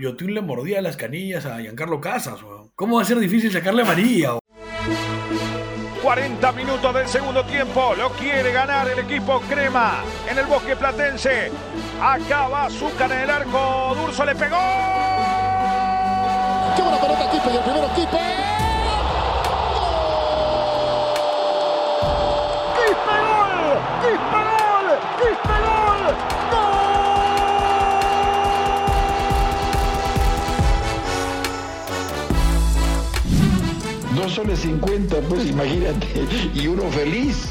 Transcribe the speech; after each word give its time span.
Yotun 0.00 0.34
le 0.34 0.40
mordía 0.40 0.80
las 0.82 0.96
canillas 0.96 1.46
a 1.46 1.58
Giancarlo 1.60 2.00
Casas. 2.00 2.42
weón. 2.42 2.70
¿Cómo 2.74 2.96
va 2.96 3.02
a 3.02 3.04
ser 3.04 3.18
difícil 3.18 3.50
sacarle 3.52 3.82
amarilla? 3.82 4.30
weón? 4.32 4.40
40 6.02 6.52
minutos 6.52 6.94
del 6.94 7.08
segundo 7.08 7.44
tiempo. 7.44 7.94
Lo 7.96 8.10
quiere 8.10 8.52
ganar 8.52 8.88
el 8.88 8.98
equipo 9.00 9.40
Crema 9.48 10.04
en 10.30 10.38
el 10.38 10.46
bosque 10.46 10.76
platense. 10.76 11.50
Acaba 12.00 12.66
Azúcar 12.66 13.10
en 13.10 13.20
el 13.20 13.30
arco. 13.30 13.94
Durso 14.00 14.24
le 14.24 14.34
pegó. 14.34 14.56
¡Qué 16.76 16.82
buena 16.82 17.00
pelota, 17.00 17.30
Kipe! 17.30 17.50
Y 17.50 17.56
el 17.56 17.62
primero, 17.62 17.88
Kipe. 17.94 18.18
¡Quispe 22.76 23.16
gol! 23.26 23.78
¡Quispe 24.02 24.40
gol! 24.46 24.86
¡Quispe 25.18 25.56
gol! 25.66 26.75
Dos 34.26 34.34
soles 34.34 34.58
50, 34.58 35.20
pues 35.28 35.46
imagínate, 35.46 36.08
y 36.52 36.66
uno 36.66 36.82
feliz. 36.90 37.46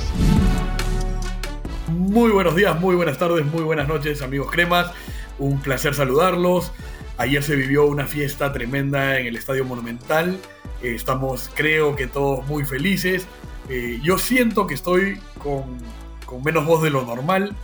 Muy 1.88 2.32
buenos 2.32 2.54
días, 2.54 2.78
muy 2.82 2.98
buenas 2.98 3.18
tardes, 3.18 3.46
muy 3.46 3.64
buenas 3.64 3.88
noches, 3.88 4.22
amigos 4.22 4.52
cremas. 4.52 4.92
Un 5.40 5.62
placer 5.62 5.94
saludarlos. 5.94 6.74
Ayer 7.16 7.42
se 7.44 7.56
vivió 7.56 7.86
una 7.86 8.08
fiesta 8.08 8.52
tremenda 8.52 9.18
en 9.18 9.28
el 9.28 9.38
Estadio 9.38 9.64
Monumental. 9.64 10.38
Eh, 10.84 10.96
estamos, 10.96 11.50
creo 11.56 11.96
que 11.96 12.08
todos 12.08 12.46
muy 12.46 12.66
felices. 12.66 13.26
Eh, 13.70 14.02
yo 14.04 14.18
siento 14.18 14.68
que 14.68 14.74
estoy 14.74 15.22
con, 15.42 15.78
con 16.26 16.44
menos 16.44 16.66
voz 16.66 16.84
de 16.84 16.90
lo 16.90 17.06
normal. 17.06 17.56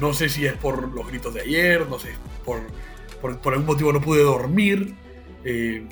No 0.00 0.12
sé 0.12 0.28
si 0.28 0.44
es 0.44 0.54
por 0.54 0.92
los 0.92 1.06
gritos 1.06 1.34
de 1.34 1.42
ayer, 1.42 1.88
no 1.88 2.00
sé, 2.00 2.14
por, 2.44 2.62
por, 3.20 3.52
algún 3.52 3.66
motivo 3.66 3.92
no 3.92 4.00
pude 4.00 4.24
dormir. 4.24 4.96
Eh, 5.44 5.86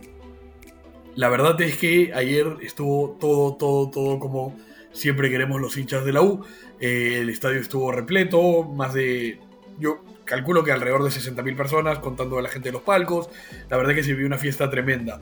la 1.18 1.28
verdad 1.28 1.60
es 1.60 1.76
que 1.76 2.12
ayer 2.14 2.46
estuvo 2.62 3.16
todo, 3.20 3.56
todo, 3.56 3.90
todo 3.90 4.20
como 4.20 4.56
siempre 4.92 5.28
queremos 5.30 5.60
los 5.60 5.76
hinchas 5.76 6.04
de 6.04 6.12
la 6.12 6.22
U. 6.22 6.44
Eh, 6.78 7.18
el 7.22 7.28
estadio 7.28 7.58
estuvo 7.60 7.90
repleto, 7.90 8.62
más 8.62 8.94
de, 8.94 9.40
yo 9.80 9.98
calculo 10.24 10.62
que 10.62 10.70
alrededor 10.70 11.02
de 11.02 11.10
60.000 11.10 11.56
personas, 11.56 11.98
contando 11.98 12.38
a 12.38 12.42
la 12.42 12.48
gente 12.48 12.68
de 12.68 12.72
los 12.74 12.82
palcos. 12.82 13.30
La 13.68 13.76
verdad 13.76 13.96
que 13.96 14.04
se 14.04 14.12
vivió 14.12 14.28
una 14.28 14.38
fiesta 14.38 14.70
tremenda. 14.70 15.18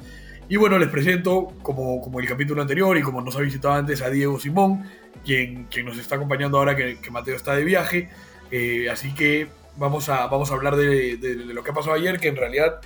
Y 0.51 0.57
bueno, 0.57 0.79
les 0.79 0.91
presento, 0.91 1.55
como, 1.63 2.03
como 2.03 2.21
el 2.21 2.29
capítulo 2.29 2.61
anterior 2.61 2.95
y 2.99 3.01
como 3.01 3.23
nos 3.23 3.35
ha 3.37 3.41
visitado 3.41 3.73
antes, 3.73 4.03
a 4.03 4.11
Diego 4.11 4.39
Simón, 4.39 4.85
quien, 5.25 5.65
quien 5.65 5.87
nos 5.87 5.97
está 5.97 6.17
acompañando 6.17 6.59
ahora 6.59 6.77
que, 6.77 6.99
Mateo 7.11 7.37
está 7.37 7.57
de 7.57 7.65
viaje. 7.65 8.11
Eh, 8.51 8.91
así 8.91 9.15
que 9.15 9.49
vamos 9.79 10.11
a, 10.11 10.27
vamos 10.27 10.51
a 10.51 10.55
hablar 10.57 10.77
de- 10.77 11.17
de 11.17 11.37
lo 11.37 11.65
que 11.65 11.71
ha 11.71 11.75
pasado 11.75 11.97
ayer, 11.97 12.21
que 12.21 12.29
en 12.29 12.37
realidad 12.37 12.81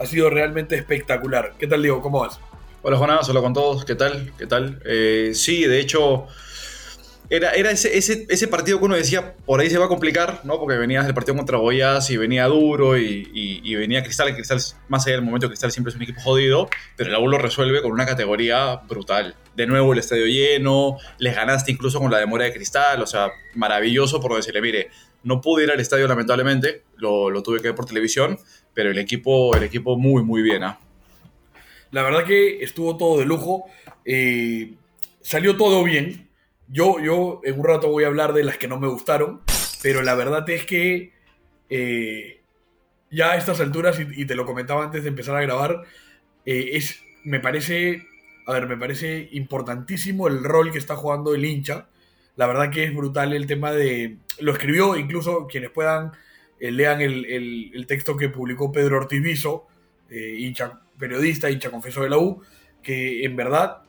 ha 0.00 0.04
sido 0.06 0.30
realmente 0.30 0.74
espectacular. 0.74 1.54
¿Qué 1.60 1.68
tal, 1.68 1.80
Diego? 1.82 2.02
¿Cómo 2.02 2.18
vas? 2.22 2.40
Hola 2.82 2.96
Jonás, 2.98 3.28
hola 3.28 3.40
con 3.40 3.52
todos, 3.52 3.84
¿qué 3.84 3.94
tal? 3.96 4.32
¿Qué 4.38 4.46
tal? 4.46 4.80
Eh, 4.84 5.32
sí, 5.34 5.64
de 5.64 5.80
hecho, 5.80 6.26
era, 7.28 7.50
era 7.50 7.72
ese, 7.72 7.98
ese, 7.98 8.26
ese 8.28 8.46
partido 8.46 8.78
que 8.78 8.84
uno 8.84 8.94
decía, 8.94 9.34
por 9.44 9.58
ahí 9.58 9.68
se 9.68 9.78
va 9.78 9.86
a 9.86 9.88
complicar, 9.88 10.42
¿no? 10.44 10.60
Porque 10.60 10.76
venías 10.76 11.04
del 11.04 11.12
partido 11.14 11.36
contra 11.36 11.58
Goiás 11.58 12.08
y 12.10 12.16
venía 12.16 12.46
duro 12.46 12.96
y, 12.96 13.28
y- 13.34 13.60
y 13.64 13.74
venía 13.74 14.04
Cristal, 14.04 14.32
Cristal, 14.34 14.60
más 14.88 15.04
allá 15.04 15.16
del 15.16 15.24
momento, 15.24 15.48
Cristal 15.48 15.72
siempre 15.72 15.90
es 15.90 15.96
un 15.96 16.02
equipo 16.02 16.20
jodido, 16.20 16.68
pero 16.96 17.10
el 17.10 17.16
U 17.20 17.26
lo 17.28 17.38
resuelve 17.38 17.82
con 17.82 17.90
una 17.90 18.06
categoría 18.06 18.76
brutal. 18.88 19.34
De 19.56 19.66
nuevo 19.66 19.92
el 19.92 19.98
estadio 19.98 20.26
lleno, 20.26 20.96
les 21.18 21.34
ganaste 21.34 21.72
incluso 21.72 21.98
con 21.98 22.12
la 22.12 22.18
demora 22.18 22.44
de 22.44 22.52
Cristal, 22.52 23.02
o 23.02 23.06
sea, 23.06 23.30
maravilloso 23.54 24.20
por 24.20 24.36
decirle, 24.36 24.60
mire, 24.62 24.90
no 25.24 25.40
pude 25.40 25.64
ir 25.64 25.72
al 25.72 25.80
estadio 25.80 26.06
lamentablemente, 26.06 26.84
lo, 26.98 27.30
lo 27.30 27.42
tuve 27.42 27.56
que 27.58 27.68
ver 27.68 27.74
por 27.74 27.86
televisión, 27.86 28.38
pero 28.74 28.90
el 28.92 28.98
equipo, 28.98 29.56
el 29.56 29.64
equipo 29.64 29.98
muy, 29.98 30.22
muy 30.22 30.42
bien, 30.42 30.62
¿ah? 30.62 30.78
La 31.90 32.02
verdad 32.02 32.24
que 32.24 32.62
estuvo 32.62 32.96
todo 32.96 33.18
de 33.18 33.26
lujo. 33.26 33.64
eh, 34.04 34.74
salió 35.20 35.56
todo 35.56 35.82
bien. 35.84 36.28
Yo, 36.68 36.98
yo 37.00 37.40
en 37.44 37.58
un 37.58 37.64
rato 37.66 37.88
voy 37.88 38.04
a 38.04 38.08
hablar 38.08 38.32
de 38.32 38.44
las 38.44 38.58
que 38.58 38.68
no 38.68 38.78
me 38.78 38.88
gustaron. 38.88 39.42
Pero 39.82 40.02
la 40.02 40.14
verdad 40.14 40.48
es 40.50 40.64
que 40.66 41.12
eh, 41.70 42.40
ya 43.10 43.32
a 43.32 43.36
estas 43.36 43.60
alturas, 43.60 43.98
y, 44.00 44.26
te 44.26 44.34
lo 44.34 44.46
comentaba 44.46 44.84
antes 44.84 45.02
de 45.02 45.08
empezar 45.10 45.36
a 45.36 45.42
grabar, 45.42 45.82
eh, 46.44 46.70
es, 46.72 47.02
me 47.24 47.40
parece, 47.40 48.04
a 48.46 48.52
ver, 48.52 48.66
me 48.66 48.76
parece 48.76 49.28
importantísimo 49.32 50.28
el 50.28 50.42
rol 50.44 50.72
que 50.72 50.78
está 50.78 50.96
jugando 50.96 51.34
el 51.34 51.44
hincha. 51.44 51.88
La 52.36 52.46
verdad 52.46 52.70
que 52.70 52.84
es 52.84 52.94
brutal 52.94 53.32
el 53.32 53.46
tema 53.46 53.72
de... 53.72 54.18
Lo 54.40 54.52
escribió, 54.52 54.96
incluso 54.96 55.46
quienes 55.46 55.70
puedan, 55.70 56.12
eh, 56.60 56.70
lean 56.70 57.00
el, 57.00 57.24
el- 57.26 57.86
texto 57.86 58.16
que 58.16 58.28
publicó 58.28 58.72
Pedro 58.72 58.98
Ortiz 58.98 59.22
Viso, 59.22 59.66
eh, 60.10 60.36
hincha 60.38 60.80
periodista, 60.98 61.50
hincha 61.50 61.70
confeso 61.70 62.02
de 62.02 62.10
la 62.10 62.18
U, 62.18 62.42
que 62.82 63.24
en 63.24 63.36
verdad 63.36 63.82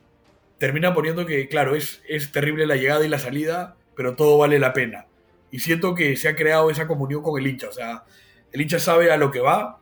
termina 0.58 0.94
poniendo 0.94 1.24
que, 1.26 1.48
claro, 1.48 1.74
es, 1.74 2.02
es 2.08 2.32
terrible 2.32 2.66
la 2.66 2.76
llegada 2.76 3.04
y 3.04 3.08
la 3.08 3.18
salida, 3.18 3.76
pero 3.94 4.16
todo 4.16 4.38
vale 4.38 4.58
la 4.58 4.72
pena. 4.72 5.06
Y 5.50 5.60
siento 5.60 5.94
que 5.94 6.16
se 6.16 6.28
ha 6.28 6.36
creado 6.36 6.70
esa 6.70 6.86
comunión 6.86 7.22
con 7.22 7.40
el 7.40 7.46
hincha. 7.46 7.68
O 7.68 7.72
sea, 7.72 8.04
el 8.52 8.60
hincha 8.60 8.78
sabe 8.78 9.10
a 9.10 9.16
lo 9.16 9.30
que 9.30 9.40
va, 9.40 9.80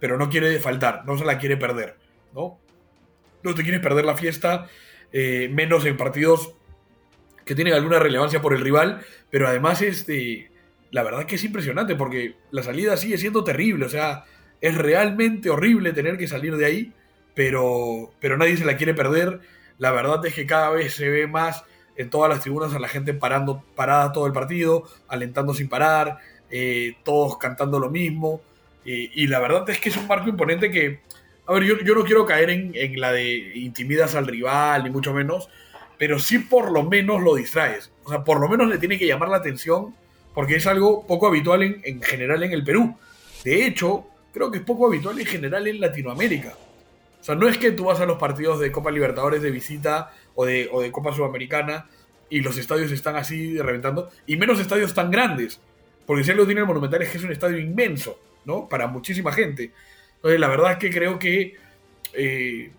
pero 0.00 0.18
no 0.18 0.28
quiere 0.30 0.58
faltar, 0.60 1.04
no 1.06 1.16
se 1.16 1.24
la 1.24 1.38
quiere 1.38 1.56
perder, 1.56 1.96
¿no? 2.34 2.58
No 3.42 3.54
te 3.54 3.62
quieres 3.62 3.80
perder 3.80 4.04
la 4.04 4.16
fiesta, 4.16 4.66
eh, 5.12 5.48
menos 5.52 5.84
en 5.84 5.96
partidos 5.96 6.54
que 7.44 7.54
tienen 7.54 7.74
alguna 7.74 7.98
relevancia 7.98 8.40
por 8.40 8.54
el 8.54 8.60
rival, 8.60 9.02
pero 9.30 9.46
además 9.46 9.82
este, 9.82 10.50
la 10.90 11.02
verdad 11.02 11.26
que 11.26 11.36
es 11.36 11.44
impresionante 11.44 11.94
porque 11.94 12.36
la 12.50 12.62
salida 12.62 12.96
sigue 12.96 13.18
siendo 13.18 13.44
terrible, 13.44 13.86
o 13.86 13.88
sea, 13.88 14.24
es 14.64 14.74
realmente 14.78 15.50
horrible 15.50 15.92
tener 15.92 16.16
que 16.16 16.26
salir 16.26 16.56
de 16.56 16.64
ahí, 16.64 16.92
pero, 17.34 18.14
pero 18.18 18.38
nadie 18.38 18.56
se 18.56 18.64
la 18.64 18.78
quiere 18.78 18.94
perder. 18.94 19.40
La 19.76 19.90
verdad 19.90 20.24
es 20.24 20.32
que 20.32 20.46
cada 20.46 20.70
vez 20.70 20.94
se 20.94 21.06
ve 21.10 21.26
más 21.26 21.64
en 21.98 22.08
todas 22.08 22.30
las 22.30 22.40
tribunas 22.40 22.72
a 22.72 22.78
la 22.78 22.88
gente 22.88 23.12
parando, 23.12 23.62
parada 23.74 24.10
todo 24.10 24.26
el 24.26 24.32
partido, 24.32 24.84
alentando 25.06 25.52
sin 25.52 25.68
parar, 25.68 26.16
eh, 26.50 26.94
todos 27.04 27.36
cantando 27.36 27.78
lo 27.78 27.90
mismo. 27.90 28.40
eh, 28.86 29.10
y 29.12 29.26
la 29.26 29.38
verdad 29.38 29.68
es 29.68 29.78
que 29.80 29.90
es 29.90 29.98
un 29.98 30.06
marco 30.06 30.30
imponente 30.30 30.70
que, 30.70 31.00
a 31.46 31.52
ver, 31.52 31.64
yo, 31.64 31.78
yo 31.80 31.94
no 31.94 32.04
quiero 32.04 32.24
caer 32.24 32.48
en, 32.48 32.72
en 32.74 32.98
la 32.98 33.12
de 33.12 33.52
intimidas 33.56 34.14
al 34.14 34.26
rival, 34.26 34.84
ni 34.84 34.88
mucho 34.88 35.12
menos, 35.12 35.50
pero 35.98 36.18
sí 36.18 36.38
por 36.38 36.72
lo 36.72 36.84
menos 36.84 37.22
lo 37.22 37.34
distraes. 37.34 37.92
O 38.04 38.08
sea, 38.08 38.24
por 38.24 38.40
lo 38.40 38.48
menos 38.48 38.66
le 38.68 38.78
tiene 38.78 38.98
que 38.98 39.06
llamar 39.06 39.28
la 39.28 39.36
atención, 39.36 39.94
porque 40.32 40.56
es 40.56 40.66
algo 40.66 41.06
poco 41.06 41.26
habitual 41.26 41.62
en, 41.62 41.82
en 41.84 42.00
general 42.00 42.42
en 42.42 42.52
el 42.52 42.64
Perú. 42.64 42.96
De 43.44 43.66
hecho, 43.66 44.06
creo 44.34 44.50
que 44.50 44.58
es 44.58 44.64
poco 44.64 44.88
habitual 44.88 45.18
en 45.18 45.26
general 45.26 45.66
en 45.68 45.80
Latinoamérica. 45.80 46.54
O 47.20 47.24
sea, 47.24 47.36
no 47.36 47.48
es 47.48 47.56
que 47.56 47.70
tú 47.70 47.84
vas 47.84 48.00
a 48.00 48.06
los 48.06 48.18
partidos 48.18 48.58
de 48.58 48.72
Copa 48.72 48.90
Libertadores 48.90 49.40
de 49.40 49.50
visita 49.52 50.12
o 50.34 50.44
de, 50.44 50.68
o 50.70 50.82
de 50.82 50.90
Copa 50.90 51.14
Sudamericana 51.14 51.88
y 52.28 52.40
los 52.40 52.58
estadios 52.58 52.90
están 52.90 53.14
así 53.14 53.56
reventando, 53.58 54.10
y 54.26 54.36
menos 54.36 54.58
estadios 54.58 54.92
tan 54.92 55.10
grandes. 55.10 55.60
Porque 56.04 56.24
si 56.24 56.32
algo 56.32 56.44
tiene 56.44 56.60
el 56.60 56.66
Monumental 56.66 57.00
es 57.00 57.10
que 57.10 57.18
es 57.18 57.24
un 57.24 57.30
estadio 57.30 57.58
inmenso, 57.58 58.20
¿no? 58.44 58.68
Para 58.68 58.88
muchísima 58.88 59.32
gente. 59.32 59.70
Entonces, 60.16 60.40
la 60.40 60.48
verdad 60.48 60.72
es 60.72 60.78
que 60.78 60.90
creo 60.90 61.18
que. 61.18 61.56
eh, 62.12 62.70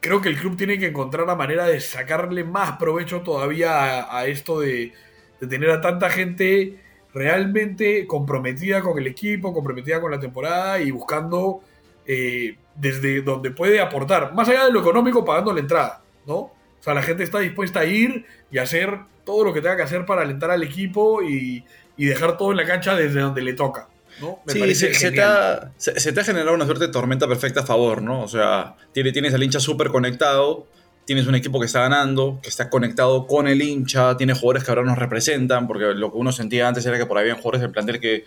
creo 0.00 0.20
que 0.20 0.30
el 0.30 0.36
club 0.36 0.56
tiene 0.56 0.78
que 0.78 0.86
encontrar 0.86 1.26
la 1.26 1.36
manera 1.36 1.66
de 1.66 1.80
sacarle 1.80 2.42
más 2.42 2.76
provecho 2.78 3.20
todavía 3.20 4.12
a, 4.12 4.26
esto 4.26 4.58
de 4.58 4.92
tener 5.38 5.70
a 5.70 5.80
tanta 5.80 6.10
gente 6.10 6.80
realmente 7.14 8.06
comprometida 8.06 8.80
con 8.80 8.98
el 8.98 9.06
equipo, 9.06 9.52
comprometida 9.52 10.00
con 10.00 10.10
la 10.10 10.20
temporada 10.20 10.80
y 10.80 10.90
buscando 10.90 11.60
eh, 12.06 12.56
desde 12.74 13.22
donde 13.22 13.50
puede 13.50 13.80
aportar, 13.80 14.32
más 14.34 14.48
allá 14.48 14.64
de 14.66 14.72
lo 14.72 14.80
económico, 14.80 15.24
pagando 15.24 15.52
la 15.52 15.60
entrada, 15.60 16.02
¿no? 16.26 16.34
O 16.36 16.52
sea, 16.80 16.94
la 16.94 17.02
gente 17.02 17.22
está 17.22 17.38
dispuesta 17.38 17.80
a 17.80 17.84
ir 17.84 18.24
y 18.50 18.58
hacer 18.58 18.98
todo 19.24 19.44
lo 19.44 19.52
que 19.54 19.60
tenga 19.60 19.76
que 19.76 19.82
hacer 19.82 20.04
para 20.04 20.22
alentar 20.22 20.50
al 20.50 20.62
equipo 20.64 21.22
y, 21.22 21.64
y 21.96 22.06
dejar 22.06 22.36
todo 22.36 22.50
en 22.50 22.56
la 22.56 22.66
cancha 22.66 22.96
desde 22.96 23.20
donde 23.20 23.40
le 23.42 23.52
toca, 23.52 23.88
¿no? 24.20 24.40
Me 24.46 24.52
sí, 24.52 24.74
se, 24.74 24.94
se 24.94 25.12
te 25.12 25.22
ha, 25.22 25.70
se, 25.76 26.00
se 26.00 26.12
te 26.12 26.20
ha 26.20 26.24
generado 26.24 26.54
una 26.54 26.64
suerte 26.64 26.86
de 26.86 26.92
tormenta 26.92 27.28
perfecta 27.28 27.60
a 27.60 27.66
favor, 27.66 28.02
¿no? 28.02 28.22
O 28.22 28.28
sea, 28.28 28.74
tiene- 28.92 29.12
tienes 29.12 29.32
al 29.34 29.42
hincha 29.42 29.60
súper 29.60 29.88
conectado, 29.90 30.66
tienes 31.04 31.26
un 31.26 31.34
equipo 31.34 31.58
que 31.58 31.66
está 31.66 31.80
ganando, 31.80 32.38
que 32.42 32.48
está 32.48 32.70
conectado 32.70 33.26
con 33.26 33.48
el 33.48 33.60
hincha, 33.60 34.16
tiene 34.16 34.34
jugadores 34.34 34.64
que 34.64 34.70
ahora 34.70 34.82
nos 34.84 34.98
representan, 34.98 35.66
porque 35.66 35.86
lo 35.94 36.12
que 36.12 36.18
uno 36.18 36.30
sentía 36.32 36.68
antes 36.68 36.86
era 36.86 36.96
que 36.98 37.06
por 37.06 37.18
ahí 37.18 37.22
habían 37.22 37.36
jugadores 37.38 37.60
del 37.60 37.72
plantel 37.72 37.98
que 38.00 38.24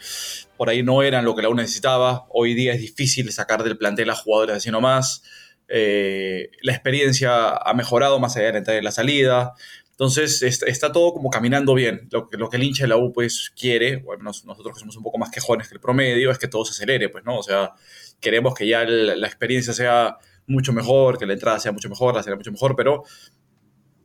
por 0.57 0.69
ahí 0.69 0.83
no 0.83 1.01
eran 1.01 1.23
lo 1.25 1.35
que 1.35 1.41
la 1.41 1.49
U 1.49 1.55
necesitaba. 1.55 2.25
Hoy 2.29 2.53
día 2.53 2.73
es 2.73 2.81
difícil 2.81 3.31
sacar 3.31 3.63
del 3.63 3.77
plantel 3.77 4.09
a 4.09 4.15
jugadores 4.15 4.57
así 4.57 4.71
nomás. 4.71 5.23
Eh, 5.67 6.51
la 6.61 6.73
experiencia 6.73 7.49
ha 7.57 7.73
mejorado 7.73 8.19
más 8.19 8.35
allá 8.35 8.47
de 8.47 8.51
la 8.53 8.57
entrada 8.59 8.79
y 8.79 8.83
la 8.83 8.91
salida. 8.91 9.53
Entonces 9.91 10.41
está, 10.43 10.91
todo 10.91 11.13
como 11.13 11.29
caminando 11.29 11.73
bien. 11.73 12.09
Lo 12.11 12.27
que, 12.27 12.57
el 12.57 12.63
hincha 12.63 12.83
de 12.83 12.89
la 12.89 12.97
U 12.97 13.13
pues 13.13 13.53
quiere, 13.57 13.95
bueno, 13.97 14.23
nos- 14.25 14.43
nosotros 14.43 14.73
que 14.73 14.79
somos 14.81 14.97
un 14.97 15.03
poco 15.03 15.17
más 15.17 15.31
quejones 15.31 15.69
que 15.69 15.75
el 15.75 15.79
promedio, 15.79 16.31
es 16.31 16.37
que 16.37 16.49
todo 16.49 16.65
se 16.65 16.71
acelere, 16.71 17.07
pues, 17.07 17.23
¿no? 17.23 17.37
O 17.39 17.43
sea, 17.43 17.71
queremos 18.19 18.53
que 18.53 18.67
ya 18.67 18.83
la 18.83 19.25
experiencia 19.27 19.71
sea 19.71 20.17
mucho 20.47 20.73
mejor, 20.73 21.17
que 21.17 21.25
la 21.25 21.33
entrada 21.33 21.59
sea 21.59 21.71
mucho 21.71 21.89
mejor, 21.89 22.15
la 22.15 22.23
salida 22.23 22.37
mucho 22.37 22.51
mejor, 22.51 22.75
pero 22.75 23.03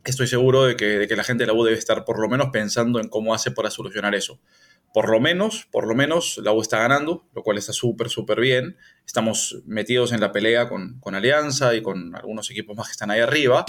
estoy 0.04 0.26
seguro 0.26 0.64
de 0.64 0.76
que, 0.76 0.98
de 0.98 1.08
que 1.08 1.16
la 1.16 1.24
gente 1.24 1.42
de 1.42 1.48
la 1.48 1.52
U 1.52 1.64
debe 1.64 1.78
estar 1.78 2.04
por 2.04 2.18
lo 2.20 2.28
menos 2.28 2.48
pensando 2.52 3.00
en 3.00 3.08
cómo 3.08 3.34
hace 3.34 3.50
para 3.50 3.70
solucionar 3.70 4.14
eso. 4.14 4.40
por 4.92 5.08
lo 5.08 5.20
menos, 5.20 5.68
por 5.70 5.86
lo 5.86 5.94
menos 5.94 6.40
la 6.42 6.52
U 6.52 6.60
está 6.60 6.78
ganando, 6.78 7.24
lo 7.32 7.42
cual 7.44 7.58
está 7.58 7.72
súper, 7.72 8.08
súper 8.08 8.40
bien. 8.40 8.76
Estamos 9.06 9.62
metidos 9.64 10.12
en 10.12 10.20
la 10.20 10.32
pelea 10.32 10.68
con, 10.68 10.98
con, 10.98 11.14
Alianza 11.14 11.74
y 11.76 11.82
con 11.82 12.16
algunos 12.16 12.50
equipos 12.50 12.76
más 12.76 12.88
que 12.88 12.92
están 12.92 13.10
ahí 13.10 13.20
arriba. 13.20 13.64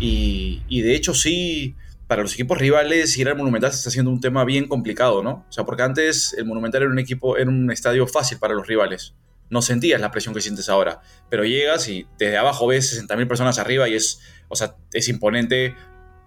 Y, 0.00 0.62
y, 0.68 0.80
de 0.80 0.94
hecho 0.94 1.12
sí, 1.12 1.76
para 2.06 2.22
los 2.22 2.32
equipos 2.32 2.58
rivales 2.58 3.16
ir 3.18 3.28
al 3.28 3.36
Monumental 3.36 3.72
se 3.72 3.78
está 3.78 3.90
haciendo 3.90 4.10
un 4.10 4.20
tema 4.20 4.44
bien 4.44 4.66
complicado, 4.66 5.22
¿no? 5.22 5.44
O 5.48 5.52
sea, 5.52 5.64
porque 5.64 5.82
antes 5.82 6.34
el 6.38 6.46
Monumental 6.46 6.82
era 6.82 6.90
un 6.90 6.98
equipo, 6.98 7.36
era 7.36 7.50
un 7.50 7.70
estadio 7.70 8.06
fácil 8.06 8.38
para 8.38 8.54
los 8.54 8.66
rivales. 8.66 9.14
No 9.50 9.62
sentías 9.62 10.00
la 10.00 10.10
presión 10.10 10.34
que 10.34 10.40
sientes 10.40 10.68
ahora. 10.68 11.00
Pero 11.30 11.44
llegas 11.44 11.88
y 11.88 12.06
desde 12.18 12.36
abajo 12.36 12.66
ves 12.66 13.00
60.000 13.00 13.28
personas 13.28 13.58
arriba 13.58 13.88
y 13.88 13.94
es, 13.94 14.20
o 14.48 14.56
sea, 14.56 14.76
es 14.92 15.08
imponente. 15.08 15.74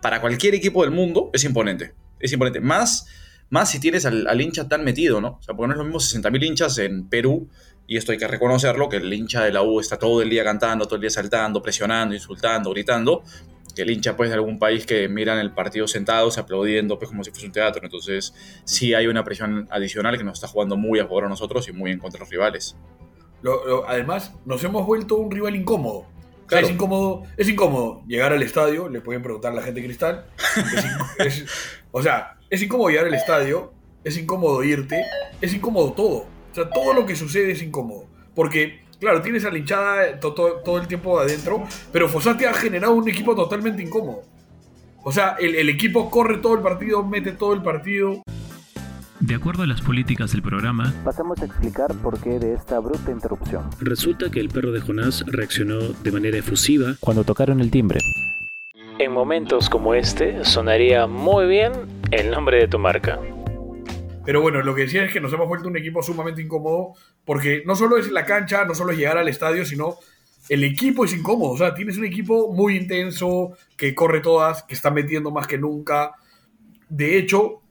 Para 0.02 0.22
cualquier 0.22 0.56
equipo 0.56 0.84
del 0.84 0.92
mundo 0.92 1.30
es 1.34 1.44
imponente. 1.44 1.94
Es 2.20 2.32
imponente. 2.32 2.60
Más 2.60 3.08
más 3.50 3.72
si 3.72 3.80
tienes 3.80 4.06
al, 4.06 4.42
hincha 4.42 4.68
tan 4.68 4.84
metido, 4.84 5.22
¿no? 5.22 5.38
O 5.40 5.42
sea, 5.42 5.56
porque 5.56 5.68
no 5.68 5.74
es 5.74 5.78
lo 5.78 5.84
mismo 5.86 6.00
60.000 6.00 6.46
hinchas 6.46 6.78
en 6.80 7.08
Perú, 7.08 7.50
y 7.88 7.96
esto 7.96 8.12
hay 8.12 8.18
que 8.18 8.28
reconocerlo, 8.28 8.90
que 8.90 8.98
el 8.98 9.14
hincha 9.14 9.44
de 9.44 9.52
la 9.52 9.62
U 9.62 9.80
está 9.80 9.98
todo 9.98 10.22
el 10.22 10.30
día 10.30 10.44
cantando, 10.44 10.86
todo 10.86 10.96
el 10.96 11.02
día 11.02 11.10
saltando, 11.10 11.62
presionando, 11.62 12.14
insultando, 12.14 12.72
gritando, 12.72 13.24
el 13.82 13.92
hincha 13.92 14.16
pues 14.16 14.30
de 14.30 14.36
algún 14.36 14.60
país 14.60 14.86
que 14.86 15.08
miran 15.08 15.40
el 15.40 15.52
partido 15.52 15.88
sentados, 15.88 16.38
aplaudiendo 16.38 16.98
pues 16.98 17.10
como 17.10 17.24
si 17.24 17.32
fuese 17.32 17.46
un 17.48 17.52
teatro. 17.52 17.82
Entonces 17.84 18.34
sí 18.64 18.94
hay 18.94 19.08
una 19.08 19.24
presión 19.24 19.68
adicional 19.72 20.18
que 20.18 20.24
nos 20.24 20.36
está 20.36 20.48
jugando 20.48 20.78
muy 20.78 21.00
a 21.00 21.04
favor 21.04 21.26
a 21.26 21.30
nosotros 21.30 21.68
y 21.68 21.74
muy 21.74 21.92
en 21.92 22.00
contra 22.00 22.20
de 22.20 22.26
los 22.26 22.30
rivales. 22.30 22.76
además, 23.88 24.34
nos 24.46 24.64
hemos 24.64 24.86
vuelto 24.86 25.16
un 25.16 25.32
rival 25.32 25.56
incómodo. 25.56 26.06
es, 26.52 26.70
incómodo, 26.70 27.24
es 27.36 27.50
incómodo 27.50 28.04
llegar 28.08 28.34
al 28.34 28.42
estadio, 28.44 28.90
le 28.90 29.02
pueden 29.02 29.22
preguntar 29.22 29.52
a 29.52 29.56
la 29.56 29.62
gente 29.62 29.84
cristal. 29.84 30.26
o 31.92 32.02
sea, 32.02 32.38
es 32.50 32.62
incómodo 32.62 32.90
llegar 32.90 33.06
al 33.06 33.14
estadio, 33.14 33.74
es 34.04 34.18
incómodo 34.18 34.64
irte, 34.64 35.04
es 35.42 35.54
incómodo 35.54 35.94
todo. 35.94 36.26
O 36.52 36.56
sea, 36.56 36.70
todo 36.70 36.94
lo 36.94 37.06
que 37.06 37.16
sucede 37.16 37.52
es 37.52 37.62
incómodo. 37.62 38.06
Porque, 38.34 38.82
claro, 39.00 39.22
tienes 39.22 39.46
a 39.46 39.52
la 39.52 39.58
hinchada 39.58 40.20
todo, 40.20 40.80
el 40.80 40.88
tiempo 40.88 41.20
adentro, 41.20 41.64
pero 41.92 42.10
Fossati 42.10 42.46
ha 42.46 42.54
generado 42.54 42.94
un 42.94 43.08
equipo 43.10 43.36
totalmente 43.36 43.82
incómodo. 43.82 44.24
O 45.04 45.12
sea, 45.12 45.38
el, 45.40 45.56
el 45.56 45.70
equipo 45.70 46.10
corre 46.10 46.38
todo 46.38 46.56
el 46.56 46.62
partido, 46.62 47.04
mete 47.04 47.32
todo 47.32 47.54
el 47.54 47.62
partido. 47.62 48.22
De 49.20 49.34
acuerdo 49.34 49.64
a 49.64 49.68
las 49.68 49.82
políticas 49.82 50.32
del 50.32 50.44
programa, 50.44 50.94
pasamos 51.04 51.42
a 51.42 51.46
explicar 51.46 51.94
por 51.96 52.20
qué 52.20 52.38
de 52.38 52.54
esta 52.54 52.80
bruta 52.80 53.12
interrupción. 53.12 53.64
Resulta 53.80 54.30
que 54.30 54.40
el 54.40 54.50
perro 54.50 54.72
de 54.72 54.80
Jonás 54.80 55.24
reaccionó 55.26 55.80
de 55.80 56.12
manera 56.12 56.38
efusiva 56.38 56.96
cuando 57.00 57.24
tocaron 57.24 57.60
el 57.60 57.72
timbre. 57.72 58.00
En 59.00 59.12
momentos 59.12 59.70
como 59.70 59.96
este, 59.96 60.46
sonaría 60.46 61.08
muy 61.08 61.48
bien 61.48 61.72
el 62.12 62.30
nombre 62.32 62.58
de 62.58 62.68
tu 62.68 62.78
marca. 62.80 63.20
Pero 64.28 64.42
bueno, 64.42 64.62
lo 64.62 64.76
que 64.76 64.82
decía 64.82 65.06
es 65.06 65.14
que 65.14 65.22
nos 65.22 65.32
hemos 65.32 65.48
vuelto 65.48 65.70
un 65.70 65.78
equipo 65.78 66.04
sumamente 66.04 66.42
incómodo 66.42 66.96
porque 67.24 67.64
no 67.66 67.78
solo 67.78 67.96
es 67.96 68.12
la 68.12 68.26
cancha, 68.26 68.66
no 68.66 68.76
solo 68.76 68.92
es 68.92 68.98
llegar 68.98 69.18
al 69.18 69.30
estadio, 69.30 69.64
sino 69.64 69.96
el 70.50 70.66
equipo 70.66 71.06
es 71.06 71.14
incómodo. 71.14 71.52
O 71.52 71.58
sea, 71.58 71.74
tienes 71.74 71.98
un 71.98 72.04
equipo 72.04 72.52
muy 72.54 72.76
intenso, 72.76 73.56
que 73.78 73.96
corre 73.96 74.20
todas, 74.20 74.64
que 74.64 74.74
está 74.74 74.92
metiendo 74.92 75.32
más 75.32 75.48
que 75.48 75.58
nunca. 75.58 76.12
De 76.90 77.18
hecho, 77.18 77.62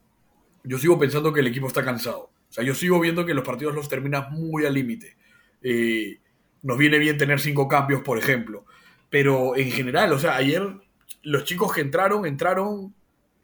yo 0.65 0.79
sigo 0.79 0.99
pensando 0.99 1.31
que 1.31 1.41
el 1.41 1.49
equipo 1.49 1.67
está 1.67 1.85
cansado. 1.85 2.31
O 2.49 2.53
sea, 2.53 2.65
yo 2.65 2.75
sigo 2.75 2.99
viendo 3.01 3.27
que 3.27 3.35
los 3.35 3.45
partidos 3.45 3.75
los 3.75 3.91
terminas 3.91 4.31
muy 4.31 4.65
al 4.65 4.73
límite. 4.73 5.15
Eh, 5.61 6.21
nos 6.63 6.79
viene 6.79 6.97
bien 6.97 7.19
tener 7.19 7.39
cinco 7.39 7.69
cambios, 7.69 8.01
por 8.01 8.17
ejemplo. 8.17 8.65
Pero 9.11 9.59
en 9.59 9.71
general, 9.71 10.11
o 10.11 10.19
sea, 10.19 10.37
ayer 10.37 10.63
los 11.23 11.45
chicos 11.45 11.71
que 11.75 11.83
entraron, 11.83 12.25
entraron 12.25 12.95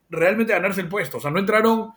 realmente 0.09 0.55
a 0.55 0.57
ganarse 0.57 0.81
el 0.81 0.89
puesto. 0.89 1.19
O 1.19 1.21
sea, 1.21 1.31
no 1.31 1.41
entraron 1.41 1.93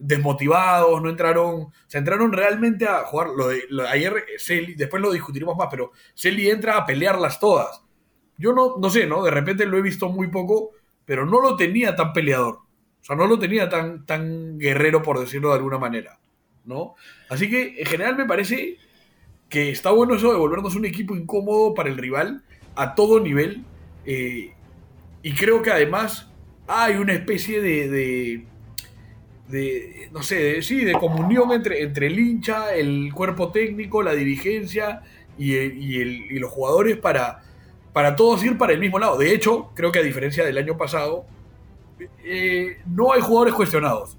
desmotivados, 0.00 1.00
no 1.00 1.10
entraron, 1.10 1.60
o 1.62 1.72
sea, 1.86 1.98
entraron 1.98 2.32
realmente 2.32 2.88
a 2.88 3.04
jugar. 3.04 3.28
Lo 3.36 3.48
de, 3.48 3.62
ayer, 3.88 4.24
después 4.76 5.02
lo 5.02 5.12
discutiremos 5.12 5.56
más, 5.56 5.68
pero 5.70 5.92
Celi 6.14 6.50
entra 6.50 6.76
a 6.76 6.86
pelearlas 6.86 7.38
todas. 7.38 7.82
Yo 8.38 8.52
no, 8.52 8.76
no 8.78 8.90
sé, 8.90 9.06
¿no? 9.06 9.22
De 9.22 9.30
repente 9.30 9.66
lo 9.66 9.76
he 9.76 9.82
visto 9.82 10.08
muy 10.08 10.28
poco, 10.28 10.70
pero 11.04 11.26
no 11.26 11.40
lo 11.40 11.56
tenía 11.56 11.94
tan 11.94 12.12
peleador. 12.12 12.54
O 13.00 13.04
sea, 13.04 13.16
no 13.16 13.26
lo 13.26 13.38
tenía 13.38 13.68
tan, 13.68 14.04
tan 14.06 14.58
guerrero, 14.58 15.02
por 15.02 15.20
decirlo 15.20 15.50
de 15.50 15.56
alguna 15.56 15.78
manera, 15.78 16.18
¿no? 16.64 16.94
Así 17.28 17.48
que, 17.48 17.80
en 17.80 17.86
general, 17.86 18.16
me 18.16 18.26
parece 18.26 18.78
que 19.48 19.70
está 19.70 19.90
bueno 19.90 20.14
eso 20.14 20.32
de 20.32 20.38
volvernos 20.38 20.74
un 20.76 20.86
equipo 20.86 21.14
incómodo 21.14 21.74
para 21.74 21.90
el 21.90 21.98
rival 21.98 22.42
a 22.74 22.94
todo 22.94 23.20
nivel. 23.20 23.64
Eh, 24.06 24.54
y 25.22 25.34
creo 25.34 25.60
que 25.60 25.70
además 25.70 26.30
hay 26.66 26.94
una 26.94 27.12
especie 27.12 27.60
de, 27.60 28.46
no 30.12 30.22
sé, 30.22 30.36
de, 30.36 30.62
sí, 30.62 30.84
de 30.84 30.92
comunión 30.92 31.52
entre, 31.52 31.82
entre 31.82 32.06
el 32.06 32.18
hincha, 32.18 32.74
el 32.74 33.12
cuerpo 33.14 33.50
técnico, 33.50 34.02
la 34.02 34.12
dirigencia 34.12 35.02
y, 35.38 35.54
y, 35.54 36.38
los 36.38 36.50
jugadores 36.50 36.96
para, 36.96 37.42
para 37.92 38.16
todos 38.16 38.44
ir 38.44 38.58
para 38.58 38.72
el 38.72 38.80
mismo 38.80 38.98
lado. 38.98 39.16
De 39.16 39.34
hecho, 39.34 39.70
creo 39.74 39.90
que 39.92 39.98
a 39.98 40.02
diferencia 40.02 40.44
del 40.44 40.58
año 40.58 40.76
pasado, 40.76 41.24
eh, 42.24 42.78
no 42.86 43.12
hay 43.12 43.20
jugadores 43.20 43.54
cuestionados. 43.54 44.16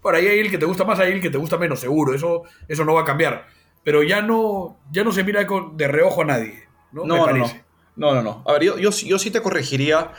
Por 0.00 0.14
ahí 0.14 0.26
hay 0.26 0.38
el 0.38 0.50
que 0.50 0.58
te 0.58 0.66
gusta 0.66 0.84
más, 0.84 0.98
hay 0.98 1.12
el 1.12 1.20
que 1.20 1.30
te 1.30 1.38
gusta 1.38 1.56
menos, 1.56 1.80
seguro. 1.80 2.14
Eso, 2.14 2.42
eso 2.68 2.84
no 2.84 2.94
va 2.94 3.02
a 3.02 3.04
cambiar. 3.04 3.46
Pero 3.82 4.02
ya 4.02 4.22
no, 4.22 4.78
ya 4.90 5.04
no 5.04 5.12
se 5.12 5.24
mira 5.24 5.46
con, 5.46 5.76
de 5.76 5.88
reojo 5.88 6.22
a 6.22 6.24
nadie. 6.24 6.64
No, 6.92 7.04
no, 7.04 7.26
no, 7.26 7.46
no, 7.96 8.14
no, 8.14 8.22
no. 8.22 8.42
A 8.46 8.52
ver, 8.52 8.62
yo, 8.62 8.78
yo, 8.78 8.90
yo 8.90 9.18
sí 9.18 9.30
te 9.30 9.40
corregiría. 9.40 10.12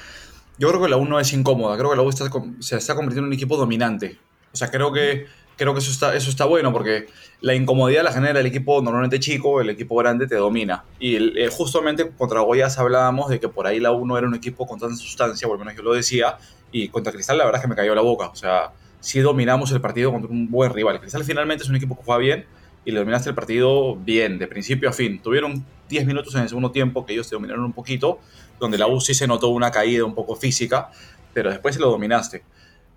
Yo 0.57 0.69
creo 0.69 0.81
que 0.81 0.89
la 0.89 0.97
U 0.97 1.05
no 1.05 1.19
es 1.19 1.33
incómoda. 1.33 1.77
Creo 1.77 1.89
que 1.89 1.95
la 1.97 2.01
U 2.03 2.09
está, 2.09 2.25
se 2.59 2.77
está 2.77 2.95
convirtiendo 2.95 3.25
en 3.25 3.27
un 3.27 3.33
equipo 3.33 3.57
dominante. 3.57 4.17
O 4.55 4.57
sea, 4.57 4.71
creo 4.71 4.93
que, 4.93 5.25
creo 5.57 5.73
que 5.73 5.79
eso, 5.79 5.91
está, 5.91 6.15
eso 6.15 6.29
está 6.29 6.45
bueno 6.45 6.71
porque 6.71 7.07
la 7.41 7.55
incomodidad 7.55 8.05
la 8.05 8.13
genera 8.13 8.39
el 8.39 8.45
equipo 8.45 8.81
normalmente 8.81 9.19
chico, 9.19 9.59
el 9.59 9.69
equipo 9.69 9.97
grande 9.97 10.27
te 10.27 10.35
domina. 10.35 10.85
Y 10.97 11.17
eh, 11.37 11.49
justamente 11.51 12.09
contra 12.17 12.39
Goyas 12.39 12.79
hablábamos 12.79 13.29
de 13.29 13.41
que 13.41 13.49
por 13.49 13.67
ahí 13.67 13.81
la 13.81 13.91
U 13.91 14.05
no 14.05 14.17
era 14.17 14.25
un 14.25 14.33
equipo 14.33 14.65
con 14.65 14.79
tanta 14.79 14.95
sustancia, 14.95 15.45
por 15.45 15.59
lo 15.59 15.65
menos 15.65 15.77
yo 15.77 15.83
lo 15.83 15.93
decía. 15.93 16.37
Y 16.71 16.87
contra 16.87 17.11
Cristal 17.11 17.37
la 17.37 17.43
verdad 17.43 17.59
es 17.59 17.63
que 17.63 17.67
me 17.67 17.75
cayó 17.75 17.93
la 17.93 18.01
boca. 18.01 18.27
O 18.29 18.35
sea, 18.37 18.71
sí 19.01 19.19
dominamos 19.19 19.73
el 19.73 19.81
partido 19.81 20.09
contra 20.13 20.31
un 20.31 20.49
buen 20.49 20.73
rival. 20.73 21.01
Cristal 21.01 21.25
finalmente 21.25 21.65
es 21.65 21.69
un 21.69 21.75
equipo 21.75 21.97
que 21.97 22.03
juega 22.05 22.19
bien 22.19 22.45
y 22.85 22.91
le 22.91 22.99
dominaste 22.99 23.27
el 23.27 23.35
partido 23.35 23.97
bien, 23.97 24.39
de 24.39 24.47
principio 24.47 24.87
a 24.87 24.93
fin. 24.93 25.19
Tuvieron 25.21 25.65
10 25.89 26.05
minutos 26.05 26.33
en 26.35 26.43
el 26.43 26.47
segundo 26.47 26.71
tiempo 26.71 27.05
que 27.05 27.11
ellos 27.11 27.27
te 27.27 27.35
dominaron 27.35 27.65
un 27.65 27.73
poquito, 27.73 28.19
donde 28.57 28.77
la 28.77 28.87
U 28.87 29.01
sí 29.01 29.13
se 29.13 29.27
notó 29.27 29.49
una 29.49 29.71
caída 29.71 30.05
un 30.05 30.15
poco 30.15 30.37
física, 30.37 30.91
pero 31.33 31.49
después 31.49 31.75
se 31.75 31.81
lo 31.81 31.89
dominaste. 31.89 32.43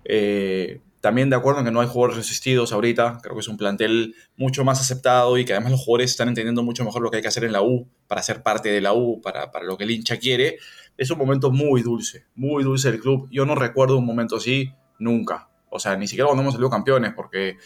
Eh, 0.05 0.79
también 1.01 1.29
de 1.29 1.35
acuerdo 1.35 1.59
en 1.59 1.65
que 1.65 1.71
no 1.71 1.81
hay 1.81 1.87
jugadores 1.87 2.17
resistidos 2.17 2.73
ahorita, 2.73 3.19
creo 3.21 3.35
que 3.35 3.41
es 3.41 3.47
un 3.47 3.57
plantel 3.57 4.15
mucho 4.35 4.63
más 4.63 4.81
aceptado 4.81 5.37
y 5.37 5.45
que 5.45 5.53
además 5.53 5.71
los 5.71 5.81
jugadores 5.81 6.11
están 6.11 6.27
entendiendo 6.27 6.63
mucho 6.63 6.83
mejor 6.83 7.01
lo 7.01 7.09
que 7.09 7.17
hay 7.17 7.21
que 7.21 7.29
hacer 7.29 7.43
en 7.43 7.53
la 7.53 7.61
U 7.61 7.87
para 8.07 8.21
ser 8.21 8.43
parte 8.43 8.69
de 8.69 8.81
la 8.81 8.93
U, 8.93 9.21
para, 9.21 9.51
para 9.51 9.65
lo 9.65 9.77
que 9.77 9.85
el 9.85 9.91
hincha 9.91 10.17
quiere. 10.17 10.57
Es 10.97 11.09
un 11.09 11.17
momento 11.17 11.51
muy 11.51 11.81
dulce, 11.81 12.25
muy 12.35 12.63
dulce 12.63 12.91
del 12.91 12.99
club. 12.99 13.27
Yo 13.31 13.45
no 13.45 13.55
recuerdo 13.55 13.97
un 13.97 14.05
momento 14.05 14.37
así 14.37 14.73
nunca. 14.99 15.49
O 15.69 15.79
sea, 15.79 15.95
ni 15.95 16.07
siquiera 16.07 16.25
cuando 16.25 16.41
hemos 16.41 16.53
salido 16.53 16.69
campeones, 16.69 17.13
porque 17.15 17.57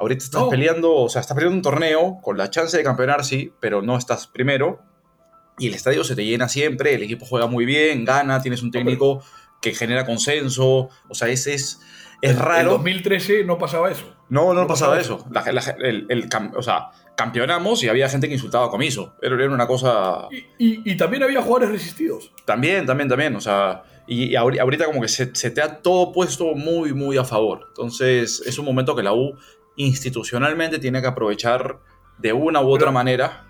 Ahorita 0.00 0.24
estás 0.24 0.44
peleando, 0.44 0.94
o 0.94 1.10
sea, 1.10 1.20
estás 1.20 1.34
peleando 1.34 1.56
un 1.56 1.62
torneo 1.62 2.20
con 2.22 2.38
la 2.38 2.48
chance 2.48 2.74
de 2.74 2.82
campeonar, 2.82 3.22
sí, 3.22 3.52
pero 3.60 3.82
no 3.82 3.98
estás 3.98 4.26
primero. 4.26 4.80
Y 5.58 5.68
el 5.68 5.74
estadio 5.74 6.04
se 6.04 6.16
te 6.16 6.24
llena 6.24 6.48
siempre, 6.48 6.94
el 6.94 7.02
equipo 7.02 7.26
juega 7.26 7.46
muy 7.46 7.66
bien, 7.66 8.06
gana, 8.06 8.40
tienes 8.40 8.62
un 8.62 8.70
técnico 8.70 9.22
que 9.60 9.74
genera 9.74 10.06
consenso. 10.06 10.88
O 11.10 11.14
sea, 11.14 11.28
ese 11.28 11.52
es, 11.52 11.80
es 12.22 12.38
raro. 12.38 12.60
En 12.60 12.76
2013 12.76 13.44
no 13.44 13.58
pasaba 13.58 13.90
eso. 13.90 14.04
No, 14.28 14.54
no, 14.54 14.66
pasaba, 14.66 15.00
eso. 15.00 15.26
el, 15.78 16.28
o 16.54 16.62
sea, 16.62 16.90
campeonamos 17.16 17.82
y 17.82 17.88
había 17.88 18.08
gente 18.08 18.28
que 18.28 18.34
insultaba 18.34 18.66
a 18.66 18.70
Comiso. 18.70 19.14
Era, 19.20 19.34
era 19.34 19.50
una 19.50 19.66
cosa. 19.66 20.28
Y, 20.58 20.96
también 20.96 21.22
había 21.22 21.42
jugadores 21.42 21.70
resistidos. 21.70 22.32
También, 22.44 22.86
también, 22.86 23.08
también. 23.08 23.34
O 23.34 23.40
sea, 23.40 23.82
y, 24.06 24.36
ahorita 24.36 24.84
como 24.84 25.00
que 25.00 25.08
se, 25.08 25.34
se, 25.34 25.50
te 25.50 25.62
ha 25.62 25.80
todo 25.82 26.12
puesto 26.12 26.54
muy, 26.54 26.92
muy 26.92 27.16
a 27.16 27.24
favor. 27.24 27.66
Entonces, 27.68 28.42
es 28.46 28.58
un 28.58 28.64
momento 28.64 28.94
que 28.94 29.02
la 29.02 29.12
U 29.12 29.36
institucionalmente 29.76 30.78
tiene 30.78 31.00
que 31.00 31.08
aprovechar 31.08 31.78
de 32.18 32.32
una 32.32 32.60
u 32.60 32.70
otra 32.70 32.90
manera. 32.90 33.46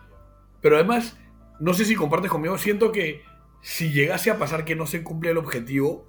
Pero 0.61 0.77
además, 0.77 1.19
no 1.59 1.75
sé 1.75 1.85
si 1.85 1.95
compartes 1.95 2.31
conmigo, 2.31 2.57
siento 2.57 2.93
que 2.93 3.23
si 3.62 3.93
llegase 3.93 4.31
a 4.31 4.39
pasar 4.39 4.65
que 4.65 4.77
no 4.77 4.87
se 4.87 5.03
cumple 5.03 5.31
el 5.31 5.39
objetivo, 5.39 6.07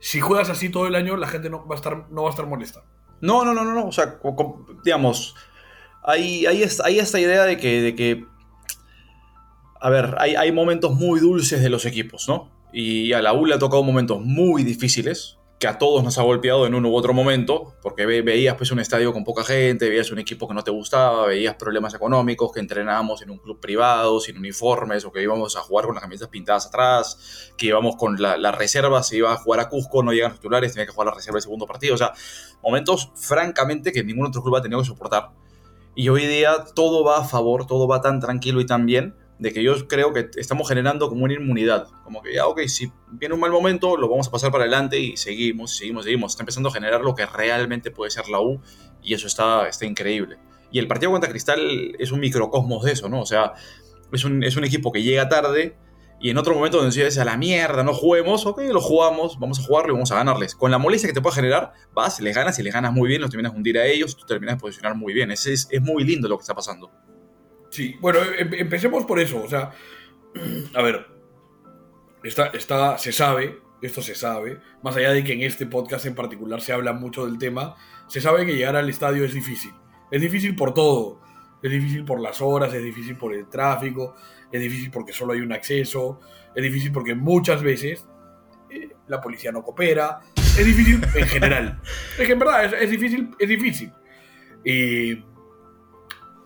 si 0.00 0.20
juegas 0.20 0.50
así 0.50 0.68
todo 0.68 0.86
el 0.86 0.94
año, 0.94 1.16
la 1.16 1.28
gente 1.28 1.50
no 1.50 1.66
va 1.66 1.74
a 1.74 1.76
estar, 1.76 2.10
no 2.10 2.22
va 2.22 2.28
a 2.28 2.30
estar 2.30 2.46
molesta. 2.46 2.84
No, 3.20 3.44
no, 3.44 3.54
no, 3.54 3.64
no, 3.64 3.74
no. 3.74 3.86
O 3.86 3.92
sea, 3.92 4.18
digamos, 4.84 5.34
hay, 6.02 6.46
hay, 6.46 6.62
esta 6.62 7.20
idea 7.20 7.44
de 7.44 7.56
que, 7.56 7.80
de 7.80 7.94
que 7.94 8.24
a 9.80 9.90
ver, 9.90 10.16
hay, 10.18 10.34
hay 10.36 10.52
momentos 10.52 10.92
muy 10.94 11.20
dulces 11.20 11.62
de 11.62 11.70
los 11.70 11.86
equipos, 11.86 12.28
¿no? 12.28 12.50
Y 12.72 13.12
a 13.12 13.22
la 13.22 13.32
U 13.32 13.46
le 13.46 13.54
ha 13.54 13.58
tocado 13.58 13.82
momentos 13.82 14.20
muy 14.20 14.62
difíciles 14.62 15.38
que 15.58 15.66
a 15.66 15.78
todos 15.78 16.04
nos 16.04 16.18
ha 16.18 16.22
golpeado 16.22 16.66
en 16.66 16.74
uno 16.74 16.90
u 16.90 16.94
otro 16.94 17.14
momento, 17.14 17.74
porque 17.80 18.04
ve- 18.04 18.20
veías 18.20 18.56
pues 18.56 18.70
un 18.72 18.78
estadio 18.78 19.14
con 19.14 19.24
poca 19.24 19.42
gente, 19.42 19.88
veías 19.88 20.10
un 20.10 20.18
equipo 20.18 20.46
que 20.46 20.52
no 20.52 20.62
te 20.62 20.70
gustaba, 20.70 21.26
veías 21.26 21.54
problemas 21.54 21.94
económicos, 21.94 22.52
que 22.52 22.60
entrenábamos 22.60 23.22
en 23.22 23.30
un 23.30 23.38
club 23.38 23.58
privado, 23.58 24.20
sin 24.20 24.36
uniformes, 24.36 25.06
o 25.06 25.12
que 25.12 25.22
íbamos 25.22 25.56
a 25.56 25.60
jugar 25.60 25.86
con 25.86 25.94
las 25.94 26.02
camisetas 26.02 26.28
pintadas 26.28 26.66
atrás, 26.66 27.52
que 27.56 27.66
íbamos 27.68 27.96
con 27.96 28.20
la, 28.20 28.36
la 28.36 28.52
reserva, 28.52 29.02
se 29.02 29.16
iba 29.16 29.32
a 29.32 29.36
jugar 29.36 29.60
a 29.60 29.68
Cusco, 29.70 30.02
no 30.02 30.12
llegan 30.12 30.32
los 30.32 30.40
titulares, 30.40 30.72
tenía 30.74 30.84
que 30.84 30.92
jugar 30.92 31.06
la 31.06 31.14
reserva 31.14 31.36
del 31.36 31.42
segundo 31.42 31.66
partido, 31.66 31.94
o 31.94 31.98
sea, 31.98 32.12
momentos 32.62 33.10
francamente 33.14 33.92
que 33.92 34.04
ningún 34.04 34.26
otro 34.26 34.42
club 34.42 34.56
ha 34.56 34.62
tenido 34.62 34.80
que 34.80 34.86
soportar. 34.86 35.30
Y 35.94 36.10
hoy 36.10 36.26
día 36.26 36.66
todo 36.74 37.02
va 37.02 37.20
a 37.20 37.24
favor, 37.24 37.66
todo 37.66 37.88
va 37.88 38.02
tan 38.02 38.20
tranquilo 38.20 38.60
y 38.60 38.66
tan 38.66 38.84
bien, 38.84 39.16
de 39.38 39.52
que 39.52 39.62
yo 39.62 39.86
creo 39.86 40.12
que 40.12 40.30
estamos 40.36 40.68
generando 40.68 41.08
como 41.08 41.24
una 41.24 41.34
inmunidad. 41.34 41.88
Como 42.04 42.22
que 42.22 42.34
ya, 42.34 42.46
ok, 42.46 42.62
si 42.66 42.90
viene 43.12 43.34
un 43.34 43.40
mal 43.40 43.50
momento, 43.50 43.96
lo 43.96 44.08
vamos 44.08 44.28
a 44.28 44.30
pasar 44.30 44.50
para 44.50 44.64
adelante 44.64 44.98
y 44.98 45.16
seguimos, 45.16 45.76
seguimos, 45.76 46.04
seguimos. 46.04 46.32
Está 46.32 46.42
empezando 46.42 46.68
a 46.68 46.72
generar 46.72 47.02
lo 47.02 47.14
que 47.14 47.26
realmente 47.26 47.90
puede 47.90 48.10
ser 48.10 48.28
la 48.28 48.40
U 48.40 48.60
y 49.02 49.14
eso 49.14 49.26
está, 49.26 49.68
está 49.68 49.84
increíble. 49.84 50.38
Y 50.70 50.78
el 50.78 50.88
partido 50.88 51.12
contra 51.12 51.30
Cristal 51.30 51.94
es 51.98 52.12
un 52.12 52.20
microcosmos 52.20 52.84
de 52.84 52.92
eso, 52.92 53.08
¿no? 53.08 53.20
O 53.20 53.26
sea, 53.26 53.52
es 54.12 54.24
un, 54.24 54.42
es 54.42 54.56
un 54.56 54.64
equipo 54.64 54.90
que 54.90 55.02
llega 55.02 55.28
tarde 55.28 55.76
y 56.18 56.30
en 56.30 56.38
otro 56.38 56.54
momento 56.54 56.78
donde 56.78 56.94
dices 56.94 57.18
a 57.18 57.24
la 57.24 57.36
mierda, 57.36 57.82
no 57.82 57.92
juguemos, 57.92 58.46
ok, 58.46 58.62
lo 58.72 58.80
jugamos, 58.80 59.38
vamos 59.38 59.60
a 59.60 59.62
jugarlo 59.62 59.90
y 59.90 59.94
vamos 59.94 60.10
a 60.12 60.16
ganarles. 60.16 60.54
Con 60.54 60.70
la 60.70 60.78
molestia 60.78 61.08
que 61.08 61.14
te 61.14 61.20
puede 61.20 61.36
generar, 61.36 61.72
vas, 61.92 62.20
les 62.20 62.34
ganas 62.34 62.58
y 62.58 62.62
les 62.62 62.72
ganas 62.72 62.92
muy 62.92 63.08
bien, 63.08 63.20
los 63.20 63.28
terminas 63.28 63.52
de 63.52 63.58
hundir 63.58 63.78
a 63.78 63.86
ellos, 63.86 64.16
tú 64.16 64.24
terminas 64.24 64.56
de 64.56 64.60
posicionar 64.60 64.94
muy 64.96 65.12
bien. 65.12 65.30
Es, 65.30 65.46
es, 65.46 65.68
es 65.70 65.82
muy 65.82 66.04
lindo 66.04 66.26
lo 66.26 66.38
que 66.38 66.42
está 66.42 66.54
pasando. 66.54 66.90
Sí, 67.76 67.94
bueno, 68.00 68.20
em- 68.38 68.54
empecemos 68.54 69.04
por 69.04 69.20
eso. 69.20 69.42
O 69.44 69.48
sea, 69.50 69.70
a 70.74 70.80
ver, 70.80 71.06
está, 72.24 72.46
está, 72.46 72.96
se 72.96 73.12
sabe, 73.12 73.58
esto 73.82 74.00
se 74.00 74.14
sabe, 74.14 74.60
más 74.82 74.96
allá 74.96 75.12
de 75.12 75.22
que 75.22 75.34
en 75.34 75.42
este 75.42 75.66
podcast 75.66 76.06
en 76.06 76.14
particular 76.14 76.62
se 76.62 76.72
habla 76.72 76.94
mucho 76.94 77.26
del 77.26 77.36
tema, 77.36 77.76
se 78.08 78.22
sabe 78.22 78.46
que 78.46 78.56
llegar 78.56 78.76
al 78.76 78.88
estadio 78.88 79.26
es 79.26 79.34
difícil. 79.34 79.72
Es 80.10 80.22
difícil 80.22 80.56
por 80.56 80.72
todo. 80.72 81.20
Es 81.62 81.70
difícil 81.70 82.02
por 82.06 82.18
las 82.18 82.40
horas, 82.40 82.72
es 82.72 82.82
difícil 82.82 83.14
por 83.18 83.34
el 83.34 83.46
tráfico, 83.46 84.14
es 84.50 84.58
difícil 84.58 84.90
porque 84.90 85.12
solo 85.12 85.34
hay 85.34 85.40
un 85.40 85.52
acceso, 85.52 86.20
es 86.54 86.62
difícil 86.62 86.92
porque 86.92 87.14
muchas 87.14 87.62
veces 87.62 88.06
eh, 88.70 88.88
la 89.06 89.20
policía 89.20 89.52
no 89.52 89.62
coopera. 89.62 90.20
Es 90.34 90.64
difícil 90.64 90.98
en 91.14 91.26
general. 91.26 91.82
Es 92.18 92.26
que 92.26 92.32
en 92.32 92.38
verdad 92.38 92.64
es, 92.64 92.72
es 92.84 92.90
difícil, 92.90 93.34
es 93.38 93.48
difícil. 93.50 93.92
Y 94.64 95.22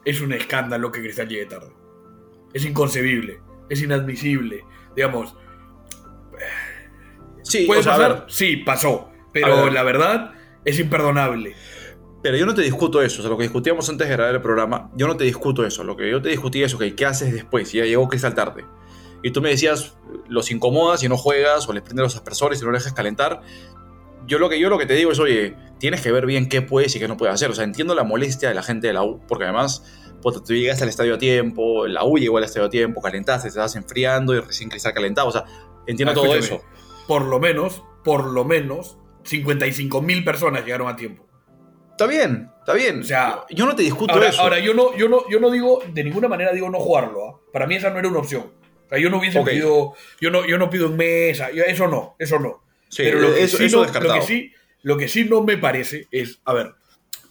es 0.05 0.21
un 0.21 0.33
escándalo 0.33 0.91
que 0.93 1.01
Cristal 1.01 1.29
llegue 1.29 1.47
tarde. 1.47 1.73
Es 2.53 2.65
inconcebible, 2.65 3.41
es 3.69 3.83
inadmisible. 3.83 4.65
Digamos, 4.97 5.37
Sí, 7.43 7.65
¿puede 7.67 7.81
o 7.81 7.83
sea, 7.83 7.95
a 7.95 7.97
pasar? 7.97 8.13
ver, 8.21 8.25
Sí, 8.29 8.57
pasó. 8.59 9.11
Pero 9.33 9.65
ver. 9.65 9.73
la 9.73 9.83
verdad 9.83 10.33
es 10.65 10.79
imperdonable. 10.79 11.55
Pero 12.23 12.37
yo 12.37 12.45
no 12.45 12.55
te 12.55 12.63
discuto 12.63 13.01
eso, 13.01 13.21
o 13.21 13.23
sea, 13.23 13.31
lo 13.31 13.37
que 13.39 13.45
discutíamos 13.45 13.89
antes 13.89 14.07
de 14.09 14.15
grabar 14.15 14.35
el 14.35 14.43
programa, 14.43 14.91
yo 14.95 15.07
no 15.07 15.17
te 15.17 15.25
discuto 15.25 15.65
eso, 15.65 15.85
lo 15.85 15.97
que 15.97 16.11
yo 16.11 16.21
te 16.21 16.29
discutí 16.29 16.63
es, 16.63 16.75
ok, 16.75 16.85
¿qué 16.95 17.07
haces 17.07 17.33
después? 17.33 17.73
Ya 17.73 17.85
llegó 17.85 18.09
Cristal 18.09 18.35
tarde. 18.35 18.67
Y 19.23 19.31
tú 19.31 19.41
me 19.41 19.49
decías, 19.49 19.97
los 20.29 20.51
incomodas 20.51 21.03
y 21.03 21.09
no 21.09 21.17
juegas, 21.17 21.67
o 21.69 21.73
les 21.73 21.83
prendes 21.83 22.03
los 22.05 22.17
aspersores 22.17 22.61
y 22.61 22.65
no 22.65 22.73
los 22.73 22.83
dejas 22.83 22.95
calentar. 22.95 23.41
Yo 24.27 24.39
lo, 24.39 24.49
que, 24.49 24.59
yo 24.61 24.69
lo 24.69 24.79
que 24.79 24.87
te 24.87 24.95
digo 24.95 25.11
es, 25.13 25.19
oye, 25.19 25.57
tienes 25.79 26.01
que 26.03 26.13
ver 26.13 26.27
bien 26.27 26.49
qué 26.49 26.63
puedes 26.63 26.95
y 26.95 26.99
qué 26.99 27.09
no 27.09 27.17
puedes 27.17 27.35
hacer. 27.35 27.51
O 27.51 27.55
sea, 27.55 27.65
entiendo 27.65 27.95
la 27.95 28.05
molestia 28.05 28.49
de 28.49 28.55
la 28.55 28.63
gente 28.63 28.87
de 28.87 28.93
la 28.93 29.03
U, 29.03 29.21
porque 29.27 29.45
además, 29.45 29.83
puta, 30.23 30.41
tú 30.45 30.53
llegaste 30.55 30.85
al 30.85 30.91
estadio 30.91 31.15
a 31.15 31.19
tiempo, 31.19 31.87
la 31.87 32.05
U 32.05 32.17
llegó 32.19 32.39
al 32.39 32.45
estadio 32.45 32.67
a 32.67 32.71
tiempo, 32.71 33.01
calentaste, 33.01 33.45
te 33.45 33.49
estabas 33.49 33.75
enfriando 33.77 34.35
y 34.35 34.41
recién 34.41 34.69
Cristal 34.71 34.93
calentado. 34.95 35.29
O 35.29 35.33
sea, 35.33 35.45
entiendo 35.87 36.13
Ah, 36.13 36.15
todo 36.15 36.35
eso. 36.37 36.63
Por 37.09 37.25
lo 37.25 37.41
menos, 37.41 37.83
por 38.05 38.25
lo 38.27 38.45
menos, 38.45 38.99
55 39.25 40.03
mil 40.03 40.25
personas 40.25 40.65
llegaron 40.65 40.89
a 40.89 40.97
tiempo. 40.97 41.27
Está 41.91 42.07
bien, 42.07 42.51
está 42.61 42.73
bien. 42.73 43.01
O 43.01 43.05
sea, 43.05 43.45
yo 43.51 43.67
no 43.67 43.75
te 43.77 43.83
discuto 43.83 44.15
Ahora, 44.15 44.29
eso. 44.29 44.41
ahora, 44.43 44.59
yo, 44.59 44.73
no, 44.75 44.97
yo, 44.97 45.09
no, 45.09 45.29
yo 45.29 45.39
no 45.41 45.51
digo, 45.51 45.83
de 45.93 46.05
ninguna 46.05 46.29
manera 46.29 46.53
digo 46.53 46.71
no 46.71 46.79
jugarlo. 46.79 47.27
¿ah? 47.29 47.41
Para 47.53 47.67
mí 47.67 47.75
esa 47.75 47.91
no 47.91 47.99
era 47.99 48.09
una 48.09 48.21
opción. 48.21 48.53
O 48.87 48.89
sea, 48.89 48.99
yo 48.99 49.11
no 49.11 49.19
hubiese 49.19 49.39
Ok. 49.39 49.47
pedido, 49.47 49.93
yo 50.21 50.31
no, 50.31 50.47
yo 50.47 50.57
no 50.59 50.71
pido 50.71 50.87
en 50.87 50.97
mesa, 50.97 51.51
yo- 51.53 51.65
eso 51.65 51.87
no, 51.89 52.17
eso 52.19 52.39
no. 52.39 52.63
Sí, 52.91 53.03
Pero 53.05 53.21
lo 53.21 53.33
que, 53.35 53.43
eso, 53.45 53.57
sí 53.57 53.65
eso 53.65 53.87
no, 53.87 54.01
lo, 54.01 54.13
que 54.15 54.23
sí, 54.23 54.53
lo 54.83 54.97
que 54.99 55.09
sí 55.09 55.25
no 55.25 55.43
me 55.43 55.57
parece 55.57 56.07
es, 56.11 56.41
a 56.45 56.53
ver, 56.53 56.75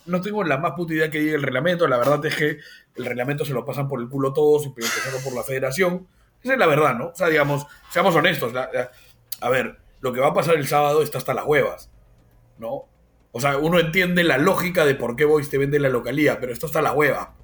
no 0.07 0.21
tengo 0.21 0.43
la 0.43 0.57
más 0.57 0.71
puta 0.71 0.93
idea 0.95 1.11
que 1.11 1.19
diga 1.19 1.35
el 1.35 1.43
reglamento, 1.43 1.87
la 1.87 1.97
verdad 1.97 2.25
es 2.25 2.35
que 2.35 2.57
el 2.95 3.05
reglamento 3.05 3.45
se 3.45 3.53
lo 3.53 3.63
pasan 3.65 3.87
por 3.87 4.01
el 4.01 4.09
culo 4.09 4.33
todos, 4.33 4.65
empezando 4.65 5.19
por 5.23 5.33
la 5.35 5.43
federación. 5.43 6.07
Esa 6.41 6.53
es 6.53 6.59
la 6.59 6.65
verdad, 6.67 6.95
¿no? 6.95 7.07
O 7.09 7.15
sea, 7.15 7.27
digamos, 7.27 7.67
seamos 7.91 8.15
honestos. 8.15 8.53
la- 8.53 8.69
la- 8.73 8.91
a 9.41 9.49
ver, 9.49 9.77
lo 10.01 10.11
que 10.13 10.19
va 10.21 10.27
a 10.29 10.33
pasar 10.33 10.55
el 10.55 10.67
sábado 10.67 11.01
está 11.03 11.17
hasta 11.19 11.33
las 11.33 11.45
huevas, 11.45 11.91
¿no? 12.57 12.85
O 13.31 13.39
sea, 13.39 13.57
uno 13.57 13.79
entiende 13.79 14.23
la 14.23 14.37
lógica 14.37 14.85
de 14.85 14.95
por 14.95 15.15
qué 15.15 15.25
Boys 15.25 15.49
te 15.49 15.57
vende 15.59 15.77
la 15.79 15.89
localía, 15.89 16.39
pero 16.39 16.51
esto 16.53 16.65
está 16.65 16.79
a 16.79 16.81
la 16.81 16.93
hueva, 16.93 17.35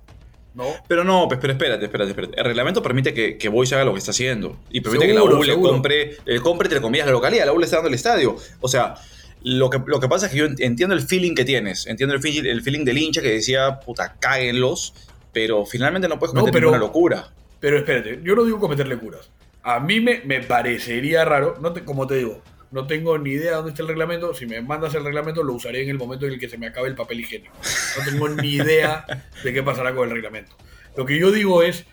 ¿no? 0.56 0.66
Pero 0.88 1.04
no, 1.04 1.28
pues, 1.28 1.40
pero 1.40 1.54
espérate, 1.54 1.86
espérate, 1.86 2.12
espérate. 2.12 2.40
El 2.40 2.46
reglamento 2.46 2.82
permite 2.82 3.14
que, 3.14 3.38
que 3.38 3.50
Boys 3.50 3.72
haga 3.74 3.84
lo 3.86 3.94
que 3.94 4.00
está 4.00 4.12
haciendo. 4.12 4.58
Y 4.70 4.82
permite 4.82 5.06
que 5.08 5.14
la 5.14 5.20
Seguro, 5.22 5.40
U 5.40 5.44
le 5.44 5.56
compre, 5.56 6.18
le 6.26 6.40
compre, 6.40 6.66
entre 6.68 6.82
comillas, 6.82 7.06
la 7.06 7.12
localidad. 7.12 7.46
La 7.46 7.54
U 7.54 7.60
le 7.60 7.66
está 7.66 7.78
dando 7.78 7.90
el 7.90 7.96
estadio. 7.96 8.36
O 8.62 8.68
sea, 8.68 8.96
lo 9.44 9.70
que, 9.70 9.80
lo 9.86 10.00
que 10.00 10.08
pasa 10.08 10.26
es 10.28 10.32
que 10.32 10.38
yo 10.40 10.48
ent- 10.48 10.60
entiendo 10.60 10.96
el 10.96 11.02
feeling 11.02 11.36
que 11.36 11.46
tienes. 11.46 11.86
Entiendo 11.88 12.16
el, 12.16 12.22
feel- 12.22 12.48
el 12.48 12.62
feeling 12.62 12.84
del 12.86 12.98
hincha 12.98 13.22
que 13.22 13.30
decía, 13.32 13.80
puta, 13.80 14.16
cáguenlos. 14.20 14.94
Pero 15.34 15.66
finalmente 15.66 16.08
no 16.08 16.18
puedes 16.18 16.34
No, 16.34 16.40
cometer 16.42 16.54
pero- 16.62 16.68
ninguna 16.72 16.86
locura. 16.88 17.28
Pero 17.60 17.78
espérate, 17.78 18.20
yo 18.24 18.36
no 18.36 18.44
digo 18.46 18.60
cometerle 18.60 18.98
curas. 18.98 19.30
A 19.64 19.80
mí 19.80 20.00
me, 20.00 20.22
me 20.26 20.42
parecería 20.42 21.26
raro, 21.26 21.56
no 21.62 21.74
te- 21.74 21.84
como 21.84 22.06
te 22.08 22.16
digo, 22.16 22.42
no 22.76 22.86
tengo 22.86 23.18
ni 23.18 23.32
idea 23.32 23.52
de 23.52 23.56
dónde 23.56 23.72
está 23.72 23.82
el 23.82 23.88
reglamento. 23.88 24.34
Si 24.36 24.46
me 24.46 24.62
mandas 24.62 24.94
el 24.94 25.04
reglamento, 25.04 25.42
lo 25.44 25.54
usaré 25.54 25.82
en 25.82 25.90
el 25.90 25.98
momento 25.98 26.28
en 26.28 26.34
el 26.34 26.40
que 26.40 26.50
se 26.50 26.58
me 26.60 26.68
acabe 26.68 26.90
el 26.90 26.96
papel 26.96 27.22
higiénico. 27.22 27.56
No 27.98 28.06
tengo 28.12 28.30
ni 28.30 28.50
idea 28.56 29.06
de 29.44 29.54
qué 29.54 29.64
pasará 29.64 29.96
con 29.96 30.08
el 30.10 30.14
reglamento. 30.14 30.56
Lo 30.96 31.06
que 31.06 31.18
yo 31.18 31.32
digo 31.32 31.64
es, 31.64 31.86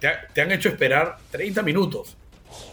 te, 0.00 0.08
ha- 0.08 0.26
te 0.28 0.40
han 0.40 0.50
hecho 0.52 0.68
esperar 0.70 1.18
30 1.30 1.62
minutos. 1.62 2.16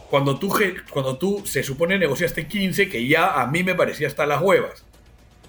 Cuando 0.10 0.40
tú, 0.40 0.54
cuando 0.90 1.18
tú 1.18 1.44
se 1.46 1.64
supone 1.64 2.00
negociaste 2.00 2.48
15, 2.48 2.88
que 2.90 3.08
ya 3.08 3.42
a 3.42 3.48
mí 3.48 3.64
me 3.64 3.76
parecía 3.76 4.08
hasta 4.08 4.26
las 4.26 4.42
huevas. 4.42 4.86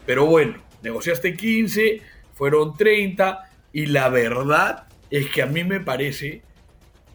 Pero 0.05 0.27
bueno, 0.27 0.63
negociaste 0.83 1.35
15, 1.37 2.03
fueron 2.35 2.77
30, 2.77 3.51
y 3.73 3.87
la 3.87 4.09
verdad 4.09 4.89
es 5.11 5.31
que 5.31 5.43
a 5.43 5.47
mí 5.47 5.63
me 5.65 5.79
parece 5.81 6.43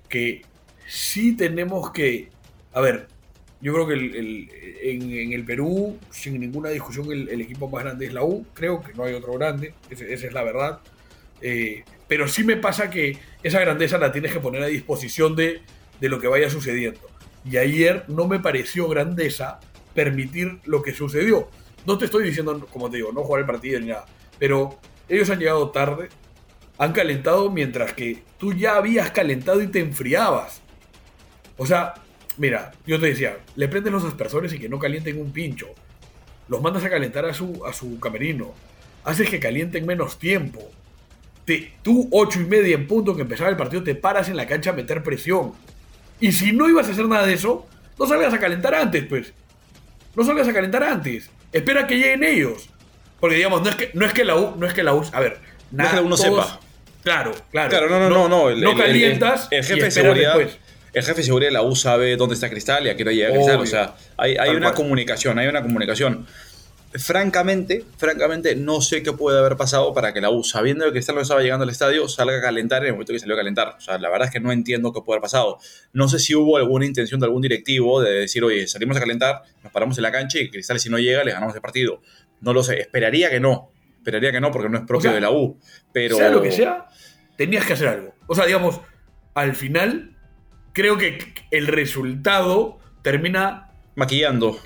que 0.08 0.44
sí 0.88 1.36
tenemos 1.36 1.92
que. 1.92 2.30
A 2.74 2.80
ver, 2.82 3.09
yo 3.62 3.74
creo 3.74 3.88
que 3.88 3.94
el- 3.94 4.16
el- 4.16 4.50
en, 4.82 5.12
en 5.12 5.34
el 5.34 5.44
Perú, 5.46 5.98
sin 6.10 6.40
ninguna 6.40 6.70
discusión, 6.70 7.12
el, 7.12 7.30
el 7.30 7.42
equipo 7.42 7.70
más 7.70 7.84
grande 7.84 8.06
es 8.06 8.14
la 8.14 8.24
U. 8.24 8.46
Creo 8.54 8.82
que 8.82 8.94
no 8.94 9.04
hay 9.04 9.14
otro 9.14 9.34
grande, 9.34 9.74
ese- 9.90 10.14
esa 10.14 10.28
es 10.28 10.34
la 10.34 10.44
verdad. 10.44 10.80
Eh, 11.42 11.84
pero 12.08 12.28
sí 12.28 12.44
me 12.44 12.58
pasa 12.58 12.90
que 12.90 13.18
esa 13.44 13.60
grandeza 13.60 13.98
la 13.98 14.12
tienes 14.12 14.34
que 14.34 14.40
poner 14.40 14.64
a 14.64 14.68
disposición 14.68 15.36
de, 15.36 15.62
de 16.00 16.10
lo 16.10 16.20
que 16.20 16.28
vaya 16.28 16.50
sucediendo. 16.50 17.00
Y 17.46 17.58
ayer 17.58 18.04
no 18.08 18.28
me 18.28 18.40
pareció 18.40 18.88
grandeza 18.90 19.60
permitir 19.94 20.60
lo 20.66 20.82
que 20.82 20.94
sucedió. 20.94 21.50
No 21.86 21.98
te 21.98 22.06
estoy 22.06 22.24
diciendo, 22.26 22.66
como 22.72 22.90
te 22.90 22.98
digo, 22.98 23.12
no 23.12 23.24
jugar 23.24 23.42
el 23.42 23.48
partido 23.48 23.80
ni 23.80 23.88
nada. 23.88 24.06
Pero 24.38 24.78
ellos 25.08 25.30
han 25.30 25.40
llegado 25.40 25.70
tarde, 25.72 26.10
han 26.78 26.94
calentado 26.94 27.50
mientras 27.52 27.94
que 27.94 28.24
tú 28.38 28.54
ya 28.54 28.76
habías 28.76 29.12
calentado 29.12 29.62
y 29.62 29.68
te 29.68 29.80
enfriabas. 29.80 30.62
O 31.58 31.66
sea, 31.66 31.94
mira, 32.40 32.72
yo 32.88 33.00
te 33.00 33.06
decía, 33.06 33.38
le 33.56 33.68
prenden 33.68 33.94
los 33.94 34.04
aspersores 34.04 34.52
y 34.54 34.58
que 34.60 34.68
no 34.70 34.80
calienten 34.80 35.20
un 35.22 35.32
pincho. 35.32 35.68
Los 36.48 36.62
mandas 36.62 36.84
a 36.84 36.90
calentar 36.90 37.26
a 37.26 37.34
su, 37.36 37.64
a 37.66 37.74
su 37.74 38.00
camerino. 38.00 38.54
Haces 39.04 39.30
que 39.30 39.40
calienten 39.40 39.86
menos 39.86 40.18
tiempo. 40.18 40.60
Te, 41.46 41.74
tú, 41.84 42.08
ocho 42.12 42.40
y 42.42 42.46
media 42.46 42.76
en 42.76 42.88
punto 42.88 43.16
que 43.16 43.22
empezaba 43.22 43.50
el 43.50 43.58
partido, 43.58 43.84
te 43.84 43.94
paras 43.96 44.30
en 44.30 44.38
la 44.38 44.48
cancha 44.48 44.72
a 44.72 44.74
meter 44.74 45.04
presión. 45.04 45.52
Y 46.20 46.32
si 46.32 46.52
no 46.52 46.68
ibas 46.68 46.88
a 46.88 46.92
hacer 46.92 47.06
nada 47.08 47.26
de 47.28 47.34
eso, 47.34 47.68
no 48.00 48.08
salgas 48.08 48.34
a 48.34 48.40
calentar 48.40 48.74
antes, 48.74 49.04
pues. 49.06 49.34
No 50.16 50.24
salgas 50.24 50.48
a 50.48 50.54
calentar 50.54 50.84
antes. 50.84 51.30
Espera 51.54 51.86
que 51.88 51.96
lleguen 51.98 52.24
ellos. 52.24 52.70
Porque 53.20 53.36
digamos, 53.36 53.62
no 53.62 53.70
es 53.70 53.76
que, 53.76 53.92
no 53.94 54.06
es 54.06 54.14
que 54.14 54.24
la 54.26 54.36
U, 54.36 54.56
no 54.58 54.66
es 54.66 54.74
que 54.74 54.82
la 54.84 54.94
U, 54.94 55.04
a 55.12 55.20
ver, 55.20 55.40
No 55.72 55.84
es 55.84 55.90
que 55.90 55.96
la 55.98 56.02
U 56.02 56.10
no 56.10 56.18
sepa. 56.18 56.60
Claro, 57.04 57.32
claro. 57.52 57.70
Claro, 57.70 57.90
no, 57.90 58.00
no, 58.00 58.10
no. 58.10 58.30
no, 58.30 58.50
el- 58.50 58.60
no 58.62 58.72
el- 58.72 58.78
el- 58.80 58.84
calientas 58.86 59.48
El, 59.52 59.60
y 59.60 59.64
jefe 59.64 59.82
de 59.82 59.88
esperas 59.88 59.94
seguridad. 59.94 60.36
después. 60.38 60.60
El 60.94 61.04
jefe 61.04 61.18
de 61.18 61.24
seguridad 61.24 61.50
de 61.50 61.54
la 61.54 61.62
U 61.62 61.76
sabe 61.76 62.16
dónde 62.16 62.36
está 62.36 62.50
Cristal 62.50 62.86
y 62.86 62.90
a 62.90 62.96
qué 62.96 63.04
hora 63.04 63.12
llega 63.12 63.32
Cristal. 63.32 63.60
O 63.60 63.66
sea, 63.66 63.96
hay, 64.18 64.36
hay 64.38 64.52
una 64.52 64.68
cual. 64.68 64.76
comunicación, 64.76 65.38
hay 65.40 65.48
una 65.48 65.62
comunicación. 65.62 66.26
Francamente, 66.92 67.86
francamente, 67.98 68.56
no 68.56 68.82
sé 68.82 69.04
qué 69.04 69.14
puede 69.14 69.38
haber 69.38 69.56
pasado 69.58 69.94
para 69.94 70.12
que 70.12 70.22
la 70.22 70.32
U, 70.32 70.44
sabiendo 70.44 70.86
que 70.86 70.92
Cristal 70.94 71.16
no 71.16 71.22
estaba 71.22 71.42
llegando 71.42 71.64
al 71.64 71.70
estadio, 71.70 72.08
salga 72.08 72.40
a 72.40 72.42
calentar 72.42 72.82
en 72.82 72.88
el 72.88 72.94
momento 72.94 73.14
que 73.14 73.20
salió 73.20 73.36
a 73.36 73.38
calentar. 73.38 73.76
O 73.78 73.82
sea, 73.82 74.00
la 74.00 74.10
verdad 74.10 74.28
es 74.28 74.34
que 74.34 74.40
no 74.40 74.52
entiendo 74.52 74.92
qué 74.92 75.02
puede 75.02 75.18
haber 75.18 75.22
pasado. 75.22 75.60
No 75.94 76.10
sé 76.10 76.18
si 76.18 76.34
hubo 76.34 76.58
alguna 76.58 76.88
intención 76.88 77.20
de 77.20 77.28
algún 77.28 77.44
directivo 77.44 78.02
de 78.02 78.22
decir, 78.22 78.44
oye, 78.44 78.68
salimos 78.68 78.98
a 78.98 79.02
calentar, 79.02 79.44
nos 79.64 79.72
paramos 79.72 79.98
en 80.00 80.04
la 80.04 80.12
cancha 80.12 80.40
y 80.40 80.50
Cristal 80.50 80.80
si 80.80 80.90
no 80.90 80.98
llega, 80.98 81.24
le 81.24 81.32
ganamos 81.32 81.54
el 81.54 81.62
partido. 81.62 82.02
No 82.42 82.54
lo 82.54 82.64
sé, 82.64 82.80
esperaría 82.80 83.30
que 83.30 83.40
no. 83.40 83.72
Esperaría 83.98 84.32
que 84.32 84.42
no 84.42 84.50
porque 84.50 84.70
no 84.70 84.78
es 84.78 84.86
propio 84.86 84.98
O 84.98 85.02
sea, 85.02 85.14
de 85.14 85.22
la 85.22 85.30
U. 85.30 85.60
Pero... 85.94 86.16
Sea 86.16 86.30
lo 86.30 86.42
que 86.42 86.52
sea, 86.52 86.88
tenías 87.38 87.66
que 87.68 87.74
hacer 87.74 87.88
algo. 87.90 88.16
O 88.26 88.34
sea, 88.34 88.48
digamos, 88.48 88.82
al 89.36 89.56
final, 89.56 90.18
creo 90.80 90.98
que 90.98 91.34
el 91.52 91.68
resultado 91.68 92.78
termina. 93.02 93.70
Maquillando. 93.96 94.58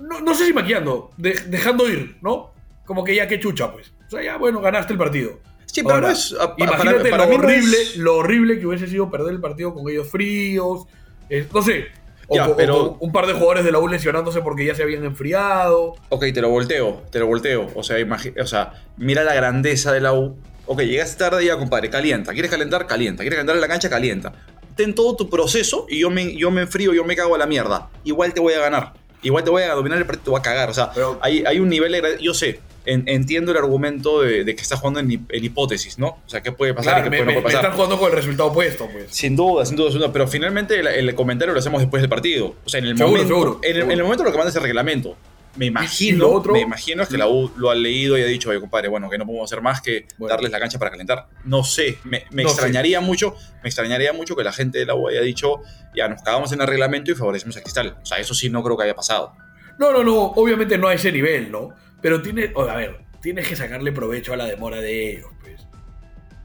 no, 0.00 0.20
no 0.20 0.34
sé 0.34 0.46
si 0.46 0.52
maquillando, 0.52 1.10
de- 1.16 1.34
dejando 1.46 1.88
ir, 1.88 2.16
¿no? 2.20 2.52
Como 2.84 3.04
que 3.04 3.14
ya 3.14 3.28
qué 3.28 3.38
chucha, 3.38 3.72
pues. 3.72 3.92
O 4.08 4.10
sea, 4.10 4.22
ya 4.22 4.36
bueno, 4.36 4.60
ganaste 4.60 4.92
el 4.92 4.98
partido. 4.98 5.38
Sí, 5.66 5.82
pero 5.82 5.94
Ahora, 5.94 6.08
no 6.08 6.12
es. 6.14 6.34
a- 6.38 6.56
para- 6.56 6.72
Imagínate 6.74 7.10
para 7.10 7.24
lo 7.24 7.30
mí 7.30 7.36
no 7.38 7.44
horrible, 7.44 7.76
es- 7.80 7.96
lo 7.96 8.16
horrible 8.16 8.58
que 8.58 8.66
hubiese 8.66 8.88
sido 8.88 9.08
perder 9.10 9.32
el 9.34 9.40
partido 9.40 9.72
con 9.72 9.88
ellos 9.88 10.08
fríos. 10.10 10.86
eh, 11.30 11.46
no 11.54 11.62
sé. 11.62 11.86
O, 12.26 12.36
Ya, 12.36 12.48
o 12.48 12.56
pero- 12.56 12.88
con 12.98 13.08
un 13.08 13.12
par 13.12 13.26
de 13.26 13.32
jugadores 13.34 13.64
de 13.64 13.72
la 13.72 13.78
U 13.78 13.88
lesionándose 13.88 14.40
porque 14.42 14.66
ya 14.66 14.74
se 14.74 14.82
habían 14.82 15.04
enfriado. 15.04 15.94
Ok, 16.10 16.24
te 16.34 16.40
lo 16.42 16.48
volteo, 16.50 17.04
te 17.10 17.18
lo 17.20 17.26
volteo. 17.26 17.68
O 17.74 17.82
sea, 17.82 17.96
o 18.42 18.46
sea, 18.46 18.72
mira 18.98 19.22
la 19.24 19.32
grandeza 19.34 19.92
de 19.92 20.00
la 20.00 20.12
U. 20.12 20.36
Ok, 20.66 20.80
llegaste 20.82 21.16
tarde 21.18 21.44
ya, 21.44 21.56
compadre, 21.56 21.88
calienta. 21.88 22.32
¿Quieres 22.32 22.50
calentar? 22.50 22.86
Calienta. 22.86 23.22
¿Quieres 23.22 23.36
calentar 23.36 23.54
en 23.56 23.60
la 23.62 23.68
cancha? 23.68 23.88
Calienta. 23.88 24.32
Ten 24.76 24.94
todo 24.94 25.16
tu 25.16 25.28
proceso 25.28 25.86
y 25.88 25.98
yo 26.00 26.10
me, 26.10 26.34
yo 26.36 26.50
me 26.50 26.62
enfrío, 26.62 26.92
yo 26.94 27.04
me 27.04 27.14
cago 27.16 27.34
a 27.34 27.38
la 27.38 27.46
mierda. 27.46 27.90
Igual 28.04 28.32
te 28.34 28.40
voy 28.40 28.54
a 28.54 28.60
ganar. 28.60 28.92
Igual 29.22 29.44
te 29.44 29.50
voy 29.50 29.62
a 29.62 29.72
dominar 29.74 29.98
el 29.98 30.04
partido, 30.06 30.24
te 30.24 30.30
voy 30.30 30.40
a 30.40 30.42
cagar. 30.42 30.70
O 30.70 30.74
sea, 30.74 30.90
Pero- 30.92 31.18
hay, 31.22 31.44
hay 31.46 31.60
un 31.60 31.68
nivel 31.68 31.92
de... 31.92 32.18
Yo 32.20 32.34
sé, 32.34 32.60
en- 32.86 33.04
entiendo 33.06 33.52
el 33.52 33.58
argumento 33.58 34.20
de, 34.22 34.42
de 34.42 34.56
que 34.56 34.62
estás 34.62 34.80
jugando 34.80 34.98
en, 34.98 35.10
hi- 35.12 35.20
en 35.28 35.44
hipótesis, 35.44 35.96
¿no? 35.98 36.08
O 36.08 36.22
sea, 36.28 36.42
¿qué 36.42 36.50
puede 36.50 36.74
pasar 36.74 36.94
Claro, 36.94 37.00
y 37.00 37.04
qué 37.04 37.10
me, 37.10 37.16
puede- 37.18 37.26
no 37.26 37.26
me- 37.26 37.32
puede 37.34 37.42
me 37.42 37.44
pasar? 37.60 37.60
están 37.64 37.76
jugando 37.76 37.98
con 38.00 38.10
el 38.10 38.16
resultado 38.16 38.48
opuesto, 38.50 38.88
pues. 38.92 39.06
Sin 39.10 39.36
duda, 39.36 39.64
sin 39.64 39.76
duda, 39.76 39.90
sin 39.90 40.00
duda. 40.00 40.12
Pero 40.12 40.26
finalmente 40.26 40.80
el, 40.80 40.86
el 40.88 41.14
comentario 41.14 41.54
lo 41.54 41.60
hacemos 41.60 41.80
después 41.80 42.02
del 42.02 42.10
partido. 42.10 42.56
O 42.64 42.68
sea, 42.68 42.80
en 42.80 42.86
el 42.86 42.96
Seguro, 42.96 43.12
momento. 43.22 43.28
seguro, 43.34 43.60
en, 43.62 43.68
el, 43.68 43.74
seguro. 43.76 43.92
en 43.92 43.98
el 43.98 44.02
momento 44.04 44.24
lo 44.24 44.32
que 44.32 44.36
manda 44.38 44.50
es 44.50 44.56
el 44.56 44.62
reglamento. 44.62 45.16
Me 45.56 45.66
imagino, 45.66 46.28
otro- 46.28 46.54
me 46.54 46.60
imagino 46.60 47.02
es 47.02 47.08
que 47.10 47.18
la 47.18 47.28
U 47.28 47.50
lo 47.58 47.70
ha 47.70 47.74
leído 47.74 48.16
y 48.16 48.22
ha 48.22 48.26
dicho, 48.26 48.48
oye, 48.48 48.58
compadre, 48.58 48.88
bueno, 48.88 49.10
que 49.10 49.18
no 49.18 49.26
podemos 49.26 49.50
hacer 49.52 49.62
más 49.62 49.82
que 49.82 50.06
Bueno. 50.16 50.34
darles 50.34 50.50
la 50.50 50.58
cancha 50.58 50.78
para 50.78 50.90
calentar. 50.90 51.26
No 51.44 51.62
sé, 51.62 51.98
me, 52.04 52.24
me 52.30 52.42
No 52.44 52.48
sé. 52.48 52.54
extrañaría 52.54 53.00
mucho, 53.02 53.34
me 53.62 53.68
extrañaría 53.68 54.14
mucho 54.14 54.34
que 54.34 54.44
la 54.44 54.52
gente 54.52 54.78
de 54.78 54.86
la 54.86 54.94
U 54.94 55.08
haya 55.08 55.20
dicho, 55.20 55.60
ya 55.94 56.08
nos 56.08 56.22
cagamos 56.22 56.52
en 56.52 56.62
el 56.62 56.66
reglamento 56.66 57.10
y 57.10 57.14
favorecemos 57.14 57.56
a 57.58 57.60
Cristal. 57.60 57.98
O 58.02 58.06
sea, 58.06 58.16
eso 58.18 58.32
sí 58.32 58.48
no 58.48 58.62
creo 58.62 58.78
que 58.78 58.84
haya 58.84 58.94
pasado. 58.94 59.34
No, 59.78 59.92
no, 59.92 60.02
no, 60.02 60.14
obviamente 60.36 60.78
no 60.78 60.88
a 60.88 60.94
ese 60.94 61.12
nivel, 61.12 61.50
¿no? 61.52 61.68
Pero 62.00 62.22
tiene, 62.22 62.50
o 62.54 62.62
a 62.62 62.74
ver, 62.76 63.00
tienes 63.20 63.46
que 63.46 63.54
sacarle 63.56 63.92
provecho 63.92 64.32
a 64.32 64.36
la 64.38 64.46
demora 64.46 64.80
de 64.80 65.12
ellos, 65.12 65.28
pues. 65.42 65.60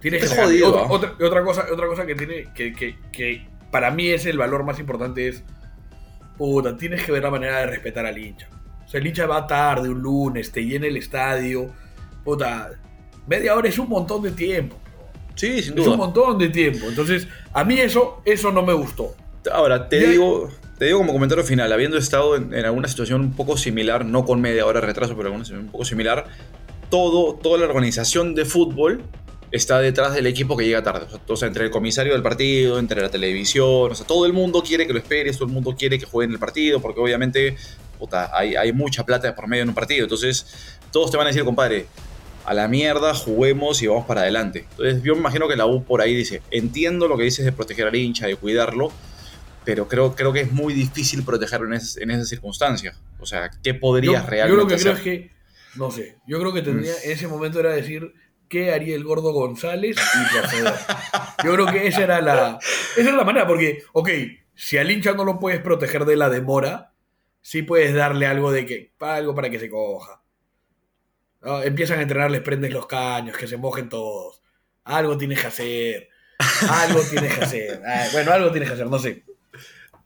Tienes 0.02 0.22
que 0.22 0.28
sacarle- 0.28 0.60
jodido, 0.62 0.68
otra, 0.70 0.82
¿ah? 0.82 0.88
otra, 0.90 1.26
otra 1.28 1.44
cosa, 1.44 1.66
otra 1.72 1.88
cosa 1.88 2.06
que 2.06 2.16
tiene, 2.16 2.48
que, 2.54 2.74
que, 2.74 2.98
que 3.14 3.48
para 3.72 3.90
mí 3.92 4.10
es 4.10 4.26
el 4.26 4.38
valor 4.38 4.64
más 4.66 4.80
importante 4.80 5.28
es, 5.30 5.44
puta, 6.38 6.76
tienes 6.78 7.04
que 7.04 7.12
ver 7.14 7.24
la 7.24 7.32
manera 7.32 7.60
de 7.60 7.68
respetar 7.68 8.06
al 8.06 8.18
hincha. 8.18 8.50
O 8.88 8.90
sea, 8.90 9.00
el 9.02 9.08
hincha 9.08 9.28
va 9.28 9.46
tarde 9.46 9.90
un 9.90 10.00
lunes, 10.02 10.52
te 10.52 10.62
llena 10.64 10.88
el 10.88 10.96
estadio, 10.98 11.70
puta, 12.24 12.72
media 13.28 13.54
hora 13.56 13.68
es 13.68 13.78
un 13.78 13.90
montón 13.90 14.24
de 14.24 14.32
tiempo. 14.32 14.78
Sí, 15.36 15.62
sin 15.62 15.74
Es 15.74 15.80
un 15.80 15.86
duda. 15.86 15.98
montón 15.98 16.38
de 16.40 16.50
tiempo. 16.50 16.88
Entonces, 16.88 17.28
a 17.54 17.64
mí 17.64 17.80
eso, 17.80 18.22
eso 18.26 18.52
no 18.52 18.64
me 18.64 18.74
gustó. 18.74 19.14
Ahora, 19.52 19.88
te 19.90 20.00
Y 20.00 20.04
hay- 20.04 20.10
digo, 20.12 20.50
te 20.80 20.86
digo 20.86 20.98
como 21.00 21.14
comentario 21.14 21.44
final, 21.44 21.72
habiendo 21.72 21.98
estado 21.98 22.36
en, 22.36 22.54
en 22.54 22.66
alguna 22.66 22.88
situación 22.88 23.22
un 23.22 23.34
poco 23.34 23.56
similar, 23.58 24.04
no 24.06 24.26
con 24.26 24.42
media 24.42 24.66
hora 24.66 24.80
de 24.82 24.88
retraso, 24.88 25.16
pero 25.16 25.28
alguna 25.28 25.44
situación 25.46 25.66
un 25.66 25.72
poco 25.72 25.86
similar, 25.86 26.26
todo, 26.90 27.36
toda 27.36 27.58
la 27.60 27.66
organización 27.66 28.34
de 28.36 28.46
fútbol 28.46 29.04
está 29.52 29.80
detrás 29.80 30.14
del 30.14 30.28
equipo 30.28 30.58
que 30.58 30.66
llega 30.66 30.84
tarde. 30.84 31.06
O 31.06 31.10
sea, 31.10 31.20
o 31.28 31.36
sea, 31.36 31.48
entre 31.48 31.66
el 31.66 31.72
comisario 31.72 32.14
del 32.14 32.22
partido, 32.24 32.80
entre 32.80 33.02
la 33.02 33.10
televisión, 33.10 33.92
o 33.92 33.96
sea, 33.96 34.06
todo 34.08 34.26
el 34.26 34.34
mundo 34.34 34.64
quiere 34.66 34.88
que 34.88 34.94
lo 34.94 35.00
esperes, 35.00 35.38
todo 35.38 35.48
el 35.48 35.54
mundo 35.54 35.76
quiere 35.78 36.00
que 36.00 36.06
jueguen 36.06 36.34
el 36.34 36.40
partido, 36.40 36.82
porque 36.82 37.00
obviamente 37.00 37.56
puta, 37.98 38.30
hay, 38.38 38.56
hay 38.56 38.72
mucha 38.74 39.04
plata 39.06 39.34
por 39.36 39.48
medio 39.48 39.64
en 39.64 39.70
un 39.70 39.76
partido. 39.76 40.04
Entonces, 40.04 40.46
todos 40.92 41.12
te 41.12 41.18
van 41.18 41.28
a 41.28 41.30
decir, 41.30 41.44
compadre, 41.44 41.88
a 42.46 42.54
la 42.54 42.68
mierda, 42.68 43.14
juguemos 43.14 43.82
y 43.82 43.88
vamos 43.88 44.06
para 44.06 44.22
adelante. 44.22 44.66
Entonces, 44.72 45.04
yo 45.04 45.14
me 45.16 45.20
imagino 45.20 45.48
que 45.48 45.56
la 45.58 45.66
U 45.66 45.84
por 45.84 46.02
ahí 46.02 46.16
dice, 46.16 46.42
entiendo 46.52 47.08
lo 47.08 47.18
que 47.18 47.24
dices 47.26 47.44
de 47.44 47.52
proteger 47.52 47.88
al 47.88 47.96
hincha, 47.96 48.28
de 48.28 48.36
cuidarlo, 48.38 48.92
pero 49.66 49.88
creo, 49.90 50.16
creo 50.16 50.32
que 50.32 50.42
es 50.42 50.52
muy 50.54 50.74
difícil 50.74 51.24
protegerlo 51.24 51.68
en, 51.68 51.74
esas- 51.74 51.98
en 51.98 52.10
esas 52.12 52.30
circunstancias. 52.30 52.98
O 53.20 53.26
sea, 53.26 53.50
¿qué 53.64 53.74
Yo, 53.74 53.80
podrías 53.82 54.24
yo 54.24 54.30
realmente 54.30 54.64
lo 54.64 54.68
que 54.70 54.78
creo 54.82 54.94
es 54.94 55.00
que, 55.02 55.32
no 55.76 55.92
sé, 55.92 56.18
yo 56.26 56.40
creo 56.40 56.54
que 56.54 56.62
tendría, 56.62 56.94
Mm. 56.94 57.06
en 57.06 57.12
ese 57.12 57.28
momento 57.28 57.60
era 57.60 57.72
decir 57.74 58.14
qué 58.48 58.72
haría 58.72 58.96
el 58.96 59.04
gordo 59.04 59.34
González 59.34 59.98
y 59.98 60.34
proceder. 60.40 60.74
yo 61.44 61.54
creo 61.54 61.66
que 61.68 61.88
esa 61.88 62.02
era 62.04 62.22
la, 62.22 62.60
esa 62.96 63.10
era 63.10 63.18
la 63.18 63.26
manera, 63.26 63.46
porque, 63.46 63.84
ok, 63.92 64.10
si 64.56 64.78
al 64.78 64.90
hincha 64.90 65.12
no 65.12 65.26
lo 65.26 65.38
puedes 65.38 65.60
proteger 65.60 66.06
de 66.06 66.16
la 66.16 66.30
demora, 66.30 66.87
sí 67.50 67.62
puedes 67.62 67.94
darle 67.94 68.28
algo 68.28 68.52
de 68.52 68.66
que, 68.66 68.92
algo 69.00 69.34
para 69.34 69.50
que 69.50 69.58
se 69.58 69.70
coja. 69.70 70.22
¿No? 71.42 71.62
Empiezan 71.64 72.00
a 72.00 72.02
entrenar, 72.02 72.30
les 72.30 72.42
prendes 72.42 72.74
los 72.74 72.88
caños, 72.88 73.38
que 73.38 73.48
se 73.48 73.56
mojen 73.56 73.88
todos. 73.88 74.42
Algo 74.84 75.18
tienes 75.18 75.40
que 75.40 75.48
hacer. 75.48 76.10
Algo 76.70 77.00
tienes 77.10 77.34
que 77.38 77.46
hacer. 77.46 77.82
Ah, 77.88 78.06
bueno, 78.12 78.34
algo 78.34 78.52
tienes 78.52 78.68
que 78.70 78.74
hacer, 78.76 78.88
no 78.88 79.00
sé. 79.00 79.24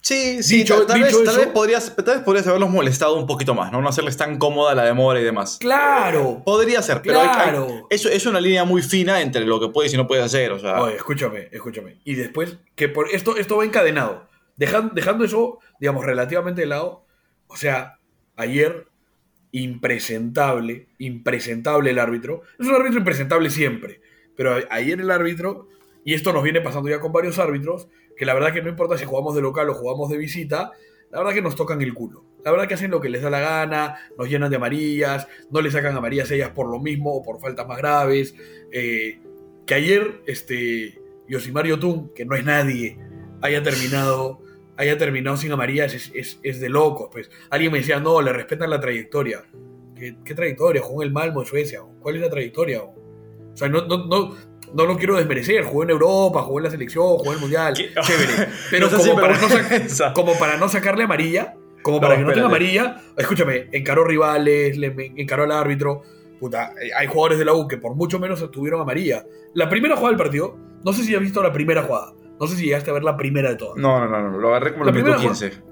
Sí, 0.01 0.43
sí, 0.43 0.57
Dicho- 0.57 0.85
tal, 0.85 1.01
dicho 1.03 1.17
vez, 1.19 1.25
tal 1.25 1.37
vez 1.37 1.47
podrías, 1.47 1.95
tal 1.95 2.15
vez 2.15 2.23
podrías 2.23 2.45
haberlos 2.47 2.69
molestado 2.69 3.15
un 3.15 3.25
poquito 3.25 3.55
más, 3.55 3.71
¿no? 3.71 3.81
No 3.81 3.89
hacerles 3.89 4.17
tan 4.17 4.37
cómoda 4.37 4.75
la 4.75 4.83
demora 4.83 5.19
y 5.19 5.23
demás. 5.23 5.57
Claro. 5.59 6.43
Podría 6.45 6.81
ser, 6.83 7.01
pero 7.01 7.21
hay- 7.21 7.27
hay- 7.27 7.33
Claro. 7.33 7.87
eso 7.89 8.07
es 8.09 8.23
una 8.27 8.39
línea 8.39 8.63
muy 8.65 8.83
fina 8.83 9.21
entre 9.21 9.45
lo 9.45 9.59
que 9.59 9.69
puedes 9.69 9.91
y 9.93 9.97
no 9.97 10.05
puedes 10.07 10.23
hacer. 10.25 10.51
O 10.51 10.59
sea, 10.59 10.79
Oye, 10.81 10.95
escúchame, 10.95 11.49
escúchame. 11.51 12.01
Y 12.03 12.13
después, 12.15 12.57
que 12.75 12.87
por 12.87 13.09
esto, 13.09 13.35
esto 13.37 13.57
va 13.57 13.65
encadenado. 13.65 14.27
Dejan- 14.57 14.91
dejando 14.93 15.23
eso, 15.25 15.57
digamos, 15.79 16.05
relativamente 16.05 16.61
de 16.61 16.67
lado. 16.67 17.05
O 17.51 17.57
sea, 17.57 17.99
ayer, 18.37 18.87
impresentable, 19.51 20.87
impresentable 20.97 21.89
el 21.91 21.99
árbitro. 21.99 22.43
Es 22.57 22.67
un 22.67 22.75
árbitro 22.75 22.99
impresentable 22.99 23.49
siempre. 23.49 24.01
Pero 24.37 24.55
ayer 24.69 25.01
el 25.01 25.11
árbitro, 25.11 25.67
y 26.05 26.13
esto 26.13 26.31
nos 26.31 26.43
viene 26.43 26.61
pasando 26.61 26.89
ya 26.89 27.01
con 27.01 27.11
varios 27.11 27.39
árbitros, 27.39 27.89
que 28.15 28.25
la 28.25 28.33
verdad 28.33 28.53
que 28.53 28.61
no 28.61 28.69
importa 28.69 28.97
si 28.97 29.03
jugamos 29.03 29.35
de 29.35 29.41
local 29.41 29.69
o 29.69 29.73
jugamos 29.73 30.09
de 30.09 30.17
visita, 30.17 30.71
la 31.11 31.19
verdad 31.19 31.33
que 31.33 31.41
nos 31.41 31.57
tocan 31.57 31.81
el 31.81 31.93
culo. 31.93 32.23
La 32.45 32.51
verdad 32.51 32.67
que 32.67 32.75
hacen 32.75 32.89
lo 32.89 33.01
que 33.01 33.09
les 33.09 33.21
da 33.21 33.29
la 33.29 33.41
gana, 33.41 33.97
nos 34.17 34.29
llenan 34.29 34.49
de 34.49 34.55
amarillas, 34.55 35.27
no 35.51 35.61
le 35.61 35.69
sacan 35.69 35.95
amarillas 35.95 36.31
a 36.31 36.35
ellas 36.35 36.51
por 36.51 36.69
lo 36.69 36.79
mismo 36.79 37.13
o 37.13 37.21
por 37.21 37.41
faltas 37.41 37.67
más 37.67 37.77
graves. 37.77 38.33
Eh, 38.71 39.19
que 39.67 39.73
ayer 39.73 40.21
este, 40.25 40.99
Yosimar 41.27 41.67
Yotun, 41.67 42.13
que 42.15 42.25
no 42.25 42.35
es 42.35 42.45
nadie, 42.45 42.97
haya 43.41 43.61
terminado, 43.61 44.41
haya 44.77 44.97
terminado 44.97 45.37
sin 45.37 45.51
amarillas 45.51 45.93
es, 45.93 46.11
es- 46.15 46.39
es 46.43 46.59
de 46.59 46.69
locos. 46.69 47.09
Pues. 47.11 47.29
Alguien 47.49 47.71
me 47.71 47.79
decía, 47.79 47.99
no, 47.99 48.21
le 48.21 48.33
respetan 48.33 48.69
la 48.69 48.79
trayectoria. 48.79 49.43
¿Qué, 49.95 50.15
qué 50.25 50.33
trayectoria? 50.33 50.81
Jugó 50.81 51.03
en 51.03 51.07
el 51.07 51.13
Malmo 51.13 51.41
de 51.41 51.47
Suecia. 51.47 51.81
¿Cuál 52.01 52.15
es 52.15 52.21
la 52.21 52.29
trayectoria? 52.29 52.81
O 52.83 52.95
sea, 53.53 53.67
no, 53.69 53.85
no, 53.85 54.05
no, 54.07 54.35
no 54.73 54.85
lo 54.85 54.97
quiero 54.97 55.17
desmerecer. 55.17 55.63
Jugó 55.63 55.83
en 55.83 55.91
Europa, 55.91 56.41
jugó 56.41 56.59
en 56.59 56.63
la 56.63 56.71
selección, 56.71 57.03
jugó 57.03 57.25
en 57.31 57.33
el 57.35 57.39
Mundial. 57.41 57.73
¿Qué? 57.75 57.89
Chévere. 58.01 58.47
Pero 58.71 58.87
No 58.91 58.97
sé 58.99 59.09
como, 59.09 59.21
para 59.21 59.37
no 59.37 60.13
como 60.15 60.33
para 60.39 60.57
no 60.57 60.69
sacarle 60.69 61.03
amarilla, 61.03 61.55
como 61.83 61.99
para 62.01 62.15
que 62.15 62.21
no 62.23 62.31
tenga 62.33 62.47
espérate. 62.47 62.77
amarilla, 62.79 63.01
escúchame, 63.17 63.67
encaró 63.71 64.03
rivales, 64.05 64.77
le 64.77 64.93
encaró 65.17 65.43
al 65.43 65.51
árbitro. 65.51 66.01
Puta, 66.39 66.73
eh, 66.81 66.89
hay 66.97 67.05
jugadores 67.05 67.37
de 67.37 67.45
la 67.45 67.53
U 67.53 67.67
que 67.67 67.77
por 67.77 67.93
mucho 67.95 68.17
menos 68.17 68.49
tuvieron 68.51 68.81
amarilla. 68.81 69.23
La 69.53 69.69
primera 69.69 69.95
jugada 69.95 70.15
del 70.15 70.17
partido, 70.23 70.57
no 70.83 70.93
sé 70.93 71.03
si 71.03 71.13
has 71.13 71.21
visto 71.21 71.43
la 71.43 71.51
primera 71.53 71.83
jugada. 71.83 72.13
No 72.41 72.47
sé 72.47 72.55
si 72.55 72.65
llegaste 72.65 72.89
a 72.89 72.93
ver 72.93 73.03
la 73.03 73.15
primera 73.15 73.49
de 73.49 73.55
todas. 73.55 73.77
no, 73.77 73.99
no, 73.99 74.09
no, 74.09 74.31
no, 74.31 74.39
lo 74.39 74.49
agarré 74.49 74.73
como 74.73 74.85
La 74.85 74.91
primera 74.91 75.17
15. 75.17 75.63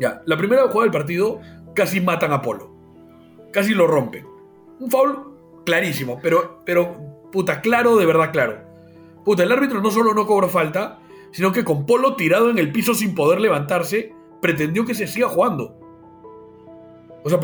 Ya, 0.00 0.22
la 0.26 0.36
primera 0.36 0.62
jugada 0.62 0.82
del 0.82 0.90
partido 0.90 1.40
casi 1.72 2.00
matan 2.00 2.32
a 2.32 2.42
Polo. 2.42 2.74
Casi 3.52 3.74
lo 3.74 3.86
rompen. 3.86 4.26
Un 4.80 4.90
foul 4.90 5.62
clarísimo, 5.64 6.18
pero, 6.20 6.62
pero, 6.66 7.28
puta, 7.30 7.60
claro, 7.60 7.96
de 7.96 8.06
verdad 8.06 8.32
claro. 8.32 8.58
Puta, 9.24 9.44
el 9.44 9.52
árbitro 9.52 9.80
no 9.80 9.92
solo 9.92 10.14
no 10.14 10.26
cobró 10.26 10.48
falta, 10.48 10.98
sino 11.30 11.52
que 11.52 11.64
con 11.64 11.86
Polo 11.86 12.16
tirado 12.16 12.50
en 12.50 12.58
el 12.58 12.72
piso 12.72 12.92
sin 12.92 13.14
poder 13.14 13.40
levantarse, 13.40 14.12
pretendió 14.42 14.84
que 14.84 14.94
se 14.94 15.06
siga 15.06 15.28
jugando. 15.28 15.78
O 17.22 17.30
sea, 17.30 17.38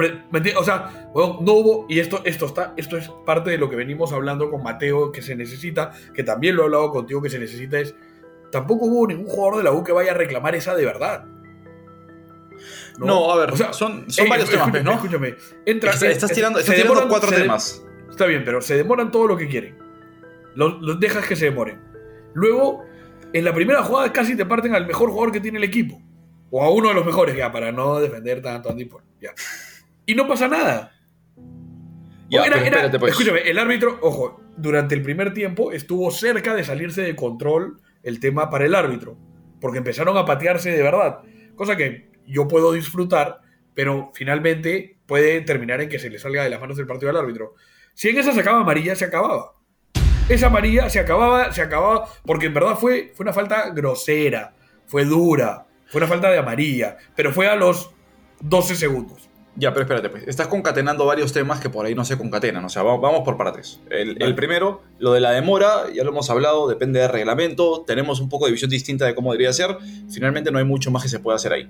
o 0.58 0.64
sea, 0.64 1.10
no 1.14 1.52
hubo, 1.52 1.86
y 1.88 2.00
esto, 2.00 2.20
esto, 2.24 2.46
está, 2.46 2.74
esto 2.76 2.96
es 2.96 3.08
parte 3.24 3.50
de 3.50 3.58
lo 3.58 3.70
que 3.70 3.76
venimos 3.76 4.12
hablando 4.12 4.50
con 4.50 4.64
Mateo, 4.64 5.12
que 5.12 5.22
se 5.22 5.36
necesita, 5.36 5.92
que 6.14 6.24
también 6.24 6.56
lo 6.56 6.62
he 6.62 6.64
hablado 6.64 6.90
contigo, 6.90 7.22
que 7.22 7.30
se 7.30 7.38
necesita 7.38 7.78
es, 7.78 7.94
tampoco 8.52 8.84
hubo 8.86 9.06
ningún 9.08 9.26
jugador 9.26 9.56
de 9.56 9.64
la 9.64 9.72
U 9.72 9.82
que 9.82 9.90
vaya 9.92 10.12
a 10.12 10.14
reclamar 10.14 10.54
esa 10.54 10.76
de 10.76 10.84
verdad. 10.84 11.24
No, 12.98 13.32
a 13.32 13.36
ver, 13.38 13.50
O 13.50 13.56
sea, 13.56 13.72
son, 13.72 14.08
son 14.10 14.26
eh, 14.26 14.28
varios 14.30 14.48
temas, 14.50 14.66
escúchame, 14.68 14.84
¿no? 14.84 14.92
Escúchame, 14.92 15.34
entra, 15.66 15.90
Estás, 15.92 16.02
estás 16.10 16.30
eh, 16.30 16.34
tirando, 16.34 16.58
se 16.58 16.64
estás 16.64 16.76
tirando 16.76 16.94
demoran- 17.00 17.08
cuatro 17.08 17.30
de- 17.30 17.36
temas. 17.38 17.82
Está 18.10 18.26
bien, 18.26 18.44
pero 18.44 18.60
se 18.60 18.76
demoran 18.76 19.10
todo 19.10 19.26
lo 19.26 19.36
que 19.36 19.48
quieren. 19.48 19.78
Los, 20.54 20.80
los 20.82 21.00
dejas 21.00 21.26
que 21.26 21.34
se 21.34 21.46
demoren. 21.46 21.80
Luego, 22.34 22.84
en 23.32 23.44
la 23.44 23.54
primera 23.54 23.82
jugada 23.82 24.12
casi 24.12 24.36
te 24.36 24.44
parten 24.44 24.74
al 24.74 24.86
mejor 24.86 25.08
jugador 25.10 25.32
que 25.32 25.40
tiene 25.40 25.56
el 25.58 25.64
equipo. 25.64 26.00
O 26.50 26.62
a 26.62 26.70
uno 26.70 26.90
de 26.90 26.94
los 26.94 27.06
mejores, 27.06 27.34
ya, 27.34 27.50
para 27.50 27.72
no 27.72 27.98
defender 27.98 28.42
tanto 28.42 28.68
a 28.68 28.72
Paul, 28.74 29.02
Ya. 29.20 29.30
Y 30.04 30.14
no 30.14 30.28
pasa 30.28 30.46
nada. 30.46 30.92
Ya, 32.28 32.44
Era- 32.44 32.56
espérate, 32.58 32.98
pues. 32.98 33.12
Escúchame, 33.12 33.40
el 33.40 33.58
árbitro, 33.58 33.98
ojo, 34.02 34.42
durante 34.56 34.94
el 34.94 35.00
primer 35.02 35.32
tiempo 35.32 35.72
estuvo 35.72 36.10
cerca 36.10 36.54
de 36.54 36.64
salirse 36.64 37.00
de 37.02 37.16
control 37.16 37.80
el 38.02 38.20
tema 38.20 38.50
para 38.50 38.66
el 38.66 38.74
árbitro. 38.74 39.16
Porque 39.60 39.78
empezaron 39.78 40.16
a 40.16 40.24
patearse 40.24 40.70
de 40.70 40.82
verdad. 40.82 41.20
Cosa 41.54 41.76
que 41.76 42.10
yo 42.26 42.48
puedo 42.48 42.72
disfrutar, 42.72 43.40
pero 43.74 44.10
finalmente 44.14 44.98
puede 45.06 45.40
terminar 45.42 45.80
en 45.80 45.88
que 45.88 45.98
se 45.98 46.10
le 46.10 46.18
salga 46.18 46.44
de 46.44 46.50
las 46.50 46.60
manos 46.60 46.78
el 46.78 46.86
partido 46.86 47.10
al 47.10 47.16
árbitro. 47.16 47.54
Si 47.94 48.08
en 48.08 48.18
esa 48.18 48.32
sacaba 48.32 48.60
amarilla, 48.60 48.94
se 48.96 49.04
acababa. 49.04 49.54
Esa 50.28 50.46
amarilla 50.46 50.88
se 50.88 51.00
acababa, 51.00 51.52
se 51.52 51.62
acababa, 51.62 52.08
porque 52.24 52.46
en 52.46 52.54
verdad 52.54 52.76
fue, 52.76 53.12
fue 53.14 53.24
una 53.24 53.32
falta 53.32 53.70
grosera, 53.70 54.54
fue 54.86 55.04
dura, 55.04 55.66
fue 55.88 56.00
una 56.00 56.08
falta 56.08 56.30
de 56.30 56.38
amarilla, 56.38 56.96
pero 57.14 57.32
fue 57.32 57.48
a 57.48 57.56
los 57.56 57.90
12 58.40 58.76
segundos. 58.76 59.28
Ya, 59.54 59.70
pero 59.72 59.82
espérate, 59.82 60.08
pues. 60.08 60.24
Estás 60.26 60.46
concatenando 60.46 61.04
varios 61.04 61.32
temas 61.34 61.60
que 61.60 61.68
por 61.68 61.84
ahí 61.84 61.94
no 61.94 62.06
se 62.06 62.16
concatenan. 62.16 62.64
O 62.64 62.70
sea, 62.70 62.82
va- 62.82 62.96
vamos 62.96 63.20
por 63.22 63.36
partes. 63.36 63.80
El, 63.90 64.16
el 64.22 64.34
primero, 64.34 64.80
lo 64.98 65.12
de 65.12 65.20
la 65.20 65.30
demora, 65.32 65.92
ya 65.94 66.04
lo 66.04 66.10
hemos 66.10 66.30
hablado, 66.30 66.68
depende 66.68 67.00
del 67.00 67.10
reglamento. 67.10 67.84
Tenemos 67.86 68.20
un 68.20 68.30
poco 68.30 68.46
de 68.46 68.52
visión 68.52 68.70
distinta 68.70 69.04
de 69.04 69.14
cómo 69.14 69.30
debería 69.32 69.52
ser. 69.52 69.76
Finalmente 70.10 70.50
no 70.50 70.58
hay 70.58 70.64
mucho 70.64 70.90
más 70.90 71.02
que 71.02 71.10
se 71.10 71.18
pueda 71.20 71.36
hacer 71.36 71.52
ahí. 71.52 71.68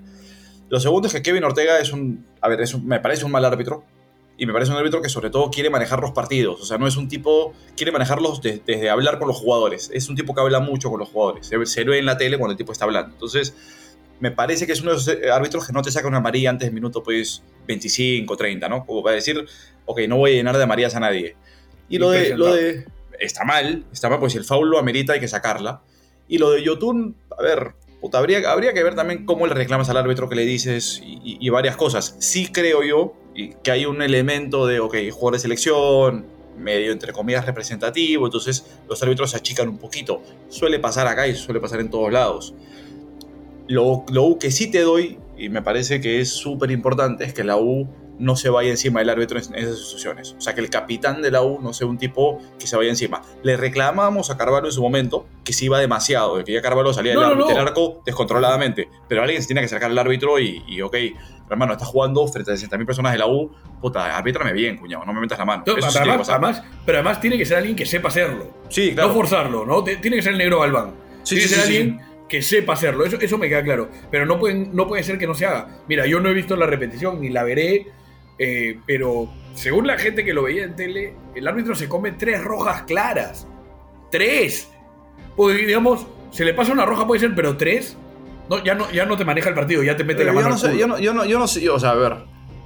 Lo 0.69 0.79
segundo 0.79 1.07
es 1.07 1.13
que 1.13 1.21
Kevin 1.21 1.43
Ortega 1.43 1.77
es 1.79 1.91
un. 1.91 2.25
A 2.39 2.47
ver, 2.47 2.61
es 2.61 2.73
un- 2.73 2.87
me 2.87 3.01
parece 3.01 3.25
un 3.25 3.31
mal 3.31 3.43
árbitro. 3.43 3.83
Y 4.37 4.45
me 4.47 4.53
parece 4.53 4.71
un 4.71 4.77
árbitro 4.77 5.01
que 5.01 5.09
sobre 5.09 5.29
todo 5.29 5.51
quiere 5.51 5.69
manejar 5.69 5.99
los 5.99 6.11
partidos. 6.11 6.61
O 6.61 6.65
sea, 6.65 6.77
no 6.77 6.87
es 6.87 6.95
un 6.95 7.09
tipo. 7.09 7.53
Quiere 7.75 7.91
manejarlos 7.91 8.41
de- 8.41 8.61
desde 8.65 8.89
hablar 8.89 9.19
con 9.19 9.27
los 9.27 9.37
jugadores. 9.37 9.91
Es 9.93 10.07
un 10.07 10.15
tipo 10.15 10.33
que 10.33 10.39
habla 10.41 10.61
mucho 10.61 10.89
con 10.89 10.99
los 11.01 11.09
jugadores. 11.09 11.47
Se, 11.47 11.63
se 11.65 11.83
ve 11.83 11.99
en 11.99 12.05
la 12.05 12.17
tele 12.17 12.37
cuando 12.37 12.53
el 12.53 12.57
tipo 12.57 12.71
está 12.71 12.85
hablando. 12.85 13.11
Entonces, 13.13 13.53
me 14.23 14.31
parece 14.31 14.65
que 14.65 14.71
es 14.71 14.79
uno 14.81 14.91
de 14.91 14.97
esos 14.97 15.13
eh, 15.21 15.29
árbitros 15.29 15.67
que 15.67 15.73
no 15.73 15.81
te 15.81 15.91
saca 15.91 16.07
una 16.07 16.19
amarilla 16.19 16.49
antes 16.49 16.65
del 16.67 16.73
minuto, 16.73 17.03
pues, 17.03 17.43
25, 17.67 18.37
30, 18.37 18.69
¿no? 18.69 18.85
Como 18.85 19.03
para 19.03 19.15
decir, 19.15 19.45
ok, 19.85 19.99
no 20.07 20.15
voy 20.15 20.31
a 20.31 20.33
llenar 20.35 20.55
de 20.55 20.63
amarillas 20.63 20.95
a 20.95 21.01
nadie. 21.01 21.35
Y 21.89 21.97
lo 21.97 22.09
de, 22.09 22.29
lo 22.37 22.53
de. 22.55 22.85
Está 23.19 23.43
mal, 23.43 23.83
está 23.91 24.09
mal, 24.09 24.19
pues 24.19 24.31
si 24.31 24.37
el 24.37 24.45
foul 24.45 24.69
lo 24.69 24.79
amerita, 24.79 25.11
hay 25.11 25.19
que 25.19 25.27
sacarla. 25.27 25.81
Y 26.29 26.37
lo 26.37 26.51
de 26.51 26.63
Yotun, 26.63 27.17
a 27.37 27.43
ver, 27.43 27.73
puta, 27.99 28.17
habría, 28.17 28.49
habría 28.49 28.73
que 28.73 28.81
ver 28.81 28.95
también 28.95 29.25
cómo 29.25 29.45
le 29.45 29.53
reclamas 29.53 29.89
al 29.89 29.97
árbitro 29.97 30.29
que 30.29 30.35
le 30.35 30.45
dices 30.45 31.01
y, 31.05 31.15
y- 31.23 31.37
y 31.41 31.49
varias 31.49 31.75
cosas. 31.75 32.15
Sí 32.19 32.47
creo 32.47 32.81
yo 32.81 33.13
y 33.35 33.55
que 33.55 33.71
hay 33.71 33.85
un 33.85 34.01
elemento 34.01 34.65
de, 34.67 34.79
ok, 34.79 34.95
jugador 35.11 35.33
de 35.33 35.39
selección, 35.39 36.25
medio 36.57 36.91
entre 36.93 37.11
comillas 37.11 37.45
representativo, 37.45 38.25
entonces 38.25 38.65
los 38.87 39.01
árbitros 39.03 39.31
se 39.31 39.37
achican 39.37 39.67
un 39.67 39.77
poquito. 39.79 40.21
Suele 40.47 40.79
pasar 40.79 41.07
acá 41.07 41.27
y 41.27 41.35
suele 41.35 41.59
pasar 41.59 41.81
en 41.81 41.89
todos 41.89 42.11
lados. 42.11 42.53
Lo, 43.67 44.03
lo 44.11 44.37
que 44.39 44.51
sí 44.51 44.69
te 44.69 44.81
doy, 44.81 45.19
y 45.37 45.49
me 45.49 45.61
parece 45.61 46.01
que 46.01 46.19
es 46.19 46.29
súper 46.31 46.71
importante, 46.71 47.23
es 47.23 47.33
que 47.33 47.43
la 47.43 47.57
U 47.57 47.87
no 48.19 48.35
se 48.35 48.49
vaya 48.49 48.69
encima 48.69 48.99
del 48.99 49.09
árbitro 49.09 49.39
en 49.39 49.55
esas 49.55 49.79
situaciones. 49.79 50.35
O 50.37 50.41
sea, 50.41 50.53
que 50.53 50.61
el 50.61 50.69
capitán 50.69 51.21
de 51.23 51.31
la 51.31 51.41
U 51.41 51.59
no 51.61 51.73
sea 51.73 51.87
un 51.87 51.97
tipo 51.97 52.39
que 52.59 52.67
se 52.67 52.77
vaya 52.77 52.89
encima. 52.89 53.21
Le 53.41 53.57
reclamamos 53.57 54.29
a 54.29 54.37
Carvalho 54.37 54.67
en 54.67 54.71
su 54.71 54.81
momento 54.83 55.25
que 55.43 55.51
se 55.51 55.65
iba 55.65 55.79
demasiado, 55.79 56.37
de 56.37 56.43
que 56.43 56.53
ya 56.53 56.61
Carvalho 56.61 56.93
salía 56.93 57.15
No, 57.15 57.21
del, 57.29 57.37
no, 57.39 57.49
no. 57.49 57.57
arco 57.57 58.01
descontroladamente. 58.05 58.87
Pero 59.07 59.23
alguien 59.23 59.41
se 59.41 59.47
tiene 59.47 59.61
que 59.61 59.65
acercar 59.65 59.89
al 59.89 59.97
árbitro 59.97 60.39
y, 60.39 60.61
y 60.67 60.81
ok, 60.81 60.95
hermano, 61.49 61.73
estás 61.73 61.87
jugando 61.87 62.25
frente 62.27 62.51
a 62.51 62.53
60.000 62.53 62.85
personas 62.85 63.13
de 63.13 63.17
la 63.17 63.27
U, 63.27 63.51
puta, 63.81 64.15
arbítrame 64.15 64.53
bien, 64.53 64.77
cuñado, 64.77 65.05
no 65.05 65.13
me 65.13 65.19
metas 65.21 65.39
la 65.39 65.45
mano. 65.45 65.63
No, 65.65 65.75
Eso 65.75 65.89
sí 65.89 65.97
además, 65.97 66.61
pero 66.85 66.99
además 66.99 67.19
tiene 67.19 67.37
que 67.37 67.45
ser 67.45 67.57
alguien 67.57 67.75
que 67.75 67.85
sepa 67.85 68.09
hacerlo. 68.09 68.47
sí, 68.69 68.93
claro. 68.93 69.09
No 69.09 69.15
forzarlo, 69.15 69.65
¿no? 69.65 69.83
Tiene 69.83 69.99
que 70.17 70.21
ser 70.21 70.33
el 70.33 70.37
negro 70.37 70.59
Galván. 70.59 70.91
Sí, 71.23 71.35
tiene 71.35 71.47
sí, 71.47 71.55
que 71.55 71.61
ser 71.61 71.65
alguien 71.65 72.01
que 72.29 72.41
sepa 72.41 72.73
hacerlo. 72.73 73.05
Eso, 73.05 73.17
eso 73.19 73.37
me 73.37 73.49
queda 73.49 73.63
claro. 73.63 73.89
Pero 74.11 74.25
no, 74.25 74.39
pueden, 74.39 74.75
no 74.75 74.87
puede 74.87 75.03
ser 75.03 75.17
que 75.17 75.27
no 75.27 75.33
se 75.35 75.45
haga. 75.45 75.67
Mira, 75.87 76.05
yo 76.07 76.19
no 76.19 76.29
he 76.29 76.33
visto 76.33 76.55
la 76.55 76.65
repetición 76.65 77.21
ni 77.21 77.29
la 77.29 77.43
veré. 77.43 77.87
eh, 78.39 78.79
pero 78.87 79.29
según 79.53 79.85
la 79.85 79.97
gente 79.97 80.25
que 80.25 80.33
lo 80.33 80.43
veía 80.43 80.63
en 80.63 80.75
tele, 80.75 81.13
el 81.35 81.47
árbitro 81.47 81.75
se 81.75 81.87
come 81.87 82.11
tres 82.13 82.43
rojas 82.43 82.83
claras. 82.83 83.47
¡Tres! 84.11 84.69
Porque, 85.35 85.65
digamos, 85.65 86.05
se 86.31 86.45
le 86.45 86.53
pasa 86.53 86.71
una 86.73 86.85
roja, 86.85 87.05
puede 87.07 87.19
ser, 87.21 87.35
pero 87.35 87.57
tres. 87.57 87.97
No, 88.49 88.63
ya, 88.63 88.75
no, 88.75 88.91
ya 88.91 89.05
no 89.05 89.15
te 89.17 89.25
maneja 89.25 89.49
el 89.49 89.55
partido, 89.55 89.83
ya 89.83 89.95
te 89.95 90.03
mete 90.03 90.23
Eh, 90.23 90.25
la 90.25 90.31
yo 90.31 90.35
mano. 90.35 90.49
no 90.49 90.53
al 90.55 90.59
sé, 90.59 90.67
culo. 90.67 90.79
yo 90.79 90.87
no, 90.87 90.99
yo 90.99 91.13
no, 91.13 91.25
yo 91.25 91.39
no 91.39 91.47
sé, 91.47 91.61
yo, 91.61 91.75
o 91.75 91.79
sea, 91.79 91.91
a 91.91 91.95
ver, 91.95 92.17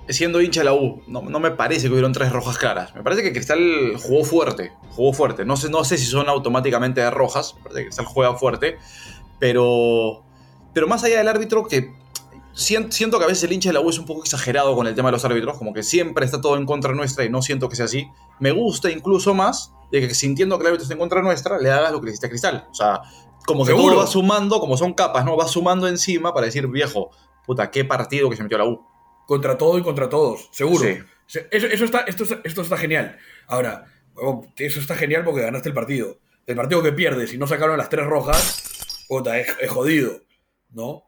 siendo 0.10 0.42
hincha 0.42 0.62
de 0.62 0.66
la 0.66 0.74
U, 0.74 1.04
no, 1.08 1.22
no 1.22 1.40
me 1.40 1.52
parece 1.52 1.88
que 1.88 1.92
hubieron 1.94 2.14
tres 2.14 2.32
rojas 2.32 2.58
claras. 2.58 2.96
Me 2.96 3.04
parece 3.04 3.22
que 3.24 3.32
Cristal 3.32 3.94
jugó 4.02 4.24
fuerte, 4.26 4.72
jugó 4.90 5.14
fuerte. 5.14 5.46
No 5.46 5.56
sé, 5.56 5.70
no 5.70 5.84
sé 5.84 5.98
si 5.98 6.06
son 6.06 6.28
automáticamente 6.30 7.10
rojas, 7.12 7.56
me 7.58 7.64
parece 7.64 7.80
que 7.82 7.86
Cristal 7.88 8.06
juega 8.06 8.34
fuerte, 8.36 8.78
pero, 9.40 10.24
pero 10.74 10.88
más 10.88 11.04
allá 11.04 11.18
del 11.20 11.28
árbitro, 11.28 11.66
que 11.68 11.92
sien- 12.54 12.92
siento 12.92 13.18
que 13.20 13.26
a 13.26 13.28
veces 13.28 13.44
el 13.44 13.54
hincha 13.54 13.70
de 13.70 13.74
la 13.74 13.82
U 13.82 13.90
es 13.90 14.00
un 14.00 14.06
poco 14.06 14.22
exagerado 14.24 14.76
con 14.76 14.88
el 14.88 14.96
tema 14.96 15.10
de 15.10 15.14
los 15.14 15.26
árbitros, 15.26 15.58
como 15.58 15.74
que 15.74 15.84
siempre 15.84 16.26
está 16.26 16.42
todo 16.42 16.58
en 16.58 16.66
contra 16.66 16.94
nuestra 16.94 17.24
y 17.26 17.30
no 17.30 17.42
siento 17.42 17.70
que 17.70 17.76
sea 17.76 17.86
así. 17.86 18.08
Me 18.40 18.52
gusta 18.52 18.90
incluso 18.92 19.34
más 19.34 19.72
de 19.92 20.02
que 20.02 20.14
sintiendo 20.14 20.58
que 20.58 20.64
el 20.64 20.68
árbitro 20.68 20.84
está 20.84 20.94
en 20.94 21.00
contra 21.00 21.22
nuestra, 21.22 21.58
le 21.60 21.72
hagas 21.72 21.92
lo 21.92 22.00
que 22.00 22.06
le 22.06 22.12
hiciste 22.12 22.28
a 22.28 22.30
Cristal. 22.30 22.68
O 22.72 22.76
sea, 22.76 23.02
como 23.46 23.64
que 23.66 23.72
Seguro. 23.72 23.94
todo 23.94 24.02
va 24.04 24.08
sumando, 24.08 24.60
como 24.60 24.76
son 24.78 24.94
capas, 24.94 25.24
¿no? 25.24 25.38
Va 25.38 25.48
sumando 25.48 25.88
encima 25.88 26.34
para 26.34 26.46
decir, 26.48 26.68
viejo, 26.68 27.12
puta, 27.46 27.72
qué 27.72 27.86
partido 27.86 28.30
que 28.30 28.36
se 28.36 28.44
metió 28.44 28.58
la 28.58 28.66
U. 28.66 28.86
Contra 29.26 29.58
todo 29.58 29.78
y 29.78 29.84
contra 29.84 30.10
todos, 30.10 30.50
seguro. 30.52 30.84
Sí. 30.84 30.98
Eso, 31.52 31.68
eso 31.68 31.86
está, 31.86 32.00
esto, 32.02 32.24
esto 32.44 32.62
está 32.62 32.78
genial. 32.78 33.18
Ahora, 33.48 33.86
huevón, 34.16 34.48
eso 34.56 34.80
está 34.80 34.96
genial 34.96 35.24
porque 35.26 35.42
ganaste 35.42 35.68
el 35.70 35.76
partido. 35.76 36.18
El 36.46 36.56
partido 36.56 36.82
que 36.82 36.94
pierdes 36.94 37.34
y 37.34 37.38
no 37.38 37.46
sacaron 37.48 37.78
las 37.78 37.90
tres 37.90 38.06
rojas, 38.06 38.67
puta, 39.08 39.40
es, 39.40 39.48
es 39.62 39.70
jodido, 39.70 40.22
¿no? 40.72 41.04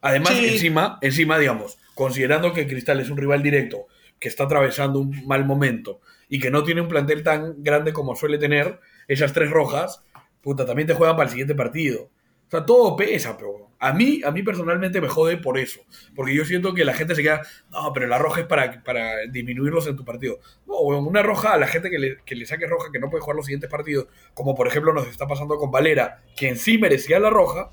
Además, 0.00 0.34
Sí. 0.34 0.46
encima, 0.46 0.98
encima, 1.02 1.38
digamos, 1.38 1.78
considerando 1.94 2.52
que 2.52 2.66
Cristal 2.66 3.00
es 3.00 3.10
un 3.10 3.16
rival 3.16 3.42
directo, 3.42 3.86
que 4.18 4.28
está 4.28 4.44
atravesando 4.44 5.00
un 5.00 5.26
mal 5.26 5.44
momento 5.44 6.00
y 6.28 6.38
que 6.38 6.50
no 6.50 6.62
tiene 6.64 6.80
un 6.80 6.88
plantel 6.88 7.22
tan 7.22 7.62
grande 7.62 7.92
como 7.92 8.14
suele 8.16 8.38
tener, 8.38 8.80
esas 9.08 9.32
tres 9.32 9.50
rojas, 9.50 10.02
puta, 10.42 10.66
también 10.66 10.86
te 10.86 10.94
juegan 10.94 11.16
para 11.16 11.24
el 11.26 11.30
siguiente 11.30 11.54
partido. 11.54 12.10
O 12.48 12.50
sea, 12.50 12.64
todo 12.64 12.96
pesa, 12.96 13.36
pero 13.36 13.68
a 13.78 13.92
mí, 13.92 14.22
a 14.24 14.30
mí 14.30 14.42
personalmente 14.42 15.00
me 15.02 15.08
jode 15.08 15.36
por 15.36 15.58
eso. 15.58 15.80
Porque 16.16 16.34
yo 16.34 16.44
siento 16.46 16.72
que 16.74 16.84
la 16.84 16.94
gente 16.94 17.14
se 17.14 17.22
queda, 17.22 17.42
no, 17.70 17.92
pero 17.92 18.06
la 18.06 18.18
roja 18.18 18.40
es 18.40 18.46
para, 18.46 18.82
para 18.82 19.26
disminuirlos 19.30 19.86
en 19.86 19.96
tu 19.96 20.04
partido. 20.04 20.38
No, 20.66 20.78
una 20.78 21.22
roja 21.22 21.52
a 21.52 21.58
la 21.58 21.66
gente 21.66 21.90
que 21.90 21.98
le, 21.98 22.16
que 22.24 22.34
le 22.34 22.46
saque 22.46 22.66
roja 22.66 22.90
que 22.90 22.98
no 22.98 23.10
puede 23.10 23.20
jugar 23.22 23.36
los 23.36 23.44
siguientes 23.46 23.70
partidos, 23.70 24.06
como 24.34 24.54
por 24.54 24.66
ejemplo 24.66 24.92
nos 24.94 25.06
está 25.08 25.26
pasando 25.26 25.56
con 25.58 25.70
Valera, 25.70 26.22
que 26.36 26.48
en 26.48 26.56
sí 26.56 26.78
merecía 26.78 27.18
la 27.20 27.30
roja, 27.30 27.70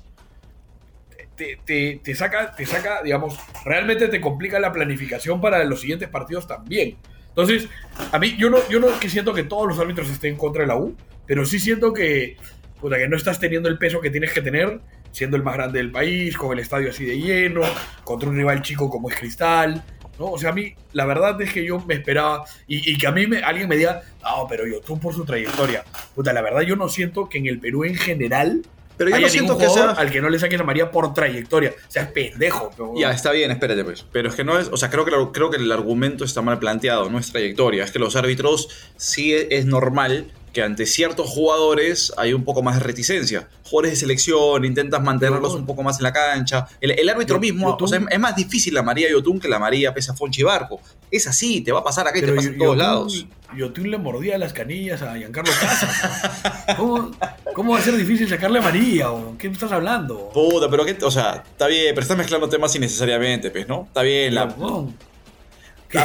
te, 1.36 1.58
te- 1.64 2.00
te 2.02 2.14
saca, 2.14 2.54
te 2.54 2.64
saca, 2.66 3.02
digamos, 3.02 3.38
realmente 3.64 4.08
te 4.08 4.20
complica 4.20 4.58
la 4.58 4.72
planificación 4.72 5.40
para 5.40 5.62
los 5.64 5.80
siguientes 5.80 6.08
partidos 6.08 6.46
también. 6.46 6.96
Entonces, 7.28 7.68
a 8.12 8.18
mí, 8.18 8.34
yo 8.38 8.48
no, 8.48 8.58
yo 8.70 8.80
no 8.80 8.98
que 8.98 9.10
siento 9.10 9.34
que 9.34 9.42
todos 9.42 9.66
los 9.68 9.78
árbitros 9.78 10.08
estén 10.08 10.36
contra 10.36 10.64
la 10.66 10.76
U, 10.76 10.96
pero 11.26 11.44
sí 11.44 11.58
siento 11.60 11.92
que, 11.92 12.36
puta, 12.80 12.96
que 12.98 13.08
no 13.08 13.16
estás 13.16 13.38
teniendo 13.40 13.68
el 13.68 13.78
peso 13.78 14.00
que 14.00 14.10
tienes 14.10 14.32
que 14.32 14.42
tener, 14.42 14.80
siendo 15.12 15.36
el 15.36 15.42
más 15.42 15.54
grande 15.54 15.78
del 15.78 15.90
país, 15.90 16.36
con 16.36 16.52
el 16.52 16.58
estadio 16.58 16.90
así 16.90 17.04
de 17.04 17.18
lleno, 17.18 17.62
contra 18.04 18.28
un 18.28 18.36
rival 18.36 18.62
chico 18.62 18.88
como 18.90 19.08
es 19.10 19.16
Cristal. 19.16 19.82
¿no? 20.18 20.26
O 20.26 20.38
sea, 20.38 20.48
a 20.50 20.52
mí, 20.54 20.74
la 20.94 21.04
verdad 21.04 21.38
es 21.42 21.52
que 21.52 21.62
yo 21.64 21.78
me 21.80 21.92
esperaba, 21.94 22.44
y, 22.66 22.90
y 22.90 22.96
que 22.96 23.06
a 23.06 23.12
mí 23.12 23.26
me- 23.26 23.38
alguien 23.42 23.68
me 23.68 23.76
diga, 23.76 24.00
no, 24.22 24.46
pero 24.48 24.66
yo, 24.66 24.80
tú 24.80 24.98
por 24.98 25.12
su 25.14 25.24
trayectoria. 25.26 25.84
Puta, 26.14 26.32
la 26.32 26.40
verdad 26.40 26.62
yo 26.62 26.74
no 26.74 26.88
siento 26.88 27.28
que 27.28 27.36
en 27.36 27.46
el 27.46 27.58
Perú 27.60 27.84
en 27.84 27.96
general 27.96 28.62
Pero 28.96 29.10
yo 29.10 29.16
haya 29.16 29.26
no 29.26 29.30
siento 29.30 29.58
que 29.58 29.68
sea... 29.68 29.90
al 29.90 30.10
que 30.10 30.22
no 30.22 30.30
le 30.30 30.38
saques 30.38 30.58
a 30.58 30.64
María 30.64 30.90
por 30.90 31.12
trayectoria. 31.12 31.74
O 31.86 31.90
sea, 31.90 32.04
es 32.04 32.08
pendejo. 32.12 32.70
pero- 32.74 32.94
Ya, 32.96 33.10
está 33.10 33.30
bien, 33.30 33.50
espérate 33.50 33.84
pues. 33.84 34.06
Pero 34.10 34.30
es 34.30 34.34
que 34.34 34.42
no 34.42 34.58
es, 34.58 34.68
o 34.72 34.78
sea, 34.78 34.88
creo 34.88 35.04
que, 35.04 35.10
lo- 35.10 35.32
creo 35.32 35.50
que 35.50 35.58
el 35.58 35.70
argumento 35.70 36.24
está 36.24 36.40
mal 36.40 36.58
planteado, 36.58 37.10
no 37.10 37.18
es 37.18 37.30
trayectoria. 37.30 37.84
Es 37.84 37.90
que 37.90 37.98
los 37.98 38.16
árbitros 38.16 38.70
sí 38.96 39.34
es, 39.34 39.48
es 39.50 39.66
normal 39.66 40.32
que 40.56 40.62
ante 40.62 40.86
ciertos 40.86 41.28
jugadores 41.28 42.14
hay 42.16 42.32
un 42.32 42.42
poco 42.42 42.62
más 42.62 42.76
de 42.76 42.80
reticencia. 42.80 43.46
Jugadores 43.64 43.90
de 43.90 43.96
selección, 43.96 44.64
intentas 44.64 45.02
mantenerlos 45.02 45.52
un 45.52 45.66
poco 45.66 45.82
más 45.82 45.98
en 45.98 46.04
la 46.04 46.14
cancha. 46.14 46.66
El, 46.80 46.92
el 46.92 47.06
árbitro 47.10 47.38
mismo, 47.38 47.76
o 47.78 47.86
sea, 47.86 48.00
es, 48.10 48.18
más 48.18 48.34
difícil 48.34 48.72
la 48.72 48.82
María 48.82 49.10
Yotun 49.10 49.38
que 49.38 49.48
la 49.48 49.58
María 49.58 49.92
Pesa 49.92 50.14
Fonchi 50.14 50.42
Barco. 50.42 50.80
Es 51.10 51.26
así, 51.26 51.60
te 51.60 51.72
va 51.72 51.80
a 51.80 51.84
pasar 51.84 52.08
acá 52.08 52.20
y 52.20 52.22
te 52.22 52.32
pasa 52.32 52.48
en 52.48 52.56
todos 52.56 52.74
lados. 52.74 53.26
Yotun 53.54 53.90
le 53.90 53.98
mordía 53.98 54.38
las 54.38 54.54
canillas 54.54 55.02
a 55.02 55.14
Giancarlo 55.18 55.52
Casas. 55.60 56.74
¿Cómo, 56.78 57.10
¿Cómo 57.52 57.72
va 57.72 57.78
a 57.78 57.82
ser 57.82 57.94
difícil 57.94 58.26
sacarle 58.26 58.60
a 58.60 58.62
María? 58.62 59.10
o 59.12 59.36
¿Qué 59.36 59.48
estás 59.48 59.72
hablando? 59.72 60.30
Puta, 60.30 60.70
pero 60.70 60.86
qué, 60.86 60.96
o 61.02 61.10
sea, 61.10 61.44
está 61.50 61.66
bien, 61.66 61.88
pero 61.90 62.00
estás 62.00 62.16
mezclando 62.16 62.48
temas 62.48 62.74
innecesariamente, 62.74 63.50
pues, 63.50 63.68
¿no? 63.68 63.82
Está 63.88 64.00
bien, 64.00 64.34
la, 64.34 64.46
No. 64.46 64.90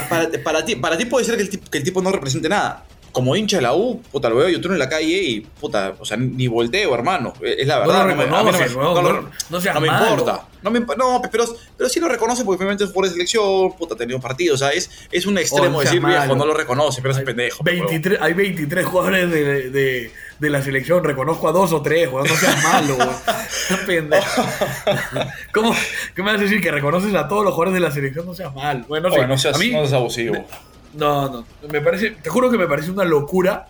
Para, 0.10 0.30
para 0.44 0.66
ti, 0.66 0.76
para 0.76 0.98
ti 0.98 1.06
puede 1.06 1.26
ser 1.26 1.38
que 1.38 1.44
el, 1.44 1.50
que 1.62 1.78
el 1.78 1.84
tipo 1.86 2.02
no 2.02 2.12
represente 2.12 2.50
nada. 2.50 2.84
Como 3.12 3.36
hincha 3.36 3.58
de 3.58 3.64
la 3.64 3.74
U, 3.76 4.02
puta, 4.12 4.30
lo 4.30 4.38
veo 4.38 4.48
yo 4.50 4.62
en 4.74 4.80
la 4.80 4.88
calle 4.90 5.22
y, 5.24 5.42
puta, 5.42 5.96
o 6.00 6.06
sea, 6.06 6.16
ni 6.18 6.48
volteo, 6.48 6.94
hermano. 6.96 7.34
Es 7.42 7.68
la 7.68 7.80
verdad. 7.80 8.06
me- 8.08 8.16
me- 8.16 8.26
no 8.32 9.82
me 9.82 9.88
malo. 9.88 10.06
importa. 10.06 10.46
No, 10.62 10.70
me, 10.72 10.80
no, 10.80 11.22
pero, 11.32 11.44
pero 11.76 11.90
sí 11.90 12.00
lo 12.00 12.08
reconoce 12.08 12.46
porque 12.46 12.58
obviamente 12.64 12.84
es 12.84 12.92
de 13.04 13.10
selección, 13.10 13.74
puta, 13.78 13.96
ha 13.96 13.98
tenido 13.98 14.20
partidos. 14.20 14.62
O 14.62 14.66
sea, 14.66 14.70
es, 14.72 14.90
es 15.12 15.26
un 15.26 15.38
extremo 15.40 15.80
Oh, 15.80 15.82
decir, 15.82 16.00
viejo, 16.00 16.20
malo. 16.20 16.36
no 16.36 16.46
lo 16.46 16.54
reconoce, 16.54 17.02
pero 17.02 17.14
es 17.14 17.18
Hay 17.18 17.26
pendejo. 17.26 17.64
pues, 17.64 17.76
23, 17.80 18.22
hay 18.22 18.34
23 18.34 18.86
jugadores 18.86 19.30
de, 19.32 19.70
de- 19.72 20.12
de 20.40 20.50
la 20.50 20.62
selección. 20.62 21.04
Reconozco 21.04 21.48
a 21.50 21.52
dos 21.52 21.74
o 21.74 21.82
tres, 21.82 22.10
weón. 22.12 22.28
No 22.28 22.36
seas 22.36 22.64
malo, 22.64 22.96
weón. 22.96 23.16
Pendejo. 23.88 24.44
¿Cómo, 25.54 25.74
¿Qué 26.16 26.22
me 26.24 26.32
vas 26.32 26.40
a 26.40 26.44
decir? 26.44 26.62
Que 26.62 26.72
reconoces 26.72 27.14
a 27.16 27.28
todos 27.28 27.44
los 27.44 27.54
jugadores 27.54 27.74
de 27.74 27.80
la 27.88 27.92
selección. 27.92 28.26
No 28.26 28.34
seas 28.34 28.54
mal. 28.54 28.86
Bueno, 28.88 29.10
no 29.10 29.14
sé. 29.16 29.20
Oye, 29.20 29.28
no 29.28 29.38
seas, 29.38 29.56
a 29.56 29.60
mí, 29.60 29.72
no 29.72 29.80
seas 29.80 29.94
abusivo. 29.94 30.46
No, 30.94 31.30
no. 31.30 31.46
Me 31.72 31.82
parece, 31.82 32.12
te 32.12 32.30
juro 32.30 32.50
que 32.52 32.58
me 32.58 32.68
parece 32.68 32.92
una 32.92 33.04
locura 33.06 33.68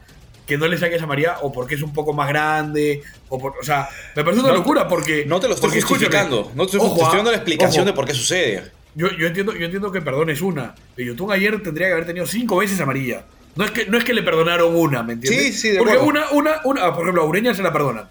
que 0.48 0.58
no 0.58 0.68
le 0.68 0.78
saques 0.78 1.02
a 1.02 1.06
María 1.08 1.38
o 1.42 1.52
porque 1.52 1.76
es 1.76 1.82
un 1.82 1.94
poco 1.94 2.14
más 2.14 2.28
grande. 2.28 3.04
O, 3.30 3.38
por, 3.40 3.54
o 3.60 3.64
sea, 3.64 3.88
me 4.16 4.24
parece 4.24 4.42
una 4.42 4.52
No- 4.52 4.58
locura 4.58 4.88
porque. 4.88 5.26
No 5.26 5.40
te 5.40 5.48
lo 5.48 5.54
estoy 5.56 5.70
porque, 5.70 5.82
justificando. 5.82 6.52
No 6.56 6.66
te 6.66 6.78
estoy, 6.78 6.80
ojo, 6.88 6.96
estoy 6.96 7.10
ah, 7.14 7.16
dando 7.18 7.32
la 7.32 7.38
explicación 7.38 7.84
ojo. 7.84 7.92
de 7.92 7.94
por 7.94 8.06
qué 8.06 8.14
sucede. 8.14 8.72
Yo, 8.96 9.08
yo 9.12 9.28
entiendo, 9.28 9.54
yo 9.54 9.64
entiendo 9.66 9.92
que 9.92 10.02
perdones 10.02 10.42
una. 10.42 10.76
Pero 10.96 11.14
Yotun 11.14 11.32
ayer 11.32 11.62
tendría 11.64 11.88
que 11.88 11.94
haber 11.94 12.06
tenido 12.06 12.26
cinco 12.26 12.58
veces 12.58 12.80
amarilla. 12.82 13.24
No 13.56 13.66
es 13.66 13.72
que, 13.72 13.86
no 13.86 13.98
es 13.98 14.04
que 14.04 14.14
le 14.14 14.24
perdonaron 14.24 14.76
una, 14.76 15.04
¿me 15.04 15.14
entiendes? 15.14 15.46
Sí, 15.46 15.54
sí, 15.54 15.70
de 15.70 15.78
Porque 15.78 15.94
acuerdo. 15.94 16.10
una, 16.10 16.32
una, 16.32 16.62
una, 16.66 16.86
ah, 16.86 16.94
por 16.94 17.02
ejemplo, 17.04 17.22
a 17.22 17.26
Ureña 17.26 17.54
se 17.54 17.62
la 17.64 17.72
perdonan. 17.72 18.10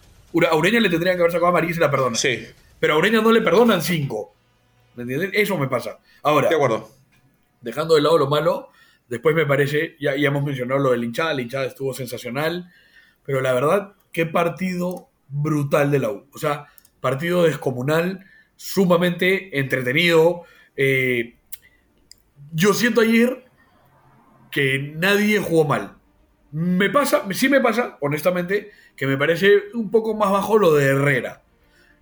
A 0.51 0.55
Ureña 0.57 0.81
le 0.81 0.89
tendrían 0.89 1.17
que 1.17 1.23
haber 1.23 1.33
sacado 1.33 1.49
amarilla 1.49 1.73
y 1.73 1.75
se 1.75 1.81
la 1.81 1.91
perdonan. 1.91 2.17
Sí, 2.17 2.47
Pero 2.79 2.95
a 2.95 2.97
Ureña 2.99 3.21
no 3.21 3.33
le 3.33 3.41
perdonan 3.43 3.83
cinco. 3.83 4.35
¿Me 4.97 5.03
entiendes? 5.03 5.31
Eso 5.35 5.57
me 5.59 5.67
pasa. 5.67 5.99
Ahora, 6.23 6.49
de 6.49 6.55
acuerdo. 6.55 6.91
dejando 7.61 7.95
de 7.95 8.03
lado 8.03 8.19
lo 8.19 8.29
malo, 8.29 8.69
después 9.11 9.35
me 9.35 9.45
parece, 9.45 9.97
ya, 10.01 10.15
hemos 10.15 10.45
mencionado 10.45 10.81
lo 10.81 10.93
del 10.93 11.05
hinchada, 11.05 11.35
la 11.35 11.43
hinchada 11.43 11.67
estuvo 11.67 11.93
sensacional, 11.93 12.73
pero 13.25 13.41
la 13.43 13.53
verdad, 13.53 13.93
qué 14.13 14.25
partido 14.25 15.11
brutal 15.29 15.91
de 15.91 15.99
la 15.99 16.11
U. 16.11 16.29
O 16.33 16.39
sea, 16.39 16.67
partido 17.01 17.43
descomunal, 17.43 18.25
sumamente 18.57 19.59
entretenido. 19.59 20.45
eh, 20.77 21.35
yo 22.53 22.73
siento 22.73 23.01
ayer 23.01 23.45
que 24.51 24.93
nadie 24.97 25.39
jugó 25.39 25.65
mal. 25.65 25.97
Me 26.53 26.91
pasa, 26.91 27.25
sí 27.33 27.49
me 27.49 27.61
pasa, 27.61 27.97
honestamente, 28.01 28.71
que 28.97 29.07
me 29.07 29.17
parece 29.17 29.65
un 29.75 29.91
poco 29.91 30.15
más 30.15 30.31
bajo 30.33 30.59
lo 30.59 30.75
de 30.75 30.87
Herrera. 30.87 31.43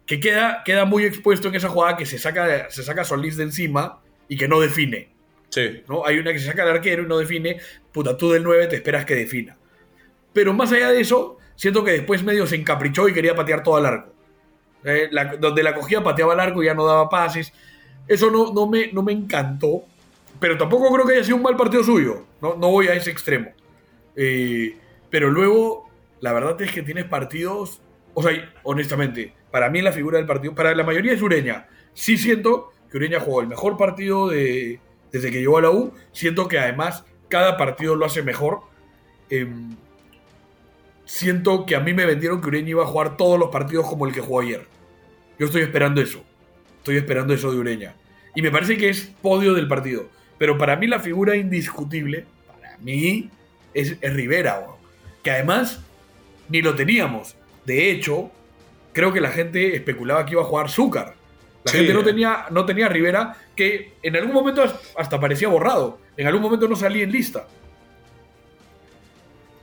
Que 0.07 0.21
queda, 0.21 0.63
queda 0.65 0.87
muy 0.87 1.05
expuesto 1.05 1.49
en 1.49 1.55
esa 1.55 1.69
jugada 1.69 1.97
que 1.97 2.07
se 2.07 2.19
saca, 2.19 2.71
se 2.71 2.83
saca 2.83 3.05
Solís 3.05 3.37
de 3.37 3.45
encima 3.45 4.01
y 4.27 4.39
que 4.39 4.49
no 4.49 4.61
define. 4.61 5.18
Sí. 5.51 5.83
¿no? 5.89 6.05
Hay 6.05 6.19
una 6.19 6.33
que 6.33 6.39
se 6.39 6.47
saca 6.47 6.63
el 6.63 6.71
arquero 6.71 7.03
y 7.03 7.07
no 7.07 7.19
define. 7.19 7.59
Puta, 7.93 8.17
tú 8.17 8.31
del 8.31 8.43
9 8.43 8.67
te 8.67 8.77
esperas 8.77 9.05
que 9.05 9.15
defina. 9.15 9.57
Pero 10.33 10.53
más 10.53 10.73
allá 10.73 10.91
de 10.91 11.01
eso, 11.01 11.39
siento 11.57 11.83
que 11.85 11.93
después 11.93 12.23
medio 12.23 12.47
se 12.47 12.57
encaprichó 12.57 13.09
y 13.09 13.15
quería 13.15 13.35
patear 13.35 13.63
todo 13.63 13.77
al 13.77 13.87
arco. 13.87 14.13
Eh, 14.85 15.11
donde 15.41 15.63
la 15.63 15.75
cogía, 15.75 16.03
pateaba 16.03 16.35
al 16.35 16.41
arco 16.41 16.63
y 16.63 16.67
ya 16.67 16.75
no 16.75 16.87
daba 16.87 17.09
pases. 17.09 17.53
Eso 18.07 18.31
no, 18.31 18.53
no, 18.53 18.67
me, 18.67 18.93
no 18.93 19.03
me 19.03 19.13
encantó. 19.13 19.85
Pero 20.41 20.57
tampoco 20.57 20.93
creo 20.93 21.07
que 21.07 21.15
haya 21.15 21.25
sido 21.25 21.37
un 21.37 21.43
mal 21.43 21.57
partido 21.57 21.83
suyo. 21.83 22.25
No, 22.41 22.55
no 22.57 22.71
voy 22.71 22.89
a 22.89 22.95
ese 22.95 23.11
extremo. 23.11 23.51
Eh, 24.15 24.77
pero 25.11 25.31
luego, 25.31 25.89
la 26.21 26.33
verdad 26.33 26.61
es 26.63 26.71
que 26.71 26.83
tienes 26.83 27.05
partidos. 27.05 27.81
O 28.15 28.23
sea, 28.23 28.53
honestamente, 28.63 29.35
para 29.51 29.71
mí 29.71 29.83
la 29.83 29.93
figura 29.93 30.19
del 30.19 30.27
partido, 30.27 30.55
para 30.55 30.75
la 30.75 30.85
mayoría 30.85 31.13
es 31.13 31.23
Ureña. 31.23 31.67
Sí 31.95 32.17
siento 32.17 32.73
que 32.91 32.99
Ureña 32.99 33.21
jugó 33.21 33.41
el 33.41 33.49
mejor 33.49 33.77
partido 33.77 34.29
de, 34.29 34.81
desde 35.13 35.31
que 35.31 35.41
llegó 35.41 35.59
a 35.59 35.63
la 35.63 35.71
U. 35.71 35.93
Siento 36.13 36.49
que 36.49 36.59
además 36.59 37.05
cada 37.29 37.57
partido 37.57 37.95
lo 37.95 38.07
hace 38.07 38.23
mejor. 38.23 38.61
Em, 39.31 39.77
siento 41.05 41.67
que 41.67 41.77
a 41.77 41.81
mí 41.81 41.95
me 41.95 42.07
vendieron 42.07 42.41
que 42.41 42.49
Ureña 42.49 42.71
iba 42.71 42.83
a 42.85 42.87
jugar 42.87 43.17
todos 43.17 43.39
los 43.39 43.51
partidos 43.51 43.87
como 43.87 44.07
el 44.07 44.13
que 44.13 44.21
jugó 44.21 44.41
ayer. 44.41 44.67
Yo 45.39 45.47
estoy 45.47 45.63
esperando 45.63 46.01
eso. 46.01 46.25
Estoy 46.79 46.97
esperando 46.97 47.35
eso 47.35 47.51
de 47.51 47.59
Ureña. 47.59 47.95
Y 48.35 48.43
me 48.43 48.51
parece 48.51 48.77
que 48.77 48.89
es 48.89 49.13
podio 49.23 49.55
del 49.55 49.69
partido. 49.69 50.09
Pero 50.39 50.57
para 50.57 50.77
mí 50.77 50.87
la 50.87 51.01
figura 51.01 51.37
indiscutible, 51.37 52.25
para 52.47 52.79
mí, 52.79 53.31
es, 53.75 53.99
Rivera. 54.01 54.67
Que 55.23 55.31
además 55.31 55.83
ni 56.49 56.63
lo 56.63 56.75
teníamos. 56.75 57.37
De 57.67 57.91
hecho, 57.91 58.31
creo 58.93 59.13
que 59.13 59.21
la 59.21 59.31
gente 59.31 59.75
especulaba 59.75 60.25
que 60.25 60.33
iba 60.33 60.43
a 60.43 60.47
jugar 60.47 60.71
Zúcar. 60.71 61.15
La 61.69 61.73
Sí. 61.73 61.79
gente 61.79 61.95
no 61.95 62.05
tenía, 62.05 62.47
no 62.51 62.65
tenía 62.67 62.87
a 62.87 62.89
Rivera, 62.89 63.37
que 63.57 63.95
en 64.03 64.17
algún 64.17 64.33
momento 64.33 64.63
hasta 64.97 65.21
parecía 65.21 65.49
borrado. 65.49 65.99
En 66.17 66.27
algún 66.27 66.43
momento 66.43 66.69
no 66.69 66.77
salía 66.77 67.05
en 67.05 67.13
lista. 67.13 67.47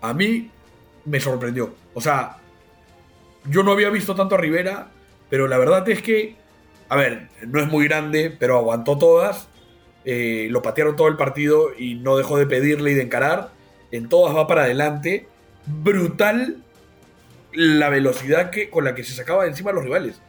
A 0.02 0.14
mí 0.14 0.50
me 1.06 1.20
sorprendió. 1.20 1.74
O 1.94 2.02
sea, 2.02 2.38
yo 3.50 3.64
no 3.64 3.72
había 3.72 3.90
visto 3.90 4.16
tanto 4.16 4.36
a 4.36 4.38
Rivera, 4.38 4.88
pero 5.30 5.48
la 5.48 5.58
verdad 5.58 5.88
es 5.90 6.02
que, 6.02 6.36
a 6.90 6.96
ver, 6.96 7.30
no 7.48 7.60
es 7.60 7.68
muy 7.68 7.88
grande, 7.88 8.36
pero 8.38 8.58
aguantó 8.58 8.98
todas. 8.98 9.48
Eh, 10.04 10.48
lo 10.52 10.62
patearon 10.62 10.96
todo 10.96 11.08
el 11.08 11.18
partido 11.18 11.70
y 11.78 11.96
no 11.96 12.16
dejó 12.18 12.38
de 12.38 12.46
pedirle 12.46 12.92
y 12.92 12.96
de 12.96 13.02
encarar. 13.04 13.52
En 13.92 14.08
todas 14.10 14.36
va 14.36 14.48
para 14.48 14.64
adelante. 14.64 15.28
Brutal 15.66 16.58
la 17.54 17.90
velocidad 17.90 18.52
que, 18.52 18.70
con 18.70 18.84
la 18.84 18.94
que 18.94 19.04
se 19.04 19.14
sacaba 19.14 19.44
de 19.44 19.50
encima 19.50 19.72
a 19.72 19.74
los 19.74 19.84
rivales. 19.84 20.22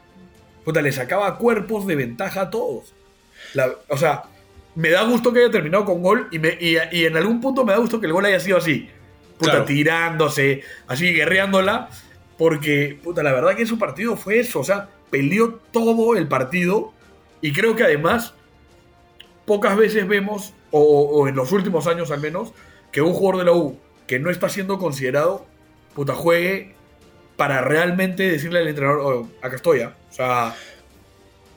Puta, 0.66 0.82
le 0.82 0.92
sacaba 0.92 1.38
cuerpos 1.38 1.86
de 1.86 1.96
ventaja 1.96 2.40
a 2.42 2.50
todos. 2.50 2.92
La- 3.54 3.70
o 3.88 3.96
sea, 3.96 4.24
me 4.74 4.90
da 4.90 5.04
gusto 5.04 5.32
que 5.32 5.38
haya 5.38 5.50
terminado 5.50 5.84
con 5.86 6.02
gol 6.02 6.28
y, 6.32 6.38
me- 6.40 6.58
y- 6.60 6.76
y 6.92 7.06
en 7.06 7.16
algún 7.16 7.40
punto 7.40 7.64
me 7.64 7.72
da 7.72 7.78
gusto 7.78 8.00
que 8.00 8.06
el 8.06 8.12
gol 8.12 8.24
haya 8.26 8.40
sido 8.40 8.58
así. 8.58 8.90
Puta, 9.38 9.52
Claro. 9.52 9.64
tirándose, 9.64 10.62
así 10.88 11.12
guerreándola. 11.14 11.88
Porque, 12.36 12.98
puta, 13.02 13.22
la 13.22 13.32
verdad 13.32 13.54
que 13.56 13.64
su 13.64 13.78
partido 13.78 14.16
fue 14.16 14.40
eso. 14.40 14.60
O 14.60 14.64
sea, 14.64 14.90
peleó 15.08 15.60
todo 15.72 16.16
el 16.16 16.26
partido. 16.28 16.92
Y 17.40 17.52
creo 17.52 17.76
que 17.76 17.84
además, 17.84 18.34
pocas 19.44 19.76
veces 19.76 20.06
vemos, 20.08 20.52
o, 20.72 20.80
o 20.82 21.28
en 21.28 21.36
los 21.36 21.52
últimos 21.52 21.86
años 21.86 22.10
al 22.10 22.20
menos, 22.20 22.52
que 22.92 23.00
un 23.02 23.12
jugador 23.14 23.38
de 23.38 23.44
la 23.44 23.52
U 23.56 23.78
que 24.06 24.18
no 24.18 24.30
está 24.30 24.48
siendo 24.48 24.78
considerado, 24.78 25.46
puta, 25.94 26.14
juegue 26.14 26.74
para 27.36 27.60
realmente 27.60 28.28
decirle 28.30 28.60
al 28.60 28.68
entrenador, 28.68 29.00
"Oh, 29.00 29.28
acá 29.42 29.56
estoy, 29.56 29.80
¿ah". 29.80 29.94
O 30.10 30.12
sea, 30.12 30.54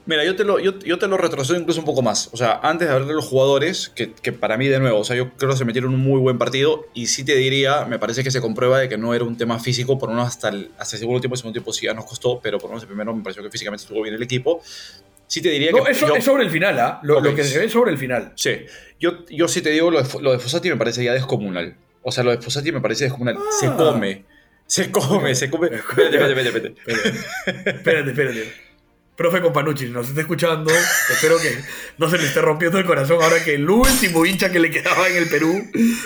Mira, 0.05 0.25
yo 0.25 0.35
te, 0.35 0.43
lo, 0.43 0.57
yo, 0.57 0.79
yo 0.79 0.97
te 0.97 1.07
lo 1.07 1.17
retrocedo 1.17 1.59
incluso 1.59 1.81
un 1.81 1.85
poco 1.85 2.01
más. 2.01 2.29
O 2.33 2.37
sea, 2.37 2.59
antes 2.63 2.87
de 2.87 2.93
hablar 2.95 3.07
de 3.07 3.13
los 3.13 3.25
jugadores, 3.27 3.89
que, 3.89 4.11
que 4.11 4.31
para 4.31 4.57
mí 4.57 4.67
de 4.67 4.79
nuevo, 4.79 4.97
o 4.97 5.03
sea, 5.03 5.15
yo 5.15 5.29
creo 5.37 5.51
que 5.51 5.57
se 5.57 5.65
metieron 5.65 5.93
un 5.93 5.99
muy 5.99 6.19
buen 6.19 6.39
partido 6.39 6.87
y 6.95 7.05
sí 7.07 7.23
te 7.23 7.35
diría, 7.35 7.85
me 7.85 7.99
parece 7.99 8.23
que 8.23 8.31
se 8.31 8.41
comprueba 8.41 8.79
de 8.79 8.89
que 8.89 8.97
no 8.97 9.13
era 9.13 9.23
un 9.23 9.37
tema 9.37 9.59
físico, 9.59 9.99
por 9.99 10.09
menos 10.09 10.25
hasta 10.27 10.49
el, 10.49 10.71
hasta 10.79 10.95
el 10.95 11.01
segundo 11.01 11.19
tiempo, 11.21 11.35
el 11.35 11.37
segundo 11.37 11.53
tiempo 11.53 11.71
sí 11.73 11.85
ya 11.85 11.93
nos 11.93 12.05
costó, 12.05 12.39
pero 12.41 12.57
por 12.57 12.69
lo 12.69 12.73
menos 12.73 12.83
el 12.83 12.87
primero 12.87 13.13
me 13.13 13.21
pareció 13.21 13.43
que 13.43 13.51
físicamente 13.51 13.83
estuvo 13.83 14.01
bien 14.01 14.15
el 14.15 14.23
equipo. 14.23 14.63
Sí 15.27 15.43
te 15.43 15.49
diría 15.49 15.69
no, 15.71 15.83
que... 15.83 15.91
eso 15.91 16.07
yo- 16.07 16.15
es 16.15 16.23
sobre 16.25 16.43
el 16.43 16.49
final, 16.49 16.79
¿ah? 16.79 16.99
Lo, 17.03 17.21
que 17.35 17.43
se 17.43 17.59
ve 17.59 17.65
es 17.65 17.71
sobre 17.71 17.91
el 17.91 17.99
final. 17.99 18.31
Sí, 18.35 18.61
yo, 18.99 19.27
yo 19.29 19.47
sí 19.47 19.61
te 19.61 19.69
digo, 19.69 19.91
lo 19.91 20.01
de, 20.01 20.21
lo 20.23 20.31
de 20.31 20.39
Fossati 20.39 20.71
me 20.71 20.77
parece 20.77 21.03
ya 21.03 21.13
descomunal. 21.13 21.75
O 22.01 22.11
sea, 22.11 22.23
lo 22.23 22.31
de 22.31 22.41
Fossati 22.41 22.71
me 22.71 22.81
parece 22.81 23.03
descomunal. 23.03 23.37
Se 23.59 23.67
Ah. 23.67 23.75
come, 23.77 24.23
se 24.69 24.91
come, 24.91 25.33
se 25.35 25.49
come. 25.49 25.67
Espérate, 25.73 26.17
espérate, 26.17 26.41
espérate, 26.47 26.67
espérate. 26.77 27.69
Espérate, 27.71 28.09
espérate. 28.11 28.53
Profe 29.15 29.41
Companucci, 29.41 29.87
nos 29.89 30.07
está 30.07 30.21
escuchando, 30.21 30.71
espero 31.11 31.37
que 31.39 31.53
no 31.97 32.09
se 32.09 32.17
le 32.17 32.25
esté 32.25 32.39
rompiendo 32.39 32.77
el 32.77 32.85
corazón 32.85 33.21
ahora 33.21 33.43
que 33.43 33.55
el 33.55 33.69
último 33.69 34.25
hincha 34.25 34.49
que 34.49 34.59
le 34.59 34.71
quedaba 34.71 35.09
en 35.09 35.17
el 35.17 35.27
Perú 35.27 35.61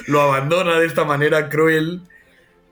lo 0.08 0.22
abandona 0.22 0.80
de 0.80 0.88
esta 0.88 1.04
manera 1.04 1.48
cruel. 1.48 2.02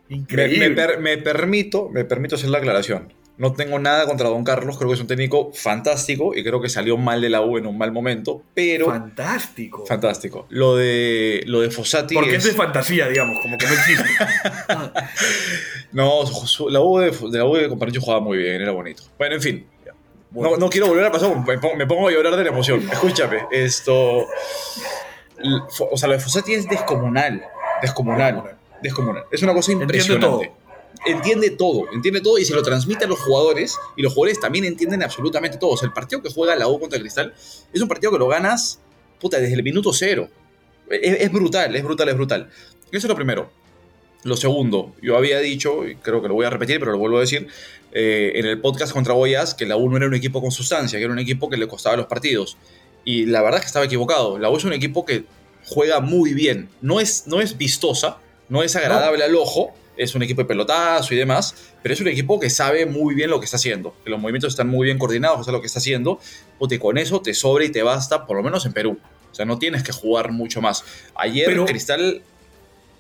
Me, 0.10 0.16
Increíble. 0.16 0.70
me 0.70 0.76
per- 0.76 1.00
me 1.00 1.18
permito, 1.20 1.90
me 1.90 2.06
permito 2.06 2.36
hacer 2.38 2.50
la 2.50 2.58
aclaración. 2.58 3.14
No 3.42 3.54
tengo 3.54 3.80
nada 3.80 4.06
contra 4.06 4.30
Don 4.30 4.44
Carlos, 4.44 4.78
creo 4.78 4.90
que 4.90 4.94
es 4.94 5.02
un 5.02 5.08
técnico 5.08 5.52
fantástico 5.52 6.36
y 6.36 6.44
creo 6.44 6.62
que 6.62 6.70
salió 6.70 6.96
mal 6.96 7.22
de 7.22 7.30
la 7.30 7.42
U 7.42 7.58
en 7.58 7.66
un 7.66 7.76
mal 7.76 7.92
momento, 7.92 8.44
pero 8.54 8.86
Fantástico. 8.86 9.84
fantástico. 9.88 10.46
Lo 10.50 10.76
de 10.76 11.42
lo 11.48 11.62
de 11.62 11.72
Fossati 11.72 12.14
Porque 12.14 12.36
es 12.36 12.46
es- 12.46 12.52
de 12.52 12.58
fantasía, 12.58 13.08
digamos, 13.08 13.40
como 13.42 13.58
que 13.58 13.66
no 13.66 13.74
existe. 13.74 14.06
no, 15.92 16.22
la 16.70 16.82
U 16.82 17.00
de, 17.00 17.10
de 17.12 17.38
la 17.40 17.46
U 17.46 17.56
de 17.56 17.68
Compañero 17.68 18.00
jugaba 18.00 18.22
muy 18.22 18.38
bien, 18.38 18.62
era 18.62 18.72
bonito. 18.72 19.04
Bueno, 19.18 19.36
en 19.36 19.42
fin. 19.42 19.68
No, 20.32 20.56
no 20.58 20.70
quiero 20.70 20.88
volver 20.88 21.06
a 21.06 21.12
pasar, 21.12 21.36
me 21.46 21.58
pongo, 21.58 21.76
me 21.76 21.88
pongo 21.88 22.08
a 22.08 22.12
llorar 22.12 22.36
de 22.38 22.44
la 22.44 22.50
emoción. 22.52 22.88
Escúchame, 22.92 23.40
esto. 23.52 24.28
O 25.90 25.98
sea, 25.98 26.08
lo 26.08 26.14
de 26.14 26.20
Fossati 26.20 26.54
es 26.54 26.70
descomunal. 26.70 27.44
Descomunal. 27.82 28.44
Descomunal. 28.82 29.24
Es 29.32 29.42
una 29.42 29.54
cosa 29.54 29.72
impresionante. 29.72 30.52
Entiende 31.06 31.50
todo, 31.52 31.86
entiende 31.92 32.22
todo 32.22 32.38
y 32.38 32.46
se 32.46 32.54
lo 32.54 32.62
transmite 32.62 33.06
a 33.06 33.08
los 33.08 33.20
jugadores 33.20 33.76
y 33.96 34.02
los 34.02 34.14
jugadores 34.14 34.40
también 34.40 34.66
entienden 34.66 35.02
absolutamente 35.04 35.58
todo. 35.58 35.72
O 35.72 35.78
sea, 35.78 35.88
el 35.88 35.94
partido 35.94 36.22
que 36.22 36.30
juega 36.30 36.56
la 36.56 36.68
U 36.68 36.80
contra 36.80 37.00
Cristal 37.00 37.34
es 37.74 37.82
un 37.82 37.88
partido 37.88 38.12
que 38.12 38.20
lo 38.20 38.28
ganas, 38.28 38.80
puta, 39.20 39.40
desde 39.40 39.56
el 39.56 39.64
minuto 39.64 39.94
cero. 39.94 40.30
Es, 40.90 41.22
es 41.22 41.32
brutal, 41.32 41.76
es 41.76 41.84
brutal, 41.84 42.10
es 42.10 42.16
brutal. 42.16 42.50
Eso 42.92 43.08
es 43.08 43.10
lo 43.10 43.16
primero. 43.16 43.50
Lo 44.24 44.38
segundo, 44.38 44.94
yo 45.02 45.18
había 45.18 45.40
dicho, 45.40 45.88
y 45.88 45.96
creo 45.96 46.22
que 46.22 46.28
lo 46.28 46.36
voy 46.36 46.46
a 46.46 46.52
repetir, 46.52 46.80
pero 46.80 46.92
lo 46.92 47.00
vuelvo 47.00 47.18
a 47.18 47.22
decir, 47.22 47.48
eh, 47.92 48.34
en 48.36 48.46
el 48.46 48.62
podcast 48.62 48.94
contra 48.94 49.16
Boyas, 49.16 49.56
que 49.56 49.66
la 49.66 49.78
U 49.78 49.90
no 49.90 49.98
era 49.98 50.06
un 50.06 50.14
equipo 50.14 50.42
con 50.42 50.52
sustancia, 50.52 51.00
que 51.00 51.06
era 51.06 51.14
un 51.14 51.20
equipo 51.20 51.50
que 51.50 51.58
le 51.58 51.68
costaba 51.68 51.98
los 51.98 52.06
partidos. 52.06 52.58
Y 53.04 53.26
la 53.26 53.42
verdad 53.42 53.58
es 53.58 53.62
que 53.62 53.68
estaba 53.68 53.86
equivocado. 53.86 54.38
La 54.38 54.52
U 54.52 54.58
es 54.58 54.64
un 54.64 54.74
equipo 54.74 55.06
que 55.06 55.26
juega 55.66 56.02
muy 56.02 56.36
bien. 56.36 56.70
No 56.82 57.00
es, 57.00 57.26
no 57.26 57.42
es 57.42 57.58
vistosa, 57.58 58.20
no 58.48 58.62
es 58.62 58.76
agradable 58.76 59.24
al 59.24 59.36
ojo, 59.36 59.74
es 59.98 60.16
un 60.16 60.24
equipo 60.24 60.42
de 60.42 60.48
pelotazo 60.48 61.14
y 61.14 61.18
demás, 61.18 61.56
pero 61.84 61.94
es 61.94 62.02
un 62.02 62.08
equipo 62.08 62.40
que 62.40 62.50
sabe 62.50 62.86
muy 62.86 63.14
bien 63.16 63.30
lo 63.30 63.40
que 63.40 63.46
está 63.46 63.58
haciendo, 63.58 63.96
que 64.04 64.10
los 64.10 64.20
movimientos 64.20 64.54
están 64.54 64.68
muy 64.70 64.86
bien 64.86 64.98
coordinados, 64.98 65.40
o 65.40 65.44
sea, 65.44 65.54
lo 65.54 65.62
que 65.62 65.68
está 65.68 65.80
haciendo, 65.80 66.20
y 66.70 66.78
con 66.78 66.98
eso 66.98 67.22
te 67.22 67.34
sobra 67.34 67.66
y 67.66 67.70
te 67.70 67.84
basta, 67.84 68.26
por 68.26 68.38
lo 68.38 68.44
menos 68.44 68.66
en 68.66 68.74
Perú. 68.74 68.98
O 69.32 69.36
sea, 69.36 69.46
no 69.46 69.58
tienes 69.60 69.84
que 69.84 69.92
jugar 69.92 70.32
mucho 70.32 70.62
más. 70.62 70.84
Ayer 71.16 71.46
Pero- 71.48 71.66
Cristal... 71.66 72.22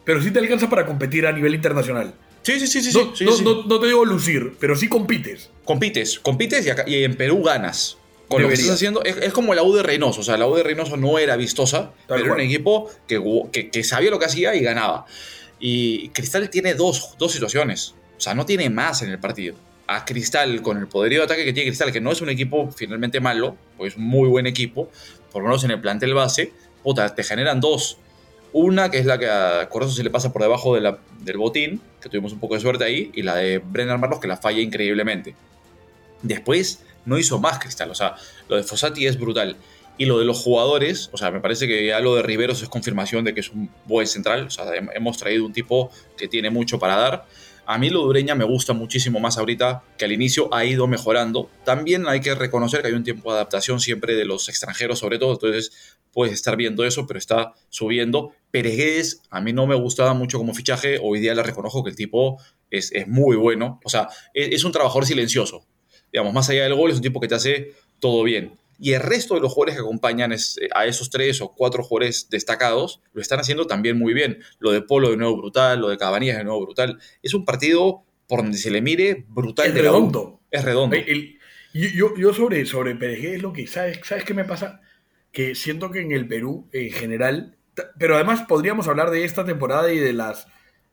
Pero 0.04 0.22
sí 0.22 0.32
te 0.32 0.40
alcanza 0.40 0.70
para 0.70 0.86
competir 0.86 1.28
a 1.28 1.32
nivel 1.32 1.54
internacional. 1.54 2.14
Sí, 2.42 2.60
sí, 2.60 2.66
sí, 2.68 2.82
sí. 2.82 2.98
No, 2.98 3.16
sí, 3.16 3.24
no- 3.26 3.32
sí. 3.34 3.44
no- 3.44 3.64
no 3.64 3.80
te 3.80 3.88
digo 3.88 4.04
lucir, 4.04 4.54
pero 4.60 4.76
sí 4.76 4.88
compites. 4.88 5.50
compites, 5.64 6.20
compites 6.20 6.66
y, 6.66 6.70
acá- 6.72 6.86
y 6.88 7.04
en 7.04 7.16
Perú 7.16 7.44
ganas. 7.44 7.98
Con 8.28 8.42
lo 8.42 8.48
que 8.48 8.54
estás 8.54 8.72
haciendo, 8.72 9.04
es, 9.04 9.18
es 9.18 9.34
como 9.34 9.54
la 9.54 9.62
U 9.62 9.74
de 9.76 9.84
Reynoso. 9.84 10.22
O 10.22 10.24
sea, 10.24 10.38
la 10.38 10.48
U 10.48 10.56
de 10.56 10.64
Reynoso 10.64 10.96
no 10.96 11.20
era 11.20 11.36
vistosa, 11.36 11.92
Tal 12.08 12.18
pero 12.22 12.26
era 12.28 12.34
un 12.36 12.40
equipo 12.40 12.90
que, 13.06 13.70
que 13.70 13.84
sabía 13.84 14.10
lo 14.10 14.20
que 14.20 14.26
hacía 14.26 14.56
y 14.56 14.62
ganaba. 14.62 15.06
Y 15.62 16.10
Cristal 16.10 16.50
tiene 16.50 16.74
dos, 16.74 17.16
dos 17.20 17.32
situaciones. 17.32 17.94
O 18.18 18.20
sea, 18.20 18.34
no 18.34 18.46
tiene 18.46 18.70
más 18.70 19.04
en 19.04 19.10
el 19.10 19.20
partido. 19.20 19.56
A 19.88 20.04
Cristal, 20.06 20.62
con 20.62 20.78
el 20.78 20.88
poderío 20.88 21.20
de 21.20 21.26
ataque 21.26 21.46
que 21.46 21.54
tiene 21.54 21.70
Cristal, 21.70 21.92
que 21.92 22.02
no 22.02 22.12
es 22.12 22.22
un 22.22 22.30
equipo 22.30 22.72
finalmente 22.72 23.20
malo, 23.20 23.56
pues 23.78 23.98
muy 23.98 24.28
buen 24.28 24.48
equipo, 24.48 24.90
por 25.32 25.44
lo 25.44 25.50
menos 25.50 25.64
en 25.64 25.72
el 25.72 25.80
plantel 25.80 26.14
base, 26.14 26.52
puta, 26.84 27.14
te 27.14 27.24
generan 27.24 27.62
dos. 27.62 27.98
Una, 28.54 28.90
que 28.90 28.98
es 28.98 29.06
la 29.06 29.18
que 29.18 29.30
a 29.30 29.70
Corozzo 29.70 29.94
se 29.94 30.04
le 30.04 30.10
pasa 30.10 30.34
por 30.34 30.42
debajo 30.42 30.76
del 30.76 31.38
botín, 31.38 31.82
que 32.02 32.10
tuvimos 32.10 32.34
un 32.34 32.40
poco 32.40 32.56
de 32.56 32.62
suerte 32.62 32.84
ahí, 32.84 33.12
y 33.14 33.22
la 33.22 33.36
de 33.36 33.60
Brennan 33.60 34.00
Marlos, 34.00 34.20
que 34.20 34.28
la 34.28 34.38
falla 34.38 34.60
increíblemente. 34.60 35.36
Después 36.22 36.84
no 37.06 37.18
hizo 37.18 37.40
más 37.40 37.60
Cristal, 37.60 37.92
o 37.92 37.96
sea, 37.96 38.16
lo 38.50 38.58
de 38.58 38.64
Fossati 38.64 39.08
es 39.08 39.20
brutal. 39.20 39.56
Y 40.02 40.06
lo 40.06 40.18
de 40.18 40.26
los 40.26 40.40
jugadores, 40.40 41.12
o 41.14 41.18
sea, 41.18 41.30
me 41.30 41.42
parece 41.42 41.68
que 41.68 41.86
ya 41.86 42.00
lo 42.00 42.16
de 42.16 42.24
Riveros 42.24 42.64
es 42.64 42.70
confirmación 42.70 43.24
de 43.24 43.36
que 43.36 43.42
es 43.42 43.50
un 43.52 43.70
buen 43.86 44.08
central. 44.08 44.48
O 44.48 44.50
sea, 44.50 44.66
hem- 44.66 44.90
hemos 44.96 45.16
traído 45.20 45.46
un 45.46 45.54
tipo 45.54 45.92
que 46.18 46.28
tiene 46.28 46.50
mucho 46.50 46.80
para 46.80 46.96
dar. 46.96 47.28
A 47.68 47.78
mí 47.78 47.92
lo 47.92 48.08
me 48.36 48.44
gusta 48.44 48.74
muchísimo 48.74 49.20
más 49.20 49.38
ahorita 49.38 49.84
que 50.00 50.06
al 50.06 50.12
inicio 50.12 50.52
ha 50.56 50.66
ido 50.66 50.88
mejorando. 50.88 51.52
También 51.64 52.08
hay 52.08 52.20
que 52.20 52.34
reconocer 52.34 52.82
que 52.82 52.88
hay 52.88 52.94
un 52.96 53.04
tiempo 53.04 53.30
de 53.32 53.36
adaptación 53.36 53.80
siempre 53.80 54.16
de 54.16 54.26
los 54.26 54.50
extranjeros, 54.50 54.98
sobre 54.98 55.20
todo. 55.20 55.34
Entonces 55.34 55.72
puedes 56.12 56.34
estar 56.34 56.56
viendo 56.58 56.84
eso, 56.84 57.06
pero 57.06 57.20
está 57.20 57.54
subiendo. 57.70 58.32
Peregués, 58.50 59.22
a 59.30 59.40
mí 59.40 59.54
no 59.54 59.68
me 59.68 59.76
gustaba 59.76 60.16
mucho 60.16 60.40
como 60.40 60.56
fichaje. 60.56 61.00
Hoy 61.00 61.20
día 61.20 61.36
le 61.36 61.44
reconozco 61.44 61.84
que 61.84 61.92
el 61.92 61.96
tipo 61.96 62.40
es, 62.72 62.92
es 62.92 63.08
muy 63.08 63.36
bueno. 63.36 63.80
O 63.84 63.90
sea, 63.90 64.08
es, 64.34 64.50
es 64.52 64.64
un 64.64 64.72
trabajador 64.72 65.06
silencioso. 65.06 65.64
Digamos, 66.12 66.34
más 66.34 66.50
allá 66.50 66.64
del 66.64 66.74
gol, 66.74 66.90
es 66.90 66.96
un 66.98 67.04
tipo 67.04 67.20
que 67.20 67.28
te 67.28 67.36
hace 67.36 67.74
todo 68.00 68.24
bien. 68.24 68.58
Y 68.84 68.94
el 68.94 69.02
resto 69.02 69.36
de 69.36 69.42
los 69.42 69.54
jugadores 69.54 69.76
que 69.76 69.82
acompañan 69.82 70.32
es- 70.32 70.58
eh, 70.60 70.68
a 70.74 70.88
esos 70.88 71.10
tres 71.12 71.40
o 71.40 71.54
cuatro 71.54 71.84
jugadores 71.84 72.30
destacados 72.32 73.02
lo 73.14 73.22
están 73.22 73.40
haciendo 73.40 73.68
también 73.68 73.98
muy 73.98 74.14
bien. 74.16 74.40
Lo 74.60 74.72
de 74.72 74.82
Polo 74.82 75.12
de 75.12 75.18
nuevo 75.18 75.38
brutal, 75.38 75.80
lo 75.80 75.90
de 75.90 75.98
Cabanillas 76.00 76.38
de 76.38 76.44
nuevo 76.44 76.62
brutal. 76.66 77.00
Es 77.22 77.34
un 77.36 77.46
partido 77.46 78.04
por 78.28 78.40
donde 78.42 78.58
se 78.58 78.72
le 78.72 78.82
mire 78.82 79.24
brutal 79.30 79.68
Es 79.68 79.74
de 79.76 79.84
la 79.84 79.92
U. 79.92 79.94
redondo. 79.94 80.42
Es 80.50 80.66
redondo. 80.66 80.96
El- 80.96 81.08
el- 81.08 81.38
yo, 81.94 82.18
yo- 82.18 82.34
sobre, 82.34 82.66
sobre 82.66 82.96
Perejé 82.96 83.36
es 83.36 83.42
lo 83.44 83.54
que, 83.54 83.68
¿sabes, 83.68 84.00
¿sabes 84.04 84.24
qué 84.26 84.34
me 84.34 84.46
pasa? 84.46 84.82
Que 85.32 85.54
siento 85.56 85.92
que 85.92 86.00
en 86.02 86.12
el 86.12 86.28
Perú, 86.28 86.68
en 86.74 86.92
general, 86.92 87.56
pero 88.00 88.16
además 88.16 88.42
podríamos 88.50 88.88
hablar 88.88 89.12
de 89.12 89.24
esta 89.26 89.46
temporada 89.46 89.94
y 89.94 90.00
de 90.00 90.12
las 90.14 90.48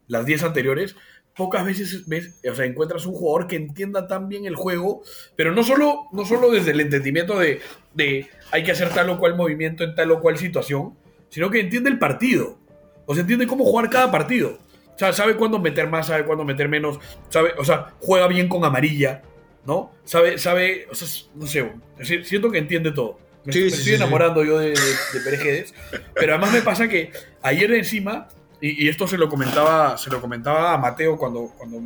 las 0.07 0.25
10 0.25 0.43
anteriores, 0.43 0.95
pocas 1.39 1.65
veces 1.65 2.07
ves, 2.07 2.35
o 2.51 2.55
sea, 2.55 2.67
encuentras 2.67 3.07
un 3.07 3.15
jugador 3.15 3.47
que 3.47 3.57
entienda 3.57 4.07
tan 4.07 4.29
bien 4.29 4.45
el 4.45 4.57
juego, 4.57 5.03
pero 5.37 5.53
no 5.53 5.63
solo, 5.63 6.09
no 6.13 6.27
solo 6.27 6.51
desde 6.51 6.73
el 6.73 6.81
entendimiento 6.81 7.39
de, 7.39 7.61
de 7.95 8.27
hay 8.51 8.63
que 8.65 8.73
hacer 8.73 8.91
tal 8.91 9.09
o 9.09 9.19
cual 9.19 9.37
movimiento 9.37 9.85
en 9.85 9.95
tal 9.95 10.11
o 10.11 10.21
cual 10.21 10.37
situación, 10.37 10.95
sino 11.31 11.49
que 11.51 11.61
entiende 11.61 11.89
el 11.89 11.99
partido. 11.99 12.59
O 13.07 13.15
sea, 13.15 13.23
entiende 13.23 13.47
cómo 13.47 13.65
jugar 13.65 13.89
cada 13.89 14.11
partido. 14.11 14.59
O 14.95 14.99
sea, 14.99 15.13
sabe 15.15 15.37
cuándo 15.37 15.59
meter 15.59 15.89
más, 15.89 16.09
sabe 16.09 16.25
cuándo 16.25 16.45
meter 16.45 16.69
menos, 16.69 16.99
sabe, 17.31 17.53
o 17.57 17.65
sea, 17.65 17.95
juega 18.01 18.27
bien 18.27 18.49
con 18.49 18.65
amarilla, 18.65 19.23
¿no? 19.65 19.93
Sabe, 20.05 20.39
sabe, 20.39 20.89
o 20.91 20.95
sea, 20.95 21.07
no 21.37 21.47
sé, 21.47 21.71
si- 22.03 22.25
siento 22.25 22.51
que 22.51 22.59
entiende 22.59 22.91
todo. 22.91 23.19
Me, 23.45 23.53
Sí, 23.53 23.61
me 23.61 23.71
sí, 23.71 23.77
estoy 23.77 23.85
sí, 23.85 23.91
sí. 23.91 23.95
enamorando 23.95 24.45
yo 24.45 24.59
de, 24.59 24.71
de, 24.71 24.75
de 24.75 25.21
Perejedes, 25.25 25.73
pero 26.15 26.33
además 26.35 26.53
me 26.53 26.63
pasa 26.63 26.89
que 26.89 27.13
ayer 27.43 27.73
encima, 27.73 28.29
y, 28.61 28.85
y 28.85 28.89
esto 28.89 29.07
se 29.07 29.17
lo 29.19 29.29
comentaba, 29.29 29.97
se 29.99 30.11
lo 30.11 30.21
comentaba 30.21 30.73
a 30.75 30.79
Mateo 30.79 31.17
cuando, 31.17 31.53
cuando 31.57 31.81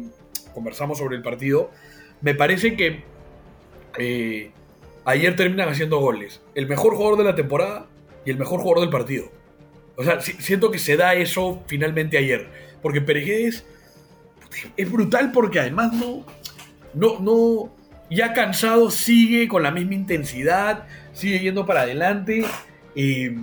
conversamos 0.55 0.99
sobre 0.99 1.17
el 1.17 1.23
partido, 1.23 1.71
me 2.21 2.35
parece 2.35 2.77
que 2.77 3.05
eh, 3.99 4.51
ayer 5.05 5.37
terminan 5.37 5.69
haciendo 5.69 5.99
goles. 5.99 6.41
El 6.55 6.67
mejor 6.67 6.95
jugador 6.95 7.19
de 7.19 7.25
la 7.25 7.35
temporada 7.35 7.87
y 8.25 8.31
el 8.31 8.39
mejor 8.39 8.61
jugador 8.61 8.81
del 8.81 8.91
partido. 8.91 9.31
O 9.97 10.05
sea, 10.05 10.21
si- 10.21 10.33
siento 10.35 10.71
que 10.71 10.79
se 10.79 10.97
da 10.97 11.15
eso 11.15 11.63
finalmente 11.67 12.17
ayer. 12.17 12.49
Porque 12.81 13.01
Perejedes 13.01 13.67
es 14.77 14.91
brutal 14.91 15.33
porque 15.33 15.61
además 15.61 15.93
no, 15.93 16.25
no, 16.95 17.19
no, 17.21 17.75
ya 18.11 18.33
cansado 18.33 18.91
sigue 18.91 19.49
con 19.49 19.63
la 19.63 19.71
misma 19.71 19.95
intensidad, 19.95 20.87
sigue 21.13 21.39
yendo 21.41 21.65
para 21.67 21.83
adelante, 21.83 22.45
eh, 22.95 23.37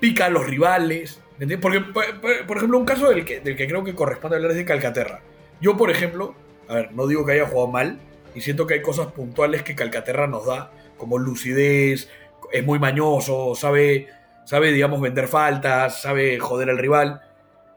pica 0.00 0.26
a 0.26 0.30
los 0.30 0.46
rivales. 0.46 1.20
Porque, 1.60 1.80
por, 1.80 2.56
ejemplo, 2.56 2.78
un 2.78 2.84
caso 2.84 3.08
del 3.08 3.24
que, 3.24 3.40
del 3.40 3.56
que 3.56 3.66
creo 3.66 3.82
que 3.84 3.94
corresponde 3.94 4.36
hablar 4.36 4.50
es 4.50 4.58
de 4.58 4.64
Calcaterra. 4.64 5.20
Yo, 5.60 5.76
por 5.76 5.90
ejemplo, 5.90 6.34
a 6.68 6.74
ver, 6.74 6.92
no 6.92 7.06
digo 7.06 7.24
que 7.24 7.32
haya 7.32 7.46
jugado 7.46 7.68
mal, 7.68 7.98
y 8.34 8.40
siento 8.42 8.66
que 8.66 8.74
hay 8.74 8.82
cosas 8.82 9.08
puntuales 9.08 9.62
que 9.62 9.74
Calcaterra 9.74 10.26
nos 10.26 10.46
da, 10.46 10.70
como 10.98 11.18
lucidez, 11.18 12.10
es 12.52 12.64
muy 12.64 12.78
mañoso, 12.78 13.54
sabe, 13.54 14.08
sabe 14.44 14.72
digamos, 14.72 15.00
vender 15.00 15.28
faltas, 15.28 16.02
sabe 16.02 16.38
joder 16.38 16.70
al 16.70 16.78
rival. 16.78 17.22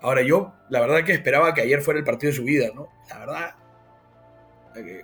Ahora 0.01 0.21
yo, 0.21 0.53
la 0.69 0.81
verdad 0.81 1.05
que 1.05 1.13
esperaba 1.13 1.53
que 1.53 1.61
ayer 1.61 1.81
fuera 1.81 1.99
el 1.99 2.05
partido 2.05 2.31
de 2.31 2.35
su 2.37 2.43
vida, 2.43 2.67
¿no? 2.75 2.89
La 3.09 3.19
verdad, 3.19 3.55
eh, 4.75 5.03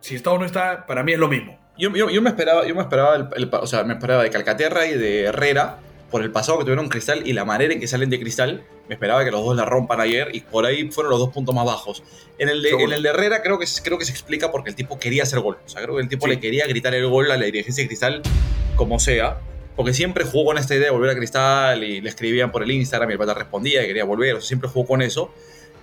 si 0.00 0.14
está 0.14 0.30
o 0.30 0.38
no 0.38 0.46
está, 0.46 0.86
para 0.86 1.02
mí 1.02 1.12
es 1.12 1.18
lo 1.18 1.28
mismo. 1.28 1.58
Yo, 1.76 1.90
yo- 1.94 2.22
me 2.22 2.30
esperaba, 2.30 2.66
yo 2.66 2.74
me 2.74 2.82
esperaba, 2.82 3.16
el- 3.16 3.28
el- 3.36 3.50
o 3.52 3.66
sea, 3.66 3.84
me 3.84 3.94
esperaba 3.94 4.22
de 4.22 4.30
Calcaterra 4.30 4.86
y 4.86 4.96
de 4.96 5.24
Herrera 5.24 5.76
por 6.14 6.22
el 6.22 6.30
pasado 6.30 6.58
que 6.58 6.64
tuvieron 6.64 6.88
Cristal 6.88 7.26
y 7.26 7.32
la 7.32 7.44
manera 7.44 7.72
en 7.74 7.80
que 7.80 7.88
salen 7.88 8.08
de 8.08 8.20
Cristal. 8.20 8.62
Me 8.88 8.94
esperaba 8.94 9.24
que 9.24 9.32
los 9.32 9.44
dos 9.44 9.56
la 9.56 9.64
rompan 9.64 10.00
ayer 10.00 10.28
y 10.32 10.42
por 10.42 10.64
ahí 10.64 10.88
fueron 10.92 11.10
los 11.10 11.18
dos 11.18 11.30
puntos 11.30 11.52
más 11.52 11.64
bajos. 11.66 12.04
En 12.38 12.48
el 12.48 12.62
de, 12.62 12.70
en 12.70 12.92
el 12.92 13.02
de 13.02 13.08
Herrera 13.08 13.42
creo 13.42 13.58
que, 13.58 13.66
creo 13.82 13.98
que 13.98 14.04
se 14.04 14.12
explica 14.12 14.52
porque 14.52 14.70
el 14.70 14.76
tipo 14.76 14.96
quería 15.00 15.24
hacer 15.24 15.40
gol. 15.40 15.58
O 15.66 15.68
sea, 15.68 15.82
creo 15.82 15.96
que 15.96 16.02
el 16.02 16.08
tipo 16.08 16.26
Sí. 16.26 16.30
le 16.30 16.38
quería 16.38 16.68
gritar 16.68 16.94
el 16.94 17.08
gol 17.08 17.32
a 17.32 17.36
la 17.36 17.44
dirigencia 17.46 17.82
de 17.82 17.88
Cristal 17.88 18.22
como 18.76 19.00
sea. 19.00 19.38
Porque 19.74 19.92
siempre 19.92 20.24
jugó 20.24 20.44
con 20.44 20.58
esta 20.58 20.76
idea 20.76 20.84
de 20.84 20.90
volver 20.92 21.10
a 21.10 21.16
Cristal 21.16 21.82
y 21.82 22.00
le 22.00 22.08
escribían 22.10 22.52
por 22.52 22.62
el 22.62 22.70
Instagram 22.70 23.10
y 23.10 23.14
el 23.14 23.18
pata 23.18 23.34
respondía 23.34 23.82
y 23.82 23.88
quería 23.88 24.04
volver. 24.04 24.34
O 24.36 24.40
sea, 24.40 24.46
siempre 24.46 24.68
jugó 24.68 24.86
con 24.86 25.02
eso. 25.02 25.34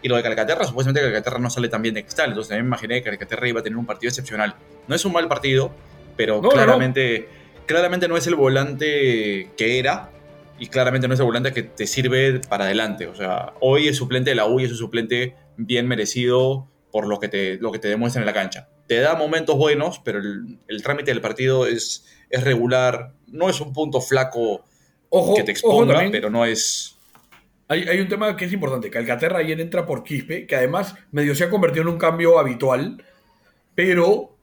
Y 0.02 0.08
lo 0.08 0.16
de 0.16 0.24
Calcaterra, 0.24 0.64
supuestamente 0.64 1.02
Calcaterra 1.02 1.40
no 1.40 1.50
sale 1.50 1.68
tan 1.68 1.82
bien 1.82 1.94
de 1.96 2.04
Cristal. 2.04 2.30
Entonces 2.30 2.48
también 2.48 2.64
me 2.68 2.70
imaginé 2.70 3.04
que 3.04 3.10
Calcaterra 3.10 3.50
iba 3.50 3.60
a 3.60 3.64
tener 3.64 3.76
un 3.78 3.86
partido 3.86 4.08
excepcional. 4.08 4.56
No 4.88 4.96
es 4.96 5.04
un 5.04 5.12
mal 5.12 5.28
partido, 5.28 5.74
pero 6.16 6.36
No, 6.38 6.44
no, 6.44 6.48
no. 6.48 6.54
claramente, 6.54 7.28
claramente 7.66 8.08
no 8.08 8.16
es 8.16 8.26
el 8.28 8.36
volante 8.36 9.50
que 9.58 9.78
era 9.78 10.10
y 10.62 10.68
claramente 10.68 11.08
no 11.08 11.16
es 11.16 11.20
el 11.20 11.26
volante 11.26 11.54
que 11.54 11.64
te 11.64 11.88
sirve 11.88 12.40
para 12.48 12.66
adelante. 12.66 13.08
O 13.08 13.16
sea, 13.16 13.54
hoy 13.62 13.88
es 13.88 13.98
suplente 13.98 14.30
de 14.30 14.36
la 14.36 14.46
U 14.46 14.60
y 14.60 14.66
es 14.66 14.72
un 14.72 14.78
suplente 14.78 15.36
bien 15.58 15.88
merecido 15.88 16.70
por 16.92 17.08
lo 17.08 17.20
que 17.20 17.30
te, 17.30 17.58
lo 17.58 17.72
que 17.72 17.80
te 17.80 17.88
demuestra 17.88 18.22
en 18.22 18.28
la 18.28 18.34
cancha. 18.34 18.70
Te 18.86 19.00
da 19.00 19.16
momentos 19.16 19.58
buenos, 19.58 19.98
pero 20.06 20.20
el, 20.20 20.60
el 20.68 20.84
trámite 20.84 21.10
del 21.10 21.20
partido 21.20 21.66
es, 21.66 22.06
es 22.30 22.44
regular. 22.44 23.16
No 23.26 23.50
es 23.50 23.60
un 23.60 23.74
punto 23.74 24.02
flaco 24.02 24.64
Ojo, 25.10 25.34
que 25.34 25.42
te 25.42 25.52
exponga, 25.52 26.08
pero 26.12 26.30
no 26.30 26.46
es... 26.46 26.96
hay, 27.68 27.82
hay 27.90 28.00
un 28.00 28.08
tema 28.08 28.38
que 28.38 28.46
es 28.46 28.54
importante. 28.54 28.92
Calcaterra 28.92 29.40
ayer 29.40 29.60
entra 29.60 29.88
por 29.88 30.04
Quispe, 30.04 30.46
que 30.46 30.56
además 30.56 30.94
medio 31.12 31.34
se 31.34 31.44
ha 31.44 31.50
convertido 31.50 31.82
en 31.82 31.88
un 31.88 31.98
cambio 31.98 32.38
habitual, 32.38 33.04
pero 33.74 34.38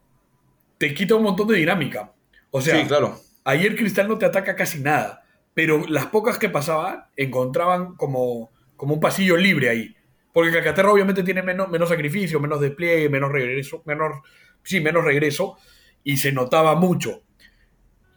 te 0.78 0.92
quita 0.94 1.14
un 1.14 1.22
montón 1.22 1.46
de 1.46 1.58
dinámica. 1.58 2.12
O 2.50 2.60
sea, 2.60 2.80
sí, 2.80 2.88
claro. 2.88 3.20
ayer 3.44 3.76
Cristal 3.76 4.08
no 4.08 4.18
te 4.18 4.26
ataca 4.26 4.56
casi 4.56 4.80
nada, 4.80 5.22
pero 5.58 5.84
las 5.88 6.06
pocas 6.06 6.38
que 6.38 6.48
pasaban 6.48 7.06
encontraban 7.16 7.96
como, 7.96 8.52
como 8.76 8.94
un 8.94 9.00
pasillo 9.00 9.36
libre 9.36 9.68
ahí. 9.68 9.96
Porque 10.32 10.52
Calcaterra 10.52 10.92
obviamente 10.92 11.24
tiene 11.24 11.42
menos, 11.42 11.68
menos 11.68 11.88
sacrificio, 11.88 12.38
menos 12.38 12.60
despliegue, 12.60 13.08
menos 13.08 13.32
regreso, 13.32 13.82
menos, 13.84 14.20
sí, 14.62 14.80
menos 14.80 15.02
regreso, 15.04 15.56
y 16.04 16.18
se 16.18 16.30
notaba 16.30 16.76
mucho. 16.76 17.24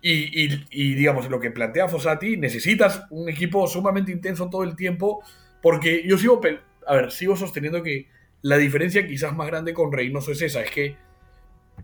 Y, 0.03 0.45
y- 0.45 0.65
y, 0.71 0.93
digamos, 0.95 1.29
lo 1.31 1.39
que 1.39 1.51
plantea 1.51 1.87
Fossati, 1.87 2.37
necesitas 2.37 3.05
un 3.11 3.29
equipo 3.29 3.67
sumamente 3.67 4.11
intenso 4.11 4.47
todo 4.49 4.63
el 4.63 4.75
tiempo, 4.75 5.23
porque 5.63 6.03
yo 6.07 6.19
sigo, 6.19 6.41
a 6.87 6.95
ver, 6.95 7.11
sigo 7.11 7.35
sosteniendo 7.35 7.83
que 7.83 8.07
la 8.43 8.57
diferencia 8.57 9.07
quizás 9.07 9.35
más 9.35 9.47
grande 9.47 9.73
con 9.73 9.91
Reynoso 9.91 10.31
es 10.31 10.43
esa, 10.43 10.61
es 10.61 10.71
que 10.71 10.97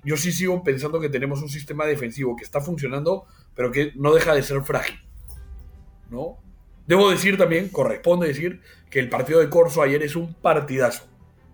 yo 0.04 0.17
sí 0.17 0.32
sigo 0.32 0.63
pensando 0.63 1.00
que 1.00 1.10
tenemos 1.10 1.41
un 1.41 1.50
sistema 1.50 1.86
defensivo 1.86 2.36
que 2.36 2.43
está 2.43 2.62
funcionando, 2.62 3.26
pero 3.56 3.72
que 3.72 3.91
no 3.96 4.13
deja 4.13 4.36
de 4.36 4.43
ser 4.43 4.62
frágil. 4.63 5.00
¿No? 6.10 6.38
Debo 6.86 7.10
decir 7.10 7.38
también, 7.38 7.70
corresponde 7.70 8.28
decir, 8.28 8.62
que 8.89 9.00
el 9.00 9.10
partido 9.10 9.39
de 9.39 9.50
Corso 9.50 9.82
ayer 9.82 10.02
es 10.04 10.15
un 10.15 10.34
partidazo. 10.34 11.06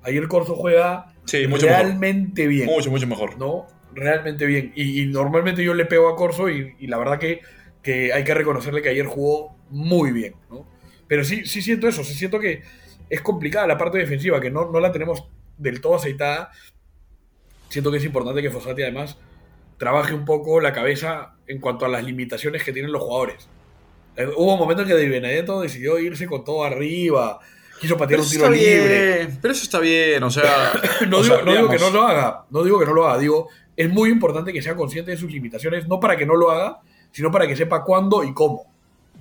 Ayer 0.03 0.27
Corso 0.27 0.55
juega 0.55 1.13
Sí, 1.25 1.47
mucho 1.47 1.65
mejor. 1.65 1.81
realmente 1.81 2.47
bien. 2.47 2.65
Mucho, 2.67 2.91
mucho 2.91 3.07
mejor. 3.07 3.37
¿no? 3.39 3.65
Realmente 3.93 4.45
bien. 4.45 4.73
Y, 4.75 5.01
y 5.01 5.05
normalmente 5.07 5.63
yo 5.63 5.73
le 5.73 5.85
pego 5.85 6.09
a 6.09 6.15
Corso 6.15 6.49
y, 6.49 6.75
y 6.79 6.87
la 6.87 6.97
verdad 6.97 7.17
que, 7.19 7.41
que 7.81 8.13
hay 8.13 8.23
que 8.23 8.33
reconocerle 8.33 8.81
que 8.81 8.89
ayer 8.89 9.05
jugó 9.05 9.55
muy 9.69 10.11
bien, 10.11 10.35
¿no? 10.51 10.67
Pero 11.07 11.23
sí, 11.23 11.45
sí 11.45 11.61
siento 11.61 11.87
eso, 11.87 12.03
sí 12.03 12.13
siento 12.13 12.39
que 12.39 12.61
es 13.09 13.21
complicada 13.21 13.65
la 13.67 13.77
parte 13.77 13.97
defensiva, 13.97 14.39
que 14.39 14.49
no, 14.51 14.71
no 14.71 14.79
la 14.79 14.91
tenemos 14.91 15.25
del 15.57 15.81
todo 15.81 15.95
aceitada. 15.95 16.51
Siento 17.69 17.91
que 17.91 17.97
es 17.97 18.05
importante 18.05 18.41
que 18.41 18.49
Fossati 18.51 18.83
además 18.83 19.17
trabaje 19.77 20.13
un 20.13 20.25
poco 20.25 20.59
la 20.61 20.73
cabeza 20.73 21.35
en 21.47 21.59
cuanto 21.59 21.85
a 21.85 21.89
las 21.89 22.03
limitaciones 22.03 22.63
que 22.63 22.71
tienen 22.71 22.91
los 22.91 23.01
jugadores. 23.01 23.49
Eh, 24.15 24.27
Hubo 24.35 24.57
momentos 24.57 24.85
en 24.85 24.95
que 24.95 25.01
Di 25.01 25.09
Benedetto 25.09 25.61
decidió 25.61 25.99
irse 25.99 26.27
con 26.27 26.43
todo 26.43 26.63
arriba, 26.63 27.39
quiso 27.79 27.97
patear 27.97 28.19
un 28.19 28.29
tiro 28.29 28.49
libre. 28.49 29.17
bien, 29.17 29.39
pero 29.41 29.53
eso 29.53 29.63
está 29.63 29.79
bien, 29.79 30.21
o 30.23 30.29
sea... 30.29 30.73
No, 31.07 31.21
digo, 31.21 31.35
sea, 31.35 31.45
no 31.45 31.51
digo 31.53 31.69
que 31.69 31.79
no 31.79 31.89
lo 31.89 32.03
haga, 32.03 32.45
no 32.49 32.63
digo 32.63 32.79
que 32.79 32.85
no 32.85 32.93
lo 32.93 33.07
haga, 33.07 33.19
digo, 33.19 33.49
es 33.75 33.89
muy 33.89 34.09
importante 34.09 34.53
que 34.53 34.61
sea 34.61 34.75
consciente 34.75 35.11
de 35.11 35.17
sus 35.17 35.31
limitaciones, 35.31 35.87
no 35.87 35.99
para 35.99 36.15
que 36.15 36.25
no 36.25 36.35
lo 36.35 36.51
haga, 36.51 36.79
sino 37.11 37.31
para 37.31 37.47
que 37.47 37.55
sepa 37.55 37.83
cuándo 37.83 38.23
y 38.23 38.33
cómo. 38.33 38.72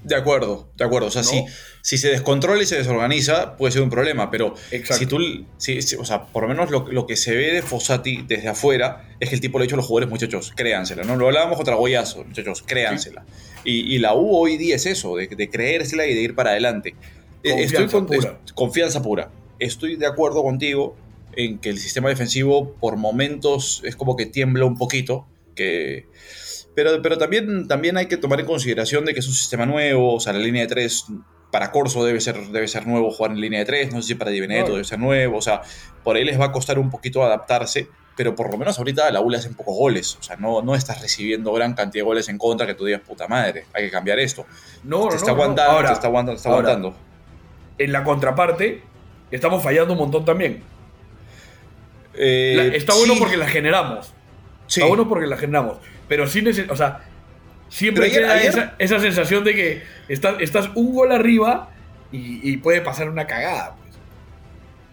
De 0.04 0.16
acuerdo, 0.16 0.68
de 0.76 0.84
acuerdo. 0.84 1.06
O 1.08 1.10
sea, 1.12 1.22
¿No? 1.22 1.28
si, 1.28 1.44
si 1.82 1.96
se 1.98 2.08
descontrola 2.08 2.60
y 2.62 2.66
se 2.66 2.76
desorganiza, 2.76 3.56
puede 3.56 3.72
ser 3.72 3.82
un 3.82 3.90
problema. 3.90 4.30
Pero 4.30 4.54
Exacto. 4.72 4.96
si 4.98 5.06
tú. 5.06 5.18
si- 5.58 5.80
si- 5.82 5.96
o 5.96 6.04
sea, 6.04 6.24
por 6.26 6.42
lo 6.42 6.48
menos 6.48 6.70
lo, 6.70 6.86
lo 6.90 7.06
que 7.06 7.16
se 7.16 7.36
ve 7.36 7.52
de 7.52 7.62
Fossati 7.62 8.22
desde 8.26 8.48
afuera 8.48 9.08
es 9.20 9.28
que 9.28 9.36
el 9.36 9.40
tipo 9.40 9.58
le 9.58 9.62
ha 9.62 9.66
dicho 9.66 9.76
a 9.76 9.78
los 9.78 9.86
jugadores, 9.86 10.10
muchachos, 10.10 10.52
créansela. 10.56 11.04
No 11.04 11.14
lo 11.16 11.26
hablábamos 11.28 11.56
contra 11.56 11.76
Goyazo, 11.76 12.24
muchachos, 12.24 12.62
créansela. 12.66 13.24
Y, 13.64 13.94
y 13.94 13.98
la 13.98 14.14
U 14.14 14.36
hoy 14.36 14.56
día 14.56 14.74
es 14.74 14.86
eso, 14.86 15.16
de, 15.16 15.28
de 15.28 15.48
creérsela 15.50 16.04
y 16.06 16.14
de 16.14 16.20
ir 16.20 16.34
para 16.34 16.50
adelante. 16.50 16.96
Eh, 17.44 17.50
Confianza 17.52 17.96
con- 17.96 18.06
pura. 18.06 18.38
es- 18.44 18.52
confianza 18.52 19.02
pura. 19.02 19.30
Estoy 19.60 19.94
de 19.96 20.06
acuerdo 20.06 20.42
contigo 20.42 20.96
en 21.36 21.58
que 21.58 21.68
el 21.70 21.78
sistema 21.78 22.08
defensivo 22.08 22.74
por 22.80 22.96
momentos 22.96 23.80
es 23.84 23.94
como 23.94 24.16
que 24.16 24.26
tiembla 24.26 24.64
un 24.64 24.76
poquito. 24.76 25.26
Que, 25.54 26.06
pero, 26.74 27.02
pero 27.02 27.18
también, 27.18 27.66
también 27.68 27.96
hay 27.96 28.06
que 28.06 28.16
tomar 28.16 28.40
en 28.40 28.46
consideración 28.46 29.04
de 29.04 29.14
que 29.14 29.20
es 29.20 29.26
un 29.28 29.34
sistema 29.34 29.66
nuevo, 29.66 30.14
o 30.14 30.20
sea, 30.20 30.32
la 30.32 30.38
línea 30.40 30.62
de 30.62 30.68
tres 30.68 31.06
para 31.50 31.70
Corso 31.70 32.02
debe 32.04 32.20
ser, 32.20 32.36
debe 32.48 32.66
ser 32.66 32.86
nuevo 32.86 33.10
jugar 33.10 33.32
en 33.32 33.40
línea 33.40 33.58
de 33.60 33.66
tres, 33.66 33.92
no 33.92 34.00
sé 34.00 34.08
si 34.08 34.14
para 34.14 34.30
Di 34.30 34.40
Benedetto 34.40 34.72
debe 34.72 34.84
ser 34.84 34.98
nuevo, 34.98 35.36
o 35.36 35.42
sea, 35.42 35.60
por 36.02 36.16
ahí 36.16 36.24
les 36.24 36.40
va 36.40 36.46
a 36.46 36.52
costar 36.52 36.78
un 36.78 36.88
poquito 36.90 37.22
adaptarse, 37.22 37.88
pero 38.16 38.34
por 38.34 38.50
lo 38.50 38.56
menos 38.56 38.78
ahorita 38.78 39.10
la 39.10 39.20
U 39.20 39.28
le 39.28 39.36
hacen 39.36 39.54
pocos 39.54 39.76
goles, 39.76 40.16
o 40.18 40.22
sea, 40.22 40.36
no, 40.36 40.62
no 40.62 40.74
estás 40.74 41.02
recibiendo 41.02 41.52
gran 41.52 41.74
cantidad 41.74 42.02
de 42.02 42.06
goles 42.06 42.28
en 42.30 42.38
contra 42.38 42.66
que 42.66 42.74
tú 42.74 42.86
digas, 42.86 43.02
puta 43.06 43.28
madre, 43.28 43.66
hay 43.74 43.84
que 43.84 43.90
cambiar 43.90 44.18
esto. 44.18 44.46
No, 44.84 45.04
no, 45.04 45.08
te 45.08 45.16
está 45.16 45.32
no, 45.32 45.36
no. 45.36 45.42
aguantando, 45.42 45.72
Ahora, 45.72 45.88
te 45.88 45.94
está 45.94 46.06
aguantando, 46.06 46.32
te 46.32 46.36
está 46.38 46.48
ahora, 46.50 46.68
aguantando. 46.70 46.98
En 47.78 47.92
la 47.92 48.02
contraparte, 48.04 48.82
estamos 49.30 49.62
fallando 49.62 49.92
un 49.92 49.98
montón 49.98 50.24
también. 50.24 50.62
Eh, 52.14 52.54
La- 52.56 52.76
está 52.76 52.94
bueno 52.94 53.14
porque 53.18 53.36
la 53.36 53.46
generamos. 53.46 54.12
sí. 54.66 54.80
Está 54.80 54.88
bueno 54.88 55.08
porque 55.08 55.26
la 55.26 55.36
generamos. 55.36 55.76
Pero 56.12 56.26
sí 56.26 56.42
neces- 56.42 56.68
o 56.70 56.76
sea, 56.76 57.00
siempre 57.70 58.04
ayer- 58.04 58.20
queda 58.20 58.34
ayer- 58.34 58.48
Esa, 58.50 58.74
esa 58.78 59.00
sensación 59.00 59.44
de 59.44 59.54
que 59.54 59.82
estás, 60.08 60.34
estás 60.40 60.68
un 60.74 60.92
gol 60.92 61.10
arriba 61.10 61.70
y, 62.12 62.38
y 62.52 62.58
puede 62.58 62.82
pasar 62.82 63.08
una 63.08 63.26
cagada. 63.26 63.76
pues. 63.76 63.96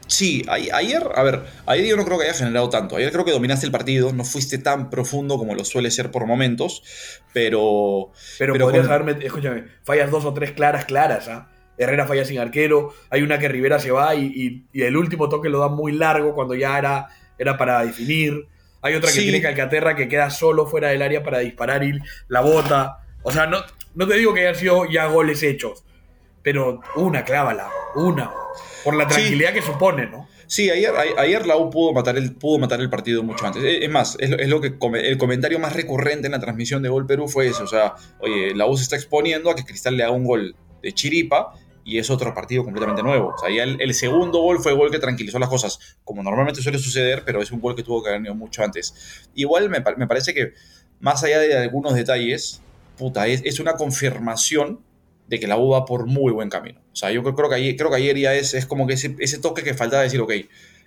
Sí, 0.07 0.45
a- 0.47 0.53
ayer, 0.77 1.03
a 1.13 1.23
ver, 1.23 1.41
ayer 1.65 1.87
yo 1.87 1.97
no 1.97 2.05
creo 2.05 2.17
que 2.17 2.23
haya 2.23 2.33
generado 2.33 2.69
tanto. 2.69 2.95
Ayer 2.95 3.11
creo 3.11 3.25
que 3.25 3.31
dominaste 3.31 3.65
el 3.65 3.73
partido, 3.73 4.13
no 4.13 4.23
fuiste 4.23 4.59
tan 4.59 4.89
profundo 4.89 5.37
como 5.37 5.55
lo 5.55 5.65
suele 5.65 5.91
ser 5.91 6.09
por 6.09 6.25
momentos, 6.25 6.83
pero 7.33 8.11
Pero, 8.37 8.53
Pero 8.53 8.65
podrías 8.67 8.87
con- 8.87 8.93
haberme, 8.95 9.25
escúchame, 9.25 9.65
fallas 9.83 10.09
dos 10.09 10.23
o 10.23 10.33
tres 10.33 10.51
claras, 10.53 10.85
claras, 10.85 11.27
¿ah? 11.27 11.49
Herrera 11.77 12.07
falla 12.07 12.23
sin 12.23 12.39
arquero, 12.39 12.93
hay 13.09 13.23
una 13.23 13.39
que 13.39 13.49
Rivera 13.49 13.77
se 13.79 13.91
va 13.91 14.15
y, 14.15 14.25
y- 14.25 14.63
y 14.71 14.83
el 14.83 14.95
último 14.95 15.27
toque 15.27 15.49
lo 15.49 15.59
da 15.59 15.67
muy 15.67 15.91
largo 15.91 16.33
cuando 16.33 16.55
ya 16.55 16.77
era, 16.77 17.07
era 17.37 17.57
para 17.57 17.83
definir. 17.85 18.47
Hay 18.81 18.95
otra 18.95 19.09
que 19.09 19.15
Sí. 19.17 19.23
tiene 19.23 19.41
Calcaterra 19.41 19.95
que 19.95 20.07
queda 20.07 20.29
solo 20.29 20.65
fuera 20.65 20.89
del 20.89 21.01
área 21.01 21.23
para 21.23 21.39
disparar 21.39 21.83
y 21.83 21.99
la 22.27 22.41
bota. 22.41 22.99
O 23.23 23.31
sea, 23.31 23.45
no, 23.47 23.59
no 23.95 24.07
te 24.07 24.15
digo 24.15 24.33
que 24.33 24.41
hayan 24.41 24.55
sido 24.55 24.85
ya 24.89 25.05
goles 25.07 25.43
hechos, 25.43 25.83
pero 26.43 26.79
una, 26.95 27.23
clávala, 27.25 27.69
una. 27.95 28.31
Por 28.83 28.95
la 28.95 29.09
Sí. 29.09 29.15
tranquilidad 29.15 29.53
que 29.53 29.61
supone, 29.61 30.07
¿no? 30.07 30.27
Sí, 30.47 30.69
ayer, 30.71 30.91
ayer 31.17 31.45
la 31.45 31.57
U 31.57 31.69
pudo 31.69 31.93
matar, 31.93 32.17
el, 32.17 32.33
pudo 32.33 32.57
matar 32.57 32.79
el 32.79 32.89
partido 32.89 33.21
mucho 33.21 33.45
antes. 33.45 33.63
Es 33.63 33.83
es 33.83 33.89
más, 33.89 34.15
es 34.19 34.29
lo, 34.31 34.37
es 34.39 34.47
lo 34.47 34.61
que 34.61 34.73
el 35.03 35.17
comentario 35.17 35.59
más 35.59 35.73
recurrente 35.75 36.25
en 36.27 36.31
la 36.31 36.39
transmisión 36.39 36.81
de 36.81 36.89
Gol 36.89 37.05
Perú 37.05 37.27
fue 37.27 37.47
ese. 37.47 37.61
O 37.61 37.67
sea, 37.67 37.93
oye, 38.19 38.55
la 38.55 38.65
U 38.65 38.75
se 38.75 38.83
está 38.83 38.95
exponiendo 38.95 39.51
a 39.51 39.55
que 39.55 39.63
Cristal 39.63 39.95
le 39.97 40.03
haga 40.03 40.11
un 40.13 40.23
gol 40.23 40.55
de 40.81 40.91
chiripa 40.93 41.53
y 41.83 41.97
es 41.97 42.09
otro 42.09 42.33
partido 42.33 42.63
completamente 42.63 43.03
nuevo. 43.03 43.33
O 43.35 43.37
sea, 43.37 43.49
ya 43.49 43.63
el, 43.63 43.81
el 43.81 43.93
segundo 43.93 44.39
gol 44.41 44.59
fue 44.59 44.71
el 44.71 44.77
gol 44.77 44.91
que 44.91 44.99
tranquilizó 44.99 45.39
las 45.39 45.49
cosas, 45.49 45.97
como 46.03 46.23
normalmente 46.23 46.61
suele 46.61 46.79
suceder, 46.79 47.23
pero 47.25 47.41
es 47.41 47.51
un 47.51 47.61
gol 47.61 47.75
que 47.75 47.83
tuvo 47.83 48.03
que 48.03 48.09
haber 48.09 48.21
venido 48.21 48.35
mucho 48.35 48.63
antes. 48.63 49.27
Igual 49.35 49.69
me, 49.69 49.83
me 49.97 50.07
parece 50.07 50.33
que, 50.33 50.53
más 50.99 51.23
allá 51.23 51.39
de 51.39 51.57
algunos 51.57 51.93
detalles, 51.95 52.61
puta, 52.97 53.27
es, 53.27 53.41
es 53.45 53.59
una 53.59 53.73
confirmación 53.73 54.81
de 55.27 55.39
que 55.39 55.47
la 55.47 55.57
U 55.57 55.69
va 55.69 55.85
por 55.85 56.05
muy 56.07 56.33
buen 56.33 56.49
camino. 56.49 56.79
O 56.91 56.95
sea, 56.95 57.11
yo 57.11 57.21
creo, 57.21 57.35
creo 57.35 57.49
que, 57.49 57.55
ayer, 57.55 57.75
creo 57.75 57.89
que 57.89 57.95
ayer 57.97 58.17
ya 58.17 58.33
es, 58.33 58.53
es 58.53 58.65
como 58.65 58.87
que 58.87 58.93
ese, 58.93 59.15
ese 59.19 59.39
toque 59.39 59.63
que 59.63 59.73
faltaba 59.73 60.01
decir, 60.01 60.19
ok, 60.21 60.33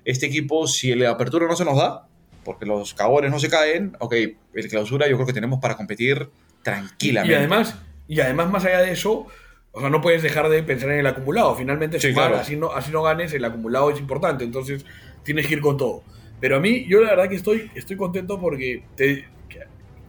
este 0.05 0.27
equipo, 0.27 0.67
si 0.67 0.95
la 0.95 1.11
apertura 1.11 1.47
no 1.47 1.57
se 1.57 1.65
nos 1.65 1.77
da, 1.77 2.09
porque 2.45 2.67
los 2.67 2.93
cagones 2.95 3.31
no 3.31 3.39
se 3.39 3.49
caen, 3.49 3.97
ok, 4.01 4.15
el 4.55 4.69
clausura 4.69 5.09
yo 5.09 5.17
creo 5.17 5.27
que 5.27 5.33
tenemos 5.33 5.61
para 5.61 5.77
competir 5.77 6.29
tranquilamente. 6.63 7.33
Y 7.33 7.37
además, 7.37 7.77
y 8.09 8.21
además, 8.21 8.51
más 8.51 8.65
allá 8.65 8.81
de 8.81 8.93
eso, 8.93 9.27
o 9.73 9.81
sea, 9.81 9.91
no 9.91 10.01
puedes 10.01 10.23
dejar 10.23 10.49
de 10.49 10.63
pensar 10.63 10.91
en 10.91 10.99
el 10.99 11.07
acumulado. 11.07 11.55
Finalmente, 11.55 11.99
Sí, 12.01 12.11
sumar, 12.11 12.29
claro. 12.29 12.43
así, 12.43 12.57
no, 12.57 12.73
así 12.73 12.91
no 12.93 13.03
ganes, 13.03 13.33
el 13.33 13.45
acumulado 13.45 13.91
es 13.91 13.99
importante. 13.99 14.45
Entonces, 14.45 14.85
tienes 15.23 15.47
que 15.47 15.55
ir 15.55 15.61
con 15.61 15.77
todo. 15.77 16.03
Pero 16.41 16.57
a 16.57 16.61
mí, 16.61 16.85
yo 16.89 17.01
la 17.01 17.11
verdad 17.11 17.29
que 17.29 17.37
estoy, 17.37 17.71
estoy 17.75 17.97
contento 17.97 18.39
porque 18.41 18.85
te- 18.97 19.25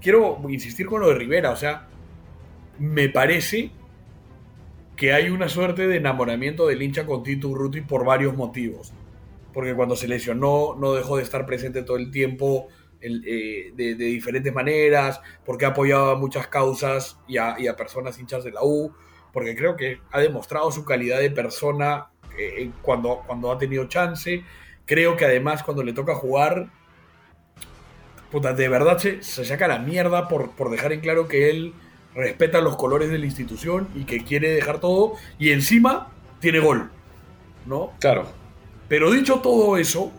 quiero 0.01 0.39
insistir 0.49 0.87
con 0.87 1.01
lo 1.01 1.07
de 1.09 1.15
Rivera. 1.15 1.51
O 1.51 1.55
sea, 1.55 1.87
me 2.79 3.07
parece 3.09 3.71
que 4.95 5.13
hay 5.13 5.29
una 5.29 5.49
suerte 5.49 5.87
de 5.87 5.97
enamoramiento 5.97 6.67
del 6.67 6.81
hincha 6.81 7.05
con 7.05 7.23
Tito 7.23 7.49
Urruti 7.49 7.81
por 7.81 8.05
varios 8.05 8.35
motivos. 8.35 8.93
Porque 9.53 9.73
cuando 9.75 9.95
se 9.95 10.07
lesionó 10.07 10.75
no 10.79 10.93
dejó 10.93 11.17
de 11.17 11.23
estar 11.23 11.45
presente 11.45 11.83
todo 11.83 11.97
el 11.97 12.11
tiempo 12.11 12.67
el- 13.01 13.23
eh, 13.27 13.71
de, 13.75 13.95
de 13.95 14.05
diferentes 14.05 14.53
maneras, 14.53 15.19
porque 15.45 15.65
ha 15.65 15.69
apoyado 15.69 16.11
a 16.11 16.15
muchas 16.17 16.47
causas 16.47 17.19
y 17.27 17.37
a, 17.37 17.55
y 17.59 17.67
a 17.67 17.75
personas 17.75 18.17
hinchas 18.19 18.43
de 18.43 18.51
la 18.51 18.61
U, 18.63 18.93
porque 19.33 19.55
creo 19.55 19.75
que 19.75 19.99
ha 20.11 20.19
demostrado 20.19 20.71
su 20.71 20.85
calidad 20.85 21.19
de 21.19 21.31
persona 21.31 22.07
eh, 22.37 22.69
cuando, 22.81 23.23
cuando 23.27 23.51
ha 23.51 23.57
tenido 23.57 23.85
chance. 23.85 24.43
Creo 24.85 25.17
que 25.17 25.25
además 25.25 25.63
cuando 25.63 25.83
le 25.83 25.91
toca 25.91 26.15
jugar, 26.15 26.69
puta, 28.31 28.53
de 28.53 28.69
verdad 28.69 28.97
se, 28.97 29.21
se 29.21 29.43
saca 29.43 29.67
la 29.67 29.79
mierda 29.79 30.27
por, 30.27 30.51
por 30.51 30.69
dejar 30.69 30.93
en 30.93 31.01
claro 31.01 31.27
que 31.27 31.49
él 31.49 31.73
respeta 32.15 32.61
los 32.61 32.77
colores 32.77 33.09
de 33.09 33.17
la 33.17 33.25
institución 33.25 33.89
y 33.95 34.03
que 34.05 34.23
quiere 34.23 34.49
dejar 34.49 34.79
todo 34.79 35.13
y 35.39 35.51
encima 35.51 36.11
tiene 36.39 36.59
gol, 36.59 36.91
¿no? 37.65 37.91
Claro. 37.99 38.27
Pero 38.87 39.11
dicho 39.11 39.39
todo 39.39 39.77
eso, 39.77 40.11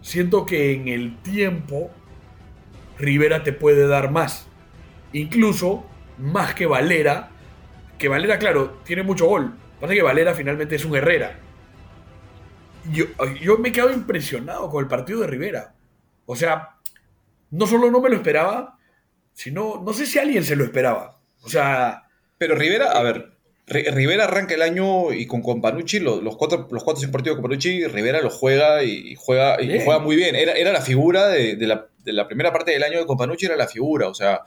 siento 0.00 0.44
que 0.44 0.72
en 0.72 0.88
el 0.88 1.16
tiempo 1.18 1.90
Rivera 2.98 3.42
te 3.42 3.52
puede 3.52 3.86
dar 3.86 4.10
más. 4.10 4.46
Incluso 5.12 5.84
más 6.18 6.54
que 6.54 6.66
Valera. 6.66 7.30
Que 8.00 8.08
Valera, 8.08 8.38
claro, 8.38 8.78
tiene 8.84 9.02
mucho 9.04 9.26
gol. 9.26 9.54
Pasa 9.80 9.94
que 9.94 10.02
Valera 10.02 10.34
finalmente 10.34 10.74
es 10.74 10.84
un 10.84 10.96
Herrera. 10.96 11.38
Yo, 12.92 13.04
yo 13.40 13.58
me 13.58 13.68
he 13.68 13.72
quedado 13.72 13.92
impresionado 13.92 14.68
con 14.70 14.82
el 14.82 14.88
partido 14.88 15.20
de 15.20 15.26
Rivera. 15.28 15.74
O 16.26 16.34
sea, 16.34 16.70
no 17.50 17.66
solo 17.66 17.90
no 17.90 18.00
me 18.00 18.08
lo 18.08 18.16
esperaba, 18.16 18.78
sino 19.34 19.82
no 19.84 19.92
sé 19.92 20.06
si 20.06 20.18
alguien 20.18 20.44
se 20.44 20.56
lo 20.56 20.64
esperaba. 20.64 21.20
O 21.42 21.48
sea, 21.48 22.04
Pero 22.38 22.54
Rivera, 22.54 22.92
a 22.92 23.02
ver, 23.02 23.32
Ri- 23.66 23.92
Rivera 23.92 24.24
arranca 24.24 24.54
el 24.54 24.62
año 24.62 25.12
y 25.12 25.26
con, 25.26 25.42
con 25.42 25.60
Panucci, 25.60 26.00
lo- 26.00 26.20
los, 26.22 26.36
cuatro, 26.36 26.68
los 26.70 26.82
cuatro 26.82 27.02
sin 27.02 27.12
partidos 27.12 27.36
con 27.36 27.42
Panucci, 27.50 27.86
Rivera 27.86 28.20
lo 28.22 28.30
juega 28.30 28.82
y, 28.82 29.14
juega, 29.14 29.60
y 29.62 29.84
juega 29.84 29.98
muy 30.00 30.16
bien. 30.16 30.34
Era, 30.36 30.52
era 30.52 30.72
la 30.72 30.80
figura 30.80 31.28
de, 31.28 31.56
de 31.56 31.66
la, 31.66 31.86
de 32.02 32.12
la 32.14 32.26
primera 32.26 32.50
parte 32.52 32.70
del 32.72 32.82
año 32.82 32.98
de 32.98 33.06
Companucci, 33.06 33.44
era 33.46 33.56
la 33.56 33.68
figura. 33.68 34.08
O 34.08 34.14
sea, 34.14 34.40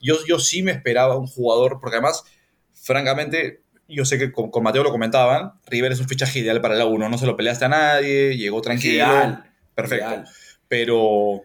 yo, 0.00 0.16
yo 0.28 0.38
sí 0.38 0.62
me 0.62 0.70
esperaba 0.70 1.16
un 1.16 1.26
jugador, 1.26 1.78
porque 1.80 1.96
además, 1.96 2.24
francamente, 2.82 3.62
yo 3.88 4.04
sé 4.04 4.18
que 4.18 4.32
con, 4.32 4.50
con 4.50 4.62
Mateo 4.62 4.82
lo 4.82 4.90
comentaban, 4.90 5.52
Rivera 5.66 5.94
es 5.94 6.00
un 6.00 6.08
fichaje 6.08 6.38
ideal 6.40 6.60
para 6.60 6.74
la 6.74 6.86
1, 6.86 7.08
no 7.08 7.18
se 7.18 7.26
lo 7.26 7.36
peleaste 7.36 7.64
a 7.64 7.68
nadie, 7.68 8.36
llegó 8.36 8.60
tranquilo. 8.60 8.94
ideal, 8.94 9.44
Perfecto. 9.74 10.06
ideal. 10.06 10.24
Pero 10.68 11.42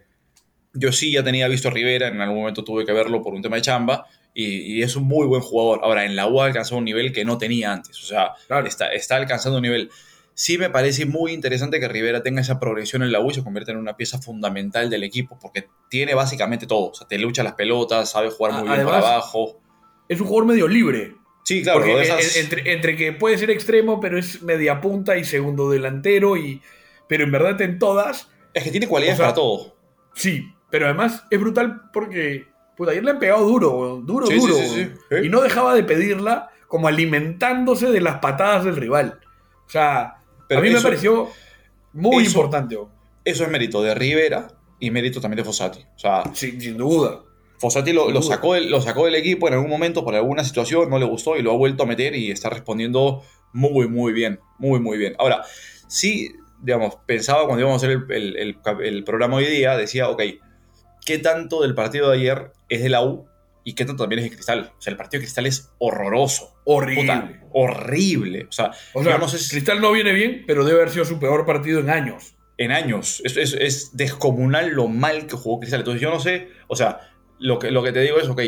yo 0.73 0.91
sí 0.91 1.11
ya 1.11 1.23
tenía 1.23 1.47
visto 1.47 1.67
a 1.69 1.71
Rivera, 1.71 2.07
en 2.07 2.21
algún 2.21 2.39
momento 2.39 2.63
tuve 2.63 2.86
que 2.86 2.91
verlo 2.93 3.21
por 3.21 3.33
un 3.33 3.41
tema 3.41 3.55
de 3.55 3.61
chamba, 3.63 4.05
y, 4.33 4.77
y 4.77 4.83
es 4.83 4.95
un 4.95 5.05
muy 5.05 5.25
buen 5.27 5.41
jugador. 5.41 5.79
Ahora, 5.83 6.05
en 6.05 6.15
la 6.15 6.27
U 6.27 6.41
ha 6.41 6.45
alcanzado 6.45 6.77
un 6.77 6.86
nivel 6.86 7.11
que 7.13 7.23
no 7.25 7.38
tenía 7.38 7.71
antes, 7.71 8.01
o 8.03 8.05
sea, 8.05 8.33
Claro. 8.47 8.67
está, 8.67 8.88
está 8.93 9.15
alcanzando 9.15 9.57
un 9.57 9.63
nivel. 9.63 9.89
Sí 10.38 10.57
me 10.57 10.69
parece 10.69 11.05
muy 11.05 11.31
interesante 11.31 11.79
que 11.79 11.88
Rivera 11.88 12.21
tenga 12.21 12.41
esa 12.41 12.59
progresión 12.59 13.01
en 13.03 13.13
la 13.13 13.21
U 13.21 13.31
y 13.31 13.33
se 13.33 13.41
convierta 13.43 13.71
en 13.71 13.77
una 13.77 13.95
pieza 13.95 14.21
fundamental 14.21 14.89
del 14.89 15.03
equipo, 15.05 15.39
porque 15.41 15.69
tiene 15.89 16.13
básicamente 16.13 16.67
todo. 16.67 16.89
O 16.91 16.93
sea, 16.93 17.07
te 17.07 17.17
lucha 17.17 17.41
las 17.41 17.53
pelotas, 17.53 18.11
sabe 18.11 18.29
jugar 18.29 18.51
muy 18.53 18.63
bien 18.67 18.83
por 18.83 18.93
Además, 18.93 19.05
abajo. 19.11 19.61
es 20.09 20.19
un 20.19 20.27
jugador 20.27 20.47
medio 20.51 20.67
libre. 20.67 21.15
Sí, 21.45 21.63
claro, 21.63 21.79
Porque 21.79 21.95
dejas- 21.95 22.35
en- 22.35 22.43
entre, 22.43 22.73
entre 22.73 22.95
que 22.97 23.13
puede 23.13 23.37
ser 23.37 23.49
extremo, 23.51 23.99
pero 24.01 24.17
es 24.19 24.41
media 24.41 24.81
punta 24.81 25.15
y 25.15 25.23
segundo 25.23 25.69
delantero, 25.69 26.35
y 26.35 26.61
pero 27.07 27.23
en 27.23 27.31
verdad 27.31 27.61
en 27.61 27.79
todas, 27.79 28.29
es 28.53 28.63
que 28.63 28.71
tiene 28.71 28.87
cualidades 28.87 29.19
o 29.19 29.23
sea, 29.23 29.25
para 29.27 29.35
todo. 29.35 29.77
sí. 30.13 30.51
Pero 30.71 30.87
además 30.87 31.23
es 31.29 31.39
brutal 31.39 31.83
porque 31.93 32.47
puta, 32.75 32.91
ayer 32.91 33.03
le 33.03 33.11
han 33.11 33.19
pegado 33.19 33.45
duro, 33.45 34.01
duro, 34.03 34.25
Sí, 34.27 34.35
duro. 34.35 34.55
sí, 34.55 34.67
sí. 34.73 34.91
weón. 35.11 35.23
Y 35.25 35.29
no 35.29 35.39
dejaba 35.41 35.73
de 35.75 35.83
pedirla 35.83 36.49
como 36.67 36.87
alimentándose 36.89 37.91
de 37.91 38.01
las 38.01 38.17
patadas 38.19 38.65
del 38.65 38.75
rival. 38.75 39.19
O 39.65 39.69
sea, 39.69 40.15
Pero 40.49 40.59
a 40.59 40.63
mí 40.63 40.71
me 40.71 40.81
pareció 40.81 41.29
muy 41.93 42.23
eso- 42.25 42.31
importante. 42.39 42.77
Eso 43.23 43.43
es 43.45 43.49
mérito 43.49 43.81
de 43.83 43.93
Rivera 43.95 44.47
y 44.79 44.91
mérito 44.91 45.21
también 45.21 45.37
de 45.37 45.43
Fossati. 45.45 45.79
O 45.95 45.99
sea, 45.99 46.23
Sin, 46.33 46.59
sin 46.59 46.75
duda. 46.77 47.21
Fossati 47.59 47.93
lo, 47.93 48.09
lo 48.11 48.21
sacó 48.21 48.53
del, 48.53 48.69
lo 48.69 48.81
sacó 48.81 49.05
del 49.05 49.15
equipo 49.15 49.47
en 49.47 49.53
algún 49.55 49.69
momento 49.69 50.03
por 50.03 50.13
alguna 50.15 50.43
situación, 50.43 50.89
no 50.89 50.99
le 50.99 51.05
gustó 51.05 51.37
y 51.37 51.41
lo 51.41 51.51
ha 51.51 51.55
vuelto 51.57 51.83
a 51.83 51.85
meter 51.85 52.15
y 52.15 52.31
está 52.31 52.49
respondiendo 52.49 53.23
muy, 53.53 53.87
muy 53.87 54.11
bien. 54.13 54.39
Muy, 54.59 54.79
muy 54.79 54.97
bien. 54.97 55.15
Ahora, 55.19 55.43
sí, 55.87 56.31
digamos, 56.61 56.97
pensaba 57.05 57.45
cuando 57.45 57.61
íbamos 57.61 57.81
a 57.81 57.85
hacer 57.85 57.97
el, 58.09 58.11
el- 58.11 58.37
el 58.37 58.57
el 58.85 59.03
programa 59.03 59.37
hoy 59.37 59.45
día, 59.45 59.77
decía, 59.77 60.09
ok, 60.09 60.21
¿qué 61.05 61.17
tanto 61.19 61.61
del 61.61 61.75
partido 61.75 62.09
de 62.09 62.17
ayer 62.17 62.51
es 62.69 62.81
de 62.83 62.89
la 62.89 63.03
U 63.03 63.25
y 63.63 63.73
qué 63.73 63.85
tanto 63.85 64.03
también 64.03 64.19
es 64.19 64.25
de 64.29 64.35
Cristal? 64.35 64.71
O 64.77 64.81
sea, 64.81 64.91
el 64.91 64.97
partido 64.97 65.19
de 65.21 65.25
Cristal 65.25 65.45
es 65.45 65.71
horroroso. 65.77 66.53
Horrible. 66.65 67.01
Puta, 67.03 67.39
horrible. 67.53 68.45
O 68.49 68.51
sea, 68.51 68.71
O 68.93 69.03
sea, 69.03 69.27
sé 69.27 69.37
si- 69.39 69.49
Cristal 69.51 69.81
no 69.81 69.91
viene 69.91 70.11
bien, 70.13 70.43
pero 70.47 70.65
debe 70.65 70.79
haber 70.81 70.91
sido 70.91 71.05
su 71.05 71.19
peor 71.19 71.45
partido 71.45 71.79
en 71.79 71.89
años. 71.89 72.33
en 72.57 72.71
años. 72.71 73.21
Es, 73.25 73.35
es- 73.35 73.53
es 73.53 73.97
descomunal 73.97 74.69
lo 74.69 74.87
mal 74.87 75.27
que 75.27 75.35
jugó 75.35 75.59
Cristal. 75.59 75.81
Entonces 75.81 76.01
yo 76.01 76.09
no 76.09 76.21
sé, 76.21 76.47
o 76.67 76.75
sea, 76.77 76.99
lo 77.39 77.59
que, 77.59 77.71
lo 77.71 77.83
que 77.83 77.91
te 77.91 78.01
digo 78.01 78.17
es, 78.19 78.27
ok, 78.29 78.41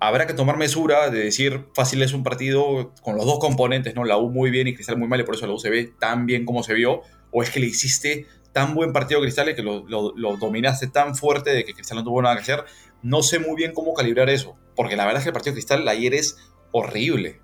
habrá 0.00 0.26
que 0.26 0.34
tomar 0.34 0.56
mesura 0.56 1.10
de 1.10 1.24
decir, 1.24 1.66
fácil 1.74 2.02
es 2.02 2.12
un 2.12 2.22
partido 2.22 2.92
con 3.02 3.16
los 3.16 3.24
dos 3.26 3.38
componentes, 3.38 3.94
¿no? 3.94 4.04
La 4.04 4.16
U 4.18 4.30
muy 4.30 4.50
bien 4.50 4.68
y 4.68 4.74
Cristal 4.74 4.98
muy 4.98 5.08
mal 5.08 5.20
y 5.20 5.24
por 5.24 5.34
eso 5.36 5.46
la 5.46 5.54
U 5.54 5.58
se 5.58 5.70
ve 5.70 5.92
tan 5.98 6.26
bien 6.26 6.44
como 6.44 6.62
se 6.62 6.74
vio, 6.74 7.02
o 7.30 7.42
es 7.42 7.50
que 7.50 7.60
le 7.60 7.66
hiciste 7.66 8.26
tan 8.52 8.74
buen 8.74 8.92
partido 8.92 9.20
Cristal 9.20 9.48
y 9.50 9.54
que 9.54 9.62
lo, 9.62 9.86
lo- 9.88 10.12
lo 10.16 10.36
dominaste 10.36 10.86
tan 10.88 11.14
fuerte 11.14 11.50
de 11.50 11.64
que 11.64 11.74
Cristal 11.74 11.98
no 11.98 12.04
tuvo 12.04 12.22
nada 12.22 12.36
que 12.36 12.42
hacer. 12.42 12.64
No 13.02 13.22
sé 13.22 13.38
muy 13.38 13.54
bien 13.56 13.72
cómo 13.74 13.92
calibrar 13.94 14.30
eso, 14.30 14.56
porque 14.74 14.96
la 14.96 15.04
verdad 15.04 15.18
es 15.20 15.24
que 15.24 15.28
el 15.30 15.34
partido 15.34 15.54
de 15.54 15.60
Cristal 15.60 15.86
ayer 15.88 16.14
es 16.14 16.36
horrible. 16.72 17.40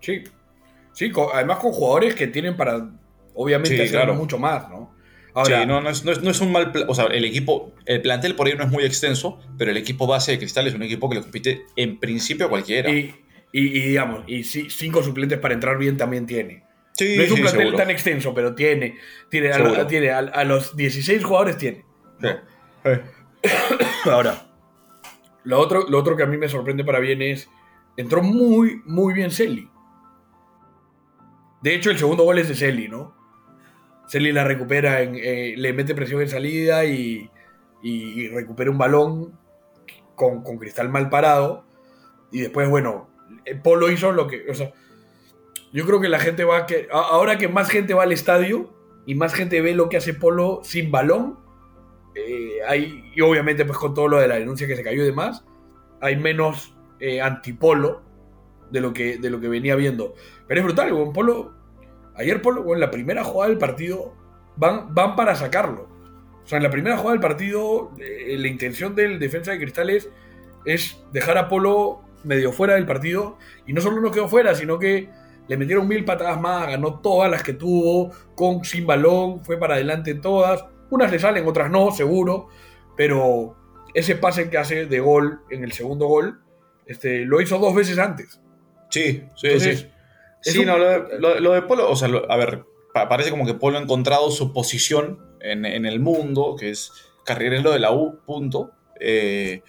Sí. 0.00 0.22
Sí, 0.92 1.12
además 1.34 1.58
con 1.58 1.72
jugadores 1.72 2.14
que 2.14 2.26
tienen 2.26 2.56
para, 2.56 2.90
obviamente, 3.34 3.76
Sí, 3.76 3.82
hacer 3.82 3.90
claro. 3.92 4.14
mucho 4.14 4.38
más, 4.38 4.68
¿no? 4.70 4.94
Ahora, 5.36 5.60
sí, 5.60 5.66
no, 5.66 5.80
no 5.80 5.90
es, 5.90 6.04
no 6.04 6.12
es- 6.12 6.22
no 6.22 6.30
es 6.30 6.40
un 6.40 6.50
mal... 6.50 6.72
O 6.88 6.94
sea, 6.94 7.04
el 7.06 7.24
equipo, 7.24 7.74
el 7.84 8.00
plantel 8.02 8.34
por 8.34 8.46
ahí 8.46 8.54
no 8.56 8.64
es 8.64 8.70
muy 8.70 8.84
extenso, 8.84 9.38
pero 9.58 9.70
el 9.70 9.76
equipo 9.76 10.06
base 10.06 10.32
de 10.32 10.38
Cristal 10.38 10.66
es 10.66 10.74
un 10.74 10.82
equipo 10.82 11.08
que 11.08 11.16
le 11.16 11.20
compite 11.22 11.66
en 11.76 11.98
principio 12.00 12.46
a 12.46 12.48
cualquiera. 12.48 12.90
y, 12.90 13.14
y- 13.52 13.66
y, 13.78 13.80
digamos, 13.88 14.24
y 14.26 14.42
cinco 14.44 15.02
suplentes 15.02 15.38
para 15.38 15.54
entrar 15.54 15.76
bien 15.78 15.96
también 15.96 16.26
tiene. 16.26 16.64
sí, 16.94 17.14
No 17.16 17.22
es 17.22 17.30
un 17.30 17.36
sí, 17.36 17.42
plantel 17.42 17.60
seguro. 17.62 17.76
tan 17.78 17.90
extenso, 17.90 18.32
pero 18.34 18.54
tiene. 18.54 18.96
Tiene, 19.30 19.50
a, 19.50 19.54
Seguro. 19.54 19.86
tiene 19.86 20.10
a, 20.10 20.18
a 20.18 20.44
los 20.44 20.74
16 20.76 21.22
jugadores 21.24 21.58
tiene. 21.58 21.84
Sí. 22.20 22.28
Ahora, 24.10 24.46
lo 25.44 25.58
otro, 25.60 25.86
lo 25.88 25.98
otro 25.98 26.16
que 26.16 26.22
a 26.22 26.26
mí 26.26 26.36
me 26.38 26.48
sorprende 26.48 26.82
para 26.82 26.98
bien 26.98 27.20
es. 27.22 27.48
Entró 27.98 28.22
muy, 28.22 28.80
muy 28.86 29.12
bien 29.14 29.30
Celi. 29.30 29.68
De 31.62 31.74
hecho, 31.74 31.90
el 31.90 31.98
segundo 31.98 32.24
gol 32.24 32.38
es 32.38 32.48
de 32.48 32.54
Celi, 32.54 32.88
¿no? 32.88 33.14
Celi 34.06 34.32
la 34.32 34.44
recupera, 34.44 35.02
en, 35.02 35.16
eh, 35.16 35.54
le 35.56 35.72
mete 35.72 35.94
presión 35.94 36.20
en 36.20 36.28
salida 36.28 36.84
y, 36.84 37.30
recupera 38.32 38.70
un 38.70 38.78
balón 38.78 39.38
con, 40.14 40.42
cristal 40.58 40.88
mal 40.88 41.08
parado. 41.08 41.64
Y 42.32 42.40
después, 42.40 42.68
bueno, 42.68 43.08
el 43.44 43.60
Polo 43.60 43.90
hizo 43.90 44.12
lo 44.12 44.26
que. 44.26 44.44
O 44.50 44.54
sea, 44.54 44.72
yo 45.72 45.86
creo 45.86 46.00
que 46.00 46.08
la 46.08 46.18
gente 46.18 46.44
va 46.44 46.58
a 46.58 46.66
que. 46.66 46.88
Ahora 46.90 47.38
que 47.38 47.48
más 47.48 47.68
gente 47.68 47.94
va 47.94 48.04
al 48.04 48.12
estadio 48.12 48.74
y 49.06 49.14
más 49.14 49.34
gente 49.34 49.60
ve 49.60 49.74
lo 49.74 49.88
que 49.88 49.98
hace 49.98 50.14
Polo 50.14 50.60
sin 50.62 50.90
balón, 50.90 51.38
eh, 52.14 52.58
hay, 52.66 53.12
y 53.14 53.20
obviamente 53.20 53.64
pues 53.64 53.78
con 53.78 53.94
todo 53.94 54.08
lo 54.08 54.18
de 54.18 54.28
la 54.28 54.36
denuncia 54.36 54.66
que 54.66 54.76
se 54.76 54.82
cayó 54.82 55.02
y 55.02 55.06
demás, 55.06 55.44
hay 56.00 56.16
menos 56.16 56.74
eh, 56.98 57.20
antipolo 57.20 58.02
de 58.70 58.80
lo, 58.80 58.92
que, 58.92 59.18
de 59.18 59.30
lo 59.30 59.40
que 59.40 59.48
venía 59.48 59.76
viendo. 59.76 60.14
Pero 60.46 60.60
es 60.60 60.64
brutal, 60.64 60.92
Polo, 61.12 61.55
ayer 62.16 62.42
Polo, 62.42 62.72
en 62.74 62.80
la 62.80 62.90
primera 62.90 63.24
jugada 63.24 63.50
del 63.50 63.58
partido 63.58 64.14
van, 64.56 64.94
van 64.94 65.16
para 65.16 65.34
sacarlo. 65.34 65.88
O 66.44 66.46
sea, 66.48 66.58
en 66.58 66.62
la 66.62 66.70
primera 66.70 66.96
jugada 66.96 67.12
del 67.12 67.20
partido, 67.20 67.92
eh, 67.98 68.36
la 68.38 68.48
intención 68.48 68.94
del 68.94 69.18
defensa 69.18 69.52
de 69.52 69.58
Cristales 69.58 70.10
es 70.64 71.02
dejar 71.12 71.38
a 71.38 71.48
Polo 71.48 72.02
medio 72.24 72.52
fuera 72.52 72.74
del 72.74 72.86
partido, 72.86 73.38
y 73.66 73.72
no 73.72 73.80
solo 73.80 74.00
no 74.00 74.10
quedó 74.10 74.28
fuera, 74.28 74.54
sino 74.54 74.78
que 74.78 75.08
le 75.48 75.56
metieron 75.56 75.86
mil 75.86 76.04
patadas 76.04 76.40
más, 76.40 76.68
ganó 76.68 77.00
todas 77.00 77.30
las 77.30 77.42
que 77.42 77.52
tuvo, 77.52 78.10
con 78.34 78.64
sin 78.64 78.86
balón, 78.86 79.44
fue 79.44 79.58
para 79.58 79.74
adelante 79.74 80.14
todas. 80.14 80.64
Unas 80.90 81.10
le 81.10 81.18
salen, 81.18 81.46
otras 81.46 81.70
no, 81.70 81.92
seguro. 81.92 82.48
Pero 82.96 83.56
ese 83.94 84.16
pase 84.16 84.50
que 84.50 84.58
hace 84.58 84.86
de 84.86 85.00
gol 85.00 85.40
en 85.50 85.62
el 85.62 85.72
segundo 85.72 86.06
gol, 86.06 86.40
este, 86.86 87.24
lo 87.24 87.40
hizo 87.40 87.58
dos 87.58 87.74
veces 87.74 87.98
antes. 87.98 88.40
Sí, 88.90 89.24
sí, 89.36 89.46
Entonces, 89.46 89.80
sí. 89.80 89.90
Sí, 90.42 90.58
un- 90.58 90.66
no, 90.66 90.78
lo 90.78 90.84
de, 90.88 91.18
lo- 91.18 91.40
lo 91.40 91.52
de 91.52 91.62
Polo, 91.62 91.90
o 91.90 91.96
sea, 91.96 92.08
lo- 92.08 92.30
a 92.30 92.36
ver, 92.36 92.64
pa- 92.94 93.08
parece 93.08 93.30
como 93.30 93.46
que 93.46 93.54
Polo 93.54 93.78
ha 93.78 93.82
encontrado 93.82 94.30
su 94.30 94.52
posición 94.52 95.18
en, 95.40 95.64
en 95.64 95.86
el 95.86 96.00
mundo, 96.00 96.56
que 96.58 96.70
es 96.70 96.92
carrilero 97.24 97.72
de 97.72 97.78
la 97.80 97.92
U, 97.92 98.20
punto. 98.24 98.70
Eh, 99.00 99.62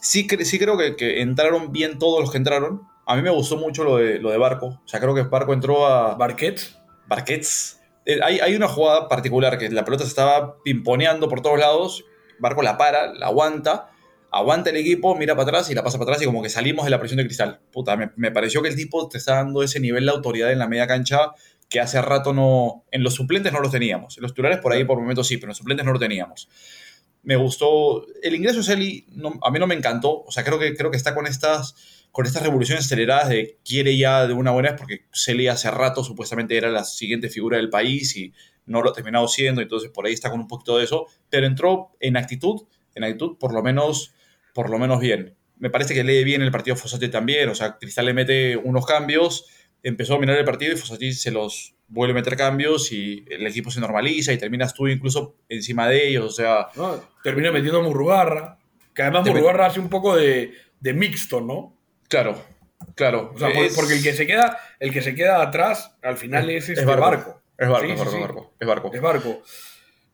sí, 0.00 0.26
sí 0.42 0.58
creo 0.58 0.76
que, 0.78 0.96
que 0.96 1.20
entraron 1.20 1.72
bien 1.72 1.98
todos 1.98 2.20
los 2.20 2.30
que 2.30 2.38
entraron. 2.38 2.82
A 3.06 3.14
mí 3.16 3.22
me 3.22 3.30
gustó 3.30 3.56
mucho 3.56 3.84
lo 3.84 3.98
de, 3.98 4.18
lo 4.18 4.30
de 4.30 4.38
Barco. 4.38 4.66
O 4.84 4.88
sea, 4.88 4.98
creo 5.00 5.14
que 5.14 5.22
Barco 5.22 5.52
entró 5.52 5.86
a 5.86 6.14
Barquets, 6.16 6.78
Barquets. 7.06 7.80
Eh, 8.04 8.18
hay, 8.22 8.38
hay 8.40 8.54
una 8.54 8.68
jugada 8.68 9.08
particular 9.08 9.58
que 9.58 9.68
la 9.70 9.84
pelota 9.84 10.04
se 10.04 10.08
estaba 10.10 10.56
pimponeando 10.62 11.28
por 11.28 11.40
todos 11.42 11.58
lados. 11.58 12.04
Barco 12.38 12.62
la 12.62 12.76
para, 12.78 13.12
la 13.14 13.26
aguanta, 13.26 13.90
aguanta 14.36 14.70
el 14.70 14.76
equipo, 14.76 15.14
mira 15.16 15.34
para 15.34 15.48
atrás 15.48 15.70
y 15.70 15.74
la 15.74 15.82
pasa 15.82 15.98
para 15.98 16.10
atrás 16.10 16.22
y 16.22 16.26
como 16.26 16.42
que 16.42 16.48
salimos 16.48 16.84
de 16.84 16.90
la 16.90 16.98
presión 16.98 17.18
de 17.18 17.24
cristal. 17.24 17.60
Puta, 17.72 17.96
me, 17.96 18.30
pareció 18.30 18.62
que 18.62 18.68
el 18.68 18.76
tipo 18.76 19.08
te 19.08 19.18
está 19.18 19.36
dando 19.36 19.62
ese 19.62 19.80
nivel 19.80 20.04
de 20.04 20.12
autoridad 20.12 20.52
en 20.52 20.58
la 20.58 20.68
media 20.68 20.86
cancha 20.86 21.32
que 21.68 21.80
hace 21.80 22.00
rato 22.00 22.32
no. 22.32 22.84
En 22.90 23.02
los 23.02 23.14
suplentes 23.14 23.52
no 23.52 23.60
los 23.60 23.72
teníamos. 23.72 24.16
En 24.16 24.22
los 24.22 24.32
titulares 24.32 24.58
por 24.58 24.72
ahí 24.72 24.84
por 24.84 24.98
momentos 24.98 25.26
sí, 25.26 25.36
pero 25.36 25.46
en 25.46 25.50
los 25.50 25.58
suplentes 25.58 25.84
no 25.84 25.92
lo 25.92 25.98
teníamos. 25.98 26.48
Me 27.22 27.36
gustó. 27.36 28.06
El 28.22 28.34
ingreso 28.34 28.58
de 28.58 28.64
Celi 28.64 29.06
a 29.42 29.50
mí 29.50 29.58
no 29.58 29.66
me 29.66 29.74
encantó. 29.74 30.22
O 30.22 30.30
sea, 30.30 30.44
creo 30.44 30.58
que, 30.58 30.74
creo 30.74 30.90
que 30.90 30.96
está 30.96 31.14
con 31.14 31.26
estas, 31.26 32.06
con 32.12 32.26
estas 32.26 32.42
revoluciones 32.42 32.84
aceleradas 32.84 33.28
de 33.28 33.58
quiere 33.64 33.96
ya 33.96 34.26
de 34.26 34.32
una 34.32 34.52
buena 34.52 34.70
vez, 34.70 34.78
porque 34.78 35.06
Celi 35.12 35.48
hace 35.48 35.70
rato 35.70 36.04
supuestamente 36.04 36.56
era 36.56 36.70
la 36.70 36.84
siguiente 36.84 37.28
figura 37.28 37.56
del 37.56 37.68
país 37.68 38.16
y 38.16 38.32
no 38.66 38.82
lo 38.82 38.90
ha 38.90 38.92
terminado 38.92 39.26
siendo, 39.28 39.60
entonces 39.60 39.90
por 39.90 40.06
ahí 40.06 40.12
está 40.12 40.30
con 40.30 40.40
un 40.40 40.48
poquito 40.48 40.78
de 40.78 40.84
eso. 40.84 41.06
Pero 41.30 41.46
entró 41.46 41.96
en 42.00 42.16
actitud, 42.16 42.62
en 42.94 43.04
actitud 43.04 43.38
por 43.38 43.52
lo 43.52 43.62
menos, 43.62 44.12
por 44.56 44.70
lo 44.70 44.78
menos 44.78 44.98
bien. 45.00 45.36
Me 45.58 45.70
parece 45.70 45.94
que 45.94 46.02
lee 46.02 46.24
bien 46.24 46.42
el 46.42 46.50
partido 46.50 46.76
Fossati 46.76 47.08
también. 47.08 47.48
O 47.48 47.54
sea, 47.54 47.78
Cristal 47.78 48.06
le 48.06 48.14
mete 48.14 48.56
unos 48.56 48.84
cambios, 48.86 49.46
empezó 49.82 50.14
a 50.14 50.18
mirar 50.18 50.36
el 50.38 50.44
partido 50.44 50.72
y 50.72 50.76
Fossati 50.76 51.12
se 51.12 51.30
los 51.30 51.74
vuelve 51.88 52.12
a 52.12 52.14
meter 52.16 52.36
cambios 52.36 52.90
y 52.92 53.24
el 53.30 53.46
equipo 53.46 53.70
se 53.70 53.80
normaliza 53.80 54.32
y 54.32 54.38
terminas 54.38 54.74
tú 54.74 54.88
incluso 54.88 55.36
encima 55.48 55.88
de 55.88 56.08
ellos. 56.08 56.24
O 56.24 56.30
sea, 56.30 56.66
¿no? 56.74 57.00
termina 57.22 57.52
metiendo 57.52 57.78
a 57.80 57.82
Murrugarra, 57.82 58.58
que 58.94 59.02
además 59.02 59.26
Murrugarra 59.26 59.66
hace 59.66 59.78
un 59.80 59.88
poco 59.88 60.16
de, 60.16 60.52
de 60.80 60.92
mixto, 60.94 61.40
¿no? 61.40 61.74
claro, 62.08 62.36
claro. 62.94 63.32
O 63.34 63.38
sea, 63.38 63.52
por- 63.52 63.64
Es- 63.64 63.74
porque 63.76 63.94
el 63.94 64.02
que 64.02 64.12
se 64.14 64.26
queda, 64.26 64.58
el 64.80 64.92
que 64.92 65.02
se 65.02 65.14
queda 65.14 65.40
atrás, 65.42 65.96
al 66.02 66.16
final 66.16 66.50
es, 66.50 66.68
este 66.68 66.84
barco. 66.84 67.02
barco. 67.04 67.42
Es 67.58 67.68
barco, 67.68 67.86
Sí, 67.86 67.92
es 67.92 67.98
barco, 67.98 68.10
sí. 68.10 68.16
es 68.16 68.22
barco, 68.22 68.52
es 68.60 68.66
barco. 68.66 68.90
Es 68.94 69.00
barco. 69.02 69.42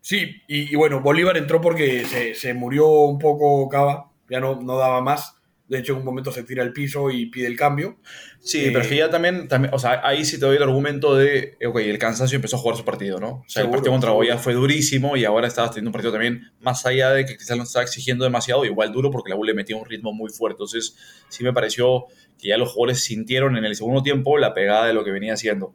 Sí, 0.01 0.43
y, 0.49 0.73
y 0.73 0.77
bueno, 0.77 1.01
Bolívar 1.01 1.37
entró 1.37 1.61
porque 1.61 2.05
se, 2.05 2.35
se 2.35 2.55
murió 2.55 2.89
un 2.89 3.19
poco 3.19 3.69
Cava, 3.69 4.11
ya 4.33 4.41
no, 4.41 4.61
no 4.61 4.77
daba 4.77 5.01
más. 5.01 5.37
De 5.69 5.79
hecho, 5.79 5.93
en 5.93 6.01
un 6.01 6.05
momento 6.05 6.33
se 6.33 6.43
tira 6.43 6.63
al 6.63 6.73
piso 6.73 7.11
y 7.11 7.27
pide 7.27 7.47
el 7.47 7.57
cambio. 7.57 7.97
Sí, 8.41 8.65
Eh, 8.67 8.69
pero 8.73 8.81
es 8.81 8.89
que 8.89 8.97
ya 8.97 9.09
también, 9.09 9.49
también, 9.49 9.73
o 9.73 9.79
sea, 9.79 10.03
ahí 10.05 10.23
sí 10.25 10.39
te 10.39 10.45
doy 10.45 10.57
el 10.57 10.63
argumento 10.63 11.17
de, 11.17 11.57
ok, 11.67 11.79
el 11.79 11.99
cansancio 11.99 12.37
empezó 12.37 12.57
a 12.57 12.59
jugar 12.59 12.77
su 12.77 12.85
partido, 12.85 13.19
¿no? 13.21 13.29
O 13.29 13.45
sea, 13.47 13.63
Seguro, 13.63 13.77
el 13.77 13.79
partido 13.79 13.93
contra. 13.93 14.11
Goya 14.11 14.37
fue 14.37 14.53
durísimo 14.53 15.17
y 15.17 15.25
ahora 15.25 15.47
estabas 15.49 15.71
teniendo 15.71 15.89
un 15.89 15.93
partido 15.93 16.13
también, 16.13 16.51
más 16.61 16.85
allá 16.85 17.11
de 17.13 17.25
que 17.25 17.37
Cristal 17.37 17.57
no 17.57 17.65
estaba 17.65 17.85
exigiendo 17.85 18.25
demasiado, 18.25 18.67
igual 18.67 18.93
duro 18.93 19.11
porque 19.11 19.31
la 19.31 19.37
U 19.37 19.45
le 19.45 19.55
metía 19.55 19.77
un 19.77 19.87
ritmo 19.87 20.13
muy 20.13 20.31
fuerte. 20.31 20.55
Entonces, 20.57 20.97
sí 21.31 21.43
me 21.43 21.55
pareció 21.55 22.05
que 22.39 22.49
ya 22.49 22.59
los 22.59 22.71
jugadores 22.73 23.03
sintieron 23.05 23.57
en 23.57 23.65
el 23.65 23.75
segundo 23.75 24.03
tiempo 24.03 24.37
la 24.37 24.53
pegada 24.53 24.87
de 24.87 24.93
lo 24.93 25.05
que 25.05 25.11
venía 25.13 25.33
haciendo. 25.35 25.75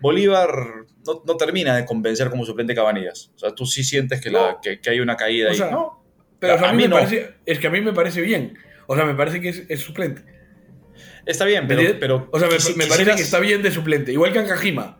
Bolívar 0.00 0.50
no, 1.06 1.22
no 1.24 1.36
termina 1.36 1.76
de 1.76 1.84
convencer 1.84 2.30
como 2.30 2.44
suplente 2.44 2.74
Cabanillas. 2.74 3.30
O 3.36 3.38
sea, 3.38 3.54
tú 3.54 3.66
sí 3.66 3.84
sientes 3.84 4.20
que, 4.20 4.30
la, 4.30 4.58
que 4.62 4.80
hay 4.90 5.00
una 5.00 5.16
caída 5.16 5.48
O 5.48 5.50
ahí. 5.52 5.56
sea, 5.56 5.70
¿no? 5.70 6.04
Pero 6.38 6.54
o 6.54 6.58
sea, 6.58 6.68
A 6.68 6.70
a 6.70 6.72
mí 6.74 6.82
me 6.82 6.88
no. 6.88 6.96
parece, 6.96 7.34
es 7.46 7.58
que 7.58 7.66
a 7.66 7.70
mí 7.70 7.80
me 7.80 7.92
parece 7.92 8.20
bien. 8.20 8.56
O 8.86 8.94
sea, 8.96 9.04
me 9.04 9.14
parece 9.14 9.40
que 9.40 9.48
es, 9.50 9.62
es 9.68 9.80
suplente. 9.80 10.22
Está 11.26 11.44
bien, 11.44 11.66
¿Me 11.66 11.74
pero, 11.76 11.98
pero 12.00 12.28
o 12.32 12.38
sea, 12.38 12.48
me, 12.48 12.54
quisi- 12.56 12.74
me 12.76 12.86
parece 12.86 12.98
quisieras- 12.98 13.16
que 13.16 13.22
está 13.22 13.38
bien 13.40 13.62
de 13.62 13.70
suplente. 13.70 14.12
Igual 14.12 14.32
que 14.32 14.38
Ankajima. 14.38 14.98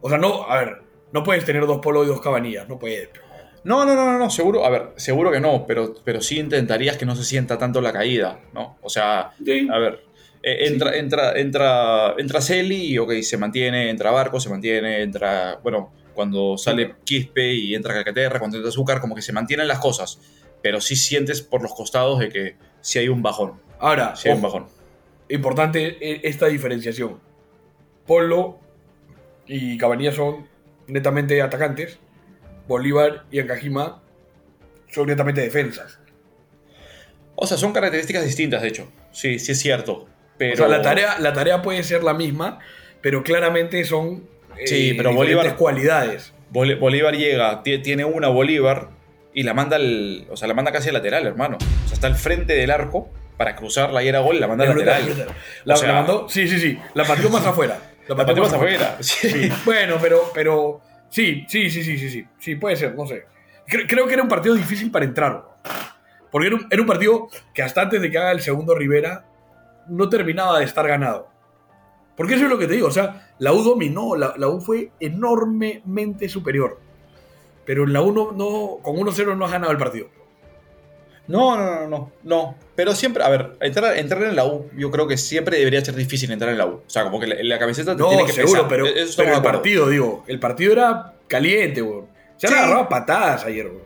O 0.00 0.08
sea, 0.08 0.18
no, 0.18 0.44
a 0.44 0.58
ver, 0.58 0.82
no 1.12 1.22
puedes 1.24 1.44
tener 1.44 1.66
dos 1.66 1.78
polos 1.80 2.04
y 2.06 2.08
dos 2.08 2.20
cabanillas. 2.20 2.68
No 2.68 2.78
puedes. 2.78 3.08
No, 3.64 3.84
no, 3.84 3.94
no, 3.94 4.06
no, 4.06 4.18
no, 4.18 4.30
seguro, 4.30 4.64
a 4.64 4.70
ver, 4.70 4.88
seguro 4.96 5.30
que 5.30 5.38
no, 5.40 5.66
pero, 5.66 5.94
pero 6.04 6.20
sí 6.22 6.38
intentarías 6.38 6.96
que 6.96 7.04
no 7.04 7.14
se 7.14 7.24
sienta 7.24 7.58
tanto 7.58 7.80
la 7.82 7.92
caída, 7.92 8.40
¿no? 8.54 8.78
O 8.82 8.88
sea, 8.88 9.32
Sí. 9.44 9.68
a 9.70 9.78
ver, 9.78 10.00
eh, 10.42 10.66
entra, 10.66 10.96
entra, 10.96 11.32
entra, 11.38 12.14
entra 12.16 12.40
Celi 12.40 12.86
y 12.86 12.96
ok, 12.98 13.12
se 13.20 13.36
mantiene, 13.36 13.90
entra 13.90 14.10
Barco, 14.12 14.40
se 14.40 14.48
mantiene, 14.48 15.02
entra, 15.02 15.58
bueno, 15.62 15.92
cuando 16.14 16.56
sale 16.56 16.94
Quispe 17.04 17.52
y 17.52 17.74
entra 17.74 17.92
Calcaterra, 17.92 18.38
cuando 18.38 18.56
entra 18.56 18.70
Azúcar, 18.70 18.98
como 18.98 19.14
que 19.14 19.20
se 19.22 19.32
mantienen 19.34 19.68
las 19.68 19.78
cosas, 19.78 20.18
pero 20.62 20.80
sí 20.80 20.96
sientes 20.96 21.42
por 21.42 21.62
los 21.62 21.72
costados 21.74 22.18
de 22.18 22.28
que 22.28 22.56
sí 22.80 22.98
hay 22.98 23.08
un 23.08 23.22
bajón, 23.22 23.60
Ahora, 23.78 24.14
sí 24.16 24.28
hay 24.28 24.34
un 24.34 24.42
bajón. 24.42 24.66
importante 25.28 25.96
eh, 26.00 26.20
esta 26.24 26.46
diferenciación. 26.46 27.18
Polo 28.06 28.58
y 29.46 29.78
Cabanillas 29.78 30.14
son 30.16 30.46
netamente 30.86 31.40
atacantes. 31.42 31.98
Bolívar 32.68 33.24
y 33.30 33.40
Ankajima 33.40 34.02
son 34.88 35.06
netamente 35.08 35.40
defensas. 35.40 35.98
O 37.34 37.46
sea, 37.46 37.56
son 37.56 37.72
características 37.72 38.24
distintas, 38.24 38.62
de 38.62 38.68
hecho, 38.68 38.92
sí, 39.12 39.38
sí 39.38 39.52
es 39.52 39.58
cierto, 39.60 40.06
pero... 40.36 40.54
O 40.54 40.56
sea, 40.56 40.68
la 40.68 40.82
tarea, 40.82 41.18
la 41.18 41.32
tarea 41.32 41.62
puede 41.62 41.82
ser 41.82 42.02
la 42.04 42.12
misma, 42.12 42.58
pero 43.00 43.22
claramente 43.22 43.82
son 43.84 44.28
eh, 44.58 44.66
Sí, 44.66 44.94
pero 44.96 45.10
diferentes 45.10 45.44
Bolívar- 45.44 45.56
cualidades. 45.56 46.32
Bol- 46.52 46.78
Bolívar 46.78 47.16
llega, 47.16 47.62
tie- 47.62 47.82
tiene 47.82 48.04
una 48.04 48.28
Bolívar 48.28 48.90
y 49.34 49.42
la 49.42 49.54
manda 49.54 49.76
al, 49.76 50.26
o 50.30 50.36
sea, 50.36 50.48
la 50.48 50.54
manda 50.54 50.72
casi 50.72 50.88
al 50.88 50.94
lateral, 50.94 51.26
hermano. 51.26 51.56
O 51.84 51.86
sea, 51.88 51.94
está 51.94 52.06
al 52.06 52.16
frente 52.16 52.54
del 52.54 52.70
arco 52.70 53.08
para 53.36 53.56
cruzarla 53.56 54.02
y 54.02 54.08
era 54.08 54.20
gol, 54.20 54.38
la 54.40 54.48
manda 54.48 54.64
al 54.64 54.72
brutal, 54.72 55.00
lateral. 55.00 55.16
brutal. 55.26 55.36
La, 55.64 55.74
O 55.74 55.76
sea- 55.76 55.88
la 55.88 55.94
mandó, 55.94 56.28
sí, 56.28 56.48
sí, 56.48 56.58
sí. 56.58 56.78
La 56.94 57.04
partió 57.04 57.30
más 57.30 57.46
afuera. 57.46 57.78
La 58.08 58.16
pateó 58.16 58.42
más 58.42 58.52
afuera. 58.52 58.96
Sí. 59.00 59.28
Sí, 59.30 59.52
bueno, 59.64 59.96
pero, 60.00 60.30
pero 60.34 60.80
sí, 61.08 61.44
sí, 61.48 61.70
sí, 61.70 61.82
sí, 61.84 61.96
sí, 61.96 62.10
sí, 62.10 62.26
sí, 62.38 62.54
puede 62.56 62.76
ser, 62.76 62.94
no 62.94 63.06
sé. 63.06 63.24
Cre- 63.68 63.86
creo 63.88 64.06
que 64.06 64.14
era 64.14 64.22
un 64.22 64.28
partido 64.28 64.54
difícil 64.54 64.90
para 64.90 65.04
entrar. 65.04 65.44
Porque 66.30 66.48
era 66.48 66.56
un, 66.56 66.66
era 66.70 66.80
un 66.82 66.86
partido 66.88 67.28
que 67.54 67.62
hasta 67.62 67.82
antes 67.82 68.00
de 68.02 68.10
que 68.10 68.18
haga 68.18 68.32
el 68.32 68.40
segundo 68.40 68.74
Rivera 68.74 69.24
no 69.88 70.08
terminaba 70.08 70.58
de 70.58 70.64
estar 70.64 70.86
ganado. 70.86 71.28
Porque 72.16 72.34
eso 72.34 72.44
es 72.44 72.50
lo 72.50 72.58
que 72.58 72.66
te 72.66 72.74
digo, 72.74 72.88
o 72.88 72.92
sea, 72.92 73.30
la 73.38 73.52
U 73.52 73.62
dominó, 73.62 74.14
la, 74.16 74.34
la 74.36 74.48
U 74.48 74.60
fue 74.60 74.90
enormemente 75.00 76.28
superior. 76.28 76.80
Pero 77.70 77.84
en 77.84 77.92
la 77.92 78.00
1 78.02 78.32
no, 78.36 78.78
con 78.82 78.96
1-0 78.96 79.36
no 79.36 79.44
has 79.44 79.52
ganado 79.52 79.70
el 79.70 79.78
partido. 79.78 80.08
No, 81.28 81.56
no, 81.56 81.64
no, 81.82 81.86
no, 81.88 82.12
no. 82.24 82.54
Pero 82.74 82.96
siempre, 82.96 83.22
a 83.22 83.28
ver, 83.28 83.52
entrar, 83.60 83.96
entrar 83.96 84.24
en 84.24 84.34
la 84.34 84.44
U, 84.44 84.68
yo 84.76 84.90
creo 84.90 85.06
que 85.06 85.16
siempre 85.16 85.56
debería 85.56 85.84
ser 85.84 85.94
difícil 85.94 86.32
entrar 86.32 86.50
en 86.50 86.58
la 86.58 86.66
U. 86.66 86.70
O 86.84 86.90
sea, 86.90 87.04
como 87.04 87.20
que 87.20 87.28
la, 87.28 87.36
la 87.44 87.58
camiseta 87.60 87.94
te 87.94 88.02
No, 88.02 88.08
tiene 88.08 88.26
que 88.26 88.32
seguro, 88.32 88.66
pesar. 88.66 88.68
pero, 88.68 88.86
Eso 88.86 89.14
pero 89.22 89.36
el 89.36 89.42
partido, 89.42 89.88
digo, 89.88 90.24
el 90.26 90.40
partido 90.40 90.72
era 90.72 91.14
caliente, 91.28 91.80
weón. 91.80 92.06
Se 92.38 92.48
han 92.48 92.54
Sí. 92.54 92.58
agarrado 92.58 92.80
a 92.80 92.88
patadas 92.88 93.44
ayer, 93.44 93.66
weón. 93.68 93.82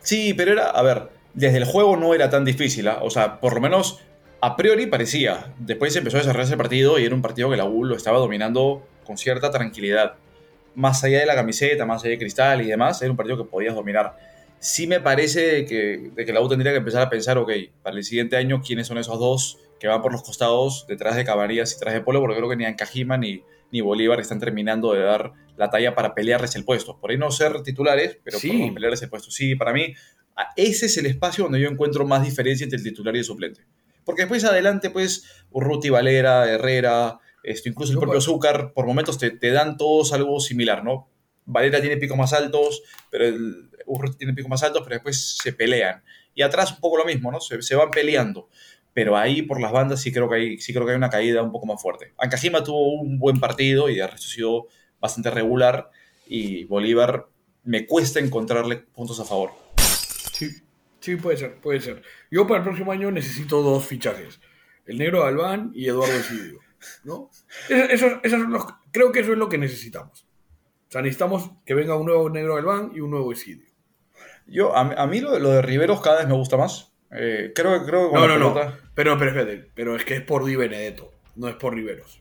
Sí, 0.00 0.34
pero 0.34 0.50
era, 0.54 0.70
a 0.70 0.82
ver, 0.82 1.08
desde 1.34 1.58
el 1.58 1.66
juego 1.66 1.96
no 1.96 2.14
era 2.14 2.28
tan 2.30 2.44
difícil, 2.44 2.88
¿ah? 2.88 2.98
o 3.00 3.10
sea, 3.10 3.38
por 3.38 3.54
lo 3.54 3.60
menos 3.60 4.00
a 4.40 4.56
priori 4.56 4.86
parecía. 4.86 5.54
Después 5.60 5.92
se 5.92 6.00
empezó 6.00 6.16
a 6.16 6.20
desarrollar 6.22 6.46
ese 6.48 6.56
partido 6.56 6.98
y 6.98 7.04
era 7.04 7.14
un 7.14 7.22
partido 7.22 7.48
que 7.48 7.56
la 7.56 7.64
U 7.64 7.84
lo 7.84 7.94
estaba 7.94 8.18
dominando 8.18 8.84
con 9.04 9.16
cierta 9.18 9.52
tranquilidad. 9.52 10.14
Más 10.78 11.02
allá 11.02 11.18
de 11.18 11.26
la 11.26 11.34
camiseta, 11.34 11.84
más 11.84 12.02
allá 12.02 12.10
de 12.12 12.18
cristal 12.18 12.62
y 12.62 12.66
demás, 12.66 13.02
era 13.02 13.10
un 13.10 13.16
partido 13.16 13.36
que 13.36 13.50
podías 13.50 13.74
dominar. 13.74 14.16
Sí 14.60 14.86
me 14.86 15.00
parece 15.00 15.64
que, 15.66 16.10
de 16.14 16.24
que 16.24 16.32
la 16.32 16.40
U 16.40 16.48
tendría 16.48 16.70
que 16.72 16.78
empezar 16.78 17.02
a 17.02 17.10
pensar, 17.10 17.36
ok, 17.36 17.50
para 17.82 17.96
el 17.96 18.04
siguiente 18.04 18.36
año, 18.36 18.62
¿quiénes 18.64 18.86
son 18.86 18.96
esos 18.98 19.18
dos 19.18 19.58
que 19.80 19.88
van 19.88 20.00
por 20.02 20.12
los 20.12 20.22
costados 20.22 20.86
detrás 20.88 21.16
de 21.16 21.24
Cabarías 21.24 21.72
y 21.72 21.74
detrás 21.74 21.94
de 21.94 22.00
Polo? 22.00 22.20
Porque 22.20 22.36
creo 22.36 22.48
que 22.48 22.56
ni 22.56 22.64
Ancajima 22.64 23.16
ni, 23.16 23.42
ni 23.72 23.80
Bolívar 23.80 24.20
están 24.20 24.38
terminando 24.38 24.92
de 24.92 25.00
dar 25.02 25.32
la 25.56 25.68
talla 25.68 25.94
para 25.96 26.14
pelearles 26.14 26.54
el 26.54 26.64
puesto. 26.64 26.96
Por 27.00 27.10
ahí 27.10 27.18
no 27.18 27.30
ser 27.32 27.62
titulares, 27.62 28.16
pero 28.22 28.38
Sí. 28.38 28.48
por 28.50 28.74
pelearles 28.74 29.02
el 29.02 29.10
puesto. 29.10 29.30
Sí, 29.32 29.56
para 29.56 29.72
mí, 29.72 29.94
ese 30.56 30.86
es 30.86 30.96
el 30.96 31.06
espacio 31.06 31.44
donde 31.44 31.60
yo 31.60 31.68
encuentro 31.68 32.06
más 32.06 32.22
diferencia 32.22 32.62
entre 32.64 32.78
el 32.78 32.84
titular 32.84 33.14
y 33.16 33.18
el 33.18 33.24
suplente. 33.24 33.62
Porque 34.04 34.22
después 34.22 34.44
adelante, 34.44 34.90
pues, 34.90 35.24
Urruti, 35.50 35.90
Valera, 35.90 36.48
Herrera, 36.48 37.18
esto, 37.50 37.68
incluso 37.68 37.92
el 37.92 37.98
propio. 37.98 38.18
Azúcar, 38.18 38.72
por 38.72 38.86
momentos 38.86 39.18
te, 39.18 39.30
te 39.30 39.50
dan 39.50 39.76
todos 39.76 40.12
algo 40.12 40.40
similar, 40.40 40.84
¿no? 40.84 41.08
Valera 41.44 41.80
tiene 41.80 41.96
picos 41.96 42.18
más 42.18 42.32
altos, 42.32 42.82
pero 43.10 43.24
el 43.26 43.68
tiene 44.18 44.34
picos 44.34 44.50
más 44.50 44.62
altos, 44.62 44.82
pero 44.82 44.96
después 44.96 45.38
se 45.38 45.52
pelean. 45.52 46.02
Y 46.34 46.42
atrás 46.42 46.72
un 46.72 46.80
poco 46.80 46.98
lo 46.98 47.04
mismo, 47.04 47.32
¿no? 47.32 47.40
Se, 47.40 47.60
se 47.62 47.74
van 47.74 47.90
peleando. 47.90 48.48
Pero 48.92 49.16
ahí 49.16 49.42
por 49.42 49.60
las 49.60 49.72
bandas 49.72 50.00
sí 50.00 50.12
creo 50.12 50.28
que 50.28 50.36
hay, 50.36 50.60
sí 50.60 50.72
creo 50.72 50.84
que 50.84 50.92
hay 50.92 50.96
una 50.96 51.10
caída 51.10 51.42
un 51.42 51.52
poco 51.52 51.66
más 51.66 51.80
fuerte. 51.80 52.12
Ancajima 52.18 52.62
tuvo 52.62 53.00
un 53.00 53.18
buen 53.18 53.40
partido 53.40 53.88
y 53.88 53.96
de 53.96 54.06
resto 54.06 54.26
ha 54.26 54.30
sido 54.30 54.66
bastante 55.00 55.30
regular. 55.30 55.90
Y 56.26 56.64
Bolívar 56.64 57.28
me 57.64 57.86
cuesta 57.86 58.20
encontrarle 58.20 58.76
puntos 58.76 59.20
a 59.20 59.24
favor. 59.24 59.52
Sí, 60.32 60.50
sí, 61.00 61.16
puede 61.16 61.36
ser, 61.36 61.56
puede 61.56 61.80
ser. 61.80 62.02
Yo 62.30 62.46
para 62.46 62.58
el 62.58 62.64
próximo 62.64 62.92
año 62.92 63.10
necesito 63.10 63.62
dos 63.62 63.86
fichajes. 63.86 64.40
El 64.86 64.98
negro 64.98 65.22
Galván 65.22 65.70
y 65.74 65.86
Eduardo 65.86 66.14
Esidio. 66.14 66.60
¿No? 67.04 67.30
Eso, 67.68 68.20
los- 68.48 68.66
creo 68.92 69.12
que 69.12 69.20
eso 69.20 69.32
es 69.32 69.38
lo 69.38 69.48
que 69.48 69.58
necesitamos. 69.58 70.26
O 70.88 70.90
sea, 70.90 71.02
necesitamos 71.02 71.50
que 71.66 71.74
venga 71.74 71.96
un 71.96 72.06
nuevo 72.06 72.30
negro 72.30 72.54
Galván 72.54 72.92
y 72.94 73.00
un 73.00 73.10
nuevo 73.10 73.32
Esidio. 73.32 73.68
Yo, 74.46 74.74
a, 74.74 74.80
a 74.80 75.06
mí 75.06 75.20
lo, 75.20 75.38
lo 75.38 75.50
de 75.50 75.62
Riveros 75.62 76.00
cada 76.00 76.18
vez 76.20 76.28
me 76.28 76.34
gusta 76.34 76.56
más. 76.56 76.92
Eh, 77.10 77.52
creo, 77.54 77.84
creo 77.84 78.06
que 78.06 78.10
con 78.12 78.20
No, 78.20 78.28
la 78.28 78.38
no, 78.38 78.54
no. 78.54 78.72
Pero, 78.94 79.18
pero 79.18 79.30
espérate, 79.30 79.70
pero 79.74 79.96
es 79.96 80.04
que 80.04 80.14
es 80.16 80.22
por 80.22 80.44
Di 80.44 80.56
Benedetto, 80.56 81.10
no 81.36 81.48
es 81.48 81.54
por 81.56 81.74
Riveros. 81.74 82.20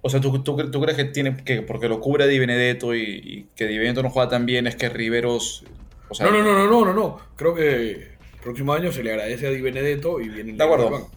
O 0.00 0.10
sea, 0.10 0.20
¿tú, 0.20 0.42
tú, 0.42 0.70
tú 0.70 0.80
crees 0.82 0.96
que 0.96 1.04
tiene 1.04 1.36
que 1.44 1.62
porque 1.62 1.88
lo 1.88 1.98
cubre 2.00 2.26
Di 2.26 2.38
Benedetto 2.38 2.94
y, 2.94 3.02
y 3.02 3.48
que 3.56 3.66
Di 3.66 3.78
Benedetto 3.78 4.02
no 4.02 4.10
juega 4.10 4.28
tan 4.28 4.44
bien 4.46 4.66
es 4.66 4.76
que 4.76 4.88
Riveros. 4.88 5.64
O 6.08 6.14
sea, 6.14 6.26
No, 6.26 6.32
no, 6.32 6.42
no, 6.42 6.52
no, 6.52 6.66
no, 6.66 6.84
no, 6.86 6.92
no. 6.92 7.20
Creo 7.36 7.54
que 7.54 7.90
el 7.92 8.08
próximo 8.42 8.74
año 8.74 8.92
se 8.92 9.02
le 9.02 9.10
agradece 9.12 9.46
a 9.46 9.50
Di 9.50 9.62
Benedetto 9.62 10.20
y 10.20 10.28
viene 10.28 10.50
el 10.52 10.58
De 10.58 10.64
acuerdo. 10.64 11.08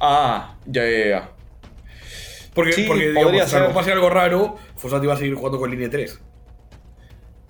Ah, 0.00 0.56
ya, 0.66 0.84
ya, 0.88 1.06
ya. 1.08 1.30
Porque, 2.54 2.72
Sí, 2.72 2.84
porque 2.88 3.10
digamos, 3.10 3.48
ser. 3.50 3.72
pase 3.72 3.92
algo 3.92 4.10
raro, 4.10 4.56
Fossati 4.76 5.06
va 5.06 5.14
a 5.14 5.16
seguir 5.16 5.34
jugando 5.34 5.58
con 5.58 5.70
línea 5.70 5.88
3. 5.90 6.18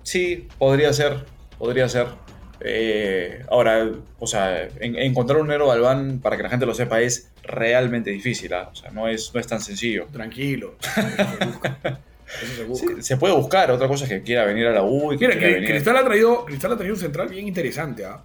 Sí, 0.03 0.47
podría 0.57 0.93
ser. 0.93 1.25
Podría 1.57 1.89
ser. 1.89 2.07
Eh, 2.61 3.43
ahora, 3.49 3.89
o 4.19 4.27
sea, 4.27 4.63
en- 4.79 4.95
encontrar 4.97 5.39
un 5.39 5.47
negro 5.47 5.67
Galván, 5.67 6.19
para 6.19 6.35
que 6.37 6.43
la 6.43 6.49
gente 6.49 6.65
lo 6.65 6.73
sepa, 6.73 6.99
es 7.01 7.31
realmente 7.43 8.09
difícil. 8.11 8.53
¿ah? 8.53 8.69
O 8.71 8.75
sea, 8.75 8.91
no 8.91 9.07
es, 9.07 9.31
no 9.33 9.39
es 9.39 9.47
tan 9.47 9.61
sencillo. 9.61 10.07
Tranquilo. 10.11 10.75
Eso 10.85 11.37
se 11.37 11.45
busca. 11.45 11.77
Se 12.55 12.63
busca. 12.65 12.87
Sí, 12.97 13.01
se 13.01 13.17
puede 13.17 13.33
buscar, 13.33 13.71
otra 13.71 13.87
cosa 13.87 14.03
es 14.03 14.09
que 14.09 14.21
quiera 14.21 14.45
venir 14.45 14.67
a 14.67 14.71
la 14.71 14.83
U 14.83 15.13
y 15.13 15.17
que 15.17 15.25
Mira, 15.27 15.39
quiera 15.39 15.47
que 15.47 15.53
venir. 15.55 15.69
Cristal 15.69 15.97
ha 15.97 16.03
traído, 16.05 16.45
Cristal 16.45 16.73
ha 16.73 16.77
traído 16.77 16.93
un 16.95 17.01
central 17.01 17.27
bien 17.29 17.47
interesante, 17.47 18.05
¿ah? 18.05 18.23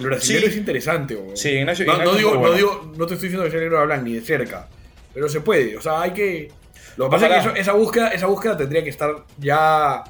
El 0.00 0.06
brasileño 0.06 0.46
Sí. 0.46 0.50
es 0.52 0.56
interesante, 0.56 1.14
weón. 1.16 1.36
Sí, 1.36 1.50
Ignacio- 1.50 1.86
no, 1.86 1.92
Ignacio 1.92 2.14
digo, 2.16 2.34
no 2.34 2.52
digo, 2.52 2.92
no 2.96 3.06
te 3.06 3.14
estoy 3.14 3.28
diciendo 3.28 3.44
que 3.44 3.50
sea 3.50 3.60
negro 3.60 3.78
de 3.80 3.86
Blanc 3.86 4.02
ni 4.02 4.14
de 4.14 4.20
cerca, 4.22 4.68
pero 5.14 5.28
se 5.28 5.40
puede, 5.40 5.76
o 5.76 5.80
sea, 5.80 6.00
hay 6.02 6.12
que. 6.12 6.50
Lo 6.96 7.06
que 7.06 7.10
pasa 7.12 7.26
Ojalá. 7.26 7.36
es 7.38 7.44
que 7.44 7.50
eso- 7.52 7.60
esa 7.60 7.72
búsqueda, 7.72 8.08
esa 8.08 8.26
búsqueda 8.26 8.56
tendría 8.56 8.82
que 8.82 8.90
estar 8.90 9.14
ya 9.38 10.02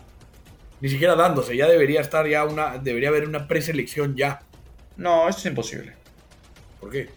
ni 0.80 0.88
siquiera 0.88 1.14
dándose, 1.14 1.56
ya 1.56 1.68
debería 1.68 2.00
estar 2.00 2.26
ya 2.26 2.44
una, 2.44 2.78
debería 2.78 3.10
haber 3.10 3.28
una 3.28 3.46
preselección 3.46 4.16
ya. 4.16 4.40
No, 4.96 5.28
eso 5.28 5.38
es 5.38 5.46
imposible. 5.46 5.92
¿Por 6.80 6.90
qué? 6.90 7.08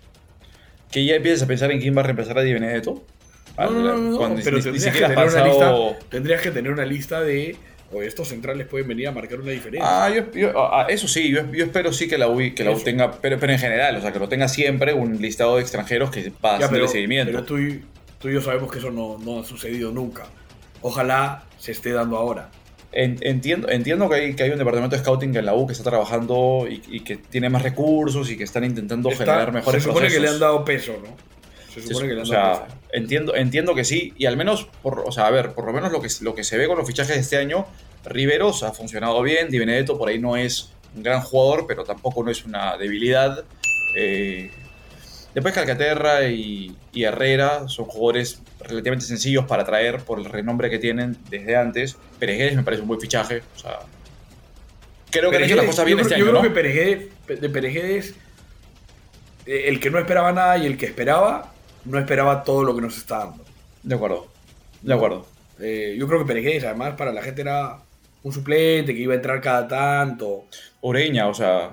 Que 0.92 1.06
ya 1.06 1.16
empieces 1.16 1.42
a 1.44 1.48
pensar 1.48 1.72
en 1.72 1.80
quién 1.80 1.96
va 1.96 2.02
a 2.02 2.04
reemplazar 2.04 2.38
a 2.38 2.42
Di 2.42 2.54
Benedetto. 2.54 3.04
No, 3.58 3.70
no, 3.70 3.98
no, 3.98 4.36
pero 4.44 4.60
tendrías, 4.62 4.94
que 4.94 5.02
tener 5.02 5.18
una 5.18 5.26
pasado- 5.26 5.90
lista, 5.92 6.06
tendrías 6.10 6.42
que 6.42 6.52
tener 6.52 6.72
una 6.72 6.86
lista 6.86 7.22
de 7.22 7.56
o 7.94 8.02
estos 8.02 8.28
centrales 8.30 8.68
pueden 8.68 8.88
venir 8.88 9.08
a 9.08 9.12
marcar 9.12 9.40
una 9.40 9.52
diferencia. 9.52 9.88
Ah, 10.06 10.10
yo, 10.10 10.32
yo- 10.32 10.52
ah, 10.74 10.88
eso 10.90 11.08
sí, 11.08 11.30
yo, 11.32 11.52
yo 11.52 11.66
espero 11.66 11.94
sí 11.94 12.08
que 12.08 12.18
la 12.18 12.28
U, 12.28 12.38
que 12.56 12.64
la 12.64 12.72
U 12.72 12.80
tenga, 12.80 13.12
pero, 13.22 13.40
pero 13.40 13.54
en 13.54 13.60
general, 13.60 13.96
o 13.98 14.02
sea, 14.02 14.12
que 14.12 14.20
lo 14.20 14.28
tenga 14.30 14.48
siempre 14.48 14.94
un 14.94 15.22
listado 15.22 15.56
de 15.58 15.62
extranjeros 15.62 16.10
que 16.12 16.32
va 16.44 16.56
a 16.56 16.60
Ya, 16.60 16.66
hacer 16.66 16.82
el 16.82 16.90
seguimiento. 16.90 17.32
pero 17.32 17.44
tú, 17.44 17.58
y- 17.60 17.84
tú 18.20 18.30
y 18.30 18.34
yo 18.34 18.42
sabemos 18.42 18.72
que 18.72 18.80
eso 18.80 18.92
no, 18.92 19.18
no 19.20 19.40
ha 19.42 19.44
sucedido 19.44 19.92
nunca. 19.92 20.24
Ojalá 20.82 21.44
se 21.58 21.72
esté 21.72 21.92
dando 21.92 22.18
ahora. 22.18 22.50
En- 22.92 23.18
entiendo, 23.22 23.70
entiendo 23.70 24.08
que 24.10 24.16
hay, 24.16 24.36
que 24.36 24.44
hay 24.44 24.52
un 24.52 24.58
departamento 24.60 24.96
de 24.96 25.02
scouting 25.02 25.36
en 25.36 25.46
la 25.46 25.56
U 25.56 25.66
que 25.66 25.74
está 25.74 25.84
trabajando 25.90 26.68
y, 26.70 26.82
y 26.88 27.00
que 27.00 27.18
tiene 27.18 27.50
más 27.50 27.64
recursos 27.64 28.30
y 28.30 28.38
que 28.38 28.44
están 28.44 28.64
intentando 28.66 29.10
Está- 29.10 29.26
generar 29.26 29.52
mejores 29.52 29.82
se 29.82 29.90
supone 29.90 30.06
procesos. 30.08 30.22
que 30.24 30.28
le 30.30 30.34
han 30.34 30.40
dado 30.40 30.64
peso, 30.64 30.94
¿no? 31.04 31.16
Se 31.74 31.82
supone 31.82 32.08
que 32.08 32.14
le 32.14 32.20
han 32.22 32.28
o 32.28 32.30
sea, 32.30 32.68
entiendo, 32.92 33.36
entiendo 33.36 33.74
que 33.76 33.84
sí, 33.84 34.14
y 34.18 34.26
al 34.26 34.38
menos, 34.38 34.68
por, 34.82 35.04
o 35.06 35.12
sea, 35.12 35.28
a 35.28 35.32
ver, 35.32 35.54
por 35.54 35.66
lo 35.66 35.74
menos 35.74 35.92
lo 35.92 36.02
que, 36.02 36.08
lo 36.22 36.36
que 36.36 36.44
se 36.44 36.58
ve 36.58 36.68
con 36.68 36.78
los 36.78 36.86
fichajes 36.88 37.16
de 37.16 37.22
este 37.22 37.38
año, 37.38 37.66
Riveros 38.06 38.64
ha 38.64 38.72
funcionado 38.74 39.22
bien, 39.22 39.50
Di 39.50 39.60
Benedetto 39.60 39.98
por 39.98 40.10
ahí 40.10 40.20
no 40.20 40.36
es 40.38 40.72
un 40.96 41.04
gran 41.04 41.22
jugador, 41.22 41.66
pero 41.68 41.84
tampoco 41.84 42.24
no 42.24 42.30
es 42.32 42.46
una 42.46 42.78
debilidad. 42.78 43.44
Eh, 43.96 44.52
después 45.34 45.54
Calcaterra 45.54 46.24
y, 46.28 46.76
y 46.94 47.04
Herrera 47.04 47.68
son 47.70 47.86
jugadores 47.86 48.42
relativamente 48.60 49.06
sencillos 49.06 49.46
para 49.46 49.66
traer 49.66 50.00
por 50.04 50.20
el 50.20 50.26
renombre 50.26 50.70
que 50.70 50.80
tienen 50.80 51.18
desde 51.30 51.56
antes. 51.56 51.98
Peregués 52.20 52.56
me 52.56 52.64
parece 52.64 52.82
un 52.82 52.88
buen 52.90 53.00
fichaje, 53.00 53.42
o 53.56 53.60
sea... 53.60 53.80
Creo 55.10 55.30
que 55.30 55.38
han 55.38 55.44
hecho 55.44 55.56
las 55.56 55.66
cosas 55.66 55.86
bien 55.86 55.98
yo 56.00 56.02
este 56.02 56.16
año, 56.16 56.26
yo 56.26 56.32
creo 56.32 56.42
¿no? 56.44 56.54
que 56.54 56.60
Pereguedes- 56.60 57.40
de 57.40 57.50
Pereguedes, 57.50 58.16
eh, 59.46 59.66
el 59.68 59.80
que 59.80 59.92
no 59.92 60.00
esperaba 60.00 60.32
nada 60.32 60.58
y 60.58 60.66
el 60.66 60.76
que 60.76 60.88
esperaba, 60.88 61.53
no 61.86 62.00
esperaba 62.00 62.44
todo 62.44 62.64
lo 62.64 62.76
que 62.76 62.82
nos 62.82 62.98
está 62.98 63.20
dando. 63.20 63.44
De 63.84 63.96
acuerdo, 63.96 64.28
de 64.82 64.94
acuerdo. 64.94 65.26
Eh, 65.60 65.96
yo 65.98 66.08
creo 66.08 66.20
que 66.20 66.26
Peregués, 66.26 66.64
además, 66.64 66.96
para 66.98 67.12
la 67.12 67.22
gente 67.22 67.42
era 67.42 67.78
un 68.24 68.32
suplente 68.32 68.94
que 68.94 69.02
iba 69.02 69.14
a 69.14 69.18
entrar 69.18 69.42
cada 69.42 69.68
tanto. 69.68 70.46
Ureña, 70.82 71.28
o 71.28 71.34
sea, 71.34 71.72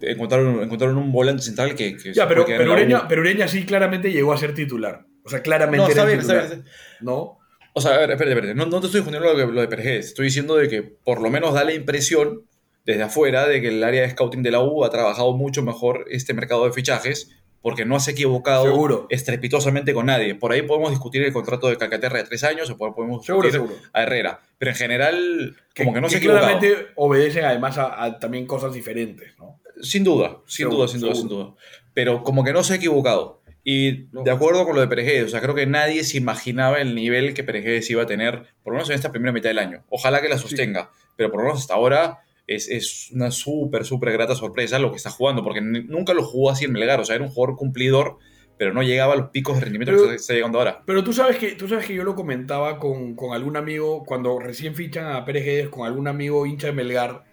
encontraron, 0.00 0.62
encontraron 0.62 0.96
un 0.96 1.12
volante 1.12 1.42
central 1.42 1.74
que... 1.74 1.96
que 1.96 2.12
Ya, 2.12 2.28
pero, 2.28 2.44
pero. 2.44 2.72
Ureña, 2.72 3.06
pero 3.08 3.22
Ureña 3.22 3.48
sí 3.48 3.64
claramente 3.64 4.12
llegó 4.12 4.32
a 4.32 4.38
ser 4.38 4.54
titular. 4.54 5.04
O 5.24 5.28
sea, 5.28 5.40
claramente 5.42 5.86
No, 5.86 5.90
era 5.92 6.12
está 6.12 6.18
titular. 6.18 6.64
¿No? 7.00 7.38
O 7.74 7.80
sea, 7.80 7.94
a 7.94 7.98
ver, 7.98 8.10
espérate, 8.10 8.34
espérate. 8.34 8.54
No, 8.54 8.66
no 8.66 8.80
te 8.80 8.86
estoy 8.86 9.00
difundiendo 9.00 9.32
lo 9.32 9.46
lo 9.46 9.60
de 9.60 9.68
Perejés. 9.68 10.06
Estoy 10.08 10.26
diciendo 10.26 10.56
de 10.56 10.68
que 10.68 10.82
por 10.82 11.20
lo 11.20 11.30
menos 11.30 11.54
da 11.54 11.64
la 11.64 11.72
impresión 11.72 12.42
desde 12.84 13.02
afuera 13.04 13.46
de 13.46 13.60
que 13.60 13.68
el 13.68 13.82
área 13.82 14.02
de 14.02 14.10
scouting 14.10 14.42
de 14.42 14.50
la 14.50 14.60
U 14.60 14.84
ha 14.84 14.90
trabajado 14.90 15.32
mucho 15.34 15.62
mejor 15.62 16.04
este 16.10 16.34
mercado 16.34 16.64
de 16.66 16.72
fichajes 16.72 17.30
porque 17.62 17.84
no 17.84 18.00
se 18.00 18.10
ha 18.10 18.12
equivocado 18.12 18.64
Seguro. 18.64 19.06
estrepitosamente 19.08 19.94
con 19.94 20.06
nadie. 20.06 20.34
Por 20.34 20.52
ahí 20.52 20.62
podemos 20.62 20.90
discutir 20.90 21.22
el 21.22 21.32
contrato 21.32 21.68
de 21.68 21.78
Calcaterra 21.78 22.18
de 22.18 22.24
tres 22.24 22.44
años 22.44 22.68
o 22.68 22.76
podemos 22.76 23.22
discutir 23.22 23.52
seguro. 23.52 23.74
a 23.92 24.02
Herrera. 24.02 24.40
Pero 24.58 24.72
en 24.72 24.76
general, 24.76 25.56
como 25.76 25.94
que, 25.94 26.00
no 26.00 26.08
se 26.08 26.14
que 26.14 26.18
equivocado. 26.18 26.58
claramente 26.58 26.88
obedecen 26.96 27.44
además 27.44 27.78
a, 27.78 28.02
a 28.02 28.18
también 28.18 28.46
cosas 28.46 28.74
diferentes, 28.74 29.32
¿no? 29.38 29.60
Sin 29.80 30.04
duda, 30.04 30.38
sin 30.46 30.68
duda, 30.68 30.86
sin 30.88 31.00
duda, 31.00 31.14
sin 31.14 31.28
duda. 31.28 31.54
Pero 31.94 32.22
como 32.22 32.44
que 32.44 32.52
no 32.52 32.62
se 32.62 32.74
ha 32.74 32.76
equivocado. 32.76 33.42
Y 33.64 34.06
de 34.12 34.30
acuerdo 34.30 34.64
con 34.64 34.74
lo 34.74 34.80
de 34.80 34.88
Perejés, 34.88 35.24
o 35.24 35.28
sea, 35.28 35.40
creo 35.40 35.54
que 35.54 35.66
nadie 35.66 36.02
se 36.02 36.16
imaginaba 36.16 36.80
el 36.80 36.96
nivel 36.96 37.32
que 37.32 37.44
Perejés 37.44 37.88
iba 37.90 38.02
a 38.02 38.06
tener, 38.06 38.42
por 38.64 38.72
lo 38.72 38.78
menos 38.78 38.90
en 38.90 38.96
esta 38.96 39.12
primera 39.12 39.32
mitad 39.32 39.50
del 39.50 39.60
año. 39.60 39.84
Ojalá 39.88 40.20
que 40.20 40.28
la 40.28 40.38
sostenga, 40.38 40.90
pero 41.16 41.30
por 41.30 41.40
lo 41.40 41.46
menos 41.46 41.60
hasta 41.60 41.74
ahora 41.74 42.20
es, 42.54 42.68
es 42.68 43.10
una 43.12 43.30
súper, 43.30 43.84
súper 43.84 44.12
grata 44.12 44.34
sorpresa 44.34 44.78
lo 44.78 44.90
que 44.90 44.96
está 44.96 45.10
jugando, 45.10 45.42
porque 45.44 45.60
nunca 45.60 46.14
lo 46.14 46.22
jugó 46.24 46.50
así 46.50 46.64
en 46.64 46.72
Melgar, 46.72 47.00
o 47.00 47.04
sea, 47.04 47.16
era 47.16 47.24
un 47.24 47.30
jugador 47.30 47.56
cumplidor, 47.56 48.18
pero 48.58 48.72
no 48.72 48.82
llegaba 48.82 49.14
a 49.14 49.16
los 49.16 49.30
picos 49.30 49.56
de 49.56 49.62
rendimiento 49.62 49.94
Pero- 49.96 50.08
que 50.10 50.16
está, 50.16 50.34
llegando 50.34 50.58
ahora. 50.58 50.82
Pero 50.86 51.02
tú 51.02 51.12
sabes 51.12 51.36
que, 51.38 51.52
tú 51.52 51.66
sabes 51.68 51.86
que 51.86 51.94
yo 51.94 52.04
lo 52.04 52.14
comentaba 52.14 52.78
con, 52.78 53.14
con 53.16 53.34
algún 53.34 53.56
amigo, 53.56 54.04
cuando 54.04 54.38
recién 54.38 54.74
fichan 54.74 55.06
a 55.06 55.24
Pérez 55.24 55.44
Guedes, 55.44 55.68
con 55.68 55.86
algún 55.86 56.06
amigo 56.08 56.46
hincha 56.46 56.68
de 56.68 56.72
Melgar, 56.72 57.24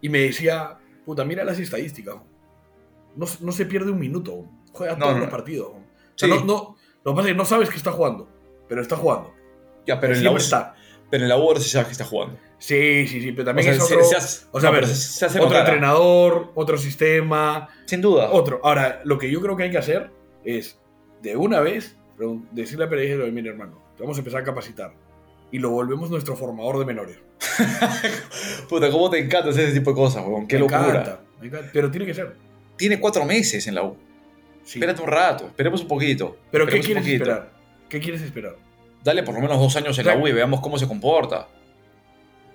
y 0.00 0.08
me 0.08 0.18
decía, 0.20 0.78
puta, 1.04 1.24
mira 1.24 1.44
las 1.44 1.58
estadísticas. 1.58 2.16
No, 3.16 3.26
se- 3.26 3.44
no 3.44 3.52
se 3.52 3.66
pierde 3.66 3.90
un 3.90 3.98
minuto. 3.98 4.46
Juega 4.72 4.94
No, 4.94 5.00
todos 5.00 5.14
no, 5.14 5.20
los 5.22 5.30
partidos. 5.30 5.68
O 5.70 5.82
sea, 6.16 6.28
Sí. 6.28 6.34
no, 6.34 6.44
no- 6.44 6.76
lo 7.04 7.12
que 7.12 7.16
pasa 7.16 7.28
es 7.28 7.34
que 7.34 7.38
no 7.38 7.44
sabes 7.44 7.68
que 7.70 7.76
está 7.76 7.92
jugando, 7.92 8.28
pero 8.68 8.80
está 8.82 8.96
jugando. 8.96 9.32
Ya, 9.86 9.98
pero 10.00 10.14
en 10.14 10.22
la, 10.24 10.30
U, 10.30 10.36
está. 10.36 10.74
pero 11.10 11.24
en 11.24 11.28
la 11.28 11.36
U 11.36 11.42
ahora 11.42 11.60
sí 11.60 11.68
sabes 11.68 11.86
que 11.88 11.92
está 11.92 12.04
jugando. 12.04 12.38
Sí, 12.64 13.08
sí, 13.08 13.20
sí, 13.20 13.32
pero 13.32 13.46
también 13.46 13.68
O 13.70 13.74
sea, 13.74 13.84
es 13.84 13.90
otro. 13.92 14.04
se 14.04 14.16
hace- 14.16 14.46
o 14.52 14.60
sea, 14.60 14.68
a 14.68 14.72
no, 14.72 14.76
ver, 14.78 14.84
pero 14.84 14.94
se- 14.94 15.18
se 15.18 15.26
hace 15.26 15.40
otro 15.40 15.58
entrenador, 15.58 16.52
otro 16.54 16.78
sistema, 16.78 17.68
Sin 17.86 18.00
duda. 18.00 18.30
otro. 18.30 18.60
Ahora, 18.62 19.00
lo 19.04 19.18
que 19.18 19.28
yo 19.32 19.40
creo 19.40 19.56
que 19.56 19.64
hay 19.64 19.70
que 19.72 19.78
hacer 19.78 20.10
es, 20.44 20.78
de 21.22 21.36
una 21.36 21.58
vez, 21.60 21.96
decirle 22.52 22.84
a 22.84 22.88
Pereira, 22.88 23.24
mira 23.32 23.50
hermano, 23.50 23.82
te 23.96 24.02
vamos 24.04 24.16
a 24.16 24.20
empezar 24.20 24.42
a 24.42 24.44
capacitar. 24.44 24.92
Y 25.50 25.58
lo 25.58 25.70
volvemos 25.70 26.08
nuestro 26.08 26.36
formador 26.36 26.78
de 26.78 26.84
menores. 26.84 27.18
Puta, 28.68 28.90
¿cómo 28.90 29.10
te 29.10 29.18
encanta 29.18 29.50
hacer 29.50 29.64
ese 29.64 29.74
tipo 29.78 29.90
de 29.90 29.96
cosas, 29.96 30.24
weón? 30.24 30.46
Qué 30.46 30.54
Me 30.56 30.60
locura. 30.60 30.88
encanta, 30.88 31.20
me 31.40 31.46
encanta, 31.48 31.70
Pero 31.72 31.90
tiene 31.90 32.06
que 32.06 32.14
ser. 32.14 32.36
Tiene 32.76 33.00
cuatro 33.00 33.24
meses 33.24 33.66
en 33.66 33.74
la 33.74 33.82
U. 33.82 33.96
sí. 34.64 34.78
Espérate 34.78 35.02
un 35.02 35.08
rato, 35.08 35.46
esperemos 35.46 35.82
un 35.82 35.88
poquito. 35.88 36.36
Pero 36.52 36.66
¿qué 36.66 36.80
quieres 36.80 37.06
esperar? 37.06 37.50
¿Qué 37.88 37.98
quieres 38.00 38.22
esperar? 38.22 38.54
Dale 39.04 39.22
por 39.24 39.34
lo 39.34 39.40
menos 39.40 39.58
dos 39.58 39.74
años 39.76 39.98
en 39.98 40.06
la. 40.06 40.16
U 40.16 40.26
y 40.28 40.32
veamos 40.32 40.60
cómo 40.60 40.78
se 40.78 40.86
comporta. 40.86 41.48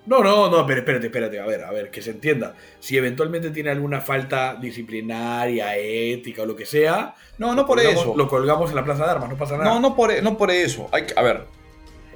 No, 0.08 0.22
no, 0.24 0.48
no, 0.50 0.66
pero 0.66 0.80
espérate, 0.80 1.06
espérate, 1.06 1.38
a 1.38 1.44
ver, 1.44 1.64
a 1.64 1.70
ver, 1.70 1.90
que 1.90 2.00
se 2.00 2.10
entienda. 2.12 2.54
Si 2.80 2.96
eventualmente 2.96 3.50
tiene 3.50 3.68
alguna 3.70 4.00
falta 4.00 4.56
disciplinaria, 4.60 5.76
ética 5.76 6.42
o 6.42 6.46
lo 6.46 6.56
que 6.56 6.64
sea, 6.66 7.14
No, 7.36 7.54
no 7.54 7.66
por 7.66 7.76
colgamos- 7.78 8.02
eso. 8.02 8.14
lo 8.16 8.26
colgamos 8.28 8.70
en 8.70 8.76
la 8.76 8.84
Plaza 8.84 9.04
de 9.04 9.10
Armas, 9.10 9.28
no 9.28 9.36
pasa 9.36 9.56
nada. 9.58 9.68
No, 9.74 9.80
no 9.80 9.94
por, 9.94 10.22
no 10.22 10.38
por 10.38 10.50
eso. 10.50 10.88
Hay 10.92 11.04
que- 11.06 11.14
a 11.14 11.22
ver, 11.22 11.44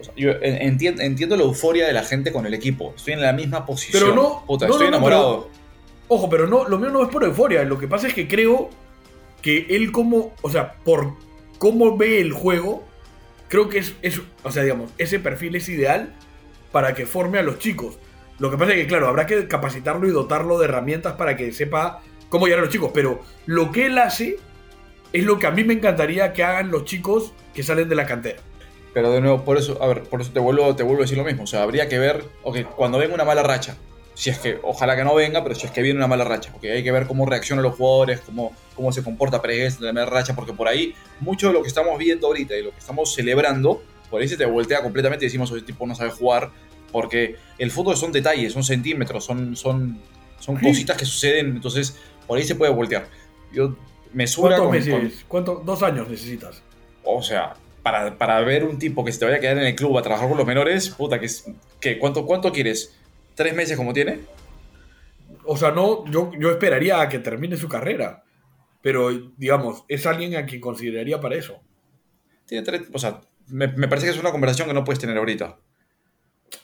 o 0.01 0.05
sea, 0.05 0.15
yo 0.17 0.31
en- 0.31 0.63
entiendo, 0.63 1.03
entiendo 1.03 1.37
la 1.37 1.43
euforia 1.45 1.87
de 1.87 1.93
la 1.93 2.03
gente 2.03 2.33
con 2.33 2.47
el 2.47 2.55
equipo. 2.55 2.95
Estoy 2.97 3.13
en 3.13 3.21
la 3.21 3.33
misma 3.35 3.67
posición. 3.67 4.03
Pero 4.03 4.15
no- 4.15 4.45
Puta, 4.47 4.67
no, 4.67 4.73
estoy 4.73 4.87
no, 4.87 4.97
enamorado. 4.97 5.51
Ojo, 6.09 6.31
pero 6.31 6.47
no, 6.47 6.67
lo 6.67 6.79
mío 6.79 6.89
no 6.91 7.03
es 7.03 7.09
por 7.11 7.25
euforia. 7.25 7.63
Lo 7.65 7.79
que 7.79 7.89
pasa 7.89 8.07
es 8.07 8.15
que 8.15 8.27
creo 8.27 8.71
que 9.43 9.67
él 9.71 9.93
como, 9.93 10.35
o 10.43 10.51
sea, 10.51 10.75
por 10.85 11.13
cómo 11.59 11.97
ve 11.97 12.21
el 12.21 12.33
juego, 12.33 12.85
creo 13.49 13.69
que 13.69 13.79
es, 13.79 13.95
es, 14.03 14.21
o 14.43 14.51
sea, 14.51 14.63
digamos, 14.63 14.91
ese 14.99 15.19
perfil 15.19 15.57
es 15.57 15.69
ideal 15.69 16.15
para 16.73 16.95
que 16.95 17.07
forme 17.07 17.39
a 17.39 17.43
los 17.43 17.59
chicos. 17.59 17.99
Lo 18.39 18.51
que 18.51 18.57
pasa 18.57 18.73
es 18.73 18.79
que, 18.79 18.87
claro, 18.87 19.09
habrá 19.09 19.27
que 19.27 19.47
capacitarlo 19.47 20.09
y 20.09 20.11
dotarlo 20.11 20.59
de 20.59 20.65
herramientas 20.65 21.15
para 21.15 21.37
que 21.37 21.53
sepa 21.53 22.01
cómo 22.29 22.47
llegar 22.47 22.61
a 22.61 22.63
los 22.63 22.73
chicos. 22.73 22.91
Pero 22.93 23.21
lo 23.47 23.71
que 23.71 23.87
él 23.87 23.99
hace 23.99 24.39
es 25.13 25.25
lo 25.25 25.39
que 25.39 25.47
a 25.47 25.51
mí 25.51 25.63
me 25.65 25.75
encantaría 25.75 26.33
que 26.33 26.43
hagan 26.43 26.71
los 26.71 26.85
chicos 26.85 27.33
que 27.55 27.63
salen 27.63 27.89
de 27.89 27.95
la 27.95 28.07
cantera. 28.07 28.41
Pero 28.95 29.13
de 29.13 29.21
nuevo, 29.21 29.45
por 29.45 29.59
eso, 29.59 29.83
a 29.83 29.87
ver, 29.87 30.03
por 30.03 30.21
eso 30.21 30.33
te 30.33 30.41
vuelvo, 30.41 30.75
te 30.75 30.83
vuelvo 30.83 31.03
a 31.03 31.05
decir 31.05 31.19
lo 31.19 31.25
mismo. 31.25 31.45
O 31.45 31.47
sea, 31.47 31.63
habría 31.63 31.89
que 31.89 31.99
ver, 31.99 32.25
ok, 32.43 32.63
cuando 32.75 32.99
venga 32.99 33.15
una 33.15 33.25
mala 33.25 33.43
racha, 33.43 33.77
si 34.15 34.31
es 34.31 34.39
que, 34.39 34.59
ojalá 34.63 34.97
que 34.97 35.05
no 35.05 35.15
venga, 35.15 35.43
pero 35.43 35.55
si 35.55 35.67
es 35.67 35.73
que 35.73 35.81
viene 35.81 35.99
una 35.99 36.07
mala 36.07 36.25
racha, 36.25 36.53
ok, 36.55 36.65
hay 36.65 36.83
que 36.83 36.93
ver 36.93 37.07
cómo 37.07 37.25
reaccionan 37.25 37.63
los 37.63 37.77
jugadores, 37.77 38.21
cómo, 38.21 38.55
cómo 38.75 38.93
se 38.93 39.03
comporta 39.03 39.41
Pérez 39.41 39.79
en 39.79 39.87
la 39.87 39.93
mala 39.93 40.07
racha, 40.07 40.35
porque 40.35 40.53
por 40.53 40.69
ahí, 40.69 40.95
mucho 41.21 41.49
de 41.49 41.55
lo 41.55 41.63
que 41.63 41.69
estamos 41.69 41.99
viendo 41.99 42.27
ahorita 42.27 42.57
y 42.57 42.63
lo 42.63 42.71
que 42.71 42.79
estamos 42.79 43.15
celebrando, 43.15 43.83
por 44.13 44.21
ahí 44.23 44.29
se 44.29 44.37
te 44.37 44.45
voltea 44.45 44.81
completamente 44.83 45.25
y 45.25 45.29
decimos, 45.29 45.51
ese 45.51 45.63
tipo 45.63 45.85
no 45.89 45.97
sabe 45.97 46.11
jugar, 46.11 46.51
porque 46.93 47.35
el 47.59 47.71
fútbol 47.73 47.97
son 47.97 48.13
detalles, 48.13 48.53
son 48.53 48.63
centímetros, 48.63 49.25
son, 49.25 49.57
son, 49.57 49.99
son 50.39 50.59
Sí. 50.61 50.67
cositas 50.67 50.97
que 50.97 51.05
suceden, 51.07 51.47
entonces 51.57 51.97
por 52.29 52.39
ahí 52.39 52.45
se 52.45 52.55
puede 52.55 52.71
voltear. 52.73 53.09
Yo 53.53 53.75
me 54.13 54.27
suena 54.27 54.59
¿Cuántos 54.59 54.87
con- 54.89 55.03
meses? 55.03 55.15
con- 55.21 55.29
¿Cuánto? 55.29 55.63
¿Dos 55.65 55.83
años 55.83 56.09
necesitas? 56.09 56.63
o 57.05 57.21
sea, 57.23 57.55
para, 57.83 58.17
para 58.17 58.39
ver 58.43 58.63
un 58.63 58.79
tipo 58.79 59.05
que 59.05 59.11
se 59.11 59.19
te 59.19 59.25
vaya 59.25 59.39
a 59.39 59.41
quedar 59.41 59.59
en 59.59 59.65
el 59.65 59.75
club 59.75 59.99
a 59.99 60.03
trabajar 60.03 60.29
con 60.29 60.39
los 60.39 60.47
menores, 60.47 60.91
puta, 60.91 61.19
que, 61.19 61.29
que 61.81 61.99
¿cuánto, 61.99 62.25
¿cuánto 62.27 62.53
quieres? 62.53 62.95
¿Tres 63.35 63.55
meses 63.55 63.77
como 63.77 63.93
tiene? 63.93 64.21
O 65.45 65.57
sea, 65.57 65.71
no, 65.73 66.05
yo, 66.11 66.31
yo 66.39 66.51
esperaría 66.51 67.01
a 67.01 67.09
que 67.09 67.19
termine 67.19 67.57
su 67.57 67.69
carrera. 67.69 68.23
Pero, 68.83 69.11
digamos, 69.37 69.85
es 69.89 70.07
alguien 70.07 70.37
a 70.37 70.45
quien 70.47 70.61
consideraría 70.61 71.21
para 71.21 71.37
eso. 71.37 71.61
Tiene 72.47 72.65
tres, 72.65 72.83
o 72.93 72.99
sea, 72.99 73.21
me, 73.49 73.69
me 73.69 73.89
parece 73.89 74.07
que 74.07 74.13
es 74.13 74.19
una 74.21 74.31
conversación 74.31 74.69
que 74.69 74.75
no 74.75 74.85
puedes 74.85 74.99
tener 75.01 75.17
ahorita. 75.17 75.59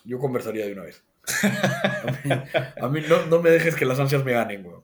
Yo 0.04 0.18
conversaría 0.18 0.66
de 0.66 0.72
una 0.72 0.82
vez. 0.82 1.02
A 1.42 2.10
mí, 2.24 2.30
a 2.82 2.88
mí 2.88 3.02
no, 3.08 3.26
no 3.26 3.42
me 3.42 3.50
dejes 3.50 3.74
que 3.74 3.84
las 3.84 3.98
ansias 3.98 4.24
me 4.24 4.32
ganen, 4.32 4.64
weón. 4.64 4.82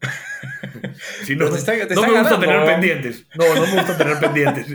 Si 1.24 1.34
no, 1.34 1.46
Pero 1.46 1.52
te 1.52 1.58
está- 1.58 1.88
te 1.88 1.94
no 1.94 2.02
me 2.06 2.18
gusta 2.20 2.38
tener 2.40 2.64
pendientes. 2.64 3.26
No, 3.34 3.54
no 3.54 3.66
me 3.66 3.72
gusta 3.72 3.96
tener 3.96 4.18
pendientes. 4.18 4.66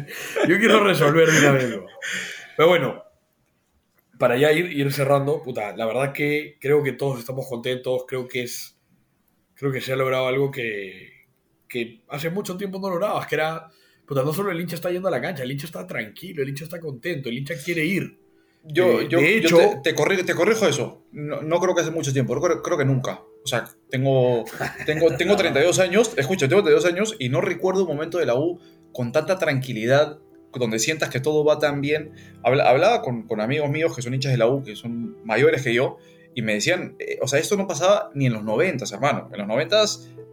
Yo 0.47 0.57
quiero 0.57 0.83
resolver 0.83 1.29
de 1.29 1.39
una 1.39 1.51
vez. 1.51 1.75
Pero 2.57 2.67
bueno, 2.69 3.03
para 4.17 4.37
ya 4.37 4.51
ir, 4.51 4.71
ir 4.71 4.91
cerrando, 4.91 5.41
puta, 5.43 5.75
la 5.75 5.85
verdad 5.85 6.11
que 6.13 6.57
creo 6.59 6.81
que 6.83 6.93
todos 6.93 7.19
estamos 7.19 7.47
contentos. 7.47 8.03
Creo 8.07 8.27
que 8.27 8.43
es. 8.43 8.77
Creo 9.55 9.71
que 9.71 9.81
se 9.81 9.93
ha 9.93 9.95
logrado 9.95 10.27
algo 10.27 10.51
que, 10.51 11.27
que 11.67 12.01
hace 12.09 12.29
mucho 12.29 12.57
tiempo 12.57 12.79
no 12.79 12.89
lograbas, 12.89 13.27
que 13.27 13.35
era. 13.35 13.69
Puta, 14.09 14.23
no 14.23 14.33
solo 14.33 14.51
el 14.51 14.59
hincha 14.59 14.75
está 14.75 14.89
yendo 14.91 15.07
a 15.07 15.11
la 15.11 15.21
cancha, 15.21 15.43
el 15.43 15.51
hincha 15.51 15.67
está 15.67 15.85
tranquilo, 15.87 16.41
el 16.43 16.49
hincha 16.49 16.63
está 16.65 16.79
contento, 16.79 17.29
el 17.29 17.37
hincha 17.37 17.53
quiere 17.63 17.85
ir. 17.85 18.17
Yo, 18.63 19.01
Eh, 19.01 19.07
yo, 19.07 19.19
de 19.19 19.41
yo 19.41 19.47
hecho- 19.47 19.57
te, 19.83 19.91
te 19.91 19.95
corrijo, 19.95 20.25
te 20.25 20.33
corrijo 20.33 20.67
eso. 20.67 21.05
No, 21.11 21.41
no 21.43 21.59
creo 21.59 21.75
que 21.75 21.81
hace 21.81 21.91
mucho 21.91 22.11
tiempo, 22.11 22.39
creo, 22.41 22.61
creo 22.63 22.77
que 22.77 22.85
nunca. 22.85 23.21
O 23.43 23.47
sea, 23.47 23.69
tengo, 23.89 24.43
tengo, 24.87 25.15
tengo 25.15 25.35
32 25.35 25.77
años, 25.79 26.11
escucha, 26.17 26.49
tengo 26.49 26.63
32 26.63 26.85
años 26.91 27.15
y 27.19 27.29
no 27.29 27.39
recuerdo 27.39 27.83
un 27.83 27.87
momento 27.95 28.17
de 28.17 28.25
la 28.25 28.35
U 28.35 28.59
con 28.91 29.11
tanta 29.11 29.37
tranquilidad, 29.37 30.17
donde 30.53 30.79
sientas 30.79 31.09
que 31.09 31.19
todo 31.19 31.45
va 31.45 31.59
tan 31.59 31.79
bien. 31.79 32.11
Habla- 32.43 32.67
hablaba 32.67 33.01
con, 33.03 33.27
con 33.27 33.39
amigos 33.39 33.69
míos 33.69 33.95
que 33.95 34.01
son 34.01 34.13
hinchas 34.15 34.31
de 34.31 34.39
la 34.39 34.47
U, 34.47 34.63
que 34.63 34.75
son 34.75 35.23
mayores 35.23 35.61
que 35.61 35.73
yo, 35.75 35.97
y 36.33 36.41
me 36.41 36.55
decían, 36.55 36.95
eh, 36.99 37.19
o 37.21 37.27
sea, 37.27 37.37
esto 37.39 37.55
no 37.57 37.67
pasaba 37.67 38.09
ni 38.15 38.25
en 38.25 38.33
los 38.33 38.43
90, 38.43 38.85
hermano. 38.91 39.29
En 39.31 39.37
los 39.37 39.47
90 39.47 39.85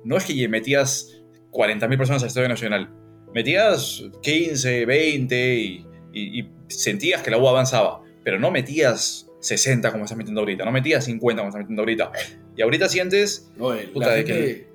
no 0.05 0.17
es 0.17 0.25
que 0.25 0.49
metías 0.49 1.21
40.000 1.53 1.99
personas 1.99 2.23
al 2.23 2.29
Estadio 2.29 2.49
Nacional, 2.49 2.91
metías 3.37 4.03
15, 4.23 4.87
20 4.87 5.55
y, 5.55 5.87
y- 6.13 6.41
y 6.41 6.49
sentías 6.69 7.23
que 7.23 7.31
la 7.31 7.39
U 7.39 7.47
avanzaba, 7.47 8.03
pero 8.25 8.39
no 8.41 8.51
metías 8.51 9.31
60 9.41 9.93
como 9.93 10.05
estás 10.05 10.17
metiendo 10.19 10.41
ahorita, 10.41 10.65
no 10.65 10.73
metías 10.73 11.05
50 11.05 11.41
como 11.43 11.49
estás 11.51 11.61
metiendo 11.61 11.83
ahorita. 11.83 12.11
Y 12.57 12.63
ahorita 12.63 12.89
sientes, 12.89 13.53
No, 13.57 13.75
eh, 13.75 13.89
Puta, 13.93 14.07
la 14.09 14.13
de 14.15 14.25
gente- 14.25 14.69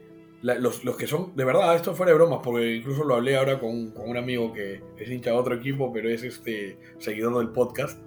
la- 0.44 0.56
los, 0.60 0.84
los 0.84 0.96
que 0.96 1.08
son, 1.08 1.36
de 1.36 1.44
verdad, 1.44 1.76
esto 1.76 1.94
fuera 1.96 2.12
de 2.12 2.16
bromas, 2.18 2.40
porque 2.44 2.76
incluso 2.76 3.04
lo 3.04 3.16
hablé 3.16 3.36
ahora 3.36 3.60
con, 3.60 3.92
con 3.92 4.10
un 4.10 4.18
amigo 4.18 4.54
que 4.54 4.80
es 5.00 5.10
hincha 5.10 5.32
de 5.32 5.36
otro 5.38 5.56
equipo, 5.56 5.92
pero 5.92 6.08
es 6.10 6.24
este 6.24 6.78
seguidor 7.00 7.38
del 7.40 7.50
podcast, 7.50 8.00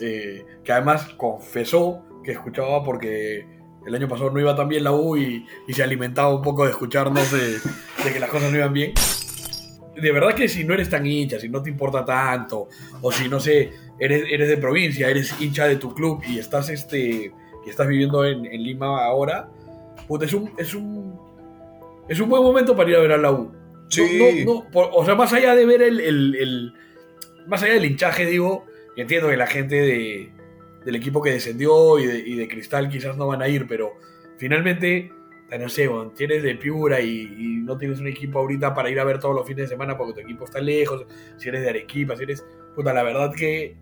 eh, 0.00 0.44
que 0.64 0.72
además 0.72 1.04
confesó 1.16 2.04
que 2.24 2.32
escuchaba 2.32 2.82
porque 2.84 3.44
el 3.86 3.94
año 3.94 4.08
pasado 4.08 4.30
no 4.30 4.40
iba 4.40 4.54
tan 4.54 4.68
bien 4.68 4.84
la 4.84 4.92
U 4.92 5.16
y, 5.16 5.44
y 5.66 5.72
se 5.72 5.82
alimentaba 5.82 6.34
un 6.34 6.42
poco 6.42 6.64
de 6.64 6.70
escucharnos 6.70 7.30
de, 7.32 7.52
de 8.04 8.12
que 8.12 8.20
las 8.20 8.30
cosas 8.30 8.50
no 8.52 8.56
iban 8.58 8.72
bien. 8.72 8.92
De 10.00 10.12
verdad 10.12 10.34
que 10.34 10.48
si 10.48 10.64
no 10.64 10.74
eres 10.74 10.88
tan 10.90 11.06
hincha, 11.06 11.38
si 11.38 11.48
no 11.48 11.62
te 11.62 11.70
importa 11.70 12.04
tanto, 12.04 12.68
o 13.02 13.12
si 13.12 13.28
no 13.28 13.38
sé, 13.40 13.70
eres, 13.98 14.24
eres 14.30 14.48
de 14.48 14.56
provincia, 14.56 15.08
eres 15.08 15.34
hincha 15.40 15.66
de 15.66 15.76
tu 15.76 15.94
club 15.94 16.22
y 16.28 16.38
estás 16.38 16.68
este 16.70 17.32
y 17.66 17.68
estás 17.70 17.86
viviendo 17.86 18.24
en, 18.24 18.46
en 18.46 18.62
Lima 18.62 19.04
ahora, 19.04 19.48
puta, 20.08 20.24
es 20.24 20.32
un, 20.32 20.50
es 20.56 20.74
un 20.74 21.14
es 22.08 22.18
un 22.18 22.28
buen 22.28 22.42
momento 22.42 22.74
para 22.74 22.90
ir 22.90 22.96
a 22.96 23.00
ver 23.00 23.12
a 23.12 23.16
la 23.18 23.30
U. 23.32 23.52
Sí. 23.88 24.44
no- 24.46 24.54
no, 24.54 24.70
por- 24.70 24.90
o 24.92 25.04
sea, 25.04 25.14
más 25.14 25.32
allá 25.32 25.54
de 25.54 25.66
ver 25.66 25.82
el, 25.82 26.00
el- 26.00 26.34
el- 26.36 26.72
más 27.46 27.62
allá 27.62 27.74
del 27.74 27.84
hinchaje, 27.84 28.26
digo, 28.26 28.64
entiendo 28.96 29.28
que 29.28 29.36
la 29.36 29.46
gente 29.46 29.74
de, 29.76 30.30
del 30.84 30.96
equipo 30.96 31.20
que 31.22 31.30
descendió 31.32 31.98
y 31.98 32.06
de, 32.06 32.18
y 32.18 32.34
de 32.36 32.48
Cristal 32.48 32.88
quizás 32.88 33.16
no 33.16 33.26
van 33.26 33.42
a 33.42 33.48
ir, 33.48 33.66
pero 33.68 33.92
finalmente, 34.38 35.12
no 35.58 35.68
sé, 35.68 35.88
bueno, 35.88 36.12
si 36.14 36.24
eres 36.24 36.42
de 36.42 36.54
Piura 36.54 37.00
y, 37.00 37.22
y 37.38 37.46
no 37.64 37.76
tienes 37.76 37.98
un 38.00 38.06
equipo 38.06 38.38
ahorita 38.38 38.72
para 38.74 38.90
ir 38.90 39.00
a 39.00 39.04
ver 39.04 39.18
todos 39.18 39.34
los 39.34 39.46
fines 39.46 39.64
de 39.64 39.68
semana 39.68 39.96
porque 39.96 40.14
tu 40.14 40.20
equipo 40.20 40.44
está 40.44 40.60
lejos, 40.60 41.06
si 41.38 41.48
eres 41.48 41.62
de 41.62 41.70
Arequipa, 41.70 42.16
si 42.16 42.22
eres... 42.24 42.44
Puta, 42.74 42.92
la 42.92 43.02
verdad 43.02 43.32
que 43.34 43.74